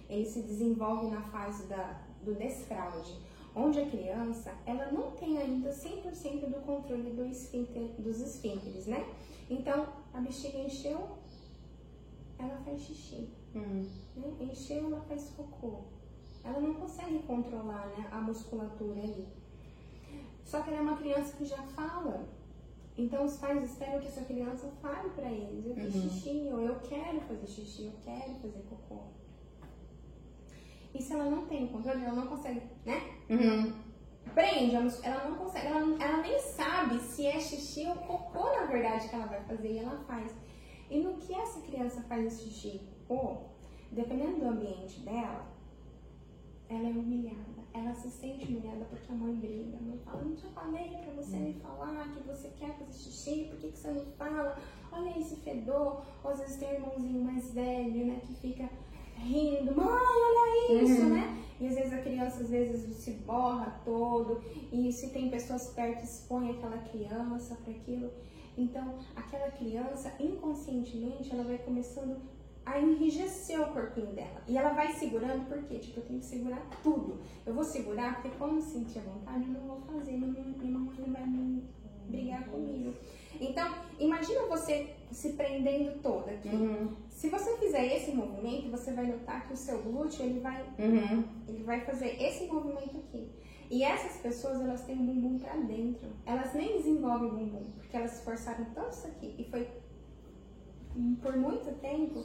Ele 0.08 0.24
se 0.24 0.42
desenvolve 0.42 1.08
na 1.08 1.20
fase 1.20 1.66
da, 1.66 2.00
do 2.22 2.34
desfraude, 2.34 3.18
onde 3.54 3.80
a 3.80 3.88
criança, 3.88 4.52
ela 4.66 4.90
não 4.90 5.10
tem 5.12 5.38
ainda 5.38 5.70
100% 5.70 6.48
do 6.48 6.60
controle 6.64 7.10
do 7.10 7.24
esfíncter, 7.26 7.90
dos 7.98 8.20
esfíncteres, 8.20 8.86
né? 8.86 9.06
Então, 9.48 9.86
a 10.12 10.20
bexiga 10.20 10.58
encheu, 10.58 11.18
ela 12.38 12.56
faz 12.64 12.80
xixi 12.80 13.28
Uhum. 13.54 13.88
né? 14.16 14.36
Encheu, 14.40 14.86
ela 14.86 15.00
faz 15.02 15.30
cocô. 15.36 15.84
Ela 16.42 16.60
não 16.60 16.74
consegue 16.74 17.20
controlar 17.20 17.86
né, 17.96 18.08
a 18.10 18.20
musculatura 18.20 19.00
ali. 19.00 19.28
Só 20.44 20.60
que 20.60 20.70
ela 20.70 20.78
é 20.78 20.82
uma 20.82 20.96
criança 20.96 21.36
que 21.36 21.44
já 21.44 21.62
fala. 21.62 22.28
Então 22.96 23.24
os 23.24 23.36
pais 23.38 23.62
esperam 23.64 23.98
que 24.00 24.06
essa 24.06 24.22
criança 24.24 24.70
fale 24.80 25.10
pra 25.10 25.30
eles. 25.30 25.66
Eu 25.66 25.74
fiz 25.74 25.94
Uhum. 25.94 26.10
xixi, 26.10 26.48
ou 26.52 26.60
eu 26.60 26.78
quero 26.80 27.20
fazer 27.22 27.46
xixi, 27.46 27.86
eu 27.86 27.92
quero 28.04 28.34
fazer 28.34 28.62
cocô. 28.68 29.02
E 30.94 31.02
se 31.02 31.12
ela 31.12 31.24
não 31.24 31.44
tem 31.46 31.64
o 31.64 31.68
controle, 31.68 32.04
ela 32.04 32.14
não 32.14 32.26
consegue, 32.28 32.62
né? 32.86 33.00
Uhum. 33.28 33.72
Prende, 34.32 34.76
ela 34.76 35.28
não 35.28 35.36
consegue, 35.36 35.66
ela, 35.66 35.80
ela 36.02 36.22
nem 36.22 36.38
sabe 36.38 36.98
se 37.00 37.26
é 37.26 37.38
xixi 37.40 37.86
ou 37.88 37.96
cocô, 37.96 38.44
na 38.56 38.66
verdade, 38.66 39.08
que 39.08 39.14
ela 39.14 39.26
vai 39.26 39.40
fazer 39.42 39.72
e 39.72 39.78
ela 39.78 39.98
faz. 40.06 40.32
E 40.88 41.00
no 41.00 41.14
que 41.14 41.34
essa 41.34 41.60
criança 41.62 42.00
faz 42.02 42.24
esse 42.26 42.44
xixi 42.48 42.80
ou 43.08 43.50
dependendo 43.90 44.38
do 44.38 44.46
ambiente 44.48 45.00
dela, 45.00 45.46
ela 46.68 46.88
é 46.88 46.92
humilhada. 46.92 47.53
Ela 47.74 47.92
se 47.92 48.08
sente 48.08 48.46
humilhada 48.46 48.84
porque 48.84 49.10
a 49.10 49.14
mãe 49.16 49.34
briga. 49.34 49.76
A 49.76 49.82
mãe 49.82 49.98
fala, 50.04 50.22
não 50.22 50.36
já 50.36 50.48
falei 50.50 50.88
pra 50.90 51.12
você 51.14 51.36
me 51.36 51.54
falar 51.54 52.08
que 52.14 52.22
você 52.22 52.48
quer 52.50 52.72
fazer 52.78 52.92
xixi, 52.92 53.48
por 53.50 53.58
que, 53.58 53.72
que 53.72 53.78
você 53.78 53.90
não 53.90 54.06
fala? 54.12 54.56
Olha 54.92 55.18
esse 55.18 55.36
fedor. 55.36 56.02
Ou 56.22 56.30
às 56.30 56.38
vezes 56.38 56.56
tem 56.58 56.68
um 56.70 56.74
irmãozinho 56.74 57.24
mais 57.24 57.52
velho, 57.52 58.06
né, 58.06 58.20
que 58.24 58.34
fica 58.34 58.68
rindo, 59.16 59.74
mãe, 59.74 59.86
olha 59.88 60.82
isso, 60.82 61.02
Uhum. 61.02 61.08
né? 61.10 61.42
E 61.60 61.66
às 61.66 61.74
vezes 61.74 61.92
a 61.92 61.98
criança 62.02 62.42
às 62.42 62.50
vezes 62.50 62.96
se 62.96 63.12
borra 63.12 63.80
todo, 63.84 64.40
e 64.72 64.92
se 64.92 65.10
tem 65.10 65.30
pessoas 65.30 65.68
perto, 65.68 66.04
expõe 66.04 66.50
aquela 66.50 66.78
criança 66.78 67.54
para 67.56 67.72
aquilo. 67.72 68.10
Então, 68.56 68.94
aquela 69.16 69.50
criança, 69.50 70.12
inconscientemente, 70.20 71.32
ela 71.32 71.42
vai 71.44 71.58
começando 71.58 72.20
a 72.66 72.80
enrijecer 72.80 73.60
o 73.60 73.72
corpinho 73.72 74.12
dela. 74.12 74.42
E 74.48 74.56
ela 74.56 74.70
vai 74.70 74.92
segurando, 74.92 75.46
por 75.48 75.62
quê? 75.64 75.78
Tipo, 75.78 76.00
eu 76.00 76.04
tenho 76.04 76.20
que 76.20 76.26
segurar 76.26 76.62
tudo. 76.82 77.20
Eu 77.44 77.54
vou 77.54 77.64
segurar, 77.64 78.14
porque 78.14 78.36
quando 78.38 78.56
eu 78.56 78.62
sentir 78.62 79.00
a 79.00 79.02
vontade, 79.02 79.44
eu 79.44 79.52
não 79.52 79.66
vou 79.66 79.80
fazer, 79.80 80.12
minha 80.12 80.32
minha 80.32 80.78
mamãe 80.78 80.96
não 80.98 81.12
vai 81.12 81.26
me 81.26 81.64
brigar 82.08 82.44
comigo. 82.46 82.94
Então, 83.40 83.74
imagina 83.98 84.46
você 84.46 84.94
se 85.10 85.32
prendendo 85.32 86.00
toda 86.00 86.30
aqui. 86.30 86.48
Uhum. 86.48 86.94
Se 87.10 87.28
você 87.28 87.56
fizer 87.58 87.96
esse 87.96 88.12
movimento, 88.12 88.70
você 88.70 88.92
vai 88.92 89.06
notar 89.06 89.46
que 89.46 89.54
o 89.54 89.56
seu 89.56 89.82
glúteo, 89.82 90.24
ele 90.24 90.40
vai 90.40 90.62
Uhum. 90.78 91.24
ele 91.48 91.64
vai 91.64 91.80
fazer 91.80 92.16
esse 92.22 92.46
movimento 92.46 92.98
aqui. 92.98 93.28
E 93.70 93.82
essas 93.82 94.20
pessoas, 94.20 94.60
elas 94.60 94.82
têm 94.82 94.94
o 94.94 95.02
bumbum 95.02 95.38
pra 95.38 95.56
dentro. 95.56 96.08
Elas 96.26 96.54
nem 96.54 96.76
desenvolvem 96.76 97.28
o 97.28 97.32
bumbum, 97.32 97.64
porque 97.78 97.96
elas 97.96 98.12
se 98.12 98.24
forçaram 98.24 98.64
tanto 98.74 98.90
isso 98.92 99.06
aqui. 99.06 99.34
E 99.38 99.44
foi 99.44 99.68
por 101.22 101.36
muito 101.36 101.72
tempo 101.80 102.24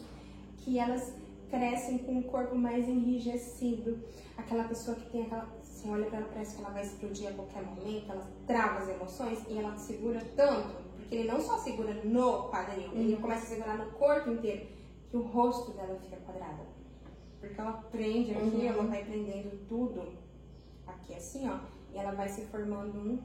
que 0.61 0.77
elas 0.79 1.13
crescem 1.49 1.97
com 1.99 2.19
o 2.19 2.23
corpo 2.23 2.55
mais 2.55 2.87
enrijecido. 2.87 3.97
Aquela 4.37 4.63
pessoa 4.65 4.95
que 4.95 5.09
tem 5.09 5.23
aquela. 5.23 5.47
Você 5.61 5.87
olha 5.89 6.05
pra 6.07 6.17
ela, 6.17 6.27
parece 6.27 6.55
que 6.55 6.61
ela 6.61 6.71
vai 6.71 6.83
explodir 6.83 7.29
a 7.29 7.33
qualquer 7.33 7.63
momento, 7.63 8.11
ela 8.11 8.27
trava 8.45 8.79
as 8.79 8.89
emoções 8.89 9.39
e 9.49 9.57
ela 9.57 9.77
segura 9.77 10.19
tanto, 10.35 10.75
porque 10.97 11.15
ele 11.15 11.27
não 11.31 11.39
só 11.39 11.57
segura 11.57 11.93
no 12.03 12.49
quadril, 12.49 12.91
ele 12.93 13.13
Uhum. 13.15 13.21
começa 13.21 13.43
a 13.45 13.47
segurar 13.47 13.77
no 13.77 13.91
corpo 13.93 14.29
inteiro, 14.29 14.67
que 15.09 15.15
o 15.15 15.21
rosto 15.21 15.71
dela 15.71 15.97
fica 16.01 16.17
quadrado. 16.17 16.63
Porque 17.39 17.59
ela 17.61 17.71
prende 17.91 18.31
aqui, 18.31 18.57
Uhum. 18.57 18.67
ela 18.67 18.83
vai 18.83 19.05
prendendo 19.05 19.65
tudo 19.69 20.03
aqui 20.85 21.13
assim, 21.13 21.49
ó, 21.49 21.59
e 21.93 21.97
ela 21.97 22.11
vai 22.11 22.27
se 22.27 22.41
formando 22.47 22.97
um. 22.97 23.19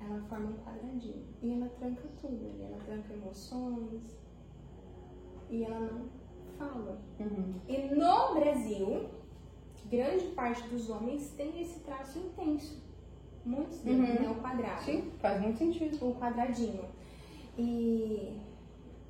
Ela 0.00 0.20
forma 0.28 0.50
um 0.50 0.64
quadradinho. 0.64 1.24
E 1.42 1.52
ela 1.54 1.68
tranca 1.70 2.02
tudo 2.20 2.46
ali, 2.46 2.62
ela 2.62 2.78
tranca 2.84 3.12
emoções. 3.14 4.00
E 5.50 5.64
ela 5.64 5.80
não 5.80 6.08
fala. 6.58 6.98
Uhum. 7.20 7.54
E 7.68 7.94
no 7.94 8.34
Brasil, 8.34 9.04
grande 9.86 10.26
parte 10.28 10.62
dos 10.68 10.88
homens 10.90 11.30
tem 11.36 11.60
esse 11.60 11.80
traço 11.80 12.18
intenso. 12.18 12.82
Muitos 13.44 13.78
deles, 13.80 14.08
Uhum. 14.08 14.22
né? 14.22 14.30
O 14.30 14.34
quadrado. 14.40 14.82
Sim, 14.82 15.10
faz 15.20 15.40
muito 15.40 15.58
sentido. 15.58 16.08
O 16.08 16.14
quadradinho. 16.14 16.84
E, 17.58 18.40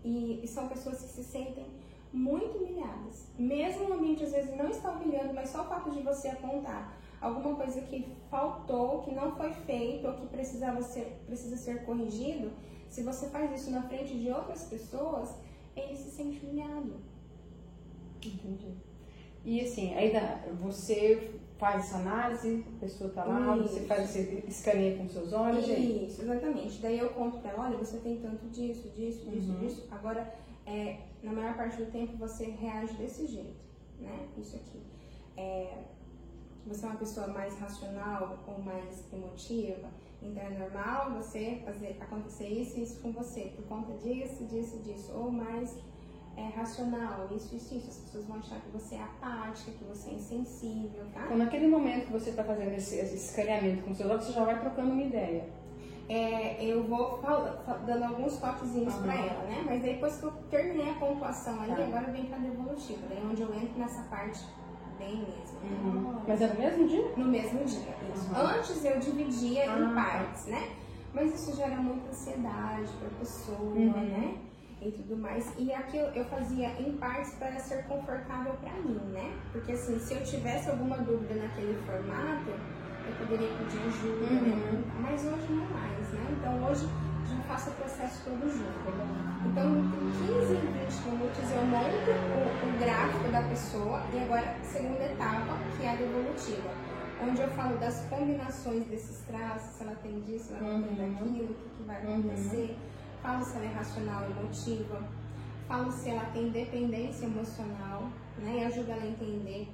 e, 0.05 0.41
e 0.43 0.49
são 0.49 0.69
pessoas 0.69 1.01
que 1.03 1.09
se 1.09 1.25
sentem 1.25 1.67
muito 2.13 2.59
humilhadas. 2.59 3.29
Mesmo 3.39 3.89
o 3.89 3.93
ambiente 3.95 4.25
às 4.25 4.33
vezes 4.33 4.57
não 4.57 4.69
está 4.69 4.91
humilhando, 4.93 5.33
mas 5.35 5.49
só 5.51 5.63
o 5.63 5.65
fato 5.67 5.91
de 5.91 6.03
você 6.03 6.29
apontar 6.29 6.97
alguma 7.21 7.55
coisa 7.57 7.81
que 7.81 8.07
faltou, 8.31 9.03
que 9.03 9.15
não 9.15 9.35
foi 9.37 9.51
feito 9.53 10.07
ou 10.07 10.15
que 10.15 10.27
precisava 10.27 10.83
ser, 10.83 11.17
precisa 11.27 11.57
ser 11.57 11.85
corrigido, 11.85 12.51
se 12.89 13.03
você 13.03 13.29
faz 13.31 13.51
isso 13.61 13.71
na 13.71 13.83
frente 13.83 14.17
de 14.19 14.31
outras 14.31 14.65
pessoas, 14.65 15.35
ele 15.75 15.97
se 15.97 16.11
sente 16.11 16.45
humilhado. 16.45 16.95
Entendi. 18.25 18.75
E 19.45 19.61
assim, 19.61 19.95
dá, 20.13 20.43
você 20.61 21.31
faz 21.59 21.85
essa 21.85 21.99
análise, 21.99 22.65
a 22.77 22.81
pessoa 22.81 23.11
tá 23.11 23.25
lá, 23.25 23.57
Isso. 23.59 23.69
você 23.75 23.81
faz, 23.83 24.09
você 24.11 24.45
escaneia 24.49 24.97
com 24.97 25.09
seus 25.09 25.33
olhos, 25.33 25.69
e? 25.69 26.07
Isso, 26.07 26.23
exatamente. 26.23 26.81
Daí 26.81 26.99
eu 26.99 27.11
conto 27.11 27.39
pra 27.39 27.51
ela, 27.53 27.65
olha, 27.67 27.77
você 27.77 27.99
tem 27.99 28.19
tanto 28.21 28.47
disso, 28.49 28.89
disso, 28.91 29.29
disso, 29.31 29.51
Uhum. 29.53 29.59
disso. 29.59 29.87
Agora, 29.91 30.35
é, 30.67 30.99
na 31.23 31.33
maior 31.33 31.55
parte 31.57 31.77
do 31.77 31.91
tempo, 31.91 32.17
você 32.17 32.47
reage 32.47 32.95
desse 32.95 33.27
jeito, 33.27 33.61
né? 34.01 34.29
Isso 34.39 34.57
aqui. 34.57 34.81
É, 35.37 35.79
você 36.67 36.85
é 36.87 36.89
uma 36.89 36.97
pessoa 36.99 37.27
mais 37.29 37.59
racional 37.59 38.39
ou 38.47 38.59
mais 38.63 39.05
emotiva, 39.13 39.89
então 40.23 40.43
é 40.43 40.51
normal 40.59 41.13
você 41.13 41.61
fazer 41.67 41.99
acontecer 42.01 42.49
isso 42.49 42.79
e 42.79 42.83
isso 42.83 43.01
com 43.01 43.13
você, 43.13 43.53
por 43.55 43.65
conta 43.67 43.93
disso, 43.99 44.45
disso, 44.47 44.79
disso. 44.79 45.13
Ou 45.15 45.31
mais 45.31 45.77
é, 46.37 46.49
racional, 46.57 47.29
isso, 47.35 47.55
isso, 47.55 47.75
isso. 47.77 47.89
As 47.89 47.97
pessoas 47.99 48.25
vão 48.27 48.39
achar 48.39 48.61
que 48.61 48.71
você 48.71 48.97
é 48.97 49.03
apática, 49.03 49.71
que 49.73 49.85
você 49.85 50.11
é 50.11 50.15
insensível, 50.15 51.05
tá? 51.13 51.23
Então, 51.27 51.37
naquele 51.39 51.69
momento 51.69 52.07
que 52.07 52.13
você 52.13 52.31
está 52.31 52.43
fazendo 52.45 52.73
esse, 52.75 52.97
esse 52.97 53.15
escaneamento 53.17 53.83
com 53.85 53.95
seus 53.95 54.11
olhos, 54.11 54.25
você 54.25 54.33
já 54.33 54.45
vai 54.45 54.59
trocando 54.61 54.91
uma 54.93 55.03
ideia. 55.03 55.49
É, 56.09 56.63
eu 56.63 56.85
vou 56.85 57.17
fal- 57.23 57.63
fa- 57.65 57.79
dando 57.87 58.05
alguns 58.05 58.37
toquezinhos 58.37 58.95
pra 58.97 59.13
Aham. 59.15 59.25
ela, 59.27 59.43
né? 59.45 59.63
Mas 59.65 59.83
depois 59.83 60.17
que 60.19 60.25
eu 60.25 60.33
terminei 60.51 60.91
a 60.91 60.95
pontuação 60.95 61.59
ali, 61.63 61.75
Tá. 61.75 61.83
agora 61.83 62.13
vem 62.13 62.27
pra 62.27 62.37
devolutiva. 62.39 63.01
Daí 63.09 63.19
é 63.19 63.23
onde 63.25 63.41
eu 63.41 63.55
entro 63.55 63.79
nessa 63.79 64.03
parte 64.03 64.45
bem 64.99 65.17
mesmo. 65.17 65.59
Uhum. 65.63 66.21
Mas 66.29 66.43
é 66.43 66.47
no 66.49 66.59
mesmo 66.61 66.87
dia? 66.89 67.13
No 67.17 67.25
mesmo 67.25 67.65
dia, 67.65 67.95
isso. 68.15 68.31
Aham. 68.35 68.59
Antes 68.59 68.85
eu 68.85 68.99
dividia 69.01 69.73
Ah, 69.73 69.79
em 69.79 69.95
tá. 69.95 69.95
partes, 69.95 70.45
né? 70.47 70.73
Mas 71.15 71.33
isso 71.35 71.57
gera 71.57 71.77
muita 71.77 72.09
ansiedade 72.11 72.89
pra 73.01 73.09
pessoa, 73.19 73.59
Uhum. 73.61 73.93
né? 73.93 74.37
E 74.85 74.91
tudo 74.93 75.17
mais. 75.17 75.51
E 75.59 75.73
aqui 75.73 75.97
eu, 75.97 76.07
eu 76.09 76.25
fazia 76.27 76.69
em 76.79 76.93
partes 76.99 77.33
para 77.35 77.59
ser 77.59 77.85
confortável 77.85 78.53
pra 78.63 78.73
mim, 78.75 79.01
né? 79.13 79.33
Porque 79.51 79.73
assim, 79.73 79.99
se 79.99 80.13
eu 80.13 80.23
tivesse 80.23 80.69
alguma 80.69 80.99
dúvida 80.99 81.35
naquele 81.35 81.75
formato, 81.87 82.51
eu 82.51 83.15
poderia 83.19 83.49
pedir 83.49 83.79
ajuda, 83.87 84.27
Uhum. 84.27 84.43
né? 84.43 84.85
Mas 85.01 85.25
hoje 85.25 85.51
não 85.53 85.65
mais, 85.71 86.07
né? 86.13 86.27
Então 86.39 86.69
hoje 86.69 86.87
já 87.31 87.43
faço 87.49 87.71
o 87.71 87.73
processo 87.75 88.25
todo 88.25 88.41
junto. 88.51 89.15
Então, 89.47 89.79
em 89.79 89.89
15, 90.27 90.55
20 90.55 91.15
minutos 91.15 91.51
eu 91.51 91.65
monto 91.65 92.11
o, 92.11 92.69
o 92.69 92.79
gráfico 92.85 93.29
da 93.33 93.43
pessoa 93.43 94.03
e 94.13 94.19
agora 94.19 94.55
a 94.61 94.65
segunda 94.65 95.03
etapa, 95.05 95.59
que 95.79 95.85
é 95.87 95.91
a 95.93 95.97
devolutiva, 95.97 96.71
onde 97.23 97.41
eu 97.41 97.49
falo 97.49 97.79
das 97.79 98.01
combinações 98.11 98.85
desses 98.85 99.19
traços, 99.27 99.77
se 99.77 99.83
ela 99.83 99.95
tem 100.03 100.21
disso, 100.21 100.47
se 100.49 100.53
ela 100.55 100.63
não 100.77 100.83
tem 100.83 100.91
Uhum. 101.07 101.13
daquilo, 101.15 101.45
o 101.45 101.55
que, 101.55 101.69
que 101.77 101.83
vai 101.85 102.05
Uhum. 102.05 102.23
Falo 103.25 103.43
se 103.43 103.57
ela 103.57 103.65
é 103.65 103.69
racional 103.69 104.23
e 104.29 104.31
emotiva, 104.33 105.03
falo 105.67 105.91
se 105.91 106.11
ela 106.11 106.27
tem 106.27 106.51
dependência 106.51 107.25
emocional, 107.25 108.03
né? 108.39 108.59
E 108.59 108.65
ajuda 108.65 108.93
ela 108.93 109.03
a 109.03 109.07
entender 109.07 109.67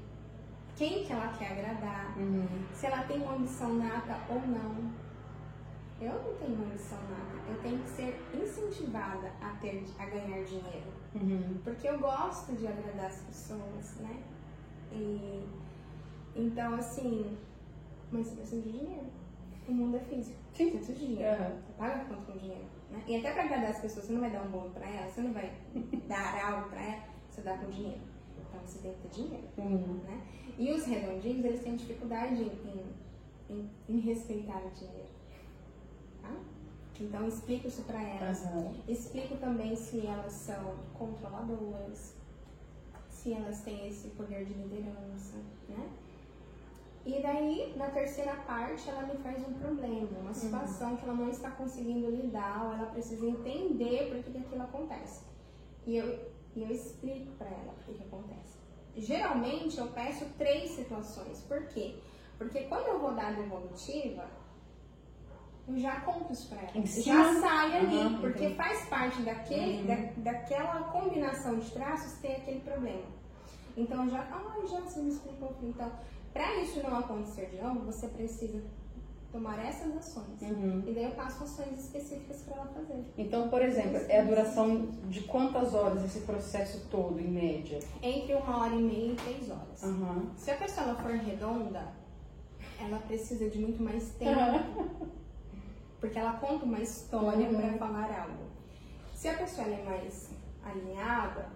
quem 0.77 1.05
que 1.05 1.13
ela 1.13 1.33
quer 1.37 1.51
agradar, 1.59 2.17
Uhum. 2.17 2.47
se 2.73 2.87
ela 2.87 3.03
tem 3.03 3.21
uma 3.21 3.35
ambição 3.35 3.75
nata 3.75 4.17
ou 4.29 4.41
não. 4.47 5.01
Eu 6.01 6.15
não 6.15 6.35
tenho 6.39 6.55
uma 6.55 6.65
ambição 6.65 6.97
nata, 7.11 7.51
eu 7.51 7.61
tenho 7.61 7.79
que 7.83 7.89
ser 7.91 8.19
incentivada 8.33 9.33
a, 9.43 9.51
ter, 9.61 9.85
a 9.99 10.07
ganhar 10.07 10.45
dinheiro. 10.45 10.91
Uhum. 11.17 11.59
Porque 11.65 11.89
eu 11.89 11.99
gosto 11.99 12.53
de 12.55 12.67
agradar 12.69 13.07
as 13.07 13.21
pessoas, 13.23 13.97
né? 13.97 14.23
E 14.93 15.45
então 16.37 16.75
assim, 16.77 17.37
mas 18.13 18.29
você 18.29 18.37
precisa 18.37 18.63
de 18.63 18.73
dinheiro. 18.79 19.07
O 19.69 19.73
mundo 19.73 19.97
é 19.97 20.01
físico. 20.01 20.39
Sim. 20.55 20.71
Você 20.71 20.77
precisa 20.79 20.99
de 20.99 21.07
dinheiro. 21.07 21.43
Aham. 21.43 21.51
Você 21.67 21.73
paga 21.77 21.95
a 21.97 22.05
conta 22.05 22.33
com 22.33 22.39
dinheiro. 22.39 22.65
Né? 22.91 23.03
E 23.07 23.17
até 23.17 23.33
pra 23.33 23.45
agradar 23.45 23.71
as 23.71 23.79
pessoas, 23.81 24.07
você 24.07 24.13
não 24.13 24.21
vai 24.21 24.31
dar 24.31 24.43
um 24.43 24.51
bolo 24.51 24.71
pra 24.71 24.89
elas, 24.89 25.13
você 25.13 25.21
não 25.21 25.33
vai 25.33 25.53
dar 26.09 26.53
algo 26.53 26.69
pra 26.71 26.83
elas, 26.83 27.05
você 27.31 27.41
dá 27.43 27.57
com 27.57 27.71
dinheiro. 27.71 28.01
Então 28.49 28.61
você 28.67 28.79
tem 28.81 28.93
que 28.95 29.09
ter 29.09 29.23
dinheiro 29.23 29.49
Uhum. 29.59 30.01
né? 30.05 30.21
E 30.59 30.73
os 30.73 30.85
redondinhos, 30.85 31.45
eles 31.45 31.63
têm 31.63 31.77
dificuldade 31.77 32.43
em, 32.43 32.85
em, 33.49 33.71
em 33.89 34.01
respeitar 34.01 34.59
o 34.59 34.71
dinheiro. 34.71 35.09
Tá? 36.21 36.35
Então, 37.01 37.27
explico 37.29 37.69
isso 37.69 37.83
para 37.83 38.03
elas. 38.03 38.45
Aham. 38.47 38.75
Explico 38.89 39.37
também 39.37 39.75
se 39.75 40.07
elas 40.07 40.33
são 40.33 40.75
controladoras, 40.93 42.15
se 43.09 43.33
elas 43.33 43.61
têm 43.63 43.87
esse 43.89 44.09
poder 44.09 44.45
de 44.45 44.53
liderança, 44.53 45.37
né? 45.69 45.89
E 47.05 47.23
daí, 47.23 47.73
na 47.77 47.87
terceira 47.91 48.35
parte, 48.47 48.89
ela 48.89 49.03
me 49.03 49.17
faz 49.19 49.39
um 49.47 49.55
problema, 49.55 50.19
uma 50.21 50.35
situação 50.35 50.97
que 50.97 51.05
ela 51.05 51.15
não 51.15 51.31
está 51.31 51.51
conseguindo 51.51 52.11
lidar, 52.11 52.67
ou 52.67 52.73
ela 52.75 52.87
precisa 52.91 53.25
entender 53.27 54.11
por 54.11 54.23
que, 54.23 54.31
que 54.31 54.39
aquilo 54.39 54.63
acontece. 54.63 55.25
E 55.87 55.97
eu, 55.97 56.31
e 56.55 56.63
eu 56.63 56.71
explico 56.71 57.33
para 57.39 57.49
ela 57.49 57.73
por 57.73 57.85
que, 57.87 57.95
que 57.95 58.03
acontece. 58.03 58.59
Geralmente, 58.97 59.79
eu 59.79 59.87
peço 59.89 60.27
três 60.37 60.73
situações. 60.73 61.41
Por 61.49 61.63
quê? 61.69 61.95
Porque 62.37 62.63
quando 62.65 62.87
eu 62.89 62.99
vou 62.99 63.13
dar 63.15 63.29
a 63.29 63.33
devolutiva, 63.33 64.29
eu 65.67 65.79
já 65.79 66.01
conto 66.01 66.33
isso 66.33 66.49
pra 66.49 66.61
ela. 66.63 66.87
Já 66.87 67.35
sai 67.41 67.77
ali, 67.79 67.99
Aham, 67.99 68.21
porque 68.21 68.45
entendi. 68.45 68.57
faz 68.57 68.89
parte 68.89 69.23
daquele, 69.23 69.81
Uhum. 69.81 69.87
da, 70.23 70.33
daquela 70.33 70.83
combinação 70.91 71.59
de 71.59 71.71
traços 71.71 72.19
ter 72.21 72.33
aquele 72.37 72.61
problema. 72.61 73.05
Então 73.77 74.05
eu 74.05 74.11
já, 74.11 74.21
ah, 74.21 74.67
já 74.69 74.81
você 74.81 75.01
me 75.01 75.11
explicou. 75.11 75.55
Então, 75.63 75.91
para 76.33 76.57
isso 76.57 76.83
não 76.83 76.99
acontecer 76.99 77.47
de 77.51 77.61
novo, 77.63 77.81
você 77.81 78.07
precisa 78.09 78.63
tomar 79.33 79.65
essas 79.65 79.97
ações. 79.97 80.41
Uhum. 80.43 80.83
E 80.87 80.93
daí 80.93 81.05
eu 81.05 81.11
passo 81.13 81.45
ações 81.45 81.79
específicas 81.79 82.43
para 82.43 82.57
ela 82.57 82.67
fazer. 82.67 83.05
Então, 83.17 83.49
por 83.49 83.63
exemplo, 83.63 83.97
é 84.09 84.21
a 84.21 84.25
duração 84.25 84.87
de 85.09 85.23
quantas 85.23 85.73
horas 85.75 86.05
esse 86.05 86.21
processo 86.21 86.87
todo, 86.91 87.21
em 87.21 87.29
média? 87.29 87.79
Entre 88.03 88.35
uma 88.35 88.59
hora 88.63 88.75
e 88.75 88.83
meia 88.83 89.13
e 89.13 89.17
três 89.17 89.49
horas. 89.51 89.83
Aham. 89.85 90.31
Se 90.37 90.51
a 90.51 90.57
pessoa 90.57 90.95
for 90.97 91.13
redonda, 91.13 91.93
ela 92.81 92.99
precisa 92.99 93.49
de 93.49 93.59
muito 93.59 93.81
mais 93.83 94.11
tempo. 94.15 95.11
Porque 96.01 96.19
ela 96.19 96.33
conta 96.35 96.65
uma 96.65 96.81
história 96.81 97.47
Uhum. 97.49 97.57
para 97.61 97.73
falar 97.79 98.21
algo. 98.23 98.45
Se 99.15 99.29
a 99.29 99.35
pessoa 99.35 99.69
é 99.69 99.85
mais 99.85 100.31
alinhada, 100.65 101.51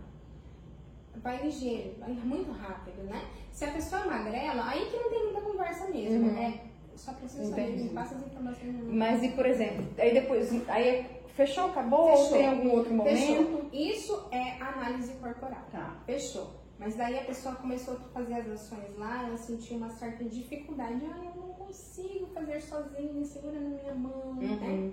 vai 1.17 1.43
ligeiro, 1.43 1.99
vai 1.99 2.11
muito 2.11 2.53
rápido, 2.53 3.03
né? 3.05 3.23
Se 3.55 3.65
a 3.65 3.71
pessoa 3.71 4.03
é 4.03 4.07
magrela, 4.07 4.69
aí 4.69 4.85
que 4.87 4.97
não 4.97 5.09
tem 5.09 5.25
muita 5.27 5.41
conversa 5.41 5.87
mesmo. 5.87 6.29
Uhum. 6.29 6.39
É, 6.39 6.61
só 6.97 7.13
precisa 7.13 7.51
saber, 7.51 7.77
me 7.77 7.89
passa 7.91 8.17
as 8.17 8.27
informações. 8.27 8.75
Mas 8.83 9.23
e, 9.23 9.29
por 9.29 9.47
exemplo, 9.47 9.87
aí 9.97 10.13
depois, 10.13 10.69
aí 10.69 11.07
fechou, 11.37 11.67
acabou? 11.67 12.01
Ou 12.01 12.17
Fechou. 12.17 12.37
tem 12.37 12.49
algum 12.49 12.71
outro 12.73 12.93
momento? 12.93 13.17
Fechou. 13.17 13.69
Isso 13.73 14.29
é 14.33 14.61
análise 14.61 15.13
corporal. 15.15 15.63
Tá. 15.71 15.97
Fechou. 16.05 16.51
Mas 16.81 16.97
daí 16.97 17.17
a 17.17 17.23
pessoa 17.23 17.55
começou 17.55 17.95
a 17.95 18.01
fazer 18.13 18.35
as 18.35 18.49
ações 18.49 18.99
lá, 18.99 19.29
ela 19.29 19.37
sentiu 19.37 19.77
uma 19.77 19.91
certa 19.91 20.25
dificuldade. 20.25 21.01
Ah, 21.05 21.25
eu 21.25 21.41
não 21.41 21.55
consigo 21.55 22.27
fazer 22.35 22.61
sozinha, 22.61 23.25
segura 23.25 23.61
na 23.61 23.69
minha 23.69 23.95
mão, 23.95 24.35
né? 24.35 24.49
Uhum. 24.49 24.93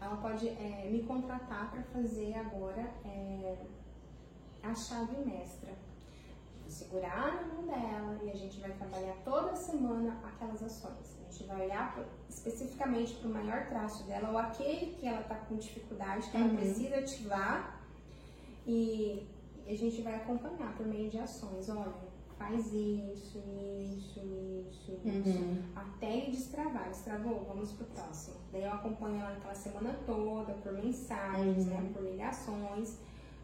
Ela 0.00 0.16
pode 0.18 0.48
é, 0.48 0.88
me 0.88 1.02
contratar 1.02 1.72
para 1.72 1.82
fazer 1.82 2.34
agora 2.34 2.88
é, 3.04 3.56
a 4.62 4.72
chave 4.72 5.16
mestra. 5.24 5.85
Segurar 6.68 7.34
na 7.34 7.54
mão 7.54 7.66
dela 7.66 8.18
e 8.24 8.30
a 8.30 8.34
gente 8.36 8.60
vai 8.60 8.70
trabalhar 8.72 9.14
toda 9.24 9.54
semana 9.56 10.18
aquelas 10.24 10.62
ações. 10.62 11.16
A 11.28 11.30
gente 11.30 11.44
vai 11.44 11.64
olhar 11.66 11.94
pro, 11.94 12.04
especificamente 12.28 13.14
para 13.14 13.28
o 13.28 13.32
maior 13.32 13.66
traço 13.68 14.04
dela 14.04 14.30
ou 14.30 14.38
aquele 14.38 14.94
que 14.94 15.06
ela 15.06 15.20
está 15.20 15.34
com 15.34 15.56
dificuldade, 15.56 16.28
que 16.30 16.36
ela 16.36 16.46
Uhum. 16.46 16.56
precisa 16.56 16.96
ativar 16.98 17.80
e 18.66 19.26
a 19.68 19.74
gente 19.74 20.02
vai 20.02 20.14
acompanhar 20.14 20.74
por 20.76 20.86
meio 20.86 21.10
de 21.10 21.18
ações. 21.18 21.68
Olha, 21.68 21.92
faz 22.38 22.66
isso, 22.72 23.38
isso, 23.80 24.20
isso, 24.20 24.90
isso. 25.04 25.38
Uhum. 25.38 25.62
Até 25.74 26.16
ele 26.18 26.30
destravar. 26.32 26.88
Destravou? 26.88 27.44
Vamos 27.48 27.72
pro 27.72 27.86
próximo. 27.86 28.36
Daí 28.52 28.62
eu 28.64 28.72
acompanho 28.72 29.20
ela 29.20 29.30
naquela 29.34 29.54
semana 29.54 29.96
toda, 30.06 30.52
por 30.54 30.72
mensagens, 30.72 31.66
Uhum. 31.66 31.70
né, 31.74 31.90
por 31.92 32.02
ligações, 32.02 32.98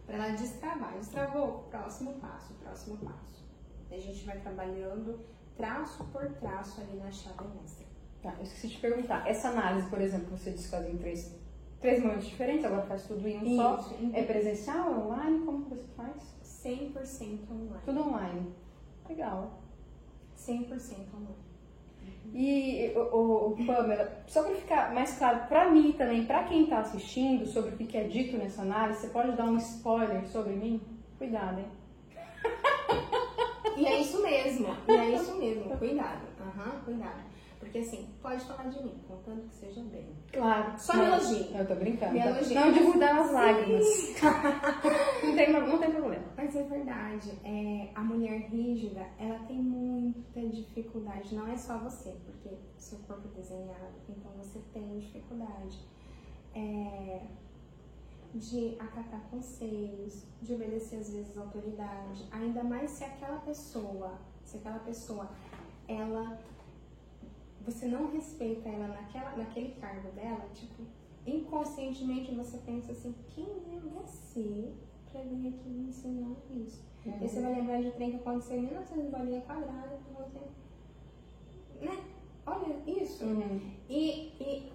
para 0.06 0.16
ela 0.16 0.28
destravar. 0.36 0.94
Destravou? 0.94 1.66
Próximo 1.70 2.14
passo, 2.14 2.54
próximo 2.54 2.96
passo. 2.98 3.44
Daí 3.88 3.98
a 3.98 4.02
gente 4.02 4.24
vai 4.24 4.40
trabalhando 4.40 5.20
traço 5.56 6.04
por 6.04 6.26
traço 6.34 6.80
ali 6.80 6.96
na 6.98 7.10
chave 7.10 7.44
mestra. 7.60 7.86
Tá, 8.22 8.34
eu 8.38 8.44
esqueci 8.44 8.68
de 8.68 8.78
perguntar. 8.78 9.26
Essa 9.28 9.48
análise, 9.48 9.88
por 9.88 10.00
exemplo, 10.00 10.36
você 10.36 10.52
disse 10.52 10.70
que 10.70 10.76
em 10.76 10.96
três, 10.96 11.36
três 11.80 12.00
momentos 12.02 12.26
diferentes, 12.26 12.64
agora 12.64 12.82
faz 12.82 13.06
tudo 13.06 13.26
em 13.26 13.38
um 13.38 13.56
só. 13.56 13.80
Isso. 13.80 14.10
É 14.14 14.22
presencial, 14.22 14.92
é 14.92 14.96
online? 14.96 15.44
Como 15.44 15.64
que 15.64 15.70
você 15.70 15.84
faz? 15.96 16.22
100% 16.44 17.50
online. 17.50 17.82
Tudo 17.84 18.00
online. 18.00 18.54
Legal. 19.08 19.62
100% 20.36 21.14
online. 21.14 21.41
E, 22.34 22.92
o, 22.96 23.48
o, 23.48 23.66
Pamela, 23.66 24.10
só 24.26 24.42
para 24.42 24.54
ficar 24.54 24.94
mais 24.94 25.18
claro 25.18 25.46
para 25.48 25.70
mim 25.70 25.92
também, 25.92 26.24
para 26.24 26.44
quem 26.44 26.64
está 26.64 26.78
assistindo, 26.78 27.46
sobre 27.46 27.74
o 27.74 27.76
que 27.76 27.96
é 27.96 28.04
dito 28.04 28.38
nessa 28.38 28.62
análise, 28.62 29.00
você 29.00 29.08
pode 29.08 29.32
dar 29.32 29.44
um 29.44 29.56
spoiler 29.58 30.26
sobre 30.26 30.54
mim? 30.54 30.80
Cuidado, 31.18 31.58
hein? 31.58 31.66
E 33.76 33.86
é 33.86 34.00
isso 34.00 34.22
mesmo, 34.22 34.68
e 34.88 34.92
é 34.92 35.10
isso 35.10 35.34
mesmo. 35.36 35.76
Cuidado, 35.76 36.26
aham, 36.40 36.80
cuidado. 36.84 37.31
Porque 37.72 37.86
assim, 37.86 38.06
pode 38.20 38.44
falar 38.44 38.68
de 38.68 38.82
mim, 38.82 39.00
contanto 39.08 39.48
que 39.48 39.54
seja 39.54 39.82
bem. 39.84 40.06
Claro. 40.30 40.78
Só 40.78 40.94
me 40.94 41.06
elogie. 41.06 41.56
Eu 41.56 41.66
tô 41.66 41.74
brincando. 41.74 42.12
Me 42.12 42.20
elogie. 42.20 42.54
Não 42.54 42.70
divulgar 42.70 43.18
as 43.18 43.32
lágrimas. 43.32 43.86
não, 45.24 45.34
tem, 45.34 45.52
não 45.52 45.78
tem 45.78 45.90
problema. 45.90 46.24
Mas 46.36 46.54
é 46.54 46.62
verdade, 46.64 47.32
é, 47.42 47.90
a 47.94 48.02
mulher 48.02 48.50
rígida, 48.50 49.06
ela 49.18 49.38
tem 49.46 49.56
muita 49.56 50.40
dificuldade, 50.48 51.34
não 51.34 51.48
é 51.48 51.56
só 51.56 51.78
você, 51.78 52.14
porque 52.26 52.50
seu 52.76 52.98
corpo 52.98 53.26
é 53.32 53.40
desenhado, 53.40 53.94
então 54.06 54.30
você 54.36 54.58
tem 54.74 54.98
dificuldade 54.98 55.78
é, 56.54 57.22
de 58.34 58.76
acatar 58.78 59.22
conselhos, 59.30 60.26
de 60.42 60.52
obedecer 60.52 60.96
às 60.96 61.10
vezes 61.10 61.38
à 61.38 61.40
autoridade, 61.40 62.28
ainda 62.30 62.62
mais 62.62 62.90
se 62.90 63.04
aquela 63.04 63.40
pessoa, 63.40 64.18
se 64.44 64.58
aquela 64.58 64.80
pessoa, 64.80 65.30
ela, 65.88 66.38
você 67.64 67.86
não 67.86 68.10
respeita 68.10 68.68
ela 68.68 68.88
naquela, 68.88 69.36
naquele 69.36 69.74
cargo 69.80 70.10
dela, 70.12 70.48
tipo, 70.54 70.82
inconscientemente 71.26 72.34
você 72.34 72.58
pensa 72.58 72.92
assim, 72.92 73.14
quem 73.28 73.44
é 73.44 73.80
você 73.80 74.72
pra 75.10 75.22
vir 75.22 75.48
aqui 75.48 75.68
me 75.68 75.88
ensinar 75.88 76.36
isso? 76.50 76.84
E 77.04 77.10
aí 77.10 77.28
você 77.28 77.40
vai 77.40 77.54
lembrar 77.54 77.82
de 77.82 77.90
trem 77.92 78.10
que 78.10 78.16
aconteceu 78.16 78.58
em 78.58 78.62
1900 78.62 79.10
bolinha 79.10 79.40
quadrada, 79.42 79.98
que 79.98 80.12
você, 80.12 80.40
né? 81.84 82.04
Olha 82.46 82.76
isso. 82.86 83.24
Uhum. 83.24 83.60
E, 83.88 84.32
e 84.40 84.72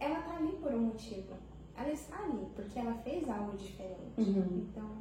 ela 0.00 0.20
tá 0.22 0.36
ali 0.36 0.52
por 0.56 0.72
um 0.72 0.86
motivo. 0.86 1.34
Ela 1.76 1.92
está 1.92 2.22
ali 2.24 2.46
porque 2.54 2.78
ela 2.78 2.94
fez 3.02 3.28
algo 3.28 3.56
diferente. 3.56 4.18
Uhum. 4.18 4.66
Então, 4.68 4.98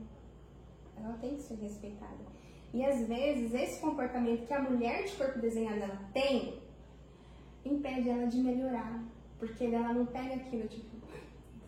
ela 0.96 1.18
tem 1.18 1.36
que 1.36 1.42
ser 1.42 1.56
respeitada. 1.56 2.38
E 2.74 2.86
às 2.86 3.08
vezes, 3.08 3.54
esse 3.54 3.80
comportamento 3.80 4.46
que 4.46 4.54
a 4.54 4.62
mulher 4.62 5.06
de 5.06 5.16
corpo 5.16 5.40
desenhado 5.40 5.80
ela 5.80 6.10
tem, 6.14 6.62
impede 7.68 8.10
ela 8.10 8.28
de 8.28 8.38
melhorar. 8.38 9.04
Porque 9.40 9.66
ela 9.66 9.94
não 9.94 10.06
pega 10.06 10.36
aquilo, 10.36 10.68
tipo, 10.68 10.98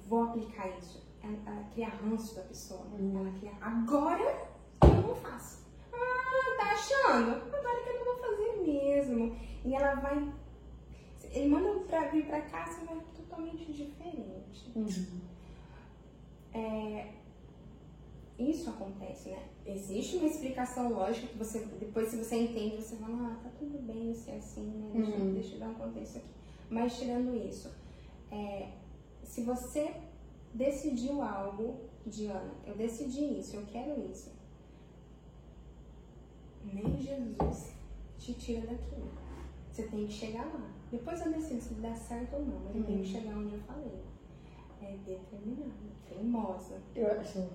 vou 0.08 0.24
aplicar 0.24 0.70
isso. 0.78 1.08
Ela, 1.24 1.38
ela 1.46 1.64
cria 1.74 1.90
ranço 1.90 2.36
da 2.36 2.42
pessoa. 2.44 2.86
Ela 2.98 3.32
cria, 3.38 3.52
agora 3.62 4.50
eu 4.84 5.02
não 5.02 5.16
faço. 5.16 5.66
Ah, 5.94 6.58
tá 6.58 6.72
achando? 6.72 7.32
Agora 7.32 7.84
que 7.84 7.90
eu 7.90 7.96
não 7.96 8.06
vou 8.06 8.18
fazer 8.18 8.62
mesmo. 8.66 9.38
E 9.66 9.76
ela 9.76 9.96
vai. 9.96 10.34
Ele 11.32 11.50
manda 11.50 11.80
pra 11.82 12.08
vir 12.08 12.26
pra 12.26 12.42
cá, 12.42 12.66
você 12.66 12.86
vai 12.86 13.00
totalmente 13.16 13.72
diferente. 13.72 14.72
Uhum. 14.76 15.22
É, 16.52 17.14
isso 18.40 18.70
acontece, 18.70 19.30
né? 19.30 19.44
Existe 19.72 20.18
uma 20.18 20.26
explicação 20.28 20.90
lógica 20.92 21.28
que 21.28 21.38
você, 21.38 21.60
depois 21.80 22.10
se 22.10 22.18
você 22.18 22.36
entende, 22.44 22.78
você 22.82 22.96
fala, 22.96 23.28
ah, 23.34 23.40
tá 23.44 23.50
tudo 23.60 23.78
bem 23.86 24.14
ser 24.14 24.32
assim, 24.32 24.66
né? 24.66 24.92
Deixa, 24.96 25.12
Uhum. 25.18 25.34
deixa 25.34 25.56
eu 25.56 25.60
dar 25.60 25.70
um 25.70 25.74
contexto 25.76 26.18
aqui. 26.18 26.28
Mas 26.70 26.98
tirando 26.98 27.36
isso, 27.36 27.72
é, 28.32 28.70
se 29.24 29.44
você 29.44 29.94
decidiu 30.54 31.22
algo, 31.22 31.82
Diana, 32.06 32.52
eu 32.66 32.76
decidi 32.76 33.40
isso, 33.40 33.56
eu 33.58 33.66
quero 33.68 34.04
isso. 34.10 34.32
Nem 36.64 36.98
Jesus 37.02 37.72
te 38.18 38.34
tira 38.34 38.62
daquilo. 38.62 39.12
Você 39.72 39.84
tem 39.84 40.08
que 40.08 40.14
chegar 40.14 40.46
lá. 40.46 40.70
Depois 40.92 41.24
eu 41.26 41.32
decido 41.32 41.62
se 41.62 41.74
dá 41.76 41.94
certo 41.96 42.36
ou 42.36 42.46
não, 42.46 42.60
mas 42.66 42.76
eu 42.76 42.84
tenho 42.84 43.02
que 43.04 43.08
chegar 43.08 43.38
onde 43.38 43.54
eu 43.56 43.62
falei. 43.62 44.00
É 44.82 44.98
determinada, 45.06 45.72
teimosa. 46.08 46.82
Eu 46.96 47.12
acho. 47.20 47.48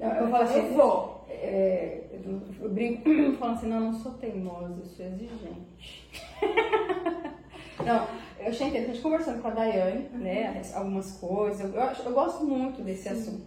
Eu, 0.00 0.08
eu 0.08 0.30
falo 0.30 0.44
assim, 0.44 0.58
Eu 0.58 0.74
vou. 0.74 1.26
É, 1.28 2.04
eu, 2.12 2.40
eu 2.60 2.70
brinco 2.70 3.02
falando 3.38 3.56
assim, 3.56 3.68
não, 3.68 3.76
eu 3.76 3.82
não 3.82 3.92
sou 3.92 4.12
teimosa, 4.14 4.76
eu 4.78 4.86
sou 4.86 5.06
exigente. 5.06 6.08
não, 7.84 8.06
eu 8.40 8.48
achei 8.48 8.68
interessante 8.68 9.00
conversando 9.00 9.42
com 9.42 9.48
a 9.48 9.52
Daiane, 9.52 10.08
né, 10.12 10.62
algumas 10.74 11.12
coisas, 11.12 11.60
eu, 11.60 11.80
eu, 11.80 11.90
eu 12.04 12.12
gosto 12.12 12.44
muito 12.44 12.82
desse 12.82 13.08
assunto. 13.08 13.46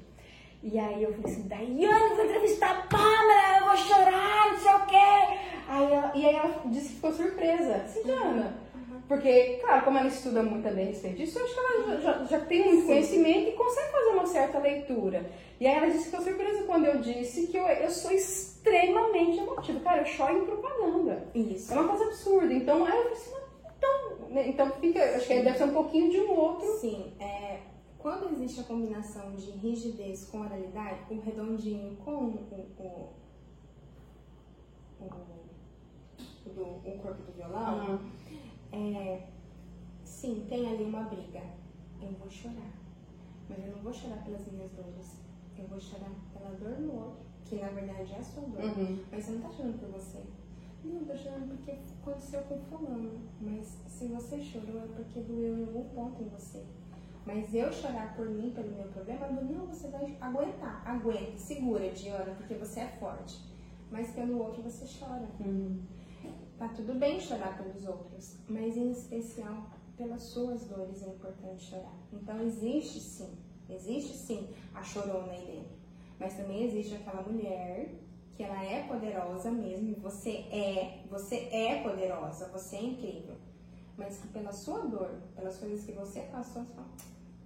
E 0.64 0.78
aí 0.78 1.04
eu 1.04 1.14
falei 1.14 1.32
assim, 1.32 1.48
Daiane, 1.48 2.16
vou 2.16 2.24
entrevistar 2.24 2.72
a 2.72 2.82
Pamela, 2.84 3.60
eu 3.60 3.66
vou 3.66 3.78
chorar, 3.78 4.52
não 4.52 4.60
sei 4.60 4.74
o 4.74 4.86
quê. 4.86 5.38
Aí 5.68 5.92
ela, 5.92 6.12
e 6.14 6.26
aí 6.26 6.36
ela 6.36 6.62
disse 6.66 6.90
que 6.90 6.96
ficou 6.96 7.14
surpresa. 7.14 7.76
Assim, 7.78 8.04
Diana, 8.04 8.54
porque, 9.12 9.58
claro, 9.62 9.84
como 9.84 9.98
ela 9.98 10.08
estuda 10.08 10.42
muito 10.42 10.64
também 10.64 10.86
a 10.86 10.88
respeito 10.88 11.18
disso, 11.18 11.38
eu 11.38 11.44
acho 11.44 11.54
que 11.54 11.60
ela 11.60 12.00
já, 12.00 12.24
já- 12.24 12.40
tem 12.46 12.66
muito 12.66 12.86
conhecimento 12.88 13.50
e 13.50 13.52
consegue 13.52 13.92
fazer 13.92 14.10
uma 14.12 14.26
certa 14.26 14.60
leitura. 14.60 15.30
E 15.60 15.68
aí 15.68 15.76
ela 15.76 15.88
disse 15.88 16.06
que 16.06 16.12
ficou 16.12 16.22
surpresa 16.22 16.64
quando 16.64 16.86
eu 16.86 16.98
disse 17.02 17.48
que 17.48 17.58
eu, 17.58 17.68
eu 17.68 17.90
sou 17.90 18.10
extremamente 18.12 19.38
emotiva. 19.38 19.82
Cara, 19.82 20.00
eu 20.04 20.06
choro 20.06 20.38
em 20.38 20.46
propaganda. 20.46 21.28
Isso. 21.36 21.74
É 21.74 21.78
uma 21.78 21.90
coisa 21.90 22.06
absurda. 22.06 22.54
Então, 22.54 22.86
aí 22.86 22.96
eu 22.96 23.04
falei 23.04 23.12
assim, 23.18 23.36
então, 23.78 24.28
né, 24.30 24.48
então 24.48 24.72
fica, 24.80 25.04
acho 25.04 25.28
que 25.28 25.42
deve 25.42 25.58
ser 25.58 25.66
um 25.66 25.74
pouquinho 25.74 26.10
de 26.10 26.22
um 26.22 26.32
outro. 26.32 26.68
Sim, 26.80 27.12
é, 27.20 27.60
quando 28.00 28.32
existe 28.32 28.62
a 28.62 28.64
combinação 28.64 29.32
de 29.36 29.52
rigidez 29.52 30.24
com 30.24 30.40
oralidade, 30.40 31.02
o 31.10 31.20
redondinho 31.20 31.98
com 31.98 32.12
o, 32.12 32.48
o, 32.80 33.10
o, 35.02 36.50
do, 36.50 36.62
o 36.64 37.00
corpo 37.02 37.22
do 37.24 37.32
violão, 37.34 38.00
é, 38.72 39.28
sim, 40.04 40.46
tem 40.50 40.68
ali 40.68 40.84
uma 40.84 41.04
briga. 41.04 41.42
Eu 42.02 42.12
vou 42.14 42.30
chorar. 42.30 42.72
Mas 43.50 43.60
eu 43.66 43.76
não 43.76 43.84
vou 43.84 43.94
chorar 43.94 44.24
pelas 44.24 44.48
minhas 44.52 44.72
dores. 44.72 45.20
Eu 45.58 45.68
vou 45.68 45.80
chorar 45.80 46.12
pela 46.34 46.52
dor 46.52 46.76
do 46.76 46.94
outro, 46.94 47.26
que 47.46 47.56
na 47.56 47.68
verdade 47.70 48.14
é 48.14 48.18
a 48.18 48.24
sua 48.24 48.44
dor. 48.44 48.64
Uhum. 48.64 49.04
Mas 49.12 49.26
você 49.26 49.32
não 49.32 49.42
tá 49.42 49.50
chorando 49.50 49.80
por 49.80 49.90
você. 49.90 50.24
Não, 50.84 51.02
eu 51.02 51.06
tô 51.06 51.16
chorando 51.16 51.50
porque 51.50 51.72
aconteceu 52.02 52.42
com 52.44 52.58
fulano. 52.60 53.22
Mas 53.40 53.78
se 53.88 54.08
você 54.08 54.42
chorou 54.42 54.82
é 54.82 54.88
porque 54.96 55.20
doeu 55.20 55.58
em 55.58 55.66
algum 55.66 55.84
ponto 55.90 56.24
em 56.24 56.30
você. 56.30 56.64
Mas 57.26 57.54
eu 57.54 57.72
chorar 57.72 58.16
por 58.16 58.28
mim, 58.28 58.52
pelo 58.52 58.72
meu 58.72 58.88
problema, 58.88 59.28
não, 59.28 59.68
você 59.68 59.90
vai 59.90 60.18
aguentar. 60.20 60.82
Aguente, 60.86 61.40
segura, 61.40 61.88
Diana, 61.92 62.34
porque 62.36 62.56
você 62.56 62.80
é 62.80 62.88
forte. 63.00 63.40
Mas 63.92 64.10
pelo 64.12 64.40
outro 64.40 64.64
você 64.64 64.86
chora. 65.00 65.28
Uhum. 65.40 65.80
Tá 66.62 66.68
tudo 66.68 66.94
bem 66.94 67.20
chorar 67.20 67.58
pelos 67.58 67.88
outros, 67.88 68.38
mas 68.48 68.78
em 68.78 68.92
especial 68.92 69.66
pelas 69.98 70.22
suas 70.22 70.64
dores 70.66 71.02
é 71.02 71.08
importante 71.08 71.64
chorar. 71.64 71.98
Então 72.14 72.40
existe 72.40 73.00
sim, 73.00 73.36
existe 73.68 74.16
sim 74.16 74.48
a 74.72 74.84
chorona 74.84 75.32
aí 75.32 75.44
dentro. 75.44 75.72
Mas 76.20 76.36
também 76.36 76.64
existe 76.66 76.94
aquela 76.94 77.24
mulher 77.24 77.96
que 78.38 78.44
ela 78.44 78.64
é 78.64 78.84
poderosa 78.88 79.50
mesmo, 79.50 79.90
e 79.90 79.96
você 79.96 80.46
é, 80.52 81.04
você 81.10 81.50
é 81.52 81.82
poderosa, 81.82 82.48
você 82.50 82.76
é 82.76 82.84
incrível. 82.84 83.38
Mas 83.98 84.20
que 84.20 84.28
pela 84.28 84.52
sua 84.52 84.82
dor, 84.82 85.20
pelas 85.36 85.58
coisas 85.58 85.84
que 85.84 85.94
você 85.94 86.20
passou, 86.32 86.64
você 86.64 86.74
fala, 86.76 86.88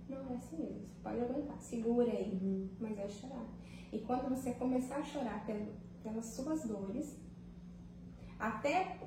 não 0.09 0.29
é 0.29 0.35
assim 0.35 0.57
mesmo, 0.57 0.81
você 0.89 0.99
pode 1.01 1.21
aguentar, 1.21 1.57
segura 1.61 2.11
aí, 2.11 2.69
mas 2.81 2.97
vai 2.97 3.09
chorar. 3.09 3.47
E 3.93 3.99
quando 3.99 4.27
você 4.27 4.51
começar 4.55 4.97
a 4.97 5.03
chorar 5.03 5.45
pelo- 5.45 5.71
pelas 6.03 6.25
suas 6.25 6.65
dores, 6.65 7.23
até 8.39 8.97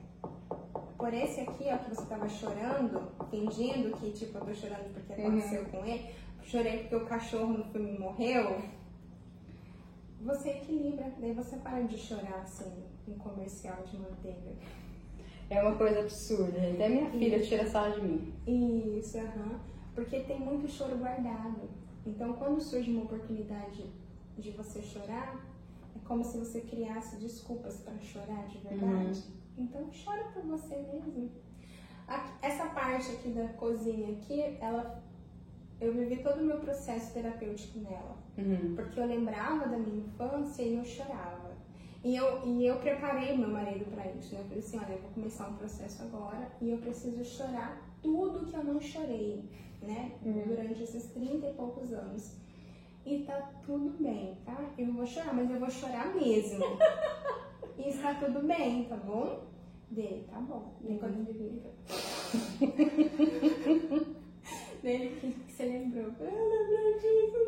por 0.97 1.15
esse 1.15 1.41
aqui, 1.41 1.65
ó, 1.71 1.79
que 1.79 1.95
você 1.95 2.07
tava 2.07 2.29
chorando, 2.29 3.13
fingindo 3.31 3.97
que, 3.99 4.11
tipo, 4.11 4.39
eu 4.39 4.45
tô 4.45 4.55
chorando 4.55 4.93
porque 4.93 5.13
aconteceu 5.13 5.65
com 5.67 5.85
ele, 5.85 6.11
chorei 6.43 6.79
porque 6.79 6.97
o 6.97 7.07
cachorro 7.07 7.59
no 7.59 7.65
filme 7.65 7.99
morreu, 7.99 8.61
você 10.21 10.51
equilibra, 10.51 11.13
daí 11.19 11.33
você 11.33 11.57
para 11.57 11.83
de 11.83 11.97
chorar, 11.97 12.41
assim, 12.43 12.83
um 13.07 13.15
comercial 13.15 13.83
de 13.85 13.97
manteiga. 13.99 14.57
É 15.49 15.63
uma 15.63 15.77
coisa 15.77 16.01
absurda. 16.01 16.59
Até 16.59 16.89
minha 16.89 17.11
filha 17.11 17.41
tira 17.41 17.67
sarro 17.67 17.95
de 17.95 18.03
mim. 18.03 18.99
Isso, 18.99 19.17
aham. 19.19 19.61
Porque 19.95 20.21
tem 20.21 20.39
muito 20.39 20.69
choro 20.69 20.99
guardado. 20.99 21.71
Então, 22.05 22.35
quando 22.35 22.61
surge 22.61 22.91
uma 22.91 23.05
oportunidade 23.05 23.85
de 24.37 24.51
você 24.51 24.83
chorar, 24.83 25.41
é 25.97 25.99
como 26.07 26.25
se 26.25 26.39
você 26.39 26.61
criasse 26.61 27.17
desculpas 27.17 27.79
para 27.79 27.99
chorar 27.99 28.47
de 28.47 28.59
verdade. 28.59 29.25
Uhum. 29.57 29.65
Então, 29.65 29.91
chora 30.05 30.25
por 30.33 30.43
você 30.43 30.77
mesmo. 30.77 31.31
Essa 32.41 32.67
parte 32.67 33.11
aqui 33.13 33.31
da 33.31 33.49
cozinha 33.49 34.13
aqui, 34.13 34.41
ela 34.61 35.03
eu 35.81 35.93
vivi 35.93 36.23
todo 36.23 36.41
o 36.41 36.45
meu 36.45 36.59
processo 36.59 37.13
terapêutico 37.13 37.79
nela. 37.79 38.17
Uhum. 38.37 38.75
Porque 38.75 38.99
eu 38.99 39.07
lembrava 39.07 39.69
da 39.69 39.79
minha 39.79 40.05
infância 40.05 40.63
e 40.63 40.75
eu 40.77 40.85
chorava. 40.85 41.57
E 42.03 42.17
eu, 42.17 42.47
e 42.47 42.67
eu 42.67 42.77
preparei 42.77 43.37
meu 43.37 43.49
marido 43.49 43.85
para 43.91 44.11
isso, 44.13 44.35
né? 44.35 44.41
Eu 44.41 44.45
falei 44.45 44.59
assim, 44.59 44.79
olha, 44.79 44.93
eu 44.93 45.03
vou 45.03 45.11
começar 45.11 45.49
um 45.49 45.55
processo 45.55 46.03
agora 46.03 46.51
e 46.61 46.71
eu 46.71 46.79
preciso 46.79 47.25
chorar 47.25 47.81
tudo 48.03 48.47
que 48.47 48.57
eu 48.57 48.65
não 48.65 48.81
chorei, 48.81 49.45
né? 49.83 50.13
Uhum. 50.25 50.43
Durante 50.47 50.83
esses 50.83 51.07
30 51.13 51.47
e 51.47 51.55
poucos 51.55 51.93
anos. 51.93 52.37
E 53.09 53.25
tá 53.25 53.41
tudo 53.65 53.97
bem, 54.03 54.37
tá? 54.45 54.71
Eu 54.77 54.93
vou 54.93 55.07
chorar, 55.07 55.35
mas 55.35 55.51
eu 55.51 55.59
vou 55.59 55.71
chorar 55.71 56.15
mesmo. 56.15 56.63
e 57.79 57.89
está 57.89 58.13
tudo 58.13 58.47
bem, 58.47 58.85
tá 58.85 58.99
bom? 58.99 59.47
Dele, 59.91 60.27
tá 60.31 60.39
bom. 60.39 60.75
Uhum. 60.85 60.99
quando 60.99 61.27
ele 61.31 61.63
Dele, 64.83 65.17
que, 65.19 65.33
que 65.33 65.53
você 65.53 65.65
lembrou? 65.65 66.13
Eu 66.21 66.49
lembrei 66.51 66.99
disso, 66.99 67.39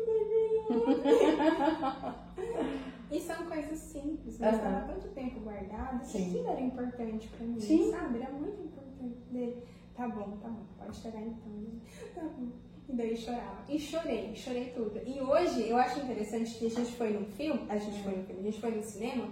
E 3.11 3.19
são 3.19 3.45
coisas 3.45 3.77
simples, 3.77 4.39
mas 4.39 4.55
uhum. 4.55 4.57
estava 4.57 4.93
tanto 4.93 5.09
tempo 5.09 5.41
guardado 5.41 6.11
que 6.11 6.17
aquilo 6.17 6.47
era 6.47 6.61
importante 6.61 7.27
pra 7.27 7.45
mim, 7.45 7.59
Sim. 7.59 7.91
sabe? 7.91 8.19
Era 8.19 8.31
muito 8.31 8.63
importante 8.63 9.19
dele. 9.29 9.63
Tá 9.93 10.07
bom, 10.07 10.37
tá 10.37 10.47
bom, 10.47 10.65
pode 10.79 10.97
chorar 10.97 11.21
então. 11.21 11.67
Tá 12.15 12.21
bom. 12.23 12.70
E 12.91 12.95
daí 12.95 13.15
chorava. 13.15 13.63
E 13.69 13.79
chorei, 13.79 14.35
chorei 14.35 14.65
tudo. 14.75 14.99
E 15.05 15.21
hoje 15.21 15.69
eu 15.69 15.77
acho 15.77 16.01
interessante 16.01 16.55
que 16.55 16.65
a 16.65 16.69
gente 16.69 16.91
foi 16.91 17.11
no 17.11 17.25
filme, 17.25 17.61
a 17.69 17.77
gente 17.77 18.03
foi 18.03 18.17
no 18.17 18.23
filme, 18.25 18.41
a 18.41 18.43
gente 18.43 18.59
foi 18.59 18.71
no 18.71 18.83
cinema, 18.83 19.29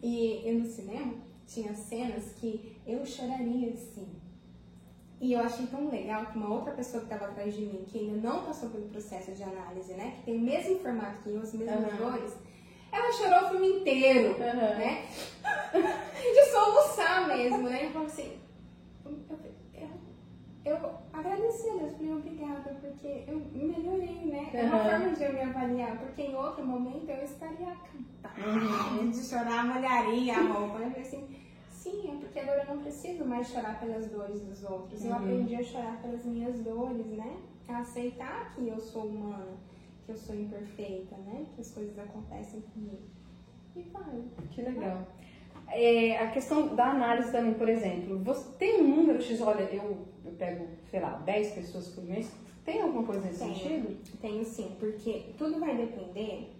e 0.00 0.42
eu 0.44 0.60
no 0.60 0.64
cinema 0.64 1.14
tinha 1.44 1.74
cenas 1.74 2.32
que 2.36 2.76
eu 2.86 3.04
choraria 3.04 3.70
assim. 3.70 4.06
E 5.20 5.32
eu 5.32 5.40
achei 5.40 5.66
tão 5.66 5.88
legal 5.88 6.26
que 6.26 6.38
uma 6.38 6.54
outra 6.54 6.72
pessoa 6.72 7.02
que 7.02 7.12
estava 7.12 7.32
atrás 7.32 7.52
de 7.52 7.62
mim, 7.62 7.84
que 7.88 7.98
ainda 7.98 8.28
não 8.28 8.44
passou 8.44 8.70
pelo 8.70 8.88
processo 8.88 9.32
de 9.32 9.42
análise, 9.42 9.92
né? 9.94 10.14
Que 10.18 10.26
tem 10.26 10.36
o 10.36 10.40
mesmo 10.40 10.78
formato 10.78 11.20
que 11.22 11.30
eu, 11.30 11.40
os 11.40 11.52
mesmos 11.52 11.92
uhum. 11.92 11.96
dores, 11.96 12.32
ela 12.92 13.12
chorou 13.12 13.46
o 13.46 13.50
filme 13.50 13.80
inteiro, 13.80 14.34
uhum. 14.34 14.78
né? 14.78 15.04
De 16.22 16.44
soluçar 16.50 17.26
mesmo, 17.26 17.68
né? 17.68 17.86
Então, 17.86 18.02
assim, 18.02 18.38
eu, 19.04 19.53
eu, 20.64 20.76
agradeci 21.12 21.70
a 21.70 21.74
Deus, 21.74 21.92
falei 21.92 22.12
obrigada, 22.12 22.76
porque 22.80 23.24
eu 23.28 23.42
melhorei, 23.52 24.24
né? 24.26 24.50
É 24.52 24.64
uma 24.64 24.78
forma 24.78 25.10
de 25.10 25.22
eu 25.24 25.32
me 25.32 25.40
avaliar, 25.40 25.98
porque 25.98 26.22
em 26.22 26.34
outro 26.34 26.64
momento 26.64 27.08
eu 27.08 27.24
estaria 27.24 27.76
uhum. 28.38 29.10
de 29.10 29.22
chorar, 29.22 29.64
molharia 29.66 30.36
a 30.36 30.42
roupa. 30.42 30.78
Eu 30.78 30.90
falei 30.90 31.02
assim, 31.02 31.36
sim, 31.70 32.10
é 32.10 32.20
porque 32.20 32.38
agora 32.40 32.62
eu 32.62 32.74
não 32.74 32.82
preciso 32.82 33.24
mais 33.24 33.48
chorar 33.48 33.78
pelas 33.78 34.08
dores 34.08 34.40
dos 34.40 34.64
outros. 34.64 35.02
Uhum. 35.02 35.10
Eu 35.10 35.16
aprendi 35.16 35.54
a 35.56 35.62
chorar 35.62 36.00
pelas 36.00 36.24
minhas 36.24 36.58
dores, 36.60 37.06
né? 37.06 37.36
A 37.68 37.78
aceitar 37.78 38.54
que 38.54 38.68
eu 38.68 38.78
sou 38.78 39.06
humana 39.06 39.56
que 40.04 40.12
eu 40.12 40.16
sou 40.16 40.34
imperfeita, 40.34 41.16
né? 41.16 41.46
Que 41.54 41.60
as 41.60 41.70
coisas 41.70 41.98
acontecem 41.98 42.60
comigo. 42.60 43.02
E 43.74 43.82
vai. 43.82 44.24
Que 44.50 44.62
legal. 44.62 45.06
É, 45.68 46.18
a 46.18 46.30
questão 46.30 46.74
da 46.74 46.90
análise 46.90 47.32
também, 47.32 47.54
por 47.54 47.68
exemplo, 47.68 48.18
você 48.18 48.48
tem 48.58 48.82
um 48.82 48.96
número 48.96 49.20
X, 49.20 49.40
olha, 49.40 49.62
eu, 49.62 50.06
eu 50.24 50.32
pego, 50.32 50.68
sei 50.90 51.00
lá, 51.00 51.10
10 51.24 51.52
pessoas 51.54 51.88
por 51.88 52.04
mês, 52.04 52.30
tem 52.64 52.80
alguma 52.80 53.04
coisa 53.04 53.20
nesse 53.20 53.40
tenho, 53.40 53.54
sentido? 53.54 53.96
Tenho 54.20 54.44
sim, 54.44 54.76
porque 54.78 55.34
tudo 55.36 55.60
vai 55.60 55.76
depender 55.76 56.54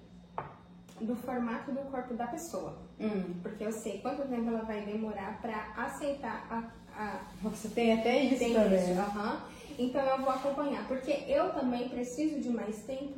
do 1.01 1.17
formato 1.17 1.73
do 1.73 1.81
corpo 1.91 2.15
da 2.15 2.27
pessoa. 2.27 2.79
Hum. 3.01 3.35
Porque 3.43 3.65
eu 3.65 3.73
sei 3.73 3.99
quanto 3.99 4.29
tempo 4.29 4.49
ela 4.49 4.63
vai 4.63 4.85
demorar 4.85 5.41
para 5.41 5.73
aceitar 5.77 6.47
a, 6.51 7.01
a. 7.01 7.21
Você 7.43 7.69
tem 7.69 7.93
até 7.93 8.23
isso 8.25 8.39
tem 8.39 8.55
também. 8.55 8.79
Isso, 8.79 9.01
uhum. 9.01 9.39
Então 9.79 10.03
eu 10.03 10.19
vou 10.19 10.31
acompanhar, 10.31 10.87
porque 10.87 11.11
eu 11.27 11.53
também 11.53 11.89
preciso 11.89 12.41
de 12.41 12.51
mais 12.51 12.83
tempo 12.85 13.15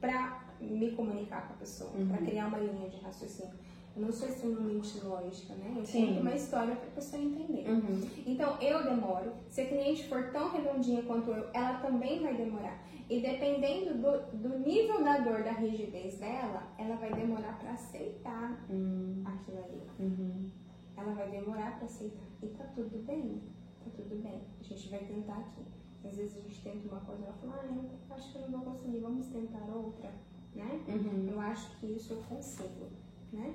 para 0.00 0.44
me 0.60 0.90
comunicar 0.92 1.46
com 1.46 1.54
a 1.54 1.56
pessoa, 1.56 1.90
uhum. 1.94 2.08
para 2.08 2.18
criar 2.18 2.48
uma 2.48 2.58
linha 2.58 2.88
de 2.88 3.00
raciocínio. 3.00 3.54
Eu 3.96 4.02
não 4.02 4.12
sou 4.12 4.28
extremamente 4.28 4.98
lógica, 5.04 5.54
né? 5.54 5.72
Eu 5.76 5.86
Sim. 5.86 6.08
conto 6.08 6.20
uma 6.20 6.34
história 6.34 6.74
para 6.74 6.88
a 6.88 6.92
pessoa 6.92 7.22
entender. 7.22 7.68
Uhum. 7.70 8.08
Então, 8.26 8.60
eu 8.60 8.82
demoro. 8.82 9.32
Se 9.48 9.60
a 9.60 9.68
cliente 9.68 10.08
for 10.08 10.32
tão 10.32 10.50
redondinha 10.50 11.02
quanto 11.04 11.30
eu, 11.30 11.48
ela 11.52 11.78
também 11.78 12.20
vai 12.20 12.34
demorar. 12.36 12.84
E 13.08 13.20
dependendo 13.20 13.94
do, 13.94 14.36
do 14.36 14.58
nível 14.58 15.04
da 15.04 15.18
dor, 15.18 15.44
da 15.44 15.52
rigidez 15.52 16.18
dela, 16.18 16.74
ela 16.76 16.96
vai 16.96 17.12
demorar 17.12 17.56
para 17.58 17.72
aceitar 17.72 18.66
uhum. 18.68 19.22
aquilo 19.24 19.58
ali. 19.58 19.82
Uhum. 20.00 20.50
Ela 20.96 21.12
vai 21.14 21.30
demorar 21.30 21.76
para 21.76 21.84
aceitar. 21.84 22.24
E 22.42 22.48
tá 22.48 22.64
tudo 22.74 22.98
bem. 23.04 23.42
Tá 23.84 23.90
tudo 23.94 24.22
bem. 24.22 24.42
A 24.58 24.62
gente 24.64 24.88
vai 24.88 25.00
tentar 25.00 25.38
aqui. 25.38 25.62
Às 26.04 26.16
vezes 26.16 26.36
a 26.36 26.40
gente 26.40 26.62
tenta 26.62 26.88
uma 26.88 27.00
coisa 27.00 27.22
e 27.22 27.26
ela 27.26 27.34
fala, 27.34 27.60
ah, 27.62 27.66
eu 27.66 28.14
acho 28.14 28.32
que 28.32 28.38
eu 28.38 28.50
não 28.50 28.60
vou 28.60 28.74
conseguir, 28.74 28.98
vamos 28.98 29.26
tentar 29.28 29.64
outra, 29.74 30.12
né? 30.54 30.80
Uhum. 30.88 31.28
Eu 31.30 31.40
acho 31.40 31.78
que 31.78 31.86
isso 31.86 32.12
eu 32.12 32.22
consigo, 32.22 32.88
né? 33.32 33.54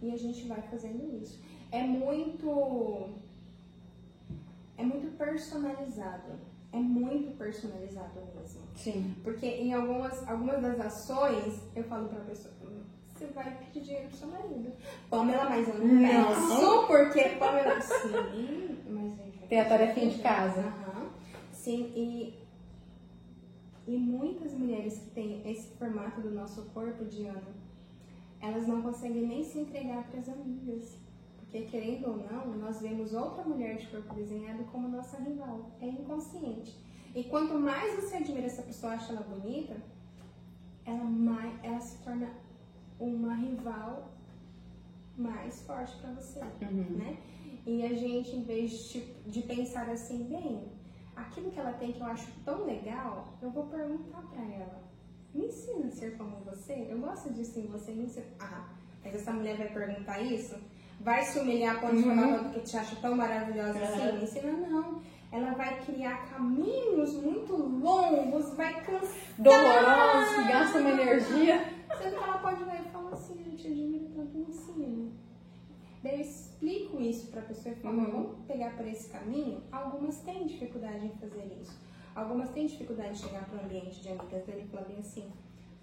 E 0.00 0.12
a 0.12 0.16
gente 0.16 0.46
vai 0.46 0.62
fazendo 0.62 1.20
isso. 1.22 1.40
É 1.70 1.82
muito. 1.82 3.10
É 4.76 4.84
muito 4.84 5.16
personalizado. 5.16 6.32
É 6.72 6.78
muito 6.78 7.36
personalizado 7.36 8.20
mesmo. 8.36 8.60
Sim. 8.76 9.14
Porque 9.24 9.46
em 9.46 9.72
algumas, 9.72 10.28
algumas 10.28 10.60
das 10.60 10.80
ações, 10.80 11.60
eu 11.74 11.82
falo 11.84 12.08
pra 12.08 12.20
pessoa, 12.20 12.54
você 13.18 13.26
vai 13.28 13.56
pedir 13.56 13.80
dinheiro 13.80 14.08
pro 14.08 14.16
seu 14.16 14.28
marido. 14.28 14.72
Pamela, 15.10 15.50
mas 15.50 15.66
eu 15.66 15.74
não 15.74 16.00
peço, 16.00 16.86
porque 16.86 17.22
Pamela. 17.30 17.80
Sim, 17.80 18.78
mas 18.88 19.16
gente. 19.16 19.38
Tem 19.48 19.60
a 19.60 19.68
tarefinha 19.68 20.10
de 20.10 20.18
casa. 20.22 20.60
Aham. 20.60 21.10
Sim, 21.52 21.92
e, 21.96 22.38
e 23.88 23.96
muitas 23.96 24.52
mulheres 24.52 24.98
que 24.98 25.10
têm 25.10 25.50
esse 25.50 25.68
formato 25.76 26.20
do 26.20 26.30
nosso 26.30 26.62
corpo, 26.66 27.04
Diana, 27.06 27.42
elas 28.40 28.66
não 28.66 28.82
conseguem 28.82 29.26
nem 29.26 29.44
se 29.44 29.58
entregar 29.58 30.04
para 30.04 30.20
as 30.20 30.28
amigas. 30.28 30.96
Porque, 31.38 31.62
querendo 31.62 32.08
ou 32.08 32.16
não, 32.16 32.58
nós 32.58 32.80
vemos 32.80 33.14
outra 33.14 33.42
mulher 33.42 33.78
de 33.78 33.86
corpo 33.86 34.14
desenhado 34.14 34.64
como 34.64 34.88
nossa 34.88 35.16
rival. 35.18 35.70
É 35.80 35.86
inconsciente. 35.86 36.76
E 37.14 37.24
quanto 37.24 37.54
mais 37.54 37.94
você 37.94 38.16
admira 38.16 38.46
essa 38.46 38.62
pessoa, 38.62 38.92
acha 38.92 39.12
ela 39.12 39.22
bonita, 39.22 39.76
ela, 40.84 41.04
mais, 41.04 41.64
ela 41.64 41.80
se 41.80 42.02
torna 42.04 42.30
uma 43.00 43.34
rival 43.34 44.12
mais 45.16 45.62
forte 45.62 45.96
para 45.96 46.12
você, 46.12 46.40
uhum. 46.40 46.96
né? 46.96 47.18
E 47.66 47.84
a 47.84 47.94
gente, 47.94 48.36
em 48.36 48.42
vez 48.42 48.70
de, 48.90 49.00
de 49.26 49.42
pensar 49.42 49.88
assim, 49.88 50.24
bem, 50.24 50.68
aquilo 51.16 51.50
que 51.50 51.58
ela 51.58 51.72
tem 51.72 51.92
que 51.92 52.00
eu 52.00 52.06
acho 52.06 52.30
tão 52.44 52.64
legal, 52.64 53.34
eu 53.42 53.50
vou 53.50 53.66
perguntar 53.66 54.22
para 54.22 54.42
ela. 54.42 54.87
Me 55.38 55.46
ensina 55.46 55.86
a 55.86 55.90
ser 55.92 56.16
como 56.18 56.36
você? 56.44 56.88
Eu 56.90 56.98
gosto 56.98 57.32
disso 57.32 57.60
em 57.60 57.66
você, 57.68 57.92
me 57.92 58.06
ensina. 58.06 58.26
Ah, 58.40 58.64
mas 59.04 59.14
essa 59.14 59.32
mulher 59.32 59.56
vai 59.56 59.68
perguntar 59.68 60.20
isso? 60.20 60.56
Vai 61.00 61.22
se 61.22 61.38
humilhar 61.38 61.76
a 61.76 61.80
ponto 61.80 61.96
de 61.96 62.02
falar 62.02 62.26
uhum. 62.26 62.44
porque 62.44 62.60
te 62.60 62.76
acha 62.76 62.96
tão 62.96 63.14
maravilhosa 63.14 63.78
assim? 63.78 64.00
uhum. 64.00 64.08
assim? 64.08 64.16
Me 64.16 64.24
ensina, 64.24 64.52
não. 64.68 65.00
Ela 65.30 65.52
vai 65.52 65.80
criar 65.84 66.28
caminhos 66.28 67.12
muito 67.14 67.54
longos, 67.54 68.52
vai 68.54 68.82
cansar. 68.82 69.14
Dolorosos, 69.38 70.34
que 70.34 70.48
gastam 70.48 70.80
uma 70.80 70.90
energia. 70.90 71.72
Sendo 71.96 72.16
que 72.16 72.24
ela 72.24 72.38
pode 72.38 72.64
ver 72.64 72.80
e 72.80 72.90
falar 72.90 73.12
assim, 73.12 73.36
eu 73.46 73.56
te 73.56 73.68
admiro 73.68 74.06
tanto, 74.16 74.36
me 74.36 74.44
ensina. 74.48 75.12
Daí 76.02 76.14
eu 76.14 76.20
explico 76.20 77.00
isso 77.00 77.30
para 77.30 77.42
a 77.42 77.44
pessoa 77.44 77.72
e 77.72 77.78
falo, 77.80 77.96
uhum. 77.96 78.10
vamos 78.10 78.46
pegar 78.48 78.76
por 78.76 78.88
esse 78.88 79.08
caminho. 79.08 79.62
Algumas 79.70 80.18
têm 80.22 80.48
dificuldade 80.48 81.06
em 81.06 81.10
fazer 81.10 81.56
isso. 81.62 81.78
Algumas 82.18 82.50
têm 82.50 82.66
dificuldade 82.66 83.12
de 83.12 83.18
chegar 83.20 83.44
para 83.44 83.60
o 83.60 83.64
ambiente 83.64 84.00
de 84.00 84.08
amigas 84.08 84.44
dele 84.44 84.64
e 84.64 84.68
falar 84.68 84.86
bem 84.86 84.98
assim, 84.98 85.32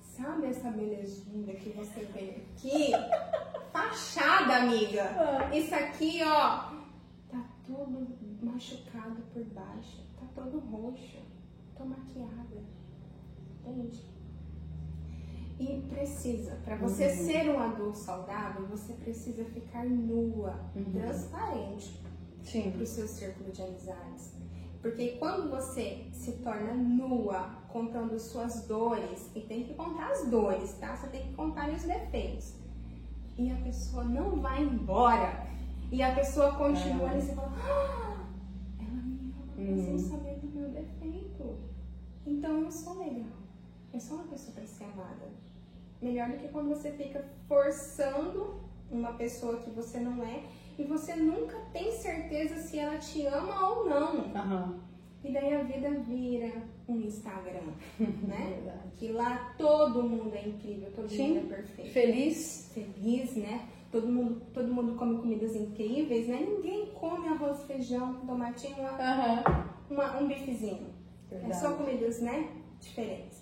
sabe 0.02 0.48
essa 0.48 0.70
belezinha 0.70 1.56
que 1.56 1.70
você 1.70 2.02
vê 2.14 2.42
aqui? 2.42 2.92
Fachada, 3.72 4.58
amiga! 4.58 5.04
Ah. 5.04 5.56
Isso 5.56 5.74
aqui, 5.74 6.22
ó, 6.24 6.74
tá 7.30 7.42
todo 7.66 8.06
machucado 8.42 9.22
por 9.34 9.46
baixo, 9.46 10.04
tá 10.20 10.28
todo 10.36 10.60
roxo, 10.60 11.20
tô 11.78 11.86
maquiada. 11.86 12.66
Entende? 13.66 14.04
E 15.58 15.88
precisa, 15.88 16.60
para 16.66 16.76
você 16.76 17.08
uhum. 17.08 17.16
ser 17.16 17.50
um 17.50 17.60
adulto 17.60 17.98
saudável, 17.98 18.68
você 18.68 18.92
precisa 18.92 19.46
ficar 19.46 19.86
nua, 19.86 20.60
uhum. 20.76 20.92
transparente 20.92 22.04
para 22.74 22.84
o 22.84 22.86
seu 22.86 23.08
círculo 23.08 23.54
de 23.54 23.62
amizades. 23.62 24.35
Porque 24.86 25.14
quando 25.18 25.50
você 25.50 26.06
se 26.14 26.34
torna 26.44 26.76
nua, 26.76 27.50
contando 27.70 28.20
suas 28.20 28.68
dores, 28.68 29.32
e 29.34 29.42
tem 29.42 29.64
que 29.64 29.74
contar 29.74 30.12
as 30.12 30.28
dores, 30.30 30.74
tá? 30.80 30.96
Você 30.96 31.08
tem 31.08 31.24
que 31.24 31.34
contar 31.34 31.70
os 31.72 31.82
defeitos. 31.82 32.54
e 33.36 33.52
a 33.52 33.56
pessoa 33.56 34.04
não 34.04 34.40
vai 34.40 34.62
embora. 34.62 35.48
E 35.92 36.04
a 36.04 36.14
pessoa 36.14 36.54
continua 36.54 37.12
É. 37.14 37.18
e 37.18 37.22
você 37.22 37.34
fala, 37.34 37.52
ah, 37.58 38.28
ela 38.80 39.02
me 39.02 39.34
ama 39.34 39.76
sem 39.84 39.96
Hum. 39.96 39.98
saber 40.00 40.36
do 40.40 40.48
meu 40.58 40.70
defeito. 40.70 41.58
Então 42.28 42.62
eu 42.62 42.72
sou 42.72 43.00
legal. 43.00 43.40
Eu 43.92 44.00
sou 44.00 44.18
uma 44.20 44.28
pessoa 44.28 44.54
para 44.54 44.66
ser 44.68 44.84
amada. 44.86 45.28
Melhor 46.00 46.30
do 46.30 46.38
que 46.38 46.48
quando 46.50 46.70
você 46.70 46.92
fica 46.92 47.26
forçando 47.48 48.62
uma 48.92 49.14
pessoa 49.14 49.58
que 49.58 49.70
você 49.72 50.00
não 50.00 50.24
é 50.24 50.44
e 50.78 50.84
você 50.84 51.16
nunca 51.16 51.58
tem 51.74 51.92
certeza 51.92 52.56
se 52.58 52.78
ela 52.80 52.98
te 52.98 53.26
ama 53.26 53.70
ou 53.70 53.90
não. 53.90 54.32
Aham. 54.36 54.80
E 55.24 55.32
daí 55.32 55.56
a 55.56 55.64
vida 55.64 55.90
vira 56.02 56.52
um 56.88 57.00
Instagram, 57.02 57.72
né? 58.00 58.54
Verdade. 58.56 58.80
Que 58.96 59.12
lá 59.12 59.54
todo 59.58 60.04
mundo 60.04 60.36
é 60.36 60.48
incrível, 60.48 60.92
todo 60.96 61.10
Sim. 61.10 61.30
mundo 61.36 61.52
é 61.52 61.56
perfeito. 61.56 61.92
Feliz. 61.92 62.72
Feliz, 62.74 63.36
né? 63.36 63.68
Todo 63.92 64.08
mundo, 64.08 64.42
todo 64.54 64.68
mundo 64.72 64.96
come 64.96 65.18
comidas 65.18 65.56
incríveis, 65.56 66.28
né? 66.28 66.42
Ninguém 66.42 66.88
come 66.94 67.28
arroz, 67.30 67.64
feijão, 67.64 68.16
tomatinho, 68.26 68.76
uma, 68.78 68.90
Aham. 68.92 69.44
uma- 69.90 70.18
um 70.20 70.28
bifezinho. 70.28 70.94
É 71.32 71.54
só 71.54 71.70
Verdade. 71.70 71.76
comidas, 71.78 72.22
né? 72.22 72.50
Diferentes. 72.80 73.42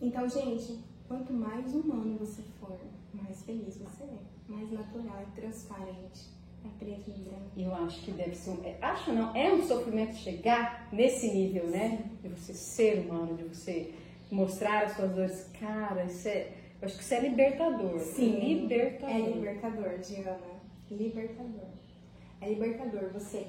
Então, 0.00 0.28
gente, 0.28 0.78
quanto 1.06 1.32
mais 1.32 1.74
humano 1.74 2.16
você 2.18 2.42
for, 2.58 2.78
mais 3.12 3.42
feliz 3.42 3.76
você 3.76 4.04
é. 4.04 4.18
Mais 4.50 4.70
natural, 4.72 5.20
é 5.20 5.40
transparente, 5.40 6.28
é 6.64 6.68
preto 6.78 7.08
e. 7.10 7.62
Eu 7.62 7.74
acho 7.74 8.02
que 8.02 8.10
deve 8.12 8.34
ser 8.34 8.50
um. 8.50 8.64
é, 8.64 8.76
Acho 8.82 9.12
não, 9.12 9.34
é 9.36 9.52
um 9.52 9.62
sofrimento 9.62 10.14
chegar 10.16 10.88
nesse 10.92 11.32
nível, 11.32 11.66
né? 11.68 12.10
De 12.22 12.28
você 12.28 12.52
ser 12.52 12.98
humano, 13.00 13.36
de 13.36 13.44
você 13.44 13.94
mostrar 14.30 14.84
as 14.84 14.96
suas 14.96 15.12
dores. 15.12 15.50
Cara, 15.58 16.04
isso 16.04 16.28
é. 16.28 16.52
Eu 16.80 16.86
acho 16.86 16.96
que 16.96 17.02
isso 17.04 17.14
é 17.14 17.20
libertador. 17.20 17.98
Libertador. 18.18 19.10
É 19.10 19.18
libertador, 19.20 19.98
Diana. 19.98 20.60
Libertador. 20.90 21.68
É 22.40 22.48
libertador 22.48 23.10
você 23.12 23.46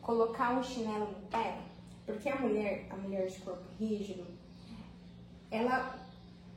colocar 0.00 0.58
um 0.58 0.62
chinelo 0.62 1.06
no 1.10 1.28
pé, 1.28 1.58
porque 2.06 2.28
a 2.28 2.40
mulher, 2.40 2.86
a 2.90 2.96
mulher 2.96 3.26
de 3.28 3.38
corpo 3.40 3.62
rígido, 3.78 4.24
ela. 5.50 5.98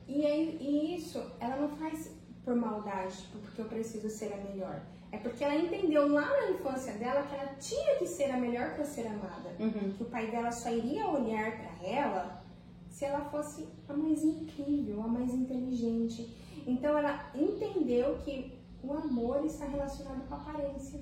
E, 0.08 0.24
aí- 0.24 0.56
e 0.60 0.96
isso, 0.96 1.20
ela 1.40 1.56
não 1.56 1.68
faz 1.76 2.15
por 2.46 2.54
maldade, 2.54 3.16
tipo, 3.16 3.38
porque 3.38 3.60
eu 3.60 3.64
preciso 3.64 4.08
ser 4.08 4.32
a 4.32 4.36
melhor. 4.36 4.80
É 5.10 5.18
porque 5.18 5.42
ela 5.42 5.56
entendeu 5.56 6.08
lá 6.08 6.28
na 6.28 6.50
infância 6.50 6.92
dela 6.92 7.24
que 7.24 7.34
ela 7.34 7.54
tinha 7.56 7.96
que 7.96 8.06
ser 8.06 8.30
a 8.30 8.36
melhor 8.36 8.74
para 8.74 8.84
ser 8.84 9.08
amada. 9.08 9.50
Uhum. 9.58 9.92
Que 9.92 10.02
o 10.04 10.06
pai 10.06 10.30
dela 10.30 10.52
só 10.52 10.70
iria 10.70 11.08
olhar 11.08 11.58
para 11.58 11.84
ela 11.84 12.44
se 12.88 13.04
ela 13.04 13.24
fosse 13.30 13.66
a 13.88 13.92
mais 13.92 14.22
incrível, 14.22 15.02
a 15.02 15.08
mais 15.08 15.34
inteligente. 15.34 16.32
Então 16.64 16.96
ela 16.96 17.30
entendeu 17.34 18.16
que 18.18 18.56
o 18.80 18.92
amor 18.92 19.44
está 19.44 19.66
relacionado 19.66 20.28
com 20.28 20.34
a 20.34 20.38
aparência, 20.38 21.00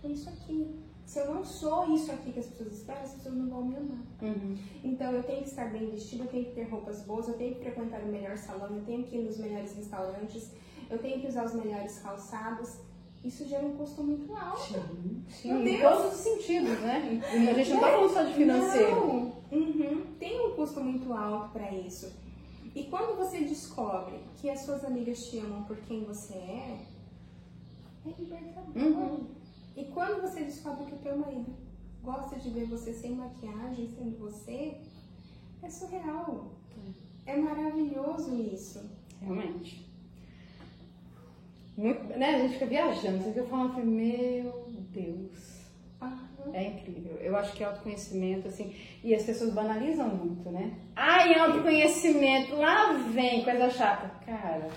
com 0.00 0.08
isso 0.08 0.28
aqui. 0.28 0.80
Se 1.04 1.18
eu 1.18 1.34
não 1.34 1.44
sou 1.44 1.92
isso 1.92 2.12
aqui 2.12 2.32
que 2.32 2.38
as 2.38 2.46
pessoas 2.46 2.72
esperam, 2.72 3.02
as 3.02 3.14
pessoas 3.14 3.34
não 3.34 3.50
vão 3.50 3.64
me 3.64 3.76
amar. 3.76 4.04
Uhum. 4.22 4.56
Então 4.84 5.10
eu 5.10 5.24
tenho 5.24 5.42
que 5.42 5.48
estar 5.48 5.72
bem 5.72 5.90
vestida, 5.90 6.22
eu 6.22 6.28
tenho 6.28 6.44
que 6.44 6.52
ter 6.52 6.68
roupas 6.68 7.02
boas, 7.02 7.26
eu 7.26 7.34
tenho 7.34 7.56
que 7.56 7.62
frequentar 7.62 8.00
o 8.00 8.06
melhor 8.06 8.38
salão, 8.38 8.76
eu 8.76 8.84
tenho 8.84 9.02
que 9.02 9.16
ir 9.16 9.24
nos 9.24 9.38
melhores 9.38 9.74
restaurantes, 9.74 10.52
eu 10.94 10.98
tenho 10.98 11.20
que 11.20 11.26
usar 11.26 11.44
os 11.44 11.54
melhores 11.54 11.98
calçados. 11.98 12.78
Isso 13.24 13.46
gera 13.46 13.64
um 13.64 13.76
custo 13.76 14.02
muito 14.02 14.34
alto. 14.34 14.60
Sim, 14.62 15.24
sim, 15.28 15.50
em 15.50 15.80
todos 15.80 16.12
os 16.12 16.20
sentidos, 16.20 16.78
né? 16.80 17.22
A 17.32 17.54
gente 17.54 17.70
não 17.70 17.80
tá 17.80 17.90
falando 17.90 18.12
só 18.12 18.22
de 18.22 18.34
financeiro. 18.34 19.06
Não. 19.06 19.34
Uhum. 19.50 20.06
Tem 20.18 20.46
um 20.46 20.54
custo 20.54 20.80
muito 20.82 21.12
alto 21.12 21.52
para 21.52 21.72
isso. 21.72 22.12
E 22.74 22.84
quando 22.84 23.16
você 23.16 23.38
descobre 23.38 24.18
que 24.36 24.50
as 24.50 24.60
suas 24.60 24.84
amigas 24.84 25.26
te 25.26 25.38
amam 25.38 25.62
por 25.64 25.76
quem 25.78 26.04
você 26.04 26.34
é, 26.34 26.80
é 28.06 28.14
libertador. 28.18 28.76
Uhum. 28.76 29.26
E 29.76 29.84
quando 29.86 30.20
você 30.20 30.40
descobre 30.40 30.84
que 30.84 30.94
o 30.94 30.98
teu 30.98 31.16
marido 31.16 31.54
gosta 32.02 32.36
de 32.36 32.50
ver 32.50 32.66
você 32.66 32.92
sem 32.92 33.14
maquiagem, 33.14 33.88
sendo 33.88 34.18
você, 34.18 34.76
é 35.62 35.70
surreal. 35.70 36.52
É 37.24 37.36
maravilhoso 37.36 38.34
isso. 38.34 38.90
Realmente. 39.20 39.93
Muito, 41.76 42.04
né? 42.18 42.36
A 42.36 42.38
gente 42.40 42.54
fica 42.54 42.66
viajando. 42.66 43.18
Você 43.22 43.32
fica 43.32 43.46
falando, 43.46 43.72
assim, 43.72 43.84
meu 43.84 44.66
Deus. 44.90 45.64
Aham. 46.00 46.52
É 46.52 46.68
incrível. 46.68 47.16
Eu 47.16 47.36
acho 47.36 47.52
que 47.54 47.62
é 47.62 47.66
autoconhecimento, 47.66 48.48
assim, 48.48 48.74
e 49.02 49.14
as 49.14 49.22
pessoas 49.24 49.52
banalizam 49.52 50.08
muito, 50.08 50.50
né? 50.50 50.78
Ai, 50.94 51.34
autoconhecimento, 51.34 52.54
lá 52.56 52.92
vem 52.92 53.42
coisa 53.42 53.70
chata. 53.70 54.08
Cara, 54.24 54.68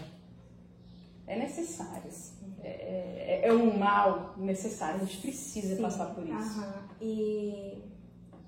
é 1.27 1.37
necessário. 1.37 2.07
assim. 2.07 2.35
É, 2.63 3.41
é, 3.43 3.47
é 3.47 3.53
um 3.53 3.77
mal 3.77 4.33
necessário, 4.37 5.01
a 5.01 5.05
gente 5.05 5.21
precisa 5.21 5.75
Sim. 5.75 5.81
passar 5.81 6.13
por 6.15 6.23
isso. 6.25 6.59
Aham. 6.59 6.87
E, 6.99 7.83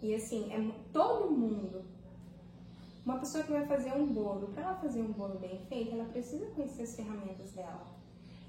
e 0.02 0.16
assim, 0.16 0.52
é 0.52 0.72
todo 0.92 1.30
mundo. 1.30 1.84
Uma 3.06 3.20
pessoa 3.20 3.44
que 3.44 3.52
vai 3.52 3.66
fazer 3.66 3.94
um 3.94 4.06
bolo, 4.08 4.48
para 4.54 4.64
ela 4.64 4.76
fazer 4.76 5.02
um 5.02 5.12
bolo 5.12 5.40
bem 5.40 5.60
feito, 5.68 5.94
ela 5.94 6.06
precisa 6.06 6.46
conhecer 6.48 6.84
as 6.84 6.96
ferramentas 6.96 7.52
dela. 7.52 7.99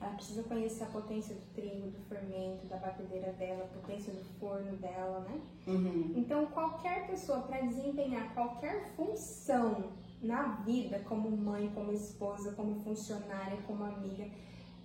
Ela 0.00 0.12
precisa 0.14 0.42
conhecer 0.44 0.84
a 0.84 0.86
potência 0.86 1.34
do 1.34 1.42
trigo, 1.54 1.90
do 1.90 2.00
fermento, 2.08 2.66
da 2.66 2.76
batedeira 2.78 3.32
dela, 3.32 3.64
a 3.64 3.78
potência 3.78 4.12
do 4.12 4.24
forno 4.40 4.74
dela, 4.78 5.20
né? 5.20 5.40
Uhum. 5.66 6.12
Então, 6.16 6.46
qualquer 6.46 7.06
pessoa, 7.06 7.40
para 7.42 7.60
desempenhar 7.60 8.32
qualquer 8.32 8.92
função 8.96 9.92
na 10.22 10.42
vida, 10.64 11.00
como 11.00 11.30
mãe, 11.30 11.70
como 11.74 11.92
esposa, 11.92 12.52
como 12.52 12.76
funcionária, 12.76 13.58
como 13.66 13.84
amiga, 13.84 14.26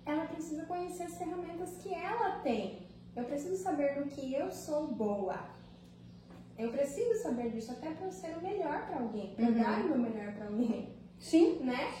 ela 0.04 0.26
precisa 0.26 0.66
conhecer 0.66 1.04
as 1.04 1.16
ferramentas 1.16 1.76
que 1.82 1.92
ela 1.94 2.40
tem. 2.40 2.86
Eu 3.14 3.24
preciso 3.24 3.56
saber 3.56 3.98
no 3.98 4.06
que 4.06 4.34
eu 4.34 4.50
sou 4.52 4.88
boa. 4.88 5.38
Eu 6.58 6.70
preciso 6.70 7.22
saber 7.22 7.50
disso 7.50 7.72
até 7.72 7.90
para 7.90 8.06
eu 8.06 8.12
ser 8.12 8.36
o 8.36 8.42
melhor 8.42 8.86
para 8.86 8.98
alguém, 9.00 9.34
para 9.34 9.46
Uhum. 9.46 9.54
dar 9.54 9.80
o 9.80 9.88
meu 9.88 9.98
melhor 9.98 10.34
para 10.34 10.46
alguém, 10.46 10.94
Sim, 11.18 11.60
né? 11.60 11.92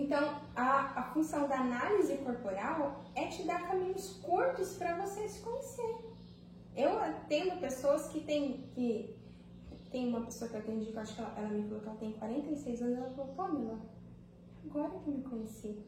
Então, 0.00 0.40
a, 0.54 1.00
a 1.00 1.02
função 1.12 1.48
da 1.48 1.56
análise 1.56 2.16
corporal 2.18 3.02
é 3.14 3.26
te 3.26 3.42
dar 3.42 3.66
caminhos 3.68 4.18
curtos 4.22 4.76
para 4.76 4.96
você 4.96 5.28
se 5.28 5.40
conhecer. 5.40 5.96
Eu 6.76 6.98
atendo 7.02 7.56
pessoas 7.60 8.08
que 8.08 8.20
têm. 8.20 8.70
Que, 8.74 9.16
tem 9.90 10.06
uma 10.08 10.20
pessoa 10.20 10.50
que 10.50 10.56
eu 10.56 10.60
atendi, 10.60 10.86
que 10.92 10.96
eu 10.96 11.00
acho 11.00 11.14
que 11.14 11.20
ela, 11.22 11.32
ela 11.38 11.48
me 11.48 11.62
falou 11.66 11.80
que 11.80 11.88
ela 11.88 11.96
tem 11.96 12.12
46 12.12 12.82
anos, 12.82 12.98
ela 12.98 13.10
falou, 13.10 13.32
Pamela, 13.34 13.78
agora 14.66 14.90
que 14.90 15.08
eu 15.08 15.14
me 15.14 15.22
conheci. 15.22 15.82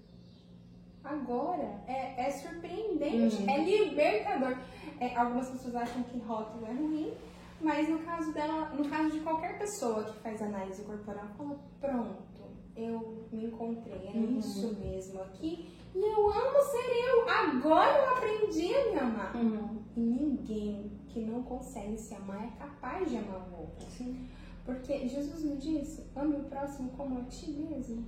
Agora 1.05 1.83
é, 1.87 2.27
é 2.27 2.31
surpreendente, 2.31 3.43
Uhum. 3.43 3.51
é 3.51 3.59
libertador. 3.65 4.57
É, 4.99 5.15
algumas 5.17 5.51
pessoas 5.51 5.75
acham 5.77 6.03
que 6.05 6.19
rótulo 6.19 6.67
é 6.67 6.73
ruim, 6.73 7.13
mas 7.61 7.89
no 7.91 7.99
caso 8.01 8.33
dela, 8.33 8.71
no 8.71 8.89
caso 8.89 9.11
de 9.11 9.21
qualquer 9.21 9.59
pessoa 9.59 10.03
que 10.05 10.19
faz 10.21 10.41
análise 10.43 10.83
corporal, 10.83 11.27
fala, 11.37 11.59
pronto, 11.79 12.23
eu 12.83 13.27
me 13.33 13.47
encontrei, 13.47 14.09
é 14.09 14.13
Uhum. 14.17 14.39
isso 14.39 14.75
mesmo 14.77 15.21
aqui. 15.23 15.69
E 15.95 15.99
eu 15.99 16.31
amo 16.31 16.63
ser 16.63 17.09
eu. 17.09 17.29
Agora 17.29 17.99
eu 17.99 18.09
aprendi 18.11 18.75
a 18.75 18.91
me 18.93 18.99
amar. 18.99 19.37
Uhum. 19.37 19.83
E 19.97 20.01
ninguém 20.01 20.91
que 21.09 21.21
não 21.21 21.43
consegue 21.43 21.99
se 21.99 22.15
amar 22.15 22.45
é 22.47 22.51
capaz 22.59 23.09
de 23.11 23.17
amar 23.17 23.49
o 23.49 23.61
outro. 23.63 23.87
Sim. 23.91 24.29
Porque 24.65 25.09
Jesus 25.09 25.43
me 25.43 25.57
disse, 25.57 26.05
ame 26.15 26.37
o 26.37 26.45
próximo 26.45 26.91
como 26.91 27.19
a 27.19 27.25
ti 27.25 27.51
mesmo. 27.51 28.05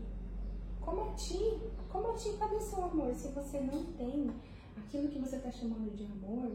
Como 0.80 1.02
a 1.10 1.14
ti. 1.14 1.58
Como 1.90 2.08
a 2.10 2.14
ti, 2.14 2.30
cadê 2.38 2.60
seu 2.60 2.84
amor? 2.84 3.14
Se 3.14 3.28
você 3.28 3.60
não 3.60 3.84
tem 3.94 4.30
aquilo 4.76 5.08
que 5.08 5.18
você 5.18 5.36
está 5.36 5.50
chamando 5.50 5.94
de 5.94 6.04
amor, 6.04 6.52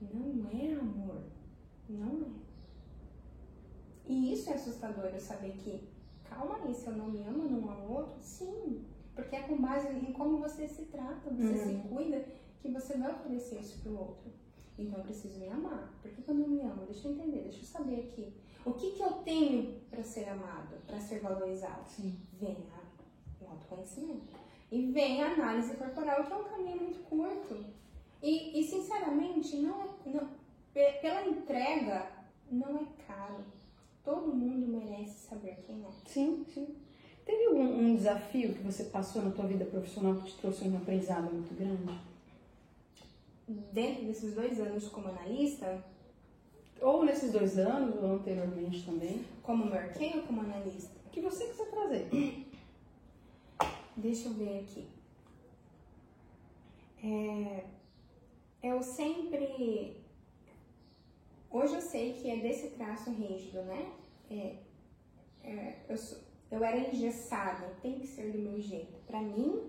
não 0.00 0.48
é 0.50 0.72
amor. 0.72 1.22
Não 1.88 2.22
é. 2.22 2.46
E 4.08 4.32
isso 4.32 4.48
é 4.50 4.54
assustador, 4.54 5.06
eu 5.06 5.20
saber 5.20 5.52
que, 5.58 5.80
calma 6.28 6.58
aí, 6.64 6.74
se 6.74 6.86
eu 6.86 6.94
não 6.96 7.06
me 7.10 7.22
amo, 7.22 7.44
eu 7.44 7.50
não 7.50 7.70
amo 7.70 7.86
o 7.88 7.92
outro? 7.98 8.16
Sim. 8.20 8.84
Porque 9.14 9.34
é 9.36 9.42
com 9.42 9.56
base 9.60 9.88
em 9.88 10.12
como 10.12 10.38
você 10.38 10.68
se 10.68 10.86
trata, 10.86 11.30
você 11.30 11.42
Uhum. 11.52 11.82
se 11.82 11.88
cuida, 11.88 12.24
que 12.60 12.68
você 12.68 12.98
vai 12.98 13.12
oferecer 13.12 13.60
isso 13.60 13.80
pro 13.82 13.98
outro. 13.98 14.30
Então 14.78 14.98
eu 14.98 15.04
preciso 15.04 15.38
me 15.40 15.48
amar. 15.48 15.90
Por 16.02 16.10
que, 16.10 16.20
que 16.22 16.30
eu 16.30 16.34
não 16.34 16.48
me 16.48 16.60
amo? 16.60 16.84
Deixa 16.84 17.08
eu 17.08 17.12
entender, 17.12 17.42
deixa 17.44 17.60
eu 17.60 17.64
saber 17.64 18.00
aqui. 18.00 18.32
O 18.64 18.72
que, 18.74 18.90
que 18.92 19.02
eu 19.02 19.12
tenho 19.24 19.80
para 19.90 20.02
ser 20.02 20.28
amado, 20.28 20.76
para 20.86 21.00
ser 21.00 21.20
valorizado? 21.20 21.88
Sim. 21.88 22.18
Vem 22.34 22.56
a- 22.76 23.44
o 23.44 23.48
autoconhecimento. 23.50 24.34
E 24.70 24.86
vem 24.92 25.22
a 25.22 25.32
análise 25.32 25.74
corporal, 25.76 26.24
que 26.24 26.32
é 26.32 26.36
um 26.36 26.44
caminho 26.44 26.82
muito 26.82 26.98
curto. 27.08 27.64
E, 28.22 28.58
e 28.60 28.64
sinceramente, 28.64 29.56
não 29.56 29.80
é, 29.80 29.88
não, 30.06 30.28
pe- 30.74 30.98
pela 31.00 31.26
entrega, 31.26 32.10
não 32.50 32.76
é 32.76 32.86
caro. 33.06 33.44
Todo 34.06 34.28
mundo 34.34 34.68
merece 34.68 35.26
saber 35.28 35.58
quem 35.66 35.84
é. 35.84 35.88
Sim, 36.08 36.46
sim. 36.54 36.68
Teve 37.24 37.46
algum 37.46 37.64
um 37.64 37.96
desafio 37.96 38.54
que 38.54 38.62
você 38.62 38.84
passou 38.84 39.20
na 39.22 39.32
tua 39.32 39.46
vida 39.46 39.64
profissional 39.64 40.14
que 40.14 40.30
te 40.30 40.38
trouxe 40.38 40.68
um 40.68 40.76
aprendizado 40.76 41.24
muito 41.24 41.52
grande? 41.58 41.98
Dentro 43.72 44.04
desses 44.04 44.32
dois 44.34 44.60
anos 44.60 44.88
como 44.88 45.08
analista, 45.08 45.84
Ou 46.80 47.04
nesses 47.04 47.32
dois 47.32 47.58
anos, 47.58 47.96
ou 48.02 48.14
anteriormente 48.14 48.84
também? 48.86 49.24
como 49.42 49.66
merquei 49.66 50.14
ou 50.14 50.22
como 50.22 50.40
analista? 50.42 50.92
O 51.06 51.10
que 51.10 51.20
você 51.20 51.46
quiser 51.48 51.68
trazer. 51.70 52.08
Deixa 53.96 54.28
eu 54.28 54.34
ver 54.34 54.60
aqui. 54.60 54.86
É, 57.02 57.64
eu 58.62 58.80
sempre. 58.82 59.95
Hoje 61.56 61.74
eu 61.74 61.80
sei 61.80 62.12
que 62.12 62.28
é 62.28 62.36
desse 62.36 62.68
traço 62.72 63.10
rígido, 63.10 63.62
né? 63.62 63.90
É, 64.30 64.56
é, 65.42 65.76
eu, 65.88 65.96
sou, 65.96 66.18
eu 66.50 66.62
era 66.62 66.76
engessada, 66.76 67.72
tem 67.80 67.98
que 67.98 68.06
ser 68.06 68.30
do 68.30 68.38
meu 68.38 68.60
jeito. 68.60 68.92
Pra 69.06 69.22
mim, 69.22 69.62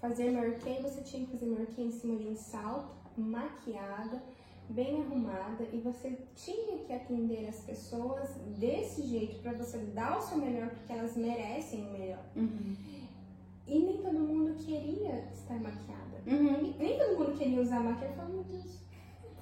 fazer 0.00 0.32
marquei, 0.32 0.82
você 0.82 1.00
tinha 1.02 1.24
que 1.24 1.30
fazer 1.30 1.46
marquei 1.46 1.86
em 1.86 1.92
cima 1.92 2.16
de 2.16 2.26
um 2.26 2.34
salto, 2.34 2.92
maquiada, 3.16 4.20
bem 4.68 5.00
arrumada, 5.00 5.62
e 5.72 5.78
você 5.78 6.18
tinha 6.34 6.78
que 6.78 6.92
atender 6.92 7.46
as 7.46 7.60
pessoas 7.60 8.30
desse 8.58 9.02
jeito 9.02 9.40
para 9.40 9.52
você 9.52 9.78
dar 9.78 10.18
o 10.18 10.20
seu 10.20 10.38
melhor, 10.38 10.70
porque 10.70 10.92
elas 10.92 11.16
merecem 11.16 11.86
o 11.86 11.92
melhor. 11.92 12.24
Uhum. 12.34 12.76
E 13.64 13.78
nem 13.78 13.98
todo 13.98 14.18
mundo 14.18 14.56
queria 14.56 15.28
estar 15.32 15.54
maquiada. 15.60 16.20
Uhum. 16.26 16.74
Nem 16.76 16.98
todo 16.98 17.16
mundo 17.16 17.38
queria 17.38 17.60
usar 17.60 17.78
maquiagem. 17.78 18.16
Eu 18.16 18.16
falei, 18.16 18.34
meu 18.34 18.42
Deus, 18.42 18.87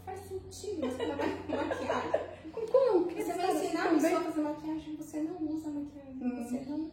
faz 0.06 0.20
sentido 0.20 0.80
você 0.90 1.04
trabalhar 1.04 1.36
com 1.46 1.52
maquiagem. 1.52 2.26
Como? 2.72 3.10
Você 3.10 3.32
vai 3.34 3.54
ensinar 3.56 3.84
a 3.86 3.94
pessoa 3.94 4.18
a 4.20 4.24
fazer 4.24 4.40
maquiagem, 4.40 4.96
você 4.96 5.20
não 5.22 5.36
usa 5.54 5.70
maquiagem, 5.70 6.22
Uhum. 6.22 6.44
você 6.44 6.60
não, 6.70 6.90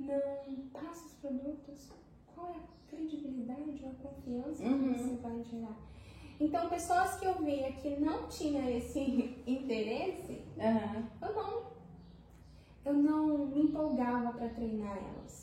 não 0.00 0.56
passa 0.72 1.06
os 1.06 1.12
produtos. 1.14 1.90
Qual 2.34 2.48
é 2.48 2.56
a 2.56 2.62
credibilidade 2.88 3.80
ou 3.84 3.90
a 3.90 3.94
confiança 3.94 4.62
Uhum. 4.64 4.92
que 4.94 4.98
você 4.98 5.16
vai 5.16 5.44
gerar? 5.44 5.76
Então, 6.40 6.68
pessoas 6.68 7.14
que 7.20 7.24
eu 7.26 7.34
via 7.34 7.70
que 7.72 8.00
não 8.00 8.26
tinham 8.28 8.68
esse 8.68 8.98
interesse, 9.46 10.42
Aham. 10.58 11.06
eu 11.22 11.32
não, 11.34 11.62
eu 12.84 12.94
não 12.94 13.46
me 13.46 13.62
empolgava 13.62 14.32
para 14.32 14.48
treinar 14.48 14.96
elas. 14.98 15.41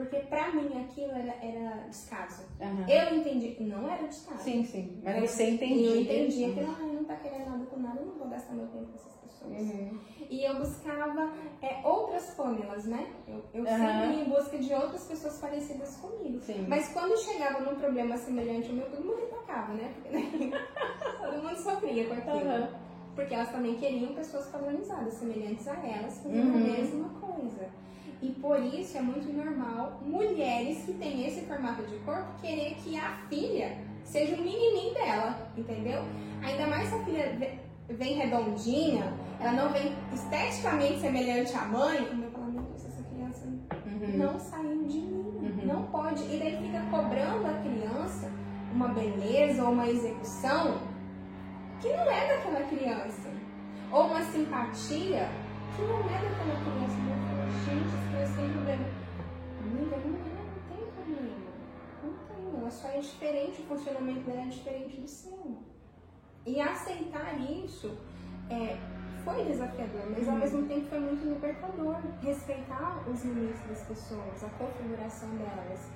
Porque 0.00 0.16
pra 0.20 0.50
mim 0.50 0.80
aquilo 0.82 1.12
era, 1.12 1.34
era 1.44 1.86
descaso. 1.88 2.42
Aham. 2.58 2.86
Eu 2.88 3.16
entendi, 3.18 3.54
não 3.60 3.86
era 3.86 4.06
descaso. 4.08 4.42
Sim, 4.42 4.64
sim. 4.64 4.98
Mas 5.04 5.16
Eu- 5.16 5.26
você 5.28 5.50
entendia. 5.50 5.90
Eu 5.90 6.00
entendia 6.00 6.52
que 6.54 6.60
ah, 6.60 6.86
não 6.86 7.04
tá 7.04 7.16
querendo 7.16 7.50
nada 7.50 7.66
com 7.66 7.76
nada, 7.80 8.00
eu 8.00 8.06
não 8.06 8.14
vou 8.14 8.28
gastar 8.28 8.54
meu 8.54 8.66
tempo 8.68 8.86
com 8.86 8.94
essas 8.94 9.14
pessoas. 9.16 9.52
Uhum. 9.60 10.00
E 10.30 10.42
eu 10.42 10.54
buscava 10.58 11.32
é, 11.60 11.86
outras 11.86 12.30
fórmulas, 12.34 12.86
né? 12.86 13.12
Eu, 13.28 13.44
eu 13.52 13.66
Aham. 13.66 13.76
sempre 13.76 14.16
ia 14.16 14.24
em 14.24 14.28
busca 14.30 14.56
de 14.58 14.72
outras 14.72 15.04
pessoas 15.04 15.38
parecidas 15.38 15.96
comigo. 15.96 16.40
Sim. 16.40 16.64
Mas 16.66 16.88
quando 16.94 17.18
chegava 17.18 17.60
num 17.60 17.78
problema 17.78 18.16
semelhante 18.16 18.68
ao 18.70 18.76
meu, 18.76 18.86
todo 18.90 19.04
mundo 19.04 19.22
atacava, 19.24 19.74
né? 19.74 19.92
Né? 20.10 20.50
todo 21.20 21.42
mundo 21.42 21.56
sofria 21.58 22.06
com 22.06 22.14
aquilo. 22.14 22.68
Porque 23.14 23.34
elas 23.34 23.50
também 23.50 23.74
queriam 23.76 24.14
pessoas 24.14 24.46
padronizadas, 24.46 25.12
semelhantes 25.14 25.68
a 25.68 25.74
elas, 25.86 26.20
fazendo 26.22 26.48
Uhum. 26.48 26.54
a 26.54 26.58
mesma 26.58 27.08
coisa. 27.20 27.68
E 28.22 28.28
por 28.30 28.58
isso 28.62 28.98
é 28.98 29.00
muito 29.00 29.32
normal 29.32 29.98
mulheres 30.04 30.82
que 30.84 30.92
têm 30.94 31.26
esse 31.26 31.42
formato 31.46 31.82
de 31.84 31.96
corpo 32.00 32.28
querer 32.40 32.74
que 32.74 32.96
a 32.98 33.16
filha 33.28 33.78
seja 34.04 34.34
um 34.34 34.42
menininho 34.42 34.92
dela, 34.94 35.50
entendeu? 35.56 36.02
Ainda 36.42 36.66
mais 36.66 36.88
se 36.88 36.94
a 36.96 37.04
filha 37.04 37.34
ve- 37.38 37.58
vem 37.88 38.14
redondinha, 38.14 39.12
ela 39.40 39.52
não 39.52 39.70
vem 39.72 39.92
esteticamente 40.12 41.00
semelhante 41.00 41.54
à 41.54 41.62
mãe, 41.64 41.98
o 42.10 42.14
meu 42.16 42.30
fala, 42.30 42.46
meu 42.46 42.62
Deus, 42.62 42.84
essa 42.84 43.02
criança 43.04 43.46
Uhum. 43.46 44.16
não 44.18 44.38
saiu 44.38 44.84
de 44.84 44.98
mim, 45.00 45.38
Uhum. 45.42 45.66
não 45.66 45.82
pode. 45.84 46.22
E 46.24 46.38
daí 46.38 46.58
fica 46.62 46.80
cobrando 46.90 47.46
a 47.46 47.54
criança 47.62 48.30
uma 48.72 48.88
beleza 48.88 49.64
ou 49.64 49.72
uma 49.72 49.86
execução 49.88 50.78
que 51.80 51.88
não 51.88 52.10
é 52.10 52.28
daquela 52.36 52.60
criança. 52.66 53.30
Ou 53.90 54.06
uma 54.06 54.22
simpatia 54.22 55.28
que 55.74 55.82
não 55.82 55.98
é 56.00 56.22
daquela 56.22 56.54
criança. 56.60 57.29
Gente, 57.50 58.36
tem 58.36 58.52
problema. 58.52 58.84
Amiga, 59.60 59.96
não, 59.96 60.10
não 60.10 60.60
tem 60.68 60.86
problema. 60.94 61.36
Não 62.02 62.12
tem. 62.28 62.60
Ela 62.60 62.70
só 62.70 62.88
é 62.88 63.00
diferente, 63.00 63.62
o 63.62 63.64
funcionamento 63.64 64.20
dela 64.20 64.42
é 64.42 64.46
diferente 64.46 65.00
do 65.00 65.08
seu. 65.08 65.58
E 66.46 66.60
aceitar 66.60 67.38
isso 67.40 67.98
é, 68.48 68.78
foi 69.24 69.44
desafiador, 69.44 70.10
mas 70.10 70.28
ao 70.28 70.36
mesmo 70.36 70.66
tempo 70.66 70.86
foi 70.88 71.00
muito 71.00 71.26
libertador. 71.26 71.96
Respeitar 72.22 73.02
os 73.08 73.24
limites 73.24 73.60
das 73.68 73.82
pessoas, 73.82 74.44
a 74.44 74.48
configuração 74.50 75.28
delas. 75.30 75.90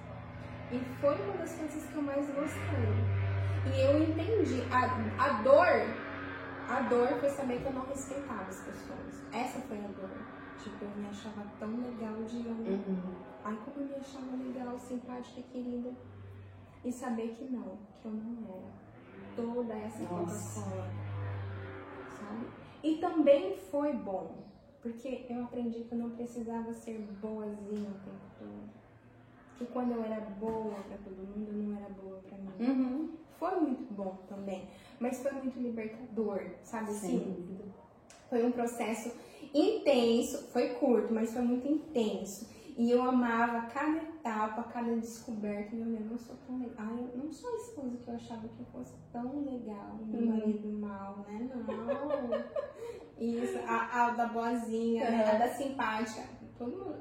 E 0.72 0.81
foi 1.01 1.14
uma 1.22 1.36
das 1.36 1.52
coisas 1.55 1.85
que 1.85 1.94
eu 1.94 2.02
mais 2.02 2.26
gostei. 2.26 3.24
E 3.72 3.81
eu 3.81 4.02
entendi. 4.02 4.62
A, 4.72 5.24
a 5.24 5.43
dor, 5.43 5.68
a 6.68 6.81
dor 6.89 7.09
foi 7.20 7.31
saber 7.31 7.60
que 7.60 7.66
eu 7.66 7.72
não 7.72 7.86
respeitava 7.86 8.43
as 8.43 8.60
pessoas. 8.60 9.22
Essa 9.32 9.60
foi 9.60 9.78
a 9.78 9.89
dor. 9.89 10.34
Tipo, 10.64 10.82
eu 10.82 10.90
me 10.96 11.08
achava 11.10 11.44
tão 11.60 11.76
legal 11.76 12.22
de 12.24 12.38
homem. 12.48 12.72
Uhum. 12.72 13.14
Ai, 13.44 13.58
como 13.62 13.84
eu 13.84 13.88
me 13.90 13.94
achava 13.96 14.34
legal, 14.34 14.78
simpática, 14.78 15.42
querida. 15.52 15.92
E 16.82 16.90
saber 16.90 17.34
que 17.34 17.44
não, 17.44 17.76
que 18.00 18.06
eu 18.06 18.12
não 18.12 18.48
era. 18.48 18.84
Toda 19.36 19.74
essa. 19.74 19.98
Coca-Cola. 20.06 20.90
Sabe? 22.18 22.46
E 22.82 22.96
também 22.96 23.58
foi 23.70 23.92
bom. 23.92 24.42
Porque 24.80 25.26
eu 25.28 25.44
aprendi 25.44 25.84
que 25.84 25.92
eu 25.92 25.98
não 25.98 26.10
precisava 26.10 26.72
ser 26.72 26.98
boazinha 27.20 27.90
o 27.90 28.00
tempo 28.00 28.26
todo. 28.38 28.70
Que 29.58 29.66
quando 29.66 29.92
eu 29.92 30.02
era 30.02 30.20
boa 30.20 30.74
pra 30.74 30.96
todo 30.96 31.16
mundo, 31.16 31.48
eu 31.48 31.62
não 31.62 31.76
era 31.76 31.90
boa 31.90 32.18
pra 32.20 32.38
mim. 32.38 32.70
Uhum. 32.70 33.16
Foi 33.38 33.60
muito 33.60 33.92
bom 33.92 34.16
também. 34.28 34.66
Mas 34.98 35.20
foi 35.20 35.32
muito 35.32 35.58
libertador, 35.60 36.40
sabe 36.62 36.90
assim? 36.90 37.18
dúvida. 37.18 37.64
Foi 38.30 38.44
um 38.44 38.52
processo 38.52 39.12
intenso, 39.55 40.48
foi 40.52 40.70
curto, 40.74 41.12
mas 41.14 41.32
foi 41.32 41.43
muito 41.43 41.66
intenso. 41.66 42.52
E 42.76 42.90
eu 42.90 43.01
amava 43.05 43.66
cada 43.68 43.98
etapa, 43.98 44.64
cada 44.64 44.97
descoberta. 44.97 45.76
Meu 45.76 45.86
Deus, 45.86 46.01
eu 46.01 46.06
não 46.10 46.18
sou 46.18 46.36
tão 46.44 46.59
legal. 46.59 46.74
Ai, 46.78 47.09
eu 47.14 47.18
não 47.24 47.32
sou 47.32 47.48
a 47.51 47.56
esposa 47.56 47.97
que 47.98 48.09
eu 48.10 48.14
achava 48.16 48.48
que 48.48 48.59
eu 48.60 48.66
fosse 48.66 48.94
tão 49.12 49.44
legal. 49.44 49.97
Meu 50.06 50.20
Uhum. 50.20 50.26
marido 50.40 50.68
mal, 50.81 51.18
né? 51.28 51.48
Não. 51.55 52.44
Isso, 53.16 53.59
a, 53.66 54.06
a 54.06 54.10
da 54.10 54.26
boazinha, 54.26 55.09
né? 55.09 55.24
a 55.24 55.32
Uhum. 55.35 55.39
da 55.39 55.48
simpática. 55.55 56.22
Todo 56.59 56.76
mundo. 56.76 56.97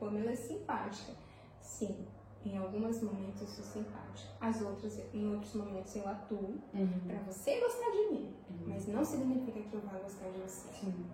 Pamela 0.00 0.30
é 0.32 0.36
simpática. 0.36 1.12
Sim, 1.60 2.06
em 2.44 2.56
alguns 2.58 3.00
momentos 3.00 3.40
eu 3.42 3.46
sou 3.48 3.64
simpática. 3.64 4.30
As 4.40 4.60
outras, 4.62 5.00
em 5.14 5.32
outros 5.32 5.54
momentos 5.54 5.94
eu 5.94 6.08
atuo 6.08 6.56
Uhum. 6.74 7.00
pra 7.06 7.18
você 7.20 7.60
gostar 7.60 7.90
de 7.92 8.10
mim. 8.12 8.34
Mas 8.66 8.86
não 8.88 9.04
significa 9.04 9.60
que 9.60 9.74
eu 9.74 9.80
vá 9.80 9.96
gostar 9.98 10.28
de 10.30 10.38
você. 10.40 10.68
Sim. 10.72 11.06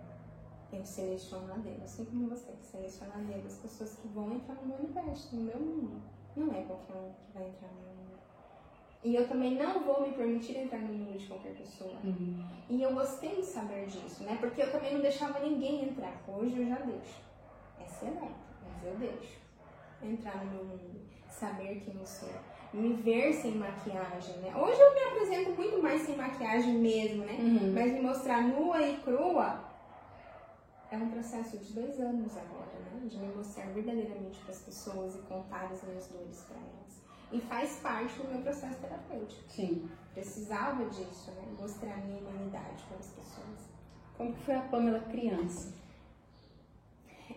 Eu 0.74 0.84
seleciono 0.84 1.52
a 1.52 1.56
dedo, 1.59 1.84
assim 1.84 2.05
como 2.05 2.28
você 2.28 2.51
que 2.52 2.64
seleciona 2.64 3.14
a 3.14 3.18
dedo 3.18 3.46
as 3.46 3.59
pessoas 3.59 3.94
que 3.94 4.09
vão 4.09 4.32
entrar 4.32 4.56
no 4.56 4.66
meu 4.66 4.76
universo, 4.78 5.36
no 5.36 5.42
meu 5.42 5.59
mundo. 5.59 6.02
Não 6.36 6.52
é 6.52 6.62
qualquer 6.62 6.94
um 6.94 7.12
que 7.12 7.32
vai 7.32 7.48
entrar 7.48 7.68
no 7.68 7.80
meu 7.80 7.94
mundo. 7.94 8.18
E 9.05 9.14
eu 9.14 9.28
também 9.28 9.55
não 9.55 9.84
vou 9.84 10.02
me 10.02 10.12
permitir 10.14 10.56
entrar 10.56 10.80
no 10.80 10.92
mundo 10.92 11.16
de 11.16 11.26
qualquer 11.26 11.55
pessoa. 11.55 11.94
Uhum. 12.02 12.44
E 12.68 12.82
eu 12.82 12.92
gostei 12.92 13.36
de 13.36 13.46
saber 13.46 13.86
disso, 13.86 14.24
né? 14.24 14.36
Porque 14.40 14.62
eu 14.62 14.72
também 14.72 14.94
não 14.94 15.01
deixava 15.01 15.38
ninguém 15.38 15.84
entrar. 15.84 16.20
Hoje 16.26 16.59
eu 16.59 16.66
já 16.66 16.76
deixo. 16.76 17.22
É 17.78 17.84
excelente, 17.84 18.34
mas 18.62 18.84
eu 18.84 18.98
deixo. 18.98 19.38
Entrar 20.02 20.44
no 20.44 20.51
meu 20.51 20.64
mundo, 20.64 21.01
saber 21.30 21.80
quem 21.80 21.94
eu 21.94 22.06
sou, 22.06 22.28
me 22.72 22.94
ver 22.94 23.32
sem 23.32 23.52
maquiagem, 23.52 24.38
né? 24.38 24.52
Hoje 24.56 24.80
eu 24.80 24.92
me 24.92 25.01
apresento 25.01 25.51
muito 25.51 25.80
mais 25.80 26.02
sem 26.02 26.16
maquiagem 26.16 26.74
mesmo, 26.74 27.24
né? 27.24 27.36
Uhum. 27.38 27.72
Mas 27.72 27.92
me 27.92 28.01
mostrar 28.01 28.42
nua 28.42 28.82
e 28.82 28.96
crua 28.98 29.73
é 30.95 30.99
um 30.99 31.11
processo 31.11 31.59
de 31.59 31.73
dois 31.73 31.99
anos 32.01 32.37
agora, 32.37 32.73
né? 32.93 33.07
De 33.07 33.19
me 33.19 33.35
mostrar 33.35 33.66
verdadeiramente 33.73 34.39
para 34.41 34.53
as 34.53 34.61
pessoas 34.61 35.16
e 35.16 35.19
contar 35.19 35.65
as 35.65 35.83
minhas 35.83 36.07
dores 36.09 36.45
para 36.49 36.57
elas. 36.57 37.03
E 37.33 37.41
faz 37.41 37.77
parte 37.81 38.16
do 38.21 38.29
meu 38.29 38.43
processo 38.43 38.79
terapêutico. 38.79 39.43
Sim. 39.49 39.89
Precisava 40.12 40.85
disso, 40.87 41.33
né? 41.33 41.43
Mostrar 41.59 41.95
a 41.95 41.97
minha 41.97 42.21
humanidade 42.21 42.85
para 42.89 42.99
as 42.99 43.09
pessoas. 43.09 43.59
Como 44.16 44.33
que 44.33 44.45
foi 44.45 44.55
a 44.55 44.62
Pamela 44.62 45.01
criança? 45.01 45.75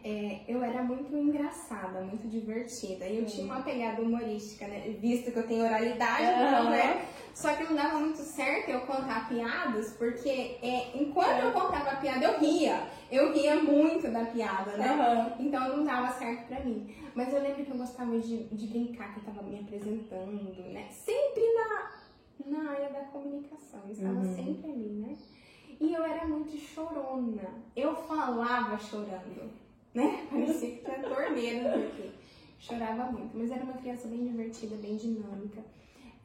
É, 0.09 0.39
eu 0.47 0.63
era 0.63 0.81
muito 0.83 1.13
engraçada, 1.17 1.99
muito 1.99 2.29
divertida. 2.29 3.05
E 3.05 3.17
eu 3.17 3.25
tinha 3.25 3.45
uma 3.45 3.61
pegada 3.61 4.01
humorística, 4.01 4.65
né? 4.65 4.95
Visto 5.01 5.33
que 5.33 5.37
eu 5.37 5.45
tenho 5.45 5.65
oralidade, 5.65 6.23
então, 6.23 6.69
né? 6.69 7.05
Só 7.33 7.53
que 7.53 7.63
não 7.65 7.75
dava 7.75 7.99
muito 7.99 8.19
certo 8.19 8.69
eu 8.69 8.79
contar 8.81 9.27
piadas, 9.27 9.91
porque 9.97 10.29
é, 10.61 10.97
enquanto 10.97 11.39
eu 11.43 11.51
contava 11.51 11.89
a 11.91 11.95
piada, 11.97 12.23
eu 12.23 12.39
ria. 12.39 12.87
Eu 13.11 13.33
ria 13.33 13.57
muito 13.57 14.09
da 14.09 14.23
piada, 14.23 14.77
né? 14.77 14.87
Aham. 14.87 15.35
Então 15.39 15.75
não 15.75 15.83
dava 15.83 16.09
certo 16.13 16.47
pra 16.47 16.61
mim. 16.61 16.89
Mas 17.13 17.33
eu 17.33 17.41
lembro 17.41 17.65
que 17.65 17.71
eu 17.71 17.77
gostava 17.77 18.17
de, 18.17 18.45
de 18.45 18.67
brincar, 18.67 19.13
que 19.13 19.19
eu 19.19 19.25
tava 19.25 19.41
me 19.45 19.59
apresentando, 19.59 20.71
né? 20.71 20.87
Sempre 20.89 21.43
na, 21.53 21.91
na 22.45 22.71
área 22.71 22.89
da 22.91 23.01
comunicação. 23.11 23.81
Eu 23.87 23.91
estava 23.91 24.19
Uhum. 24.19 24.35
sempre 24.35 24.71
ali, 24.71 24.89
né? 25.05 25.17
E 25.81 25.93
eu 25.93 26.01
era 26.03 26.25
muito 26.25 26.55
chorona. 26.57 27.61
Eu 27.75 27.93
falava 27.93 28.79
chorando, 28.79 29.51
né? 29.97 30.27
Parecia 30.29 30.71
que 30.71 30.85
tinha 30.85 30.99
torneira 30.99 31.75
aqui. 31.75 32.11
Chorava 32.59 33.11
muito, 33.11 33.37
mas 33.37 33.51
era 33.51 33.63
uma 33.63 33.73
criança 33.73 34.07
bem 34.07 34.25
divertida, 34.25 34.75
bem 34.77 34.95
dinâmica. 34.95 35.63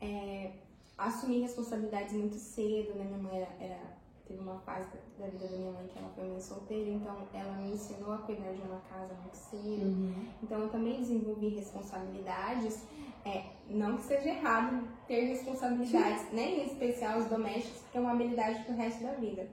É, 0.01 0.53
assumi 0.97 1.41
responsabilidades 1.41 2.13
muito 2.13 2.37
cedo, 2.37 2.95
né? 2.95 3.05
Minha 3.05 3.19
mãe 3.19 3.37
era, 3.39 3.49
era 3.61 4.03
teve 4.27 4.41
uma 4.41 4.59
fase 4.61 4.89
da 5.19 5.27
vida 5.27 5.47
da 5.47 5.57
minha 5.57 5.73
mãe 5.73 5.87
que 5.89 5.99
ela 5.99 6.09
foi 6.11 6.29
mãe 6.29 6.41
solteira, 6.41 6.91
então 6.91 7.27
ela 7.35 7.53
me 7.57 7.73
ensinou 7.73 8.13
a 8.13 8.19
cuidar 8.19 8.53
de 8.53 8.63
uma 8.63 8.81
casa 8.81 9.15
muito 9.15 9.35
cedo. 9.35 9.85
Uhum. 9.85 10.27
Então 10.43 10.61
eu 10.61 10.69
também 10.71 11.01
desenvolvi 11.01 11.49
responsabilidades. 11.49 12.87
É, 13.25 13.45
não 13.69 13.97
que 13.97 14.03
seja 14.03 14.31
errado 14.31 14.89
ter 15.07 15.27
responsabilidades, 15.27 16.33
né? 16.33 16.43
Em 16.43 16.67
especial 16.67 17.19
os 17.19 17.27
domésticos, 17.27 17.83
porque 17.83 17.99
é 17.99 18.01
uma 18.01 18.13
habilidade 18.13 18.65
pro 18.65 18.75
resto 18.75 19.03
da 19.03 19.13
vida. 19.15 19.49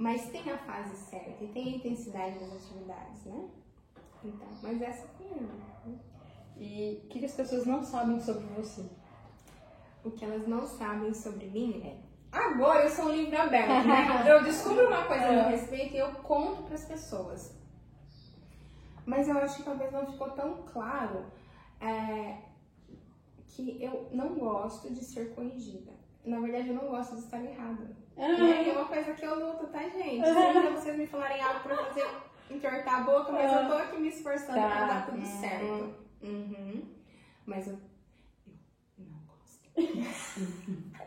Mas 0.00 0.30
tem 0.30 0.50
a 0.50 0.56
fase 0.56 0.96
certa 0.96 1.44
e 1.44 1.48
tem 1.48 1.74
a 1.74 1.76
intensidade 1.76 2.38
das 2.38 2.54
atividades, 2.54 3.22
né? 3.26 3.50
Então, 4.24 4.48
mas 4.62 4.80
essa 4.80 5.06
foi 5.08 5.26
a 5.26 5.90
E 6.56 7.02
o 7.04 7.08
que, 7.08 7.18
que 7.18 7.26
as 7.26 7.34
pessoas 7.34 7.66
não 7.66 7.84
sabem 7.84 8.18
sobre 8.18 8.46
você? 8.46 8.82
O 10.02 10.10
que 10.10 10.24
elas 10.24 10.48
não 10.48 10.66
sabem 10.66 11.12
sobre 11.12 11.48
mim 11.48 11.82
é. 11.84 12.00
Agora 12.32 12.84
eu 12.84 12.88
sou 12.88 13.08
um 13.08 13.14
livro 13.14 13.38
aberto, 13.38 13.86
né? 13.86 14.24
Eu 14.26 14.42
descubro 14.42 14.86
uma 14.86 15.04
coisa 15.04 15.26
a 15.26 15.32
meu 15.32 15.44
respeito 15.50 15.94
e 15.94 15.98
eu 15.98 16.10
conto 16.22 16.62
para 16.62 16.76
as 16.76 16.86
pessoas. 16.86 17.54
Mas 19.04 19.28
eu 19.28 19.36
acho 19.36 19.58
que 19.58 19.64
talvez 19.64 19.92
não 19.92 20.06
ficou 20.06 20.30
tão 20.30 20.62
claro 20.62 21.26
é, 21.78 22.38
que 23.48 23.82
eu 23.82 24.08
não 24.12 24.34
gosto 24.38 24.90
de 24.94 25.04
ser 25.04 25.34
corrigida. 25.34 25.92
Na 26.24 26.40
verdade, 26.40 26.68
eu 26.68 26.74
não 26.74 26.88
gosto 26.88 27.16
de 27.16 27.24
estar 27.24 27.44
errada. 27.44 27.99
Né? 28.20 28.68
É 28.68 28.72
uma 28.72 28.84
coisa 28.86 29.12
que 29.14 29.24
eu 29.24 29.34
luto, 29.46 29.66
tá, 29.68 29.80
gente? 29.88 30.24
Se 30.26 30.70
vocês 30.72 30.96
me 30.96 31.06
falarem 31.06 31.40
algo 31.42 31.60
pra 31.60 31.76
fazer 31.76 32.06
entortar 32.50 33.00
a 33.00 33.04
boca, 33.04 33.32
mas 33.32 33.52
eu 33.52 33.66
tô 33.68 33.74
aqui 33.74 33.98
me 34.00 34.08
esforçando 34.08 34.54
Tá. 34.60 34.68
pra 34.68 34.86
dar 34.86 35.06
tudo 35.06 35.18
Uhum. 35.18 35.24
certo. 35.40 35.94
Uhum. 36.22 36.82
Mas 37.46 37.66
eu, 37.68 37.74
eu 38.98 39.04
não 39.06 39.20
gosto. 39.26 39.70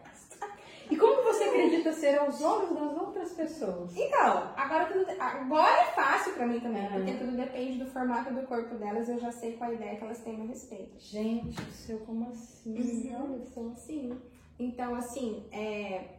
E 0.91 0.98
como 0.98 1.23
você 1.23 1.45
acredita 1.45 1.91
ser 1.94 2.19
aos 2.19 2.41
olhos 2.41 2.69
das 2.76 2.98
outras 2.98 3.31
pessoas? 3.34 3.95
Então, 3.95 4.53
agora 4.56 4.85
tudo, 4.85 5.06
agora 5.19 5.72
é 5.81 5.85
fácil 5.85 6.34
pra 6.34 6.45
mim 6.45 6.60
também, 6.60 6.84
Uhum. 6.85 6.91
porque 6.94 7.14
tudo 7.14 7.31
depende 7.38 7.80
do 7.84 7.90
formato 7.90 8.31
do 8.34 8.44
corpo 8.44 8.76
delas, 8.76 9.07
eu 9.10 9.18
já 9.19 9.31
sei 9.31 9.53
qual 9.53 9.72
a 9.72 9.73
ideia 9.73 9.95
que 9.95 10.03
elas 10.03 10.19
têm 10.19 10.38
meu 10.38 10.48
respeito. 10.48 10.99
Gente 10.99 11.56
do 11.61 11.72
céu, 11.72 11.99
como 12.06 12.30
assim? 12.30 13.11
Olha 13.15 13.45
só, 13.45 13.68
assim. 13.69 14.22
Então, 14.60 14.94
assim, 14.94 15.48
é, 15.52 16.10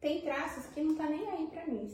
tem 0.00 0.20
traços 0.22 0.66
que 0.66 0.80
não 0.82 0.94
tá 0.94 1.08
nem 1.08 1.28
aí 1.28 1.46
pra 1.48 1.66
mim. 1.66 1.88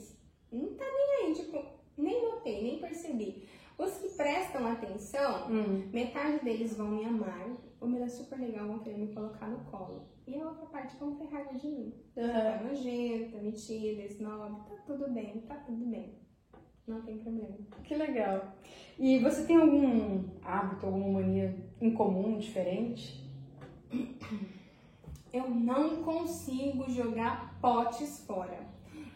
Não 0.51 0.73
tá 0.75 0.85
nem 0.85 1.27
aí, 1.27 1.33
tipo, 1.33 1.63
nem 1.97 2.21
notei, 2.23 2.63
nem 2.63 2.79
percebi. 2.79 3.47
Os 3.77 3.97
que 3.97 4.09
prestam 4.15 4.65
atenção, 4.67 5.51
Hum. 5.51 5.89
metade 5.91 6.43
deles 6.45 6.77
vão 6.77 6.87
me 6.87 7.03
amar, 7.03 7.49
ou 7.81 7.87
me 7.89 7.99
dá 7.99 8.07
super 8.07 8.39
legal, 8.39 8.67
vão 8.67 8.79
querer 8.79 8.97
me 8.97 9.13
colocar 9.13 9.47
no 9.47 9.65
colo. 9.65 10.07
E 10.25 10.39
a 10.39 10.47
outra 10.47 10.65
parte 10.67 10.95
vão 10.97 11.15
ter 11.15 11.25
raiva 11.25 11.53
de 11.53 11.67
mim. 11.67 11.93
Tá 12.15 12.61
nojenta, 12.63 13.37
metida, 13.39 14.03
snob, 14.05 14.61
tá 14.69 14.75
tudo 14.87 15.11
bem, 15.11 15.41
tá 15.41 15.55
tudo 15.55 15.85
bem. 15.85 16.17
Não 16.87 17.01
tem 17.01 17.17
problema. 17.17 17.57
Que 17.83 17.95
legal. 17.95 18.53
E 18.97 19.19
você 19.19 19.45
tem 19.45 19.57
algum 19.57 20.23
hábito, 20.41 20.85
alguma 20.85 21.19
mania 21.21 21.53
em 21.81 21.91
comum, 21.93 22.37
diferente? 22.37 23.25
Eu 25.35 25.49
não 25.49 25.97
consigo 25.97 26.89
jogar 26.89 27.53
potes 27.61 28.23
fora. 28.25 28.57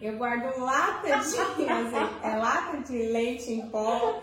Eu 0.02 0.18
guardo 0.18 0.60
lata 0.60 1.08
de 1.08 1.64
é, 2.28 2.36
lata 2.36 2.78
de 2.86 2.98
leite 3.08 3.54
em 3.54 3.70
pó, 3.70 4.22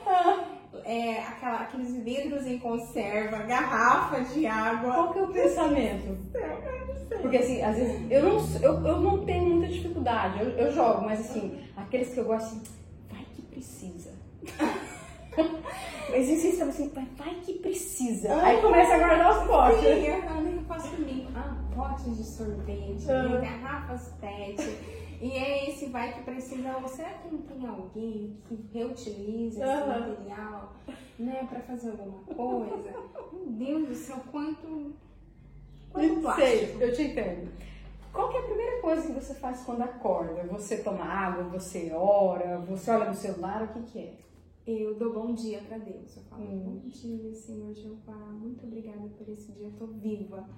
é, 0.85 1.20
aquela- 1.20 1.62
aqueles 1.62 1.94
vidros 2.05 2.44
em 2.47 2.59
conserva, 2.59 3.39
garrafa 3.44 4.20
de 4.24 4.47
água. 4.47 4.93
Qual 4.93 5.12
que 5.14 5.18
é 5.20 5.23
o 5.23 5.28
pensamento? 5.28 6.18
Porque 7.23 7.39
assim, 7.39 7.62
às 7.62 7.77
vezes 7.77 8.10
eu 8.10 8.23
não, 8.24 8.47
eu, 8.60 8.86
eu 8.86 9.01
não 9.01 9.24
tenho 9.24 9.47
muita 9.56 9.73
dificuldade, 9.73 10.39
eu, 10.40 10.51
eu 10.51 10.73
jogo, 10.74 11.02
mas 11.02 11.20
assim, 11.20 11.59
aqueles 11.74 12.12
que 12.12 12.20
eu 12.20 12.24
gosto 12.27 12.44
assim, 12.48 12.62
vai 13.10 13.24
que 13.35 13.40
precisa. 13.40 14.12
Mas 16.09 16.28
insista 16.31 16.64
assim, 16.64 16.89
vai, 16.94 17.06
vai 17.16 17.35
que 17.43 17.55
precisa. 17.55 18.40
Aí 18.43 18.60
começa 18.62 18.94
a 18.94 18.98
guardar 18.98 19.39
os 19.39 19.47
potes. 19.47 19.81
Sim, 19.81 20.55
faço 20.66 20.94
limpo. 20.97 21.30
Ah, 21.34 21.56
potes 21.74 22.16
de 22.16 22.24
sorvete, 22.24 23.10
Ah. 23.10 23.38
garrafas 23.40 24.12
PET. 24.20 24.60
E 25.20 25.30
é 25.32 25.70
esse 25.70 25.86
vai 25.86 26.12
que 26.12 26.20
precisa. 26.22 26.74
Será 26.88 27.10
que 27.10 27.28
não 27.34 27.40
tem 27.43 27.66
alguém 27.66 28.36
que 28.47 28.68
reutiliza 28.72 29.64
esse 29.64 29.86
material, 29.88 30.72
né, 31.18 31.47
pra 31.48 31.60
fazer 31.60 31.90
alguma 31.90 32.18
coisa? 32.24 32.93
Meu 33.32 33.47
Deus 33.47 33.88
do 33.88 33.94
céu, 33.94 34.16
quanto. 34.30 34.93
Quanto 35.90 36.12
Sei, 36.14 36.20
plástico. 36.20 36.82
eu 36.82 36.94
te 36.94 37.02
entendo. 37.02 37.48
Qual 38.12 38.30
é 38.32 38.38
a 38.38 38.43
primeira 38.43 38.80
coisa 38.82 39.02
que 39.06 39.12
você 39.12 39.34
faz 39.34 39.62
quando 39.62 39.82
acorda? 39.82 40.43
Você 40.44 40.78
toma 40.78 41.05
água, 41.05 41.44
você 41.44 41.90
ora, 41.94 42.59
você 42.59 42.90
olha 42.90 43.06
no 43.06 43.14
celular, 43.14 43.62
o 43.62 43.68
que 43.68 43.80
que 43.93 43.98
é? 44.01 44.12
Eu 44.66 44.94
dou 44.97 45.12
bom 45.12 45.32
dia 45.34 45.60
pra 45.60 45.78
Deus. 45.78 46.16
Eu 46.16 46.22
falo, 46.24 46.43
Hum. 46.43 46.80
bom 46.82 46.88
dia, 46.88 47.32
Senhor 47.34 47.72
Jeová. 47.74 48.16
Muito 48.16 48.66
obrigada 48.66 49.09
por 49.16 49.28
esse 49.28 49.52
dia. 49.52 49.66
Eu 49.66 49.72
tô 49.72 49.86
viva, 49.86 50.48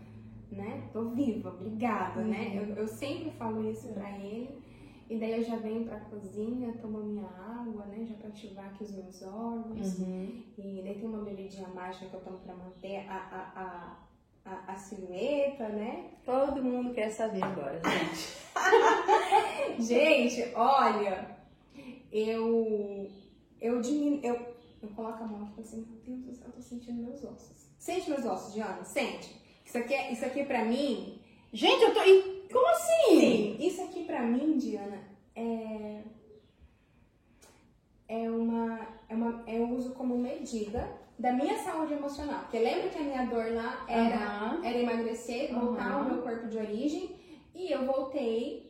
né? 0.50 0.88
Tô 0.92 1.10
viva, 1.10 1.50
obrigada, 1.50 2.22
né? 2.22 2.48
Uhum. 2.62 2.70
Eu, 2.70 2.76
eu 2.76 2.88
sempre 2.88 3.30
falo 3.32 3.70
isso 3.70 3.88
pra 3.92 4.10
ele. 4.18 4.62
E 5.10 5.18
daí 5.18 5.38
eu 5.38 5.44
já 5.44 5.56
venho 5.56 5.84
pra 5.86 6.00
cozinha, 6.00 6.72
tomo 6.80 6.98
minha 7.02 7.26
água, 7.26 7.84
né? 7.86 8.04
Já 8.06 8.14
pra 8.14 8.28
ativar 8.28 8.66
aqui 8.66 8.84
os 8.84 8.92
meus 8.92 9.22
órgãos. 9.22 9.98
Uhum. 9.98 10.42
E 10.58 10.82
daí 10.82 10.94
tem 10.98 11.08
uma 11.08 11.24
bebidinha 11.24 11.68
mágica 11.68 12.06
que 12.06 12.14
eu 12.14 12.20
tomo 12.20 12.38
pra 12.38 12.54
manter 12.54 13.06
a, 13.08 13.14
a, 13.14 13.60
a, 14.44 14.50
a, 14.50 14.72
a 14.72 14.76
silhueta, 14.76 15.68
né? 15.68 16.10
Todo 16.24 16.62
mundo 16.64 16.92
quer 16.94 17.10
saber 17.10 17.42
agora, 17.42 17.78
gente. 17.84 18.38
Gente, 19.78 20.52
olha, 20.54 21.36
eu. 22.10 23.06
Eu 23.60 23.80
diminu... 23.80 24.20
eu, 24.22 24.34
eu 24.82 24.88
coloco 24.90 25.22
a 25.22 25.26
mão 25.26 25.42
aqui 25.42 25.52
e 25.52 25.54
falo 25.54 25.66
assim, 25.66 25.86
meu 25.88 26.00
Deus 26.16 26.24
do 26.26 26.34
céu, 26.34 26.46
eu 26.48 26.52
tô 26.52 26.62
sentindo 26.62 27.02
meus 27.02 27.24
ossos. 27.24 27.68
Sente 27.78 28.10
meus 28.10 28.24
ossos, 28.24 28.54
Diana? 28.54 28.84
Sente. 28.84 29.34
Isso 29.64 29.78
aqui, 29.78 29.94
é, 29.94 30.12
isso 30.12 30.24
aqui 30.24 30.44
pra 30.44 30.64
mim. 30.64 31.20
Gente, 31.52 31.82
eu 31.82 31.94
tô. 31.94 32.02
e 32.02 32.48
Como 32.52 32.66
assim? 32.68 33.20
Sim, 33.20 33.56
isso 33.60 33.82
aqui 33.82 34.04
pra 34.04 34.22
mim, 34.22 34.56
Diana, 34.58 35.02
é. 35.34 36.02
É 38.08 38.30
uma. 38.30 38.86
É 39.08 39.14
uma 39.14 39.44
eu 39.46 39.68
uso 39.70 39.90
como 39.92 40.16
medida 40.18 40.90
da 41.18 41.32
minha 41.32 41.58
saúde 41.58 41.92
emocional. 41.94 42.40
Porque 42.42 42.58
lembra 42.58 42.88
que 42.88 42.98
a 42.98 43.02
minha 43.02 43.26
dor 43.26 43.52
lá 43.52 43.84
era, 43.88 44.16
Aham. 44.16 44.64
era 44.64 44.78
emagrecer, 44.78 45.52
voltar 45.52 45.92
ao 45.92 46.00
Aham. 46.00 46.12
meu 46.14 46.22
corpo 46.22 46.48
de 46.48 46.56
origem. 46.58 47.16
E 47.54 47.70
eu 47.72 47.84
voltei 47.86 48.67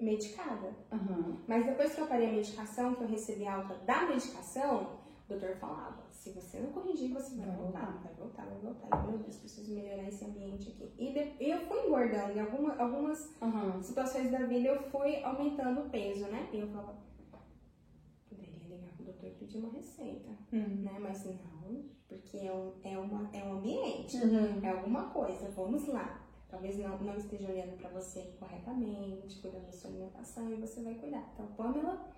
medicada. 0.00 0.74
Aham. 0.92 1.36
Mas 1.46 1.64
depois 1.66 1.94
que 1.94 2.00
eu 2.00 2.06
parei 2.06 2.28
a 2.28 2.32
medicação, 2.32 2.94
que 2.94 3.02
eu 3.02 3.08
recebi 3.08 3.46
a 3.46 3.56
alta 3.56 3.74
da 3.86 4.06
medicação, 4.06 4.82
o 5.26 5.28
doutor 5.28 5.56
falava: 5.56 6.02
se 6.10 6.30
você 6.32 6.58
não 6.60 6.72
corrigir, 6.72 7.12
você 7.12 7.36
vai 7.36 7.46
Vai 7.46 7.56
voltar, 7.56 7.80
voltar. 7.86 8.02
vai 8.02 8.14
voltar, 8.14 8.44
vai 8.46 8.58
voltar. 8.58 9.04
E, 9.04 9.08
meu 9.10 9.18
Deus, 9.18 9.36
preciso 9.36 9.74
melhorar 9.74 10.08
esse 10.08 10.24
ambiente 10.24 10.68
aqui. 10.70 10.92
E 10.98 11.12
de- 11.12 11.44
eu 11.50 11.60
fui 11.66 11.86
engordando. 11.86 12.32
Em 12.32 12.40
alguma, 12.40 12.74
algumas 12.76 13.30
Aham. 13.42 13.82
situações 13.82 14.30
da 14.30 14.38
vida, 14.46 14.68
eu 14.68 14.82
fui 14.90 15.22
aumentando 15.22 15.80
o 15.82 15.90
peso, 15.90 16.26
né? 16.26 16.48
E 16.52 16.58
eu 16.60 16.68
falava: 16.68 16.96
poderia 18.28 18.54
ligar 18.68 18.92
pro 18.96 19.04
doutor 19.04 19.28
e 19.28 19.32
pedir 19.32 19.58
uma 19.58 19.70
receita, 19.72 20.30
Uhum. 20.52 20.82
né? 20.82 20.96
Mas 21.00 21.24
não, 21.24 21.84
porque 22.08 22.38
é 22.38 22.52
um, 22.52 22.72
é 22.82 22.98
uma, 22.98 23.28
é 23.32 23.44
um 23.44 23.52
ambiente. 23.54 24.16
Uhum. 24.18 24.60
É 24.62 24.70
alguma 24.70 25.10
coisa, 25.10 25.48
vamos 25.50 25.86
lá. 25.88 26.20
Talvez 26.50 26.78
não, 26.78 26.96
não 26.98 27.16
esteja 27.16 27.50
olhando 27.50 27.76
para 27.76 27.90
você 27.90 28.32
corretamente, 28.38 29.38
cuidando 29.40 29.66
da 29.66 29.72
sua 29.72 29.90
alimentação 29.90 30.50
e 30.50 30.54
você 30.54 30.82
vai 30.82 30.94
cuidar. 30.94 31.30
Então, 31.34 31.46
Pamela, 31.56 32.08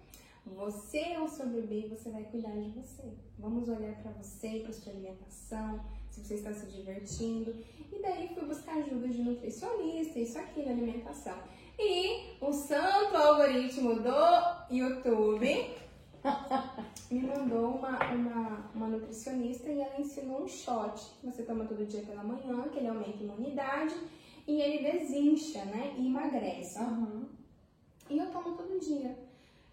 você 0.46 0.98
é 0.98 1.20
o 1.20 1.28
seu 1.28 1.46
bebê 1.46 1.86
e 1.86 1.88
você 1.88 2.10
vai 2.10 2.22
cuidar 2.24 2.52
de 2.52 2.70
você. 2.70 3.12
Vamos 3.38 3.68
olhar 3.68 3.94
para 4.02 4.12
você, 4.12 4.60
para 4.60 4.72
sua 4.72 4.92
alimentação, 4.92 5.84
se 6.10 6.22
você 6.22 6.34
está 6.34 6.52
se 6.52 6.66
divertindo. 6.66 7.54
E 7.92 8.00
daí 8.00 8.28
fui 8.28 8.46
buscar 8.46 8.76
ajuda 8.76 9.08
de 9.08 9.22
nutricionista, 9.22 10.18
isso 10.18 10.38
aqui 10.38 10.62
na 10.62 10.72
alimentação. 10.72 11.36
E 11.78 12.36
o 12.40 12.52
santo 12.52 13.16
algoritmo 13.16 13.96
do 13.96 14.74
YouTube 14.74 15.74
me 17.10 17.20
mandou 17.22 17.76
uma, 17.76 18.12
uma, 18.12 18.70
uma 18.74 18.88
nutricionista 18.88 19.68
e 19.68 19.80
ela 19.80 19.98
ensinou 19.98 20.42
um 20.42 20.48
shot 20.48 21.00
você 21.24 21.42
toma 21.42 21.64
todo 21.64 21.86
dia 21.86 22.02
pela 22.02 22.22
manhã, 22.22 22.68
que 22.68 22.78
ele 22.78 22.88
aumenta 22.88 23.18
a 23.18 23.22
imunidade 23.22 23.94
e 24.50 24.60
ele 24.60 24.90
desincha, 24.90 25.64
né? 25.66 25.94
E 25.96 26.06
emagrece. 26.06 26.78
Aham. 26.78 27.28
E 28.08 28.18
eu 28.18 28.30
tomo 28.32 28.56
todo 28.56 28.80
dia. 28.80 29.16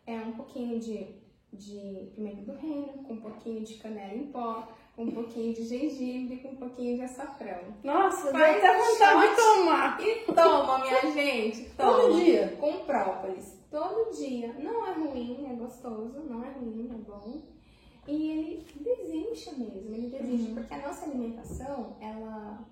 É 0.05 0.17
um 0.19 0.33
pouquinho 0.33 0.79
de, 0.79 1.07
de 1.51 2.11
pimenta 2.13 2.43
do 2.43 2.53
reino, 2.53 3.03
com 3.03 3.13
um 3.13 3.21
pouquinho 3.21 3.61
de 3.61 3.73
canela 3.75 4.13
em 4.13 4.27
pó, 4.27 4.67
um 4.97 5.11
pouquinho 5.11 5.53
de 5.53 5.63
gengibre, 5.63 6.37
com 6.37 6.49
um 6.49 6.55
pouquinho 6.55 6.95
de 6.95 7.01
açafrão. 7.01 7.73
Nossa, 7.83 8.31
Faz 8.31 8.57
até 8.57 8.77
vontade 8.77 9.29
de 9.29 9.35
tomar. 9.35 10.01
E 10.01 10.15
toma, 10.25 10.79
minha 10.79 11.11
gente! 11.11 11.69
Toma. 11.71 11.93
Todo 11.93 12.23
dia. 12.23 12.57
Com 12.59 12.85
própolis. 12.85 13.57
Todo 13.71 14.15
dia. 14.15 14.53
Não 14.59 14.85
é 14.85 14.93
ruim, 14.93 15.47
é 15.49 15.55
gostoso. 15.55 16.19
Não 16.29 16.43
é 16.43 16.49
ruim, 16.51 16.89
é 16.93 16.97
bom. 17.09 17.41
E 18.07 18.31
ele 18.31 18.67
desincha 18.79 19.51
mesmo. 19.53 19.93
Ele 19.93 20.09
desincha. 20.09 20.49
Uhum. 20.49 20.55
Porque 20.55 20.73
a 20.73 20.87
nossa 20.87 21.05
alimentação, 21.05 21.97
ela, 21.99 22.65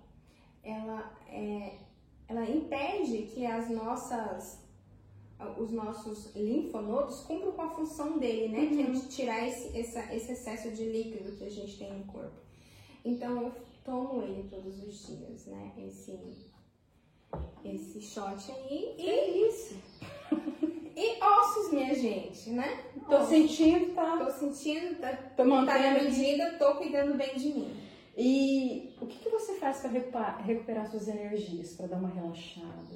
ela, 0.64 1.12
é, 1.30 1.74
ela 2.28 2.50
impede 2.50 3.24
que 3.34 3.46
as 3.46 3.70
nossas 3.70 4.64
os 5.58 5.70
nossos 5.70 6.34
linfonodos 6.34 7.20
cumprem 7.22 7.52
com 7.52 7.62
a 7.62 7.70
função 7.70 8.18
dele, 8.18 8.48
né? 8.48 8.68
Que 8.68 8.82
é 8.84 8.86
de 8.86 9.08
tirar 9.10 9.46
esse, 9.46 9.78
essa, 9.78 10.14
esse 10.16 10.32
excesso 10.32 10.72
de 10.72 10.86
líquido 10.86 11.34
que 11.34 11.44
a 11.44 11.50
gente 11.50 11.78
tem 11.78 11.92
no 11.94 12.06
corpo. 12.06 12.40
Então 13.04 13.42
eu 13.44 13.52
tomo 13.84 14.22
ele 14.24 14.48
todos 14.50 14.82
os 14.82 15.06
dias, 15.08 15.46
né? 15.48 15.74
Esse, 15.78 16.18
esse 17.66 18.02
shot 18.02 18.50
aí. 18.52 18.96
E 18.98 19.10
É 19.10 19.48
isso. 19.48 19.76
E 20.98 21.22
ossos, 21.22 21.74
minha 21.74 21.94
gente, 21.94 22.52
né? 22.52 22.86
Tô 23.10 23.18
Ossos. 23.18 23.28
sentindo, 23.28 23.94
tá? 23.94 24.16
Tô 24.16 24.32
sentindo, 24.32 24.98
tá, 25.02 25.12
Tô 25.14 25.44
tá 25.44 25.44
na 25.44 25.56
mantendo. 25.64 26.06
medida, 26.06 26.54
tô 26.58 26.76
cuidando 26.76 27.18
bem 27.18 27.36
de 27.36 27.50
mim. 27.50 27.76
E 28.18 28.96
o 29.02 29.06
que, 29.06 29.20
que 29.20 29.30
você 29.30 29.56
faz 29.56 29.80
para 29.80 29.90
recuperar, 29.90 30.42
recuperar 30.42 30.90
suas 30.90 31.08
energias, 31.08 31.74
para 31.74 31.88
dar 31.88 31.98
uma 31.98 32.10
relaxada? 32.10 32.96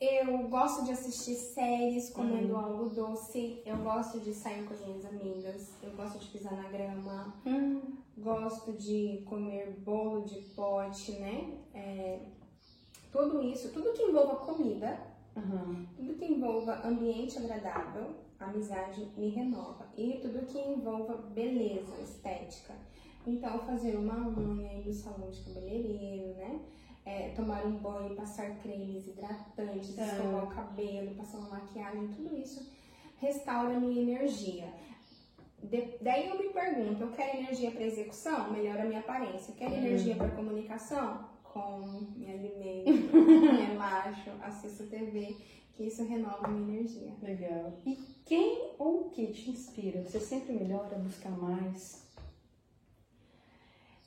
Eu 0.00 0.48
gosto 0.48 0.84
de 0.84 0.92
assistir 0.92 1.34
séries 1.34 2.10
comendo 2.10 2.56
algo 2.56 2.88
doce. 2.88 3.60
Eu 3.66 3.76
gosto 3.76 4.18
de 4.18 4.32
sair 4.32 4.64
com 4.64 4.72
as 4.72 4.80
minhas 4.80 5.04
amigas. 5.04 5.70
Eu 5.82 5.92
gosto 5.92 6.18
de 6.18 6.26
pisar 6.28 6.54
na 6.54 6.68
grama. 6.70 7.34
Hum. 7.44 7.98
Gosto 8.16 8.72
de 8.72 9.22
comer 9.26 9.70
bolo 9.84 10.24
de 10.24 10.40
pote, 10.54 11.12
né? 11.12 11.58
É, 11.74 12.18
tudo 13.12 13.42
isso, 13.42 13.70
tudo 13.72 13.92
que 13.92 14.02
envolva 14.02 14.36
comida, 14.36 14.98
Aham. 15.36 15.86
tudo 15.96 16.14
que 16.14 16.24
envolva 16.24 16.80
ambiente 16.86 17.38
agradável, 17.38 18.14
amizade 18.38 19.06
me 19.16 19.28
renova. 19.28 19.86
E 19.96 20.18
tudo 20.22 20.46
que 20.46 20.58
envolva 20.58 21.16
beleza, 21.16 21.92
estética. 22.02 22.74
Então, 23.26 23.58
fazer 23.60 23.96
uma 23.96 24.26
unha 24.28 24.72
ir 24.72 24.86
no 24.86 24.92
salão 24.92 25.30
de 25.30 25.40
cabeleireiro, 25.42 26.34
né? 26.36 26.60
É, 27.04 27.28
tomar 27.30 27.64
um 27.66 27.76
banho, 27.78 28.14
passar 28.14 28.56
cremes 28.58 29.06
hidratantes, 29.08 29.98
Ah. 29.98 30.04
escovar 30.06 30.44
o 30.44 30.54
cabelo, 30.54 31.14
passar 31.14 31.38
uma 31.38 31.50
maquiagem, 31.50 32.08
tudo 32.08 32.36
isso 32.36 32.70
restaura 33.18 33.76
a 33.76 33.80
minha 33.80 34.00
energia. 34.02 34.72
De- 35.62 35.98
daí 36.00 36.28
eu 36.28 36.38
me 36.38 36.48
pergunto, 36.50 37.02
eu 37.02 37.10
quero 37.12 37.38
energia 37.38 37.70
para 37.70 37.82
execução? 37.84 38.50
Melhora 38.50 38.82
a 38.82 38.86
minha 38.86 39.00
aparência. 39.00 39.54
Quero 39.54 39.74
energia 39.74 40.16
para 40.16 40.28
comunicação? 40.30 41.28
Como, 41.42 42.00
me 42.16 42.30
alimento, 42.32 43.16
me 43.16 43.62
relaxo, 43.66 44.30
assisto 44.42 44.84
TV, 44.86 45.36
que 45.74 45.84
isso 45.84 46.04
renova 46.04 46.46
a 46.46 46.48
minha 46.48 46.78
energia. 46.78 47.12
Legal. 47.22 47.72
E 47.84 47.96
quem 48.24 48.70
ou 48.78 49.00
o 49.06 49.10
que 49.10 49.26
te 49.28 49.50
inspira? 49.50 50.02
Você 50.02 50.20
sempre 50.20 50.52
melhora, 50.54 50.96
buscar 50.96 51.30
mais? 51.30 52.08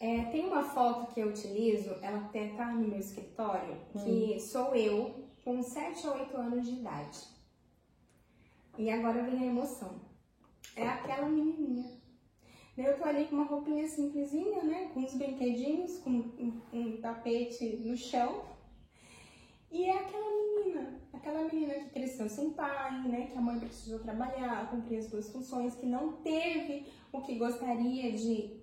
É, 0.03 0.25
tem 0.25 0.45
uma 0.45 0.61
foto 0.61 1.13
que 1.13 1.21
eu 1.21 1.29
utilizo, 1.29 1.95
ela 2.01 2.17
até 2.17 2.49
tá 2.57 2.73
no 2.73 2.85
meu 2.85 2.99
escritório, 2.99 3.77
que 3.93 4.37
sou 4.37 4.75
eu 4.75 5.29
com 5.45 5.63
7 5.63 6.05
ou 6.07 6.15
8 6.15 6.35
anos 6.35 6.67
de 6.67 6.73
idade. 6.73 7.19
E 8.77 8.89
agora 8.89 9.23
vem 9.23 9.39
a 9.39 9.45
emoção. 9.45 10.01
É 10.75 10.85
aquela 10.85 11.29
menininha. 11.29 11.89
Eu 12.77 12.97
tô 12.97 13.05
ali 13.05 13.27
com 13.27 13.35
uma 13.35 13.45
roupinha 13.45 13.87
simplesinha, 13.87 14.61
né? 14.63 14.91
Com 14.93 14.99
uns 14.99 15.13
brinquedinhos, 15.13 15.99
com 15.99 16.09
um, 16.09 16.61
um 16.73 16.97
tapete 16.97 17.77
no 17.77 17.95
chão. 17.95 18.43
E 19.71 19.85
é 19.85 19.99
aquela 19.99 20.31
menina, 20.35 21.01
aquela 21.13 21.43
menina 21.43 21.75
que 21.75 21.91
cresceu 21.91 22.27
sem 22.27 22.49
pai, 22.49 23.07
né? 23.07 23.27
Que 23.27 23.37
a 23.37 23.41
mãe 23.41 23.57
precisou 23.57 23.99
trabalhar, 23.99 24.69
cumprir 24.69 24.97
as 24.97 25.07
duas 25.07 25.29
funções, 25.29 25.75
que 25.75 25.85
não 25.85 26.11
teve 26.17 26.91
o 27.09 27.21
que 27.21 27.37
gostaria 27.37 28.11
de, 28.11 28.62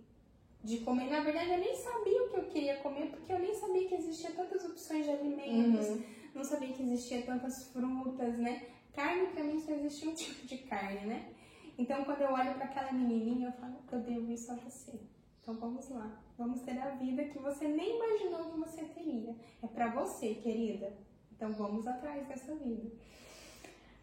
de 0.62 0.78
comer. 0.78 1.10
Na 1.10 1.20
verdade, 1.20 1.50
eu 1.50 1.58
nem 1.58 1.74
sabia 1.74 2.22
o 2.22 2.28
que 2.28 2.36
eu 2.36 2.44
queria 2.44 2.76
comer, 2.76 3.10
porque 3.10 3.32
eu 3.32 3.38
nem 3.38 3.54
sabia 3.54 3.88
que 3.88 3.94
existia 3.94 4.30
tantas 4.30 4.64
opções 4.64 5.04
de 5.04 5.10
alimentos, 5.10 6.00
não 6.34 6.44
sabia 6.44 6.72
que 6.72 6.82
existia 6.82 7.22
tantas 7.22 7.70
frutas, 7.72 8.38
né? 8.38 8.66
Carne 8.92 9.28
pra 9.28 9.42
mim 9.42 9.60
só 9.60 9.72
existia 9.72 10.10
um 10.10 10.14
tipo 10.14 10.46
de 10.46 10.58
carne, 10.58 11.06
né? 11.06 11.32
Então, 11.78 12.04
quando 12.04 12.20
eu 12.20 12.32
olho 12.32 12.54
para 12.54 12.64
aquela 12.64 12.92
menininha, 12.92 13.48
eu 13.48 13.52
falo, 13.52 13.76
eu 13.90 14.00
devo 14.00 14.30
isso 14.30 14.52
a 14.52 14.56
você. 14.56 15.00
Então, 15.40 15.54
vamos 15.54 15.88
lá. 15.88 16.20
Vamos 16.36 16.60
ter 16.60 16.78
a 16.78 16.90
vida 16.90 17.24
que 17.24 17.38
você 17.38 17.66
nem 17.66 17.96
imaginou 17.96 18.50
que 18.50 18.58
você 18.58 18.84
teria. 18.84 19.34
É 19.62 19.66
para 19.66 19.88
você, 19.88 20.34
querida. 20.34 20.92
Então, 21.32 21.52
vamos 21.54 21.86
atrás 21.86 22.26
dessa 22.28 22.54
vida. 22.56 22.90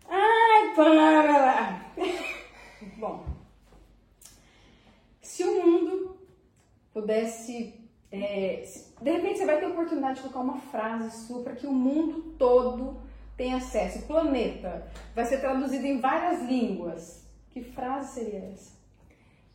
Ai, 0.10 0.74
Pamela! 0.76 1.86
Bom, 2.98 3.26
se 5.22 5.44
o 5.44 5.64
mundo 5.64 6.17
pudesse. 6.98 7.74
é, 8.12 8.64
de 9.02 9.12
repente 9.12 9.38
você 9.40 9.46
vai 9.46 9.60
ter 9.60 9.66
a 9.66 9.70
oportunidade 9.70 10.16
de 10.16 10.22
colocar 10.22 10.40
uma 10.40 10.60
frase 10.60 11.28
sua 11.28 11.44
para 11.44 11.56
que 11.56 11.68
o 11.68 11.74
mundo 11.74 12.36
todo 12.38 13.00
tenha 13.36 13.58
acesso. 13.58 14.00
O 14.00 14.08
planeta 14.08 14.90
vai 15.14 15.26
ser 15.26 15.40
traduzido 15.40 15.86
em 15.86 16.00
várias 16.00 16.42
línguas. 16.42 17.26
Que 17.52 17.62
frase 17.62 18.16
seria 18.16 18.40
essa? 18.40 18.72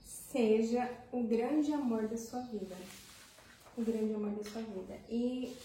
Seja 0.04 0.88
o 1.10 1.22
grande 1.24 1.72
amor 1.72 2.06
da 2.08 2.16
sua 2.16 2.40
vida. 2.42 2.74
O 3.76 3.82
grande 3.82 4.14
amor 4.14 4.30
da 4.30 4.44
sua 4.44 4.62
vida. 4.62 4.94
E 5.08 5.56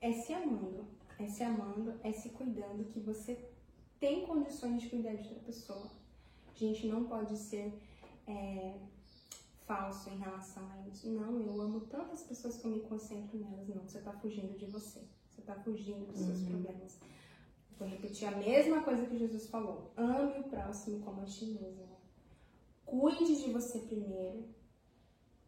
é 0.00 0.12
se 0.12 0.32
amando. 0.32 0.84
É 1.18 1.26
se 1.26 1.42
amando, 1.42 1.94
é 2.04 2.12
se 2.12 2.28
cuidando 2.28 2.84
que 2.92 3.00
você 3.00 3.38
tem 3.98 4.26
condições 4.26 4.82
de 4.82 4.90
cuidar 4.90 5.14
de 5.14 5.28
outra 5.28 5.44
pessoa. 5.46 5.90
A 6.54 6.58
gente 6.58 6.86
não 6.86 7.04
pode 7.04 7.38
ser 7.38 7.72
é, 8.26 8.74
falso 9.66 10.08
em 10.10 10.18
relação 10.18 10.62
a 10.70 10.88
isso. 10.88 11.10
Não, 11.10 11.40
eu 11.40 11.60
amo 11.60 11.80
tantas 11.80 12.22
pessoas 12.22 12.56
que 12.56 12.66
eu 12.66 12.70
me 12.70 12.80
concentro 12.80 13.38
nelas. 13.38 13.68
Não, 13.68 13.82
você 13.82 14.00
tá 14.00 14.12
fugindo 14.12 14.56
de 14.56 14.66
você. 14.66 15.00
Você 15.28 15.42
tá 15.42 15.54
fugindo 15.56 16.06
dos 16.06 16.20
seus 16.20 16.40
problemas. 16.42 16.98
Vou 17.78 17.86
repetir 17.86 18.26
a 18.26 18.36
mesma 18.36 18.82
coisa 18.82 19.04
que 19.06 19.18
Jesus 19.18 19.48
falou. 19.48 19.92
Ame 19.96 20.40
o 20.40 20.44
próximo 20.44 21.00
como 21.00 21.20
a 21.20 21.24
ti 21.24 21.46
mesmo. 21.46 21.96
Cuide 22.84 23.42
de 23.42 23.52
você 23.52 23.80
primeiro. 23.80 24.48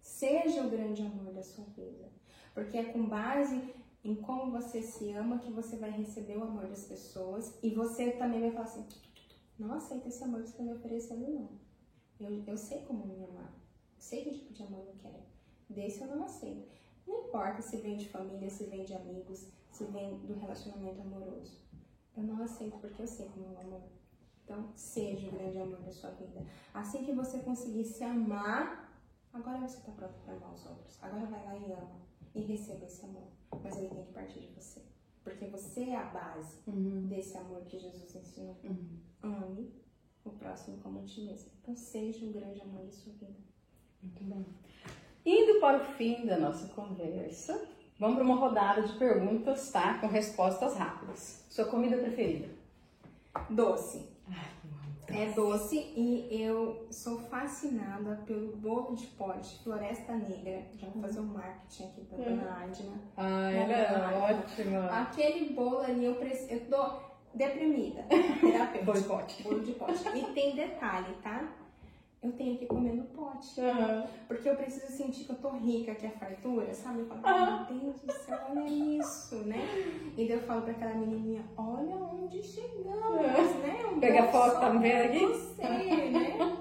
Seja 0.02 0.66
o 0.66 0.70
grande 0.70 1.02
amor 1.02 1.32
da 1.32 1.42
sua 1.42 1.64
vida. 1.66 2.10
Porque 2.52 2.76
é 2.76 2.92
com 2.92 3.08
base 3.08 3.74
em 4.04 4.14
como 4.16 4.50
você 4.50 4.82
se 4.82 5.12
ama 5.12 5.38
que 5.38 5.50
você 5.50 5.76
vai 5.76 5.90
receber 5.90 6.36
o 6.36 6.42
amor 6.42 6.66
das 6.66 6.84
pessoas. 6.84 7.56
E 7.62 7.70
você 7.70 8.12
também 8.12 8.40
vai 8.40 8.50
falar 8.50 8.64
assim: 8.64 8.86
não 9.58 9.72
aceita 9.72 10.08
esse 10.08 10.22
amor 10.22 10.42
que 10.42 10.48
você 10.48 10.52
está 10.52 10.64
me 10.64 10.72
oferecendo, 10.72 11.30
não. 11.30 11.48
Eu, 12.20 12.42
eu 12.46 12.56
sei 12.56 12.82
como 12.82 13.06
me 13.06 13.24
amar. 13.24 13.57
Sei 13.98 14.24
que 14.24 14.30
tipo 14.30 14.52
de 14.52 14.62
amor 14.62 14.86
eu 14.86 14.94
quero. 15.00 15.22
Desse 15.68 16.00
eu 16.00 16.08
não 16.08 16.24
aceito. 16.24 16.68
Não 17.06 17.26
importa 17.26 17.62
se 17.62 17.78
vem 17.78 17.96
de 17.96 18.08
família, 18.08 18.48
se 18.50 18.64
vem 18.64 18.84
de 18.84 18.94
amigos, 18.94 19.48
se 19.70 19.84
vem 19.86 20.18
do 20.18 20.34
relacionamento 20.34 21.00
amoroso. 21.00 21.58
Eu 22.16 22.24
não 22.24 22.42
aceito 22.42 22.78
porque 22.78 23.02
eu 23.02 23.06
sei 23.06 23.28
como 23.28 23.46
é 23.46 23.48
o 23.50 23.60
amor. 23.60 23.82
Então, 24.44 24.70
seja 24.74 25.28
o 25.28 25.32
grande 25.32 25.58
amor 25.58 25.80
da 25.82 25.92
sua 25.92 26.10
vida. 26.10 26.44
Assim 26.72 27.04
que 27.04 27.12
você 27.12 27.38
conseguir 27.40 27.84
se 27.84 28.02
amar, 28.02 28.98
agora 29.32 29.60
você 29.60 29.78
está 29.78 29.92
pronto 29.92 30.18
para 30.24 30.34
amar 30.34 30.54
os 30.54 30.64
outros. 30.66 31.02
Agora 31.02 31.26
vai 31.26 31.44
lá 31.44 31.56
e 31.56 31.72
ama. 31.72 32.00
E 32.34 32.40
receba 32.40 32.84
esse 32.86 33.04
amor. 33.04 33.28
Mas 33.62 33.76
ele 33.76 33.88
tem 33.88 34.04
que 34.04 34.12
partir 34.12 34.40
de 34.40 34.48
você. 34.48 34.82
Porque 35.22 35.46
você 35.46 35.90
é 35.90 35.96
a 35.96 36.04
base 36.04 36.58
desse 37.08 37.36
amor 37.36 37.62
que 37.66 37.78
Jesus 37.78 38.14
ensinou. 38.14 38.56
Ame 39.22 39.72
o 40.24 40.30
próximo 40.30 40.78
como 40.78 41.00
a 41.00 41.04
ti 41.04 41.22
mesmo. 41.22 41.50
Então, 41.60 41.76
seja 41.76 42.24
o 42.24 42.32
grande 42.32 42.62
amor 42.62 42.84
da 42.84 42.92
sua 42.92 43.12
vida. 43.12 43.47
Muito 44.02 44.24
bem. 44.24 44.46
Indo 45.24 45.60
para 45.60 45.78
o 45.78 45.84
fim 45.94 46.24
da 46.26 46.38
nossa 46.38 46.68
conversa, 46.68 47.60
vamos 47.98 48.16
para 48.16 48.24
uma 48.24 48.36
rodada 48.36 48.82
de 48.82 48.92
perguntas, 48.98 49.70
tá? 49.70 49.98
Com 49.98 50.06
respostas 50.06 50.76
rápidas. 50.76 51.44
Sua 51.50 51.66
comida 51.66 51.96
preferida? 51.98 52.48
Doce. 53.50 54.08
Ai, 54.30 54.46
É 55.08 55.32
doce 55.32 55.76
e 55.96 56.28
eu 56.30 56.86
sou 56.90 57.18
fascinada 57.18 58.22
pelo 58.26 58.56
bolo 58.56 58.94
de 58.94 59.06
pote 59.08 59.58
Floresta 59.62 60.14
Negra. 60.14 60.66
Já 60.76 60.86
vou 60.88 61.02
fazer 61.02 61.20
um 61.20 61.24
marketing 61.24 61.84
aqui 61.84 62.00
pra 62.02 62.18
dona 62.18 62.62
Adna. 62.62 63.00
Ai, 63.16 63.56
ela 63.56 64.12
é 64.12 64.32
ótima. 64.34 64.86
Aquele 64.86 65.54
bolo 65.54 65.78
ali 65.80 66.04
eu 66.04 66.14
preciso. 66.16 66.52
Eu 66.52 66.60
tô 66.68 67.00
deprimida. 67.34 68.04
Bolo 68.84 68.98
de 69.00 69.04
pote. 69.06 69.42
Bolo 69.42 69.60
de 69.60 69.72
pote. 69.72 70.08
E 70.16 70.22
tem 70.32 70.54
detalhe, 70.56 71.14
tá? 71.22 71.48
Eu 72.20 72.32
tenho 72.32 72.58
que 72.58 72.66
comer 72.66 72.94
no 72.94 73.04
pote. 73.04 73.60
Aham. 73.60 74.06
Porque 74.26 74.48
eu 74.48 74.56
preciso 74.56 74.92
sentir 74.92 75.24
que 75.24 75.30
eu 75.30 75.36
tô 75.36 75.50
rica, 75.50 75.94
que 75.94 76.06
é 76.06 76.10
fartura, 76.10 76.74
sabe? 76.74 77.00
Eu 77.00 77.06
falo, 77.06 77.68
meu 77.68 77.80
Deus 77.80 78.00
do 78.00 78.12
céu, 78.12 78.40
olha 78.50 78.66
isso, 78.68 79.36
né? 79.44 79.60
E 80.16 80.26
daí 80.26 80.32
eu 80.32 80.40
falo 80.42 80.62
pra 80.62 80.72
aquela 80.72 80.94
menininha, 80.94 81.44
olha 81.56 81.94
onde 81.94 82.42
chegamos, 82.42 83.54
né? 83.62 83.86
Um 83.92 84.00
Pega 84.00 84.24
a 84.24 84.32
foto, 84.32 84.60
tá 84.60 84.68
vendo 84.70 85.04
aqui? 85.04 85.26
Você, 85.26 85.62
né? 85.62 86.58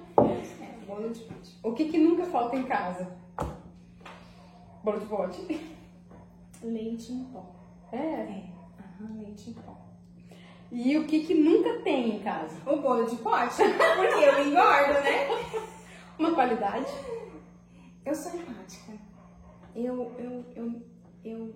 É, 0.61 0.85
bolo 0.85 1.09
de 1.09 1.21
pote. 1.21 1.59
O 1.63 1.73
que, 1.73 1.89
que 1.89 1.97
nunca 1.97 2.25
falta 2.25 2.55
em 2.55 2.63
casa? 2.63 3.17
Bolo 4.83 4.99
de 4.99 5.05
pote. 5.07 5.71
Leite 6.63 7.13
em 7.13 7.23
pó. 7.25 7.45
É. 7.91 7.97
É, 7.97 8.43
aham, 8.79 9.17
leite 9.17 9.49
em 9.49 9.53
pó. 9.53 9.76
E 10.71 10.97
o 10.97 11.05
que, 11.05 11.25
que 11.25 11.33
nunca 11.33 11.79
tem 11.81 12.17
em 12.17 12.19
casa? 12.19 12.55
O 12.69 12.77
bolo 12.77 13.05
de 13.05 13.15
pote? 13.17 13.55
Porque 13.55 14.25
eu 14.25 14.47
engordo, 14.47 14.93
né? 15.01 15.27
Uma 16.19 16.33
qualidade? 16.33 16.91
Eu 18.05 18.13
sou 18.13 18.33
empática. 18.33 18.93
Eu, 19.73 20.11
eu, 20.17 20.45
eu, 20.55 20.81
eu 21.23 21.53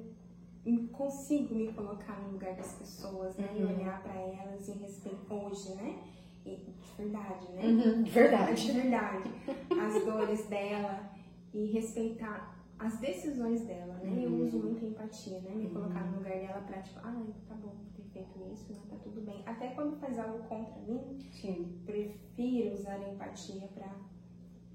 consigo 0.91 1.55
me 1.55 1.73
colocar 1.73 2.19
no 2.21 2.33
lugar 2.33 2.55
das 2.55 2.73
pessoas, 2.73 3.35
né? 3.35 3.49
Uhum. 3.55 3.61
E 3.61 3.73
olhar 3.73 4.01
para 4.03 4.13
elas 4.13 4.69
em 4.69 4.77
respeito 4.77 5.33
hoje, 5.33 5.73
né? 5.75 5.99
E, 6.45 6.55
de 6.55 6.95
verdade, 6.97 7.51
né? 7.51 7.61
Uhum, 7.63 8.03
de 8.03 8.11
verdade. 8.11 8.65
De 8.65 8.71
verdade. 8.71 9.31
As 9.79 10.05
dores 10.05 10.45
dela 10.47 11.11
e 11.53 11.65
respeitar 11.65 12.57
as 12.79 12.97
decisões 12.97 13.61
dela, 13.65 13.95
né? 13.95 14.09
Uhum. 14.09 14.21
Eu 14.21 14.45
uso 14.45 14.59
muita 14.59 14.85
empatia, 14.85 15.39
né? 15.41 15.51
Me 15.55 15.69
colocar 15.69 16.05
no 16.05 16.17
lugar 16.17 16.33
dela 16.33 16.61
pra, 16.61 16.81
tipo, 16.81 16.99
ah, 16.99 17.23
tá 17.47 17.55
bom 17.55 17.75
feito 18.13 18.53
isso, 18.53 18.73
não 18.73 18.81
tá 18.81 18.95
tudo 19.03 19.21
bem. 19.21 19.41
Até 19.45 19.69
quando 19.69 19.99
faz 19.99 20.17
algo 20.19 20.39
contra 20.43 20.79
mim, 20.81 21.19
Sim. 21.31 21.81
prefiro 21.85 22.73
usar 22.73 22.95
a 22.95 23.09
empatia 23.09 23.67
pra 23.73 23.95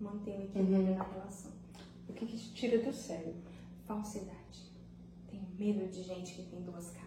manter 0.01 0.39
o 0.39 0.43
equilíbrio 0.43 0.93
uhum. 0.93 0.97
na 0.97 1.05
relação. 1.05 1.53
O 2.09 2.13
que, 2.13 2.27
que 2.27 2.37
te 2.37 2.55
tira 2.55 2.79
do 2.79 2.93
sério? 2.93 3.35
Falsidade. 3.85 4.73
Tenho 5.29 5.47
medo 5.59 5.91
de 5.91 6.03
gente 6.03 6.35
que 6.35 6.43
tem 6.43 6.61
duas 6.63 6.91
caras. 6.91 7.07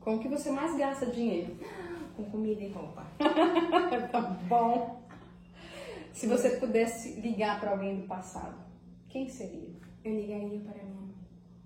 Com 0.00 0.16
o 0.16 0.18
que 0.18 0.28
você 0.28 0.50
mais 0.50 0.76
gasta 0.76 1.06
dinheiro? 1.06 1.56
Com 2.16 2.24
comida 2.24 2.62
e 2.62 2.70
roupa. 2.70 3.06
tá 4.12 4.20
bom. 4.48 5.02
Se 6.12 6.26
você 6.26 6.50
pudesse 6.56 7.20
ligar 7.20 7.58
para 7.58 7.70
alguém 7.70 8.00
do 8.00 8.06
passado, 8.06 8.62
quem 9.08 9.28
seria? 9.28 9.70
Eu 10.04 10.14
ligaria 10.14 10.60
para 10.60 10.84
minha. 10.84 11.01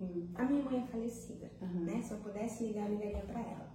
Hum. 0.01 0.29
A 0.35 0.45
minha 0.45 0.63
mãe 0.63 0.83
é 0.83 0.87
falecida, 0.87 1.51
uhum. 1.61 1.85
né? 1.85 2.03
Se 2.03 2.13
eu 2.13 2.19
pudesse 2.19 2.65
ligar, 2.65 2.89
eu 2.89 2.97
ligaria 2.97 3.23
para 3.23 3.41
ela. 3.41 3.75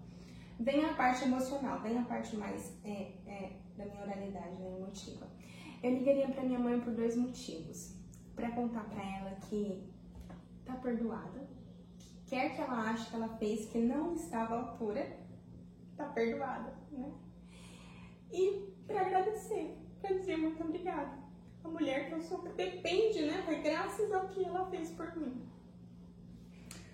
Vem 0.59 0.85
a 0.85 0.93
parte 0.93 1.23
emocional, 1.23 1.81
vem 1.81 1.97
a 1.97 2.03
parte 2.03 2.35
mais 2.35 2.77
é, 2.83 3.13
é, 3.25 3.59
da 3.75 3.85
minha 3.85 4.03
oralidade, 4.03 4.55
né, 4.57 4.67
emotiva. 4.67 5.27
Eu 5.81 5.91
ligaria 5.91 6.27
para 6.27 6.43
minha 6.43 6.59
mãe 6.59 6.79
por 6.79 6.93
dois 6.93 7.15
motivos. 7.15 7.95
Para 8.35 8.51
contar 8.51 8.83
para 8.85 9.03
ela 9.03 9.31
que 9.49 9.83
tá 10.63 10.75
perdoada, 10.75 11.47
quer 12.27 12.55
que 12.55 12.61
ela 12.61 12.91
ache 12.91 13.09
que 13.09 13.15
ela 13.15 13.29
fez 13.37 13.65
que 13.65 13.79
não 13.79 14.13
estava 14.13 14.55
à 14.55 14.59
altura, 14.59 15.17
tá 15.97 16.05
perdoada, 16.05 16.73
né? 16.91 17.11
E 18.31 18.71
para 18.87 19.01
agradecer, 19.01 19.77
para 19.99 20.15
dizer 20.15 20.37
muito 20.37 20.63
obrigada 20.63 21.21
a 21.63 21.67
mulher 21.67 22.07
que 22.07 22.13
eu 22.13 22.21
sou 22.21 22.41
depende, 22.41 23.23
né? 23.23 23.41
Foi 23.45 23.61
graças 23.61 24.11
ao 24.11 24.27
que 24.27 24.43
ela 24.43 24.69
fez 24.69 24.91
por 24.91 25.15
mim. 25.15 25.41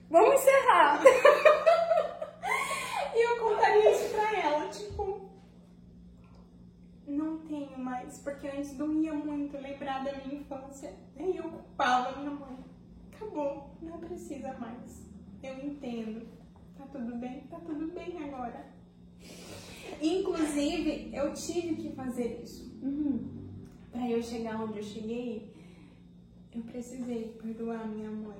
Vamos 0.09 0.35
encerrar! 0.35 1.03
e 3.15 3.25
eu 3.25 3.39
contaria 3.39 3.91
isso 3.91 4.09
pra 4.13 4.39
ela, 4.39 4.67
tipo. 4.69 5.27
Não 7.05 7.39
tenho 7.39 7.77
mais, 7.77 8.19
porque 8.19 8.47
antes 8.47 8.75
doía 8.75 9.13
muito 9.13 9.57
lembrar 9.57 10.03
da 10.03 10.13
minha 10.13 10.41
infância. 10.41 10.93
E 11.17 11.37
eu 11.37 11.43
culpava 11.43 12.19
minha 12.19 12.31
mãe. 12.31 12.57
Acabou, 13.13 13.75
não 13.81 13.99
precisa 13.99 14.53
mais. 14.53 15.07
Eu 15.41 15.57
entendo. 15.65 16.27
Tá 16.77 16.85
tudo 16.91 17.15
bem? 17.15 17.41
Tá 17.49 17.59
tudo 17.59 17.91
bem 17.93 18.23
agora. 18.23 18.65
Inclusive, 20.01 21.11
eu 21.13 21.33
tive 21.33 21.75
que 21.75 21.95
fazer 21.95 22.41
isso. 22.43 22.77
Uhum 22.81 23.37
para 23.97 24.11
eu 24.11 24.21
chegar 24.21 24.61
onde 24.61 24.77
eu 24.77 24.83
cheguei, 24.83 25.51
eu 26.53 26.61
precisei 26.61 27.35
perdoar 27.41 27.87
minha 27.87 28.11
mãe, 28.11 28.37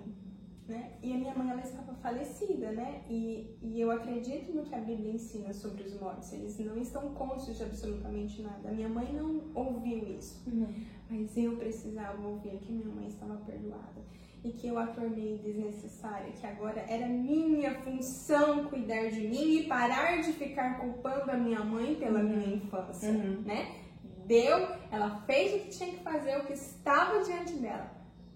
né? 0.68 0.94
E 1.02 1.14
a 1.14 1.18
minha 1.18 1.34
mãe, 1.34 1.49
ela 1.49 1.61
estava 1.61 1.94
falecida, 1.95 2.72
né? 2.72 3.02
E, 3.10 3.57
e 3.61 3.80
eu 3.80 3.89
acredito 3.91 4.53
no 4.53 4.64
que 4.64 4.76
a 4.76 4.80
Bíblia 4.80 5.14
ensina 5.14 5.53
sobre 5.53 5.84
os 5.84 5.99
mortos. 5.99 6.31
Eles 6.34 6.57
não 6.60 6.77
estão 6.77 7.14
conscientes 7.14 7.57
de 7.57 7.64
absolutamente 7.64 8.41
nada. 8.41 8.69
A 8.69 8.72
minha 8.72 8.89
mãe 8.89 9.11
não 9.14 9.41
ouviu 9.56 10.07
isso. 10.18 10.44
Uhum. 10.49 10.68
Mas 11.10 11.35
eu 11.38 11.56
precisava 11.57 12.22
ouvir 12.27 12.57
que 12.60 12.72
minha 12.72 12.94
mãe 12.94 13.07
estava 13.07 13.35
perdoada. 13.38 14.06
E 14.44 14.52
que 14.52 14.68
eu 14.68 14.77
a 14.77 14.88
tornei 14.88 15.38
desnecessária, 15.39 16.31
que 16.31 16.45
agora 16.45 16.80
era 16.88 17.07
minha 17.07 17.73
função 17.81 18.65
cuidar 18.65 19.10
de 19.10 19.27
mim 19.27 19.60
e 19.60 19.68
parar 19.68 20.22
de 20.22 20.31
ficar 20.34 20.80
culpando 20.80 21.31
a 21.31 21.38
minha 21.38 21.64
mãe 21.64 21.95
pela 21.95 22.19
uhum. 22.19 22.30
minha 22.30 22.56
infância, 22.56 23.10
uhum. 23.10 23.41
né? 23.41 23.84
deu, 24.27 24.68
ela 24.91 25.22
fez 25.22 25.53
o 25.53 25.65
que 25.65 25.69
tinha 25.69 25.91
que 25.91 26.03
fazer, 26.03 26.38
o 26.38 26.45
que 26.45 26.53
estava 26.53 27.23
diante 27.23 27.53
dela. 27.53 27.89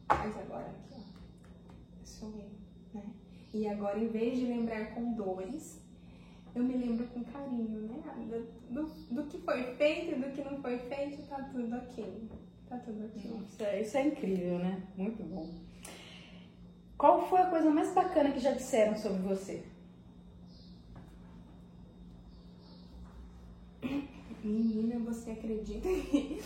Mas 0.08 0.38
agora 0.38 0.68
aqui, 0.68 0.94
ó, 0.94 2.06
sou 2.06 2.30
eu, 2.30 2.49
né? 2.94 3.06
E 3.53 3.68
agora, 3.68 3.99
em 3.99 4.07
vez 4.07 4.38
de 4.38 4.45
lembrar 4.45 4.94
com 4.94 5.14
dores, 5.14 5.82
eu 6.56 6.64
me 6.64 6.73
lembro 6.73 7.06
com 7.07 7.23
carinho, 7.23 7.82
né? 7.82 8.02
Do, 8.69 8.84
do, 9.11 9.23
que 9.26 9.38
foi 9.40 9.76
feito 9.76 10.15
e 10.15 10.19
do 10.19 10.32
que 10.32 10.41
não 10.41 10.61
foi 10.61 10.78
feito, 10.78 11.28
tá 11.28 11.44
tudo 11.52 11.76
ok. 11.76 12.30
Tá 12.69 12.78
tudo 12.78 13.06
ok. 13.06 13.32
Isso 13.48 13.64
é, 13.64 13.82
isso 13.82 13.98
é 13.98 14.07
incrível, 14.07 14.60
né? 14.60 14.82
Muito 14.95 15.22
bom. 15.23 15.49
Qual 16.98 17.28
foi 17.28 17.41
a 17.41 17.48
coisa 17.48 17.69
mais 17.69 17.94
bacana 17.94 18.32
que 18.32 18.40
já 18.40 18.52
disseram 18.52 18.95
sobre 18.95 19.22
você? 19.22 19.64
Menina, 24.44 24.99
você 24.99 25.32
acredita 25.32 25.88
que 25.88 26.41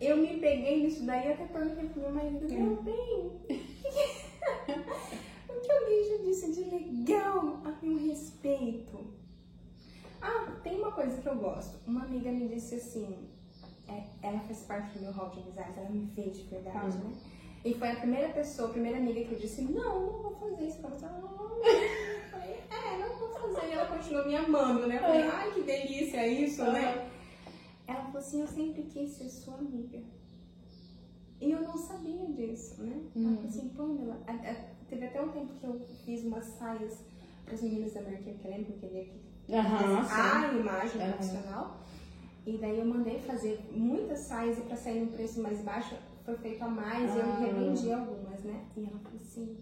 eu 0.00 0.16
me 0.16 0.38
peguei 0.38 0.82
nisso 0.82 1.04
daí 1.04 1.32
até 1.32 1.44
perguntei 1.46 1.88
pro 1.88 2.02
meu 2.02 2.12
marido, 2.12 2.48
meu 2.48 2.82
bem, 2.82 3.32
que 5.66 5.72
alguém 5.72 6.08
já 6.08 6.16
disse 6.24 6.52
de 6.52 6.70
legal 6.70 7.60
a 7.64 7.84
meu 7.84 7.98
respeito? 7.98 9.14
Ah, 10.22 10.56
tem 10.62 10.78
uma 10.78 10.92
coisa 10.92 11.20
que 11.20 11.28
eu 11.28 11.36
gosto. 11.36 11.78
Uma 11.86 12.04
amiga 12.04 12.30
me 12.30 12.48
disse 12.48 12.76
assim, 12.76 13.28
é, 13.88 14.04
ela 14.22 14.40
faz 14.40 14.60
parte 14.62 14.98
do 14.98 15.04
meu 15.04 15.12
hall 15.12 15.30
de 15.30 15.40
amizades, 15.40 15.76
ela 15.76 15.90
me 15.90 16.06
vê 16.06 16.30
de 16.30 16.42
verdade, 16.44 16.96
hum. 16.96 17.10
né? 17.10 17.16
E 17.64 17.74
foi 17.74 17.90
a 17.90 17.96
primeira 17.96 18.28
pessoa, 18.28 18.68
a 18.68 18.72
primeira 18.72 18.98
amiga 18.98 19.24
que 19.24 19.32
eu 19.32 19.38
disse, 19.38 19.62
não, 19.62 20.06
não 20.06 20.22
vou 20.22 20.36
fazer 20.36 20.68
isso 20.68 20.78
pra 20.78 20.90
você. 20.90 21.06
Eu 21.06 22.30
falei, 22.30 22.60
é, 22.70 22.98
não 22.98 23.18
vou 23.18 23.28
fazer. 23.28 23.68
E 23.68 23.72
ela 23.72 23.86
continuou 23.86 24.26
me 24.26 24.36
amando, 24.36 24.86
né? 24.86 24.96
Eu 24.96 25.00
falei, 25.00 25.22
ai, 25.22 25.52
que 25.52 25.62
delícia 25.62 26.26
isso, 26.26 26.62
né? 26.62 27.10
Ela 27.86 28.02
falou 28.04 28.18
assim: 28.18 28.40
Eu 28.40 28.48
sempre 28.48 28.82
quis 28.82 29.12
ser 29.12 29.28
sua 29.28 29.54
amiga. 29.54 30.02
E 31.40 31.50
eu 31.50 31.60
não 31.60 31.76
sabia 31.76 32.26
disso, 32.26 32.82
né? 32.82 33.00
Uhum. 33.14 33.26
Ela 33.26 33.36
falou 33.36 33.48
assim: 33.48 33.68
Pamela, 33.68 34.22
teve 34.88 35.06
até 35.06 35.20
um 35.20 35.28
tempo 35.28 35.52
que 35.54 35.64
eu 35.64 35.78
fiz 36.04 36.24
umas 36.24 36.44
saias 36.44 36.98
para 37.44 37.54
as 37.54 37.62
meninas 37.62 37.92
da 37.92 38.00
Mercury, 38.02 38.34
que 38.34 38.44
eu 38.46 38.50
lembro 38.50 38.72
que 38.72 38.80
queria 38.80 39.04
que 39.04 39.26
uhum, 39.48 39.98
a 40.10 40.52
imagem 40.52 41.00
uhum. 41.00 41.12
profissional. 41.12 41.80
E 42.46 42.58
daí 42.58 42.78
eu 42.78 42.86
mandei 42.86 43.18
fazer 43.20 43.60
muitas 43.72 44.20
saias 44.20 44.58
e 44.58 44.62
para 44.62 44.76
sair 44.76 45.00
no 45.00 45.12
preço 45.12 45.42
mais 45.42 45.60
baixo 45.62 45.96
foi 46.24 46.36
feito 46.36 46.62
a 46.62 46.68
mais 46.68 47.14
e 47.14 47.18
eu 47.18 47.24
ah. 47.24 47.38
revendi 47.38 47.92
algumas, 47.92 48.40
né? 48.44 48.64
E 48.76 48.84
ela 48.84 48.98
falou 48.98 49.20
assim, 49.20 49.56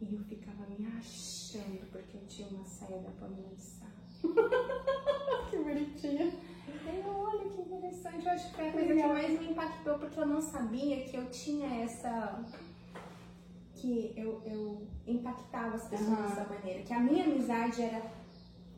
e 0.00 0.14
eu 0.14 0.20
ficava 0.20 0.66
me 0.68 0.86
achando 0.98 1.90
porque 1.90 2.16
eu 2.16 2.26
tinha 2.26 2.48
uma 2.48 2.64
saia 2.64 2.98
da 2.98 3.10
Pamela 3.10 3.48
de 3.54 3.62
Sá. 3.62 3.86
que 5.50 5.56
bonitinha. 5.58 6.32
Eu, 6.86 7.16
olha 7.16 7.50
que 7.50 7.60
interessante, 7.62 8.26
eu 8.26 8.32
acho 8.32 8.48
que 8.50 8.56
foi 8.56 8.68
a 8.68 8.72
coisa 8.72 8.94
que 8.94 9.06
mais 9.06 9.40
me 9.40 9.50
impactou, 9.50 9.98
porque 9.98 10.20
eu 10.20 10.26
não 10.26 10.40
sabia 10.40 11.04
que 11.04 11.16
eu 11.16 11.30
tinha 11.30 11.82
essa. 11.82 12.44
Que 13.86 14.12
eu, 14.16 14.42
eu 14.44 14.84
impactava 15.06 15.76
as 15.76 15.86
pessoas 15.88 16.18
uhum. 16.18 16.26
dessa 16.26 16.44
maneira, 16.44 16.82
que 16.82 16.92
a 16.92 16.98
minha 16.98 17.24
amizade 17.24 17.82
era, 17.82 18.02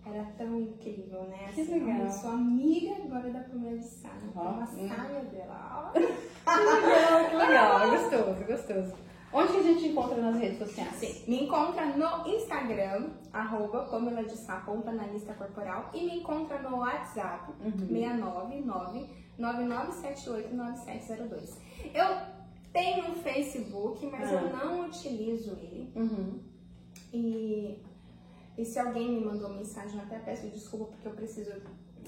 era 0.04 0.22
tão 0.36 0.60
incrível, 0.60 1.22
né? 1.24 1.46
Assim, 1.48 1.64
que 1.64 1.72
legal. 1.72 2.00
Eu 2.00 2.10
sou 2.10 2.30
amiga 2.30 2.94
agora 3.02 3.30
da 3.30 3.40
primeira 3.40 3.78
de 3.78 3.86
Sara, 3.86 4.14
oh, 4.34 4.40
uma 4.40 4.64
hum. 4.64 4.66
saia 4.66 5.24
dela. 5.24 5.90
que 5.94 6.00
legal, 6.04 7.30
que 7.30 7.36
legal, 7.36 7.90
gostoso, 7.90 8.44
gostoso. 8.44 8.92
Onde 9.30 9.52
que 9.52 9.58
a 9.58 9.62
gente 9.62 9.88
encontra 9.88 10.16
nas 10.20 10.38
redes 10.38 10.58
sociais? 10.58 10.94
Sim, 10.94 11.30
me 11.30 11.44
encontra 11.44 11.84
no 11.86 12.26
Instagram, 12.26 13.10
arroba 13.32 13.84
Pamela 13.84 14.24
de 14.24 14.36
Sá, 14.36 14.56
ponto 14.60 14.88
analista 14.88 15.32
corporal, 15.34 15.90
e 15.94 16.04
me 16.04 16.16
encontra 16.18 16.58
no 16.60 16.78
WhatsApp, 16.78 17.52
uhum. 17.62 17.86
699-9978-9702. 19.38 21.58
Eu 21.94 22.37
tenho 22.78 23.10
um 23.10 23.14
Facebook, 23.16 24.06
mas 24.06 24.30
eu 24.30 24.38
ah. 24.38 24.64
não 24.64 24.86
utilizo 24.86 25.58
ele. 25.60 25.90
Uhum. 25.96 26.38
E, 27.12 27.78
e 28.56 28.64
se 28.64 28.78
alguém 28.78 29.12
me 29.12 29.24
mandou 29.24 29.50
mensagem, 29.50 29.96
eu 29.96 30.02
até 30.02 30.18
peço 30.18 30.48
desculpa 30.48 30.86
porque 30.86 31.08
eu 31.08 31.12
preciso 31.12 31.50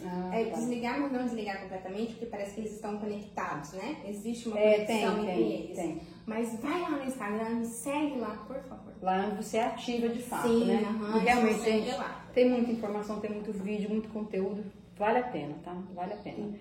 ah, 0.03 0.31
é, 0.33 0.47
tá. 0.47 0.57
Desligar, 0.57 0.99
mas 0.99 1.13
não 1.13 1.25
desligar 1.25 1.61
completamente, 1.61 2.13
porque 2.13 2.27
parece 2.27 2.55
que 2.55 2.61
eles 2.61 2.73
estão 2.73 2.97
conectados, 2.99 3.73
né? 3.73 3.97
Existe 4.07 4.49
uma 4.49 4.59
é, 4.59 4.87
conexão 4.87 5.15
tem, 5.15 5.25
entre 5.25 5.45
tem, 5.45 5.53
eles. 5.53 5.77
Tem. 5.77 6.01
Mas 6.25 6.61
vai 6.61 6.81
lá 6.81 6.91
no 6.91 7.05
Instagram, 7.05 7.51
me 7.57 7.67
segue 7.67 8.19
lá, 8.19 8.45
por 8.47 8.57
favor. 8.63 8.95
Lá 9.03 9.29
você 9.31 9.59
é 9.59 9.65
ativa 9.65 10.09
de 10.09 10.23
fato, 10.23 10.49
Sim, 10.49 10.65
né? 10.67 10.83
E 11.17 11.19
realmente, 11.19 11.63
gente, 11.63 11.91
lá. 11.97 12.27
tem 12.33 12.49
muita 12.49 12.71
informação, 12.73 13.21
tem 13.21 13.31
muito 13.31 13.53
vídeo, 13.53 13.91
muito 13.91 14.09
conteúdo. 14.09 14.65
Vale 14.97 15.19
a 15.19 15.25
pena, 15.25 15.55
tá? 15.63 15.75
Vale 15.95 16.15
a 16.15 16.19
pena. 16.19 16.55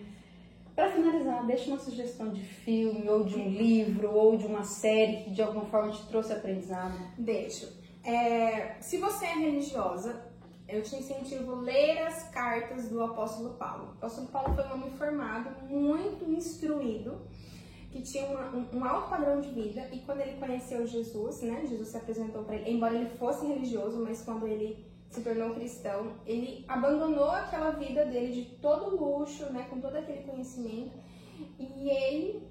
Para 0.79 0.91
finalizar, 0.91 1.45
deixa 1.45 1.71
uma 1.71 1.77
sugestão 1.77 2.29
de 2.29 2.41
filme, 2.41 3.09
ou 3.09 3.25
de 3.25 3.35
um 3.35 3.49
livro, 3.49 4.13
ou 4.13 4.37
de 4.37 4.45
uma 4.45 4.63
série 4.63 5.25
que 5.25 5.31
de 5.31 5.41
alguma 5.41 5.65
forma 5.65 5.91
te 5.91 6.07
trouxe 6.07 6.31
aprendizado. 6.31 6.97
Deixo. 7.17 7.67
É, 8.01 8.77
se 8.79 8.97
você 8.97 9.25
é 9.25 9.33
religiosa, 9.33 10.31
eu 10.69 10.81
te 10.81 10.95
incentivo 10.95 11.51
a 11.51 11.59
ler 11.59 11.97
as 12.07 12.29
cartas 12.29 12.87
do 12.87 13.03
apóstolo 13.03 13.55
Paulo. 13.55 13.87
O 13.87 13.91
apóstolo 13.97 14.27
Paulo 14.27 14.55
foi 14.55 14.63
um 14.67 14.71
homem 14.71 14.91
formado, 14.91 15.49
muito 15.67 16.23
instruído, 16.31 17.23
que 17.91 18.01
tinha 18.01 18.27
uma, 18.27 18.45
um, 18.55 18.77
um, 18.77 18.85
alto 18.85 19.09
padrão 19.09 19.41
de 19.41 19.49
vida 19.49 19.85
e 19.91 19.99
quando 19.99 20.21
ele 20.21 20.39
conheceu 20.39 20.87
Jesus, 20.87 21.41
né, 21.41 21.65
Jesus 21.67 21.89
se 21.89 21.97
apresentou 21.97 22.45
para 22.45 22.55
ele, 22.55 22.71
embora 22.71 22.95
ele 22.95 23.09
fosse 23.17 23.45
religioso, 23.45 24.01
mas 24.01 24.21
quando 24.21 24.47
ele 24.47 24.88
se 25.09 25.21
tornou 25.21 25.55
cristão, 25.55 26.13
ele 26.25 26.63
abandonou 26.67 27.31
aquela 27.31 27.71
vida 27.71 28.05
dele 28.05 28.31
de 28.31 28.55
todo 28.57 28.95
luxo, 28.95 29.51
né, 29.51 29.67
com 29.69 29.81
todo 29.81 29.95
aquele 29.95 30.23
conhecimento 30.23 30.97
e 31.57 31.89
ele 31.89 32.47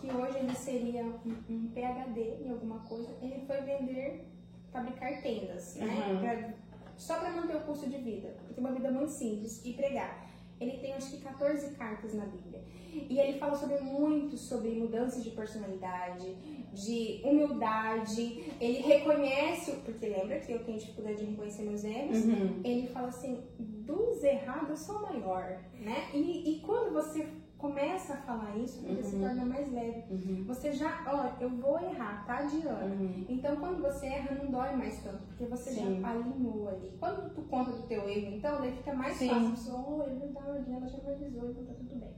que 0.00 0.10
hoje 0.12 0.38
ele 0.38 0.54
seria 0.54 1.04
um, 1.48 1.70
PhD 1.72 2.44
em 2.44 2.50
alguma 2.50 2.80
coisa, 2.80 3.16
ele 3.22 3.44
foi 3.46 3.60
vender, 3.62 4.28
fabricar 4.70 5.22
tendas, 5.22 5.76
né, 5.76 6.12
uhum. 6.12 6.20
pra, 6.20 6.54
só 6.96 7.18
para 7.18 7.30
manter 7.30 7.56
o 7.56 7.60
custo 7.60 7.88
de 7.88 7.96
vida, 7.98 8.36
ter 8.54 8.60
uma 8.60 8.72
vida 8.72 8.90
muito 8.90 9.10
simples 9.10 9.64
e 9.64 9.72
pregar. 9.72 10.26
Ele 10.60 10.78
tem 10.78 10.94
acho 10.94 11.10
que 11.10 11.20
14 11.22 11.74
cartas 11.74 12.14
na 12.14 12.24
Bíblia. 12.24 12.62
E 12.92 13.18
ele 13.18 13.38
fala 13.38 13.54
sobre 13.54 13.78
muito 13.78 14.38
sobre 14.38 14.70
mudanças 14.70 15.22
de 15.22 15.30
personalidade, 15.30 16.34
de 16.76 17.22
humildade. 17.24 18.52
Ele 18.60 18.80
reconhece, 18.80 19.72
porque 19.84 20.06
lembra 20.06 20.38
que 20.38 20.52
eu 20.52 20.62
tenho 20.64 20.78
dificuldade 20.78 21.16
de 21.16 21.30
reconhecer 21.30 21.62
meus 21.62 21.82
erros. 21.82 22.24
Uhum. 22.24 22.60
Ele 22.62 22.86
fala 22.88 23.08
assim: 23.08 23.42
dos 23.58 24.22
errados 24.22 24.68
eu 24.68 24.76
sou 24.76 25.02
maior, 25.02 25.58
né? 25.80 26.10
E, 26.12 26.56
e 26.56 26.60
quando 26.60 26.92
você 26.92 27.26
começa 27.56 28.12
a 28.12 28.16
falar 28.18 28.54
isso, 28.58 28.80
porque 28.80 29.02
uhum. 29.02 29.10
se 29.10 29.16
torna 29.16 29.44
mais 29.46 29.72
leve. 29.72 30.04
Uhum. 30.10 30.44
Você 30.46 30.72
já, 30.72 31.02
ó, 31.06 31.42
eu 31.42 31.48
vou 31.48 31.80
errar, 31.80 32.24
tá 32.26 32.38
adiando. 32.38 33.02
Uhum. 33.02 33.24
Então, 33.28 33.56
quando 33.56 33.80
você 33.80 34.06
erra, 34.06 34.34
não 34.34 34.50
dói 34.50 34.76
mais 34.76 35.02
tanto, 35.02 35.24
porque 35.28 35.46
você 35.46 35.70
Sim. 35.70 36.00
já 36.02 36.10
alinhou 36.10 36.68
ali. 36.68 36.92
Quando 37.00 37.34
tu 37.34 37.42
conta 37.42 37.72
do 37.72 37.86
teu 37.86 38.06
erro, 38.08 38.36
então, 38.36 38.60
daí 38.60 38.72
fica 38.72 38.92
mais 38.92 39.16
Sim. 39.16 39.30
fácil. 39.30 39.56
Você, 39.56 39.70
oh, 39.70 40.02
é 40.02 40.14
verdade, 40.14 40.70
ela 40.70 40.86
já 40.86 40.98
me 40.98 41.12
avisou, 41.14 41.50
então 41.50 41.64
tá 41.64 41.72
tudo 41.72 41.96
bem. 41.96 42.14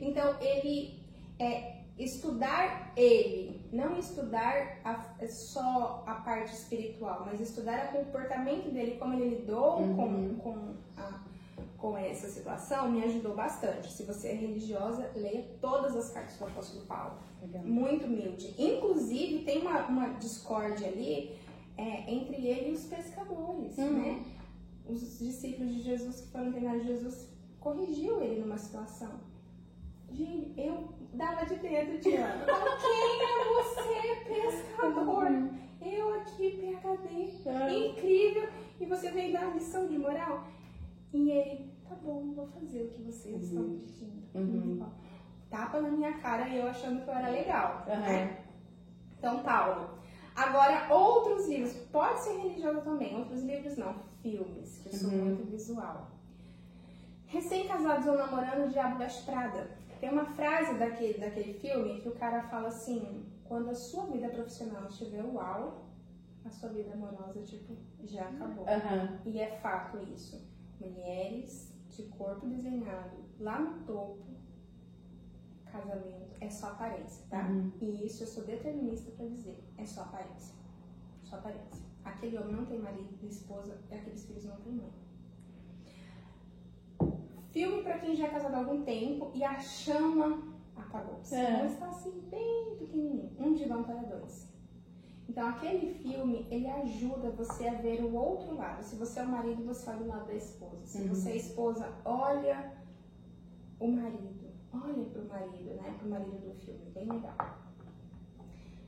Então, 0.00 0.36
ele 0.40 1.02
é 1.38 1.81
estudar 2.04 2.92
ele, 2.96 3.68
não 3.72 3.98
estudar 3.98 4.78
a, 4.84 5.14
é 5.18 5.26
só 5.26 6.04
a 6.06 6.14
parte 6.14 6.52
espiritual, 6.52 7.24
mas 7.26 7.40
estudar 7.40 7.90
o 7.90 8.04
comportamento 8.04 8.70
dele, 8.70 8.98
como 8.98 9.14
ele 9.14 9.36
lidou 9.36 9.76
com, 9.76 9.82
uhum. 9.82 10.36
com 10.36 10.74
a 10.96 11.32
com 11.82 11.98
essa 11.98 12.28
situação 12.28 12.92
me 12.92 13.02
ajudou 13.02 13.34
bastante. 13.34 13.90
Se 13.90 14.04
você 14.04 14.28
é 14.28 14.34
religiosa, 14.34 15.10
leia 15.16 15.44
todas 15.60 15.96
as 15.96 16.10
cartas 16.10 16.38
do 16.38 16.44
apóstolo 16.44 16.86
Paulo. 16.86 17.18
Legal. 17.42 17.64
Muito 17.64 18.06
humilde. 18.06 18.54
Inclusive, 18.56 19.44
tem 19.44 19.62
uma, 19.62 19.88
uma 19.88 20.08
discórdia 20.14 20.86
ali 20.86 21.36
é, 21.76 22.08
entre 22.08 22.46
ele 22.46 22.70
e 22.70 22.72
os 22.72 22.84
pescadores, 22.84 23.76
uhum. 23.76 23.92
né? 23.94 24.24
Os 24.88 25.18
discípulos 25.18 25.74
de 25.74 25.82
Jesus 25.82 26.20
que 26.20 26.28
foram 26.28 26.52
treinados, 26.52 26.86
Jesus 26.86 27.28
corrigiu 27.58 28.22
ele 28.22 28.40
numa 28.40 28.58
situação. 28.58 29.31
Gente, 30.12 30.60
eu 30.60 30.92
dava 31.14 31.46
de 31.46 31.56
dedo, 31.56 31.98
Diana. 31.98 32.44
Quem 32.44 33.22
é 33.22 33.44
você, 33.54 34.24
pescador? 34.26 35.24
Uhum. 35.24 35.58
Eu 35.80 36.14
aqui, 36.20 36.50
PHD. 36.50 37.48
Uhum. 37.48 37.90
Incrível. 37.90 38.48
E 38.80 38.86
você 38.86 39.10
veio 39.10 39.32
dar 39.32 39.54
lição 39.54 39.86
de 39.86 39.98
moral? 39.98 40.44
E 41.12 41.30
ele, 41.30 41.72
tá 41.88 41.94
bom, 41.94 42.32
vou 42.34 42.46
fazer 42.46 42.82
o 42.82 42.88
que 42.90 43.02
vocês 43.02 43.52
uhum. 43.52 43.76
estão 43.76 43.78
pedindo. 43.78 44.22
Uhum. 44.34 44.86
Tapa 45.50 45.80
na 45.80 45.90
minha 45.90 46.12
cara 46.18 46.48
e 46.48 46.58
eu 46.58 46.68
achando 46.68 47.02
que 47.02 47.10
eu 47.10 47.14
era 47.14 47.28
legal, 47.28 47.84
uhum. 47.86 48.00
né? 48.00 48.44
Então, 49.18 49.42
Paulo. 49.42 49.98
Agora, 50.34 50.92
outros 50.92 51.46
livros, 51.46 51.74
pode 51.92 52.20
ser 52.20 52.38
religioso 52.38 52.80
também, 52.80 53.18
outros 53.18 53.42
livros 53.42 53.76
não, 53.76 53.94
filmes, 54.22 54.78
que 54.78 54.88
eu 54.88 54.92
sou 54.92 55.10
uhum. 55.10 55.24
muito 55.26 55.50
visual. 55.50 56.10
Recém-casados 57.26 58.06
ou 58.06 58.16
namorando, 58.16 58.66
o 58.66 58.68
Diabo 58.68 58.98
da 58.98 59.06
Estrada. 59.06 59.70
Tem 60.02 60.10
uma 60.10 60.24
frase 60.24 60.76
daquele, 60.80 61.16
daquele 61.20 61.54
filme 61.54 62.00
que 62.00 62.08
o 62.08 62.16
cara 62.16 62.42
fala 62.48 62.66
assim: 62.66 63.24
quando 63.44 63.70
a 63.70 63.74
sua 63.74 64.06
vida 64.06 64.28
profissional 64.30 64.88
estiver 64.88 65.24
uau, 65.24 65.92
a 66.44 66.50
sua 66.50 66.70
vida 66.70 66.92
amorosa, 66.92 67.40
tipo, 67.42 67.76
já 68.02 68.28
acabou. 68.28 68.64
Uhum. 68.64 69.18
E 69.24 69.38
é 69.38 69.56
fato 69.60 70.02
isso. 70.12 70.44
Mulheres 70.80 71.72
de 71.88 72.02
corpo 72.08 72.48
desenhado 72.48 73.16
lá 73.38 73.60
no 73.60 73.84
topo, 73.84 74.26
casamento 75.66 76.34
é 76.40 76.50
só 76.50 76.70
aparência, 76.70 77.24
tá? 77.30 77.46
Uhum. 77.46 77.70
E 77.80 78.04
isso 78.04 78.24
eu 78.24 78.26
sou 78.26 78.42
determinista 78.42 79.12
para 79.12 79.26
dizer, 79.26 79.62
é 79.78 79.86
só 79.86 80.00
aparência. 80.00 80.56
Só 81.22 81.36
aparência. 81.36 81.80
Aquele 82.04 82.38
homem 82.38 82.56
não 82.56 82.66
tem 82.66 82.80
marido, 82.80 83.24
esposa, 83.24 83.80
e 83.88 83.94
aqueles 83.94 84.26
filhos 84.26 84.46
não 84.46 84.56
têm 84.62 84.72
mãe. 84.72 84.90
Filme 87.52 87.82
para 87.82 87.98
quem 87.98 88.16
já 88.16 88.26
é 88.26 88.30
casado 88.30 88.54
há 88.54 88.58
algum 88.58 88.82
tempo 88.82 89.30
e 89.34 89.44
a 89.44 89.58
chama 89.58 90.42
apagou-se. 90.74 91.34
É. 91.34 91.52
Então 91.52 91.66
está 91.66 91.86
assim, 91.88 92.20
bem 92.30 92.76
pequenininho. 92.78 93.30
Um 93.38 93.52
divã 93.52 93.82
para 93.82 94.02
dois. 94.02 94.50
Então, 95.28 95.48
aquele 95.48 95.94
filme, 95.94 96.46
ele 96.50 96.68
ajuda 96.68 97.30
você 97.30 97.68
a 97.68 97.74
ver 97.74 98.02
o 98.02 98.14
outro 98.14 98.54
lado. 98.54 98.82
Se 98.82 98.96
você 98.96 99.20
é 99.20 99.22
o 99.22 99.28
marido, 99.28 99.64
você 99.64 99.88
olha 99.88 100.00
o 100.00 100.08
lado 100.08 100.26
da 100.26 100.34
esposa. 100.34 100.84
Se 100.84 101.02
uhum. 101.02 101.08
você 101.08 101.30
é 101.30 101.36
esposa, 101.36 101.92
olha 102.04 102.72
o 103.78 103.88
marido. 103.88 104.50
Olha 104.72 105.04
pro 105.04 105.24
marido, 105.26 105.74
né? 105.74 105.94
Pro 105.98 106.08
marido 106.08 106.38
do 106.38 106.54
filme. 106.54 106.90
Bem 106.92 107.06
legal. 107.06 107.36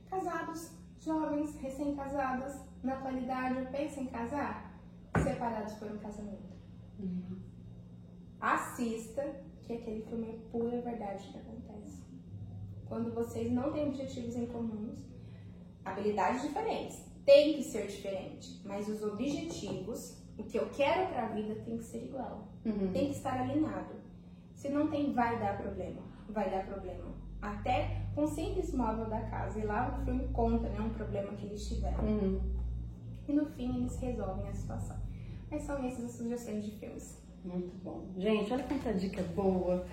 Casados, 0.09 0.71
jovens, 0.99 1.55
recém-casados, 1.57 2.61
na 2.83 2.93
atualidade, 2.93 3.67
pensam 3.71 4.03
em 4.03 4.07
casar? 4.07 4.79
Separados 5.23 5.73
por 5.73 5.91
um 5.91 5.97
casamento. 5.97 6.55
Uhum. 6.99 7.44
Assista, 8.39 9.23
que 9.63 9.73
aquele 9.73 10.03
filme 10.03 10.29
é 10.29 10.39
pura 10.51 10.81
verdade 10.81 11.27
que 11.27 11.37
acontece. 11.37 12.03
Quando 12.87 13.13
vocês 13.13 13.51
não 13.51 13.71
têm 13.71 13.87
objetivos 13.87 14.35
em 14.35 14.45
comuns, 14.45 15.03
habilidades 15.85 16.41
diferentes. 16.41 17.05
Tem 17.25 17.53
que 17.53 17.63
ser 17.63 17.87
diferente, 17.87 18.61
mas 18.65 18.87
os 18.87 19.01
objetivos, 19.03 20.21
o 20.37 20.43
que 20.43 20.57
eu 20.57 20.69
quero 20.69 21.09
para 21.09 21.25
a 21.25 21.29
vida 21.29 21.55
tem 21.63 21.77
que 21.77 21.83
ser 21.83 22.05
igual. 22.05 22.49
Uhum. 22.65 22.91
Tem 22.91 23.09
que 23.09 23.15
estar 23.15 23.39
alinhado. 23.39 23.95
Se 24.53 24.69
não 24.69 24.87
tem, 24.87 25.13
vai 25.13 25.39
dar 25.39 25.57
problema. 25.57 26.01
Vai 26.29 26.49
dar 26.49 26.65
problema. 26.65 27.13
Até 27.41 28.01
com 28.13 28.23
o 28.23 28.27
simples 28.27 28.73
móvel 28.73 29.09
da 29.09 29.21
casa. 29.21 29.59
E 29.59 29.63
lá 29.63 29.97
o 29.99 30.05
filme 30.05 30.27
conta, 30.29 30.69
né, 30.69 30.79
um 30.79 30.89
problema 30.89 31.33
que 31.33 31.45
eles 31.45 31.67
tiveram. 31.67 32.03
Uhum. 32.03 32.41
E 33.27 33.33
no 33.33 33.45
fim 33.45 33.77
eles 33.77 33.97
resolvem 33.97 34.47
a 34.47 34.53
situação. 34.53 34.97
Mas 35.49 35.63
são 35.63 35.83
essas 35.83 36.05
as 36.05 36.11
sugestões 36.11 36.63
de 36.65 36.71
filmes. 36.71 37.24
Muito 37.45 37.71
bom. 37.83 38.05
Gente, 38.17 38.51
olha 38.51 38.63
quanta 38.63 38.91
dica 38.93 39.21
boa. 39.35 39.85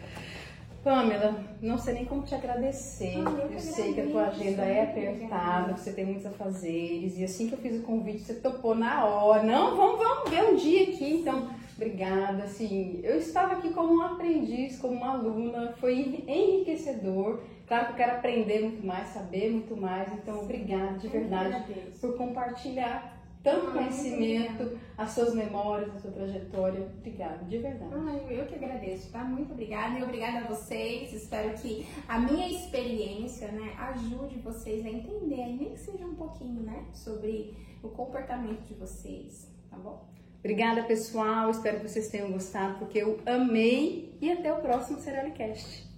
Pamela, 0.83 1.45
não 1.61 1.79
sei 1.79 1.95
nem 1.95 2.05
como 2.07 2.23
te 2.23 2.35
agradecer. 2.35 3.23
Ah, 3.25 3.31
eu, 3.31 3.53
eu 3.53 3.61
sei 3.61 3.93
que 3.93 4.01
a 4.01 4.07
tua 4.07 4.27
agenda 4.27 4.63
é 4.63 4.83
apertada, 4.83 5.75
que 5.75 5.81
você 5.81 5.93
tem 5.93 6.05
muitos 6.05 6.27
afazeres. 6.27 7.17
E 7.19 7.25
assim 7.25 7.47
que 7.47 7.53
eu 7.53 7.59
fiz 7.59 7.79
o 7.79 7.85
convite, 7.85 8.21
você 8.21 8.35
topou 8.35 8.75
na 8.75 9.05
hora. 9.05 9.45
Não, 9.45 9.77
vamos, 9.77 9.99
vamos 9.99 10.31
ver 10.31 10.43
um 10.43 10.57
dia 10.57 10.83
aqui. 10.85 11.21
Então, 11.21 11.51
obrigada. 11.77 12.43
Assim, 12.45 12.99
eu 13.05 13.17
estava 13.17 13.55
aqui 13.55 13.71
como 13.71 13.95
um 13.95 14.03
aprendiz, 14.03 14.79
como 14.81 14.95
uma 14.95 15.13
aluna. 15.13 15.73
Foi 15.79 16.25
enriquecedor. 16.27 17.41
Claro 17.69 17.87
que 17.87 17.93
eu 17.93 17.97
quero 17.97 18.13
aprender 18.17 18.63
muito 18.63 18.85
mais, 18.85 19.09
saber 19.09 19.51
muito 19.51 19.77
mais. 19.77 20.13
Então, 20.13 20.41
obrigada 20.41 20.99
de 20.99 21.07
verdade 21.07 21.65
por 22.01 22.17
compartilhar 22.17 23.22
tanto 23.43 23.69
ah, 23.69 23.73
conhecimento, 23.73 24.79
as 24.97 25.11
suas 25.11 25.35
memórias, 25.35 25.95
a 25.95 25.99
sua 25.99 26.11
trajetória. 26.13 26.89
Obrigada, 26.99 27.45
de 27.45 27.59
verdade. 27.59 27.93
Ah, 27.95 28.33
eu 28.33 28.47
que 28.47 28.55
agradeço, 28.55 29.11
tá? 29.11 29.25
Muito 29.25 29.53
obrigada 29.53 29.99
e 29.99 30.03
obrigada 30.03 30.39
a 30.39 30.49
vocês. 30.49 31.13
Espero 31.13 31.53
que 31.59 31.87
a 32.09 32.19
minha 32.19 32.49
experiência, 32.49 33.49
né, 33.49 33.75
ajude 33.79 34.39
vocês 34.39 34.85
a 34.87 34.89
entender, 34.89 35.47
nem 35.57 35.71
que 35.71 35.79
seja 35.79 36.05
um 36.05 36.15
pouquinho, 36.15 36.63
né, 36.63 36.85
sobre 36.93 37.57
o 37.83 37.89
comportamento 37.89 38.63
de 38.63 38.75
vocês, 38.75 39.51
tá 39.69 39.77
bom? 39.77 40.09
Obrigada, 40.39 40.83
pessoal. 40.83 41.51
Espero 41.51 41.81
que 41.81 41.89
vocês 41.89 42.09
tenham 42.09 42.33
gostado, 42.33 42.79
porque 42.79 42.99
eu 42.99 43.21
amei. 43.25 44.17
E 44.21 44.31
até 44.31 44.53
o 44.53 44.61
próximo 44.61 44.99
Cast. 45.35 45.93